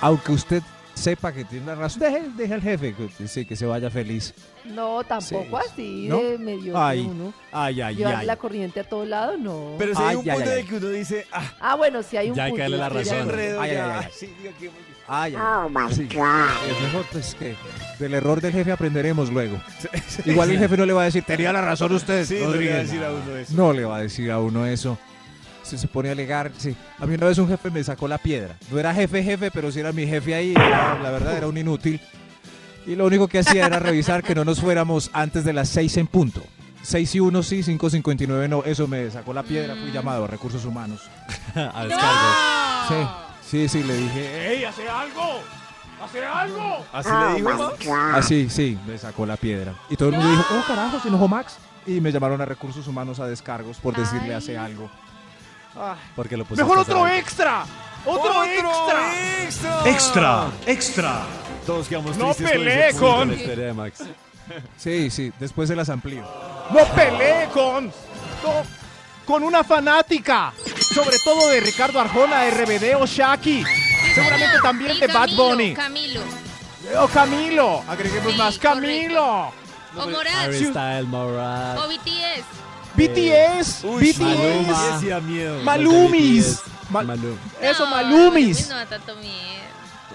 Aunque 0.00 0.32
usted 0.32 0.62
sepa 0.94 1.32
que 1.32 1.44
tiene 1.44 1.66
la 1.66 1.74
razón, 1.76 2.00
deje, 2.00 2.22
deje 2.36 2.54
al 2.54 2.60
jefe 2.62 2.94
que, 2.94 3.28
sí, 3.28 3.44
que 3.44 3.54
se 3.56 3.66
vaya 3.66 3.88
feliz. 3.90 4.34
no, 4.64 5.02
tampoco 5.04 5.60
Sí. 5.62 5.66
así 5.72 6.06
¿No? 6.08 6.18
de 6.18 6.38
medio 6.38 6.76
Ay, 6.80 7.00
uno. 7.00 7.32
ay, 7.52 7.80
ay, 7.80 7.94
Llevar 7.96 8.16
ay. 8.16 8.26
la 8.26 8.36
corriente 8.36 8.80
a 8.80 8.84
todos 8.84 9.06
lados, 9.08 9.38
no. 9.38 9.74
Pero 9.78 9.94
si 9.94 10.02
hay 10.02 10.08
Ay, 10.10 10.16
un 10.16 10.22
ay, 10.30 10.36
punto 10.36 10.50
ay, 10.50 10.54
de 10.56 10.60
ay. 10.62 10.66
que 10.68 10.74
uno 10.76 10.88
dice, 10.90 11.26
ah, 11.32 11.52
Ah, 11.60 11.74
bueno, 11.76 12.02
sí 12.02 12.16
hay 12.16 12.30
un 12.30 12.36
Ya 12.36 12.44
hay 12.44 12.52
que 12.52 12.58
punto. 12.62 12.62
darle 12.62 12.76
la 12.78 12.88
razón. 12.88 13.16
enredo, 13.18 13.60
Ay, 13.60 13.72
ya. 13.72 13.98
ay, 13.98 14.04
ay. 14.06 14.12
Sí, 14.14 14.26
diga 14.42 14.52
que- 14.58 14.70
Ay, 15.08 15.34
ay. 15.34 15.40
Oh 15.42 15.68
my 15.68 15.92
Sí. 15.94 16.06
God. 16.14 16.46
Es 16.70 16.82
mejor 16.82 17.06
pues 17.10 17.34
que 17.34 17.56
del 17.98 18.14
error 18.14 18.40
del 18.40 18.52
jefe 18.52 18.72
aprenderemos 18.72 19.30
luego. 19.30 19.58
Igual 20.24 20.50
el 20.50 20.58
jefe 20.58 20.76
no 20.76 20.84
le 20.86 20.92
va 20.92 21.02
a 21.02 21.04
decir, 21.06 21.24
tenía 21.24 21.52
la 21.52 21.62
razón 21.62 21.92
usted. 21.92 22.24
Sí, 22.26 22.34
no 22.34 22.40
le 22.40 22.44
va 22.44 22.50
a 22.50 22.52
Rodríguez". 22.52 22.86
decir 22.90 23.04
a 23.04 23.10
uno 23.12 23.36
eso. 23.36 23.52
No 23.56 23.72
le 23.72 23.84
va 23.84 23.96
a 23.96 24.00
decir 24.02 24.30
a 24.30 24.38
uno 24.38 24.66
eso. 24.66 24.98
Si 25.62 25.76
se 25.78 25.88
pone 25.88 26.08
a 26.08 26.12
alegar, 26.12 26.50
sí. 26.56 26.74
A 26.98 27.06
mí 27.06 27.14
una 27.14 27.26
vez 27.26 27.38
un 27.38 27.48
jefe 27.48 27.70
me 27.70 27.82
sacó 27.84 28.08
la 28.08 28.18
piedra. 28.18 28.56
No 28.70 28.78
era 28.78 28.94
jefe, 28.94 29.22
jefe, 29.22 29.50
pero 29.50 29.70
sí 29.72 29.80
era 29.80 29.92
mi 29.92 30.06
jefe 30.06 30.34
ahí. 30.34 30.52
era- 30.52 30.98
la 31.02 31.10
verdad, 31.10 31.36
era 31.36 31.46
un 31.46 31.56
inútil. 31.58 32.00
Y 32.86 32.94
lo 32.96 33.04
único 33.06 33.28
que 33.28 33.40
hacía 33.40 33.66
era 33.66 33.78
revisar 33.78 34.22
que 34.22 34.34
no 34.34 34.44
nos 34.46 34.60
fuéramos 34.60 35.10
antes 35.12 35.44
de 35.44 35.52
las 35.52 35.68
6 35.68 35.96
en 35.98 36.06
punto. 36.06 36.42
6 36.82 37.14
y 37.16 37.20
1 37.20 37.42
sí, 37.42 37.62
5.59 37.62 38.48
no. 38.48 38.64
Eso 38.64 38.86
me 38.88 39.10
sacó 39.10 39.34
la 39.34 39.42
piedra. 39.42 39.74
Fui 39.74 39.90
llamado 39.92 40.24
a 40.24 40.26
recursos 40.26 40.64
humanos. 40.64 41.02
a 41.54 41.84
descargos. 41.84 42.88
Sí, 42.88 42.94
sí, 43.48 43.68
sí, 43.68 43.82
le 43.82 43.96
dije. 43.96 44.52
¡Ey, 44.52 44.64
hace 44.64 44.88
algo! 44.88 45.40
¡Hace 46.02 46.24
algo! 46.24 46.84
¿Así 46.92 47.08
Oh 47.12 47.28
le 47.30 47.34
dijo, 47.36 47.50
my 47.50 47.58
Max? 47.58 47.86
Así, 48.14 48.48
sí, 48.48 48.78
me 48.86 48.96
sacó 48.98 49.26
la 49.26 49.36
piedra. 49.36 49.74
Y 49.90 49.96
todo 49.96 50.10
el 50.10 50.14
mundo 50.16 50.30
dijo, 50.30 50.44
oh 50.52 50.64
carajo, 50.66 51.00
se 51.00 51.08
enojó 51.08 51.26
Max. 51.28 51.56
Y 51.86 52.00
me 52.00 52.12
llamaron 52.12 52.40
a 52.40 52.44
recursos 52.44 52.86
humanos 52.86 53.18
a 53.20 53.26
descargos 53.26 53.78
por 53.78 53.96
decirle 53.96 54.26
Ay. 54.28 54.32
hace 54.32 54.58
algo. 54.58 54.90
Porque 56.16 56.36
lo 56.36 56.44
pusiste 56.44 56.62
¡Mejor 56.64 56.78
a 56.78 56.82
otro 56.82 57.06
extra! 57.08 57.64
¡Otro, 58.04 58.44
extra! 58.44 59.42
extra! 59.44 59.80
extra, 59.86 60.46
extra. 60.66 61.20
Todos 61.66 61.88
quedamos 61.88 62.16
No 62.16 62.26
tristes 62.34 62.46
con 62.50 62.58
peleé 62.58 62.88
ese 62.88 62.98
con- 62.98 63.10
punto. 63.18 63.34
La 63.34 63.40
historia 63.40 63.66
de 63.66 63.72
Max. 63.72 64.04
Sí, 64.76 65.10
sí, 65.10 65.32
después 65.38 65.68
se 65.68 65.76
las 65.76 65.88
amplío. 65.88 66.22
¡No 66.70 66.84
peleé 66.94 67.48
con! 67.52 67.86
no, 67.86 68.62
con 69.28 69.44
una 69.44 69.62
fanática! 69.62 70.54
Sobre 70.94 71.18
todo 71.22 71.50
de 71.50 71.60
Ricardo 71.60 72.00
Arjona, 72.00 72.48
RBD 72.48 72.96
o 72.98 73.04
Shaki. 73.04 73.62
Seguramente 74.14 74.56
también 74.62 74.96
Y 74.96 75.00
de 75.00 75.06
Bad 75.08 75.28
Bunny. 75.36 75.74
Camilo. 75.74 76.22
O 76.98 77.08
Camilo. 77.08 77.84
Agreguemos 77.86 78.32
Sí, 78.32 78.38
más. 78.38 78.58
correcto. 78.58 78.80
¡Camilo! 78.80 79.52
O 79.96 80.10
Morat. 80.10 80.52
Style, 80.54 81.02
Morat. 81.02 81.78
O 81.78 81.88
BTS. 81.88 82.44
BTS. 82.94 83.84
Uy, 83.84 84.02
BTS. 84.12 84.18
Maluma. 85.02 85.20
miedo. 85.20 85.62
Malumis. 85.62 86.60
Ma- 86.88 87.02
Malum. 87.02 87.36
Eso, 87.60 87.84
No, 87.84 87.90
Malumis. 87.90 88.66
No 88.70 88.76
da 88.76 88.86
tanto 88.86 89.14
miedo. 89.16 89.34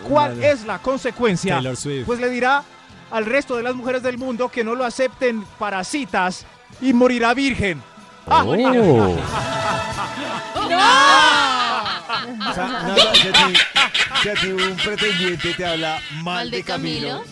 ¿Cuál 0.09 0.29
Malum. 0.37 0.43
es 0.43 0.65
la 0.65 0.79
consecuencia? 0.79 1.53
Taylor 1.53 1.77
Swift. 1.77 2.07
Pues 2.07 2.19
le 2.19 2.29
dirá 2.29 2.63
al 3.11 3.25
resto 3.27 3.55
de 3.57 3.61
las 3.63 3.75
mujeres 3.75 4.01
del 4.01 4.17
mundo 4.17 4.49
que 4.49 4.63
no 4.63 4.73
lo 4.73 4.83
acepten 4.85 5.43
para 5.59 5.83
citas 5.83 6.47
y 6.81 6.93
morirá 6.93 7.35
virgen. 7.35 7.83
Ah, 8.25 8.43
Oh. 8.45 9.17
O 12.49 12.53
sea, 12.53 12.67
nada, 12.67 13.15
si 13.15 13.27
a 13.27 13.31
ti- 13.33 13.59
si 14.21 14.29
a 14.29 14.33
ti 14.35 14.47
un 14.51 14.75
pretendiente 14.77 15.53
te 15.53 15.65
habla 15.65 15.99
mal, 16.15 16.23
¿Mal 16.23 16.51
de 16.51 16.63
Camilo? 16.63 17.23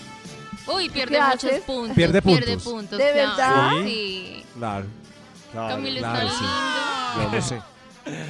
Uy, 0.67 0.89
pierde 0.89 1.15
¿Qué 1.15 1.21
muchos 1.21 1.43
haces? 1.45 1.61
puntos. 1.63 1.95
Pierde 1.95 2.21
Pierde 2.21 2.57
puntos. 2.57 2.63
puntos. 2.73 2.97
¿De 2.99 3.11
claro, 3.11 3.29
verdad? 3.35 3.71
Sí. 3.83 4.45
Claro, 4.57 4.85
Camilo 5.53 5.99
claro, 5.99 6.27
está 6.27 6.37
sí. 6.37 6.43
lindo. 6.43 7.31
yo 7.31 7.35
lo 7.35 7.41
sé. 7.41 7.61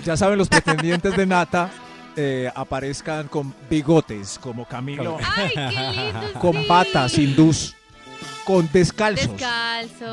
Ya 0.03 0.17
saben, 0.17 0.37
los 0.37 0.49
pretendientes 0.49 1.15
de 1.15 1.25
Nata 1.25 1.69
eh, 2.15 2.51
aparezcan 2.53 3.27
con 3.27 3.53
bigotes, 3.69 4.37
como 4.39 4.65
Camilo. 4.65 5.17
Ay, 5.35 5.51
qué 5.53 5.69
lindo. 5.69 6.39
Con 6.39 6.53
sí. 6.53 6.65
patas 6.67 7.17
hindús. 7.17 7.75
Con 8.45 8.69
descalzos. 8.71 9.27
Descalzo. 9.31 10.11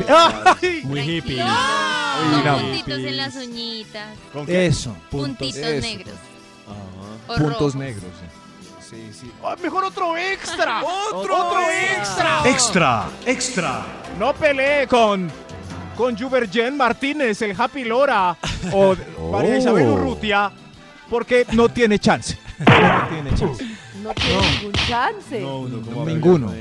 ¡Ay! 0.62 0.82
Muy 0.84 1.00
hippie. 1.00 1.38
Con 1.38 2.44
no. 2.44 2.58
puntitos 2.58 2.98
en 2.98 3.16
las 3.16 3.36
uñitas. 3.36 4.08
Eso. 4.46 4.96
Puntitos 5.10 5.56
Eso. 5.56 5.86
negros. 5.86 6.14
O 7.26 7.34
Puntos 7.34 7.52
rojos. 7.52 7.74
negros. 7.76 8.04
Sí, 8.88 9.10
sí. 9.12 9.30
Ah, 9.44 9.54
mejor 9.62 9.84
otro 9.84 10.16
extra. 10.16 10.82
Otro 11.12 11.46
otro 11.46 11.60
extra. 11.60 12.40
Extra, 12.46 13.06
extra. 13.26 13.86
No 14.18 14.32
pelee 14.32 14.86
con 14.86 15.30
con 15.94 16.16
Juvergen 16.16 16.76
Martínez, 16.76 17.42
el 17.42 17.60
Happy 17.60 17.84
Lora 17.84 18.36
o 18.72 18.94
María 19.32 19.58
Isabel 19.58 19.88
Urrutia, 19.88 20.50
porque 21.10 21.44
No 21.52 21.68
tiene 21.68 21.98
chance. 21.98 22.38
No 22.58 23.08
tiene 23.08 23.30
chance. 23.36 23.64
No 24.02 24.14
tiene 24.14 24.50
ningún 24.52 24.72
chance. 24.72 25.40
Ninguno. 26.06 26.54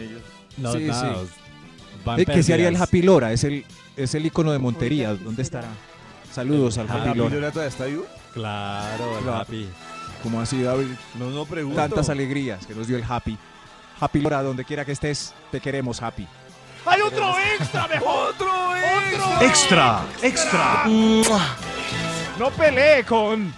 No, 0.57 0.73
Sí, 0.73 0.79
nada, 0.85 1.15
sí. 1.23 1.29
Van 2.07 2.19
Eh, 2.19 2.25
¿Qué 2.25 2.41
se 2.43 2.53
haría 2.53 2.69
el. 2.69 2.75
Happy 2.81 3.01
Lora? 3.01 3.31
Es 3.31 3.43
el, 3.43 3.65
es 3.95 4.15
el 4.15 4.25
icono 4.25 4.51
de 4.51 4.59
Montería. 4.59 5.13
¿Dónde 5.13 5.41
estará? 5.43 5.67
Saludos 6.33 6.77
al 6.77 6.89
Happy 6.89 7.17
Lora. 7.17 7.51
todavía 7.51 7.67
está 7.67 7.85
vivo? 7.85 8.05
Claro, 8.33 9.17
el 9.17 9.23
Claro. 9.23 9.39
Happy. 9.41 9.67
Como 10.23 10.41
así, 10.41 10.61
David? 10.63 10.87
No, 11.15 11.29
no 11.29 11.45
pregunto. 11.45 11.77
Tantas 11.79 12.09
alegrías 12.09 12.65
que 12.65 12.73
nos 12.73 12.87
dio 12.87 12.97
el 12.97 13.03
Happy. 13.07 13.37
Happy 13.99 14.19
Lora, 14.21 14.41
donde 14.43 14.63
quiera 14.65 14.85
que 14.85 14.91
estés, 14.91 15.33
te 15.51 15.59
queremos, 15.59 16.01
Happy. 16.01 16.27
hay 16.85 17.01
otro 17.01 17.33
extra 17.59 17.87
mejor. 17.87 18.29
Otro 18.29 18.47
Extra, 19.41 20.01
extra. 20.21 20.85
No 22.37 22.51
pelee 22.51 23.03
con 23.03 23.51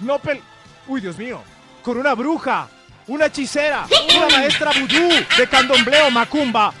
no 0.00 0.18
pel 0.18 0.40
Uy, 0.86 1.00
Dios 1.00 1.16
mío, 1.18 1.42
con 1.82 1.96
una 1.98 2.14
bruja, 2.14 2.68
una 3.06 3.26
hechicera, 3.26 3.86
una 4.16 4.28
maestra 4.36 4.70
vudú 4.72 5.08
de 5.36 5.46
candombleo 5.48 6.10
macumba, 6.10 6.72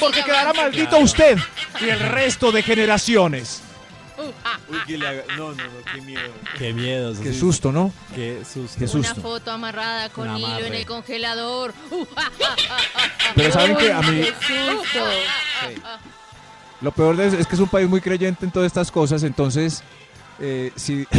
porque 0.00 0.22
quedará 0.22 0.52
maldito 0.52 0.98
usted 0.98 1.38
y 1.80 1.88
el 1.88 2.00
resto 2.00 2.50
de 2.52 2.62
generaciones. 2.62 3.62
Uy, 4.18 4.78
que 4.84 4.98
le 4.98 5.06
haga... 5.06 5.22
No, 5.36 5.52
no, 5.52 5.62
no, 5.62 5.70
qué 5.94 6.00
miedo. 6.00 6.32
Qué 6.58 6.72
miedo. 6.72 7.14
Qué 7.22 7.32
susto, 7.32 7.70
¿no? 7.70 7.92
Qué 8.16 8.42
susto. 8.44 8.76
Qué 8.76 8.96
Una 8.96 9.14
foto 9.14 9.52
amarrada 9.52 10.08
con 10.08 10.36
hilo 10.36 10.58
en 10.58 10.74
el 10.74 10.84
congelador. 10.84 11.72
Uh, 11.92 12.04
ah, 12.16 12.28
ah, 12.44 12.56
ah, 12.70 13.32
Pero 13.36 13.52
¿saben 13.52 13.76
qué? 13.76 13.92
A 13.92 14.02
mí- 14.02 14.22
qué 14.22 14.34
susto. 14.74 15.04
Lo 16.80 16.90
peor 16.90 17.16
de 17.16 17.28
eso 17.28 17.36
es 17.38 17.46
que 17.46 17.54
es 17.54 17.60
un 17.60 17.68
país 17.68 17.88
muy 17.88 18.00
creyente 18.00 18.44
en 18.44 18.50
todas 18.50 18.66
estas 18.66 18.90
cosas, 18.90 19.22
entonces, 19.22 19.84
eh, 20.40 20.72
si... 20.74 21.06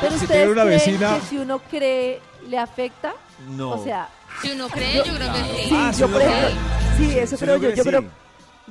Pero 0.00 0.12
Si 0.16 0.22
ustedes 0.22 0.28
tiene 0.28 0.52
una 0.52 0.62
creen 0.62 0.78
vecina- 0.78 1.18
que 1.18 1.26
si 1.26 1.38
uno 1.38 1.58
cree, 1.58 2.20
¿le 2.48 2.58
afecta? 2.58 3.12
No. 3.56 3.70
O 3.72 3.84
sea, 3.84 4.08
Si 4.42 4.50
uno 4.52 4.68
cree, 4.68 4.94
yo 4.96 5.02
creo 5.04 5.32
que 5.32 5.38
sí. 5.62 5.68
sí, 5.68 5.74
Ah, 5.74 5.92
si 5.92 6.00
yo 6.00 6.06
uno 6.06 6.16
por 6.18 6.26
cree. 6.26 6.38
ejemplo, 6.38 6.60
sí, 6.98 7.18
eso 7.18 7.36
Si 7.36 7.44
creo 7.44 7.56
yo. 7.58 7.70
Yo, 7.70 7.82
sí. 7.82 7.88
creo, 7.88 8.04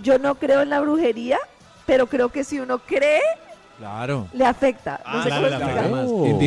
yo 0.01 0.19
no 0.19 0.35
creo 0.35 0.61
en 0.61 0.69
la 0.69 0.79
brujería, 0.81 1.37
pero 1.85 2.07
creo 2.07 2.29
que 2.29 2.43
si 2.43 2.59
uno 2.59 2.79
cree, 2.79 3.21
Claro. 3.77 4.27
le 4.33 4.43
afecta. 4.43 4.99
No 5.05 5.19
Ah, 5.19 5.23
sé 5.23 5.29
claro, 5.29 5.43
cómo 5.45 5.49
le 5.59 5.63
afecta 5.63 5.89
más. 5.89 6.05
Oh. 6.09 6.39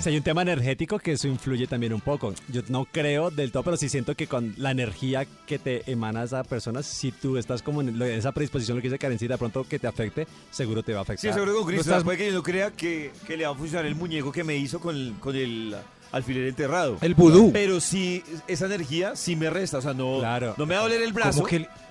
Si 0.00 0.08
hay 0.08 0.16
un 0.16 0.22
tema 0.22 0.42
energético 0.42 0.98
que 1.00 1.12
eso 1.12 1.26
influye 1.26 1.66
también 1.66 1.92
un 1.92 2.00
poco. 2.00 2.32
Yo 2.48 2.62
no 2.68 2.84
creo 2.84 3.30
del 3.32 3.50
todo, 3.50 3.64
pero 3.64 3.76
sí 3.76 3.88
siento 3.88 4.14
que 4.14 4.28
con 4.28 4.54
la 4.56 4.70
energía 4.70 5.26
que 5.46 5.58
te 5.58 5.90
emana 5.90 6.22
esa 6.22 6.44
persona, 6.44 6.84
si 6.84 7.10
tú 7.10 7.38
estás 7.38 7.60
como 7.62 7.80
en 7.80 8.00
esa 8.02 8.30
predisposición, 8.30 8.76
lo 8.76 8.82
que 8.82 8.88
dice 8.88 8.98
Karencita, 9.00 9.34
de 9.34 9.38
pronto 9.38 9.64
que 9.68 9.80
te 9.80 9.88
afecte, 9.88 10.28
seguro 10.52 10.82
te 10.84 10.92
va 10.92 11.00
a 11.00 11.02
afectar. 11.02 11.28
Sí, 11.32 11.34
seguro 11.34 11.54
con 11.54 11.62
No 11.62 11.66
Cristo. 11.66 11.90
estás- 11.90 12.04
Puede 12.04 12.18
que 12.18 12.26
yo 12.28 12.32
no 12.34 12.42
crea 12.44 12.70
que, 12.70 13.10
que 13.26 13.36
le 13.36 13.46
va 13.46 13.52
a 13.52 13.56
funcionar 13.56 13.84
el 13.86 13.96
muñeco 13.96 14.30
que 14.30 14.44
me 14.44 14.54
hizo 14.56 14.78
con 14.78 14.94
el, 14.94 15.14
con 15.18 15.34
el 15.34 15.74
alfiler 16.12 16.46
enterrado. 16.48 16.96
El 17.00 17.14
vudú. 17.14 17.50
Pero 17.52 17.80
sí, 17.80 18.22
esa 18.46 18.66
energía 18.66 19.16
sí 19.16 19.36
me 19.36 19.50
resta. 19.50 19.78
O 19.78 19.82
sea, 19.82 19.94
no, 19.94 20.18
Claro. 20.20 20.54
no 20.56 20.66
me 20.66 20.74
va 20.74 20.80
a 20.80 20.84
doler 20.84 21.02
el 21.02 21.12
brazo. 21.12 21.44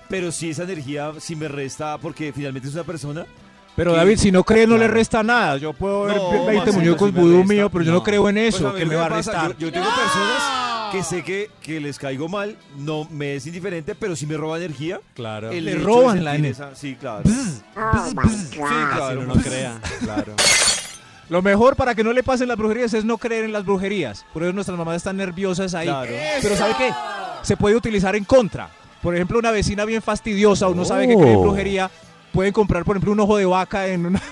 Pero 0.08 0.30
sí, 0.30 0.50
esa 0.50 0.62
energía 0.62 1.12
sí 1.18 1.34
me 1.36 1.48
resta 1.48 1.98
porque 1.98 2.32
finalmente 2.32 2.68
es 2.68 2.74
una 2.74 2.84
persona. 2.84 3.26
Pero 3.74 3.92
David, 3.92 4.16
si 4.18 4.32
no 4.32 4.42
cree, 4.42 4.66
no 4.66 4.74
le 4.74 4.80
Claro. 4.84 4.94
resta 4.94 5.22
nada. 5.22 5.56
Yo 5.58 5.72
puedo 5.74 6.04
ver 6.04 6.16
No, 6.16 6.30
20 6.30 6.54
Maxito, 6.54 6.72
muñecos 6.78 7.08
sí 7.10 7.14
me 7.14 7.20
vudú 7.20 7.44
mío, 7.44 7.68
pero 7.70 7.84
yo 7.84 7.90
no 7.92 7.98
No. 7.98 8.04
creo 8.04 8.26
en 8.30 8.36
Pues 8.36 8.54
eso, 8.54 8.72
mí 8.72 8.78
que 8.78 8.86
me 8.86 8.94
va 8.94 9.04
a 9.06 9.08
restar. 9.10 9.50
Yo, 9.58 9.66
yo 9.66 9.72
tengo 9.72 9.86
personas 9.86 10.92
que 10.92 11.02
sé 11.02 11.22
que, 11.22 11.50
que 11.60 11.78
les 11.80 11.98
caigo 11.98 12.26
mal, 12.28 12.56
no 12.78 13.06
me 13.10 13.34
es 13.34 13.46
indiferente, 13.46 13.94
pero 13.94 14.16
si 14.16 14.24
me 14.26 14.36
roba 14.38 14.56
energía. 14.56 15.00
Claro. 15.12 15.52
Le 15.52 15.74
roban 15.74 16.24
la 16.24 16.32
sentir 16.32 16.52
ener- 16.52 16.54
esa- 16.54 16.74
Sí, 16.74 16.96
claro. 16.98 17.22
Oh 17.26 18.06
Sí, 18.08 18.14
god. 18.14 18.30
Si 18.30 18.56
claro. 18.56 19.20
uno 19.20 19.34
no 19.34 19.42
crea, 19.42 19.78
claro. 20.00 20.32
Lo 21.28 21.42
mejor 21.42 21.74
para 21.76 21.94
que 21.94 22.04
no 22.04 22.12
le 22.12 22.22
pasen 22.22 22.48
las 22.48 22.56
brujerías 22.56 22.94
es 22.94 23.04
no 23.04 23.18
creer 23.18 23.44
en 23.44 23.52
las 23.52 23.64
brujerías. 23.64 24.24
Por 24.32 24.42
eso 24.44 24.52
nuestras 24.52 24.78
mamás 24.78 24.96
están 24.96 25.16
nerviosas 25.16 25.74
ahí. 25.74 25.86
Claro. 25.88 26.12
Pero 26.40 26.56
¿sabe 26.56 26.74
qué? 26.78 26.90
Se 27.42 27.56
puede 27.56 27.74
utilizar 27.76 28.14
en 28.14 28.24
contra. 28.24 28.68
Por 29.02 29.14
ejemplo, 29.14 29.38
una 29.38 29.50
vecina 29.50 29.84
bien 29.84 30.02
fastidiosa 30.02 30.68
o 30.68 30.74
no 30.74 30.84
sabe 30.84 31.06
que 31.08 31.16
cree 31.16 31.32
en 31.32 31.36
Oh. 31.38 31.42
brujería, 31.42 31.90
pueden 32.32 32.52
comprar, 32.52 32.84
por 32.84 32.96
ejemplo, 32.96 33.12
un 33.12 33.20
ojo 33.20 33.36
de 33.36 33.44
vaca 33.46 33.86
en 33.86 34.06
una, 34.06 34.22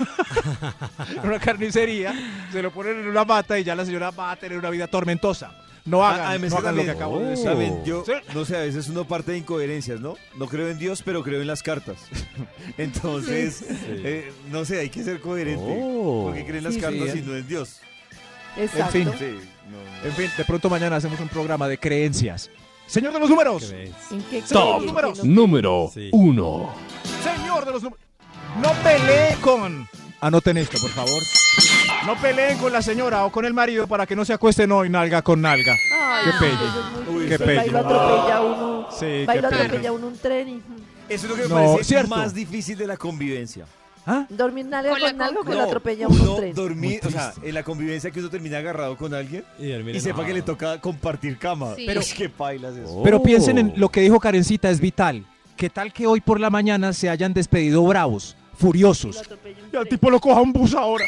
en 1.23 1.29
una 1.29 1.39
carnicería, 1.39 2.15
se 2.53 2.63
lo 2.63 2.71
ponen 2.71 3.01
en 3.01 3.09
una 3.09 3.25
mata 3.25 3.59
y 3.59 3.65
ya 3.65 3.75
la 3.75 3.85
señora 3.85 4.11
va 4.11 4.33
a 4.33 4.37
tener 4.37 4.59
una 4.59 4.71
vida 4.71 4.87
tormentosa. 4.87 5.53
No 5.87 6.03
Ah, 6.03 6.13
hagan, 6.31 6.49
no 6.49 6.57
hagan 6.57 6.77
lo 6.77 6.85
que 6.85 6.91
acabo 6.91 7.19
de 7.19 7.27
decir. 7.27 7.45
También, 7.45 7.85
yo, 7.85 8.05
Sí. 8.07 8.13
no 8.35 8.45
sé, 8.47 8.57
a 8.57 8.61
veces 8.61 8.89
uno 8.89 9.05
parte 9.07 9.33
de 9.33 9.39
incoherencias, 9.39 10.01
¿no? 10.01 10.17
No 10.39 10.47
creo 10.49 10.69
en 10.71 10.79
Dios, 10.79 11.03
pero 11.05 11.23
creo 11.23 11.41
en 11.43 11.47
las 11.47 11.63
cartas. 11.63 11.99
Entonces, 12.79 13.63
eh, 13.69 14.33
no 14.51 14.65
sé, 14.65 14.81
hay 14.81 14.89
que 14.89 15.03
ser 15.05 15.21
coherente. 15.21 15.63
Oh. 15.67 16.25
Porque 16.27 16.45
creen 16.47 16.65
las 16.65 16.75
Sí, 16.75 16.81
cartas 16.81 17.11
sí. 17.13 17.19
y 17.19 17.23
no 17.23 17.37
en 17.37 17.47
Dios. 17.47 17.81
Exacto. 18.57 18.99
En 18.99 19.13
fin. 19.13 19.13
Sí, 19.19 19.39
no. 19.71 20.09
En 20.09 20.15
fin, 20.17 20.31
de 20.37 20.45
pronto 20.45 20.71
mañana 20.71 20.97
hacemos 20.97 21.21
un 21.21 21.29
programa 21.29 21.69
de 21.69 21.77
creencias. 21.79 22.51
Señor 22.87 23.13
de 23.13 23.21
los 23.21 23.29
números. 23.31 23.71
¿En 23.73 24.23
qué 24.31 24.43
Top 24.43 24.85
números. 24.85 25.25
Número 25.25 25.91
Sí. 25.93 26.09
1. 26.13 26.75
Señor 27.23 27.65
de 27.67 27.73
los 27.73 27.83
números. 27.83 28.05
No 28.63 28.73
pelee 28.83 29.37
con 29.41 29.89
Anoten 30.21 30.57
esto, 30.59 30.79
por 30.81 30.91
favor. 30.91 31.21
No 32.07 32.17
peleen 32.21 32.59
con 32.59 32.73
la 32.73 32.83
señora 32.83 33.25
o 33.25 33.33
con 33.33 33.45
el 33.45 33.55
marido 33.55 33.87
para 33.87 34.07
que 34.07 34.15
no 34.17 34.25
se 34.25 34.33
acuesten 34.33 34.71
hoy 34.73 34.89
nalga 34.91 35.23
con 35.23 35.41
nalga. 35.41 35.75
Ay, 36.01 36.25
Qué 36.25 36.31
eso 36.31 36.45
es 36.45 37.29
qué 37.39 37.45
Va 37.45 37.65
y 37.67 37.71
lo 37.71 37.73
pelle. 37.73 37.79
atropella 37.79 38.41
uno. 38.41 38.87
Sí, 38.91 39.25
Va 39.27 39.35
y 39.35 39.37
qué 39.39 39.43
lo 39.43 39.49
pelle. 39.51 39.63
atropella 39.63 39.93
uno 39.93 40.07
un 40.09 40.19
tren 40.19 40.49
y... 40.49 40.63
Eso 41.09 41.27
es 41.27 41.31
lo 41.31 41.37
que 41.37 41.43
me 41.43 41.49
No, 41.49 41.55
parece 41.55 41.85
cierto. 41.85 42.09
más 42.17 42.35
difícil 42.35 42.77
de 42.79 42.87
la 42.87 42.97
convivencia. 42.97 43.67
¿Ah? 44.07 44.27
Dormir 44.29 44.67
nalga 44.67 44.91
Con 44.91 45.01
con, 45.01 45.19
la 45.19 45.25
algo 45.25 45.43
que 45.45 45.51
No, 45.51 45.57
lo 45.57 45.63
atropella 45.63 46.07
uno 46.09 46.17
un 46.23 46.29
uno 46.29 46.37
tren. 46.37 46.55
dormir, 46.55 47.01
o 47.07 47.11
sea, 47.11 47.33
en 47.43 47.55
la 47.55 47.63
convivencia 47.63 48.11
que 48.11 48.21
uno 48.21 48.29
termina 48.29 48.59
agarrado 48.59 48.97
con 48.99 49.15
alguien 49.15 49.45
Y, 49.59 49.71
y 49.73 50.01
sepa 50.01 50.27
que 50.27 50.35
le 50.35 50.43
toca 50.43 50.79
compartir 50.81 51.39
cama. 51.39 51.75
Sí. 51.75 51.85
Pero 51.87 52.01
es 52.01 52.13
que 52.13 52.29
pailas 52.29 52.77
eso. 52.77 53.01
Pero 53.03 53.17
Oh. 53.19 53.23
piensen 53.23 53.57
en 53.59 53.73
lo 53.77 53.89
que 53.89 54.03
dijo 54.03 54.21
Karencita, 54.21 54.69
es 54.69 54.79
vital. 54.81 55.25
¿Qué 55.57 55.71
tal 55.71 55.93
que 55.93 56.07
hoy 56.07 56.21
por 56.21 56.39
la 56.39 56.51
mañana 56.51 56.93
se 56.93 57.09
hayan 57.09 57.33
despedido 57.33 57.83
bravos, 57.85 58.37
furiosos? 58.59 59.23
Y 59.73 59.77
al 59.77 59.89
tipo 59.89 60.11
lo 60.11 60.21
coja 60.21 60.41
un 60.43 60.53
bus 60.53 60.75
ahora. 60.75 61.05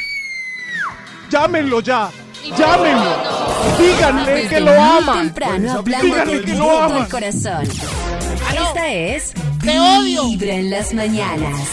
Llámenlo 1.30 1.80
ya. 1.80 2.10
Llámenlo. 2.56 3.16
Díganle 3.78 4.32
Desde 4.32 4.48
que 4.48 4.60
lo 4.60 4.80
aman. 4.80 5.18
temprano 5.24 5.82
Díganle 5.82 6.42
que 6.42 6.54
lo 6.54 6.80
aman. 6.80 7.08
corazón. 7.08 7.62
Esta 7.64 8.88
es 8.88 9.32
Te 9.62 9.78
odio. 9.78 10.24
Vibra 10.28 10.54
en 10.54 10.70
las 10.70 10.94
mañanas. 10.94 11.68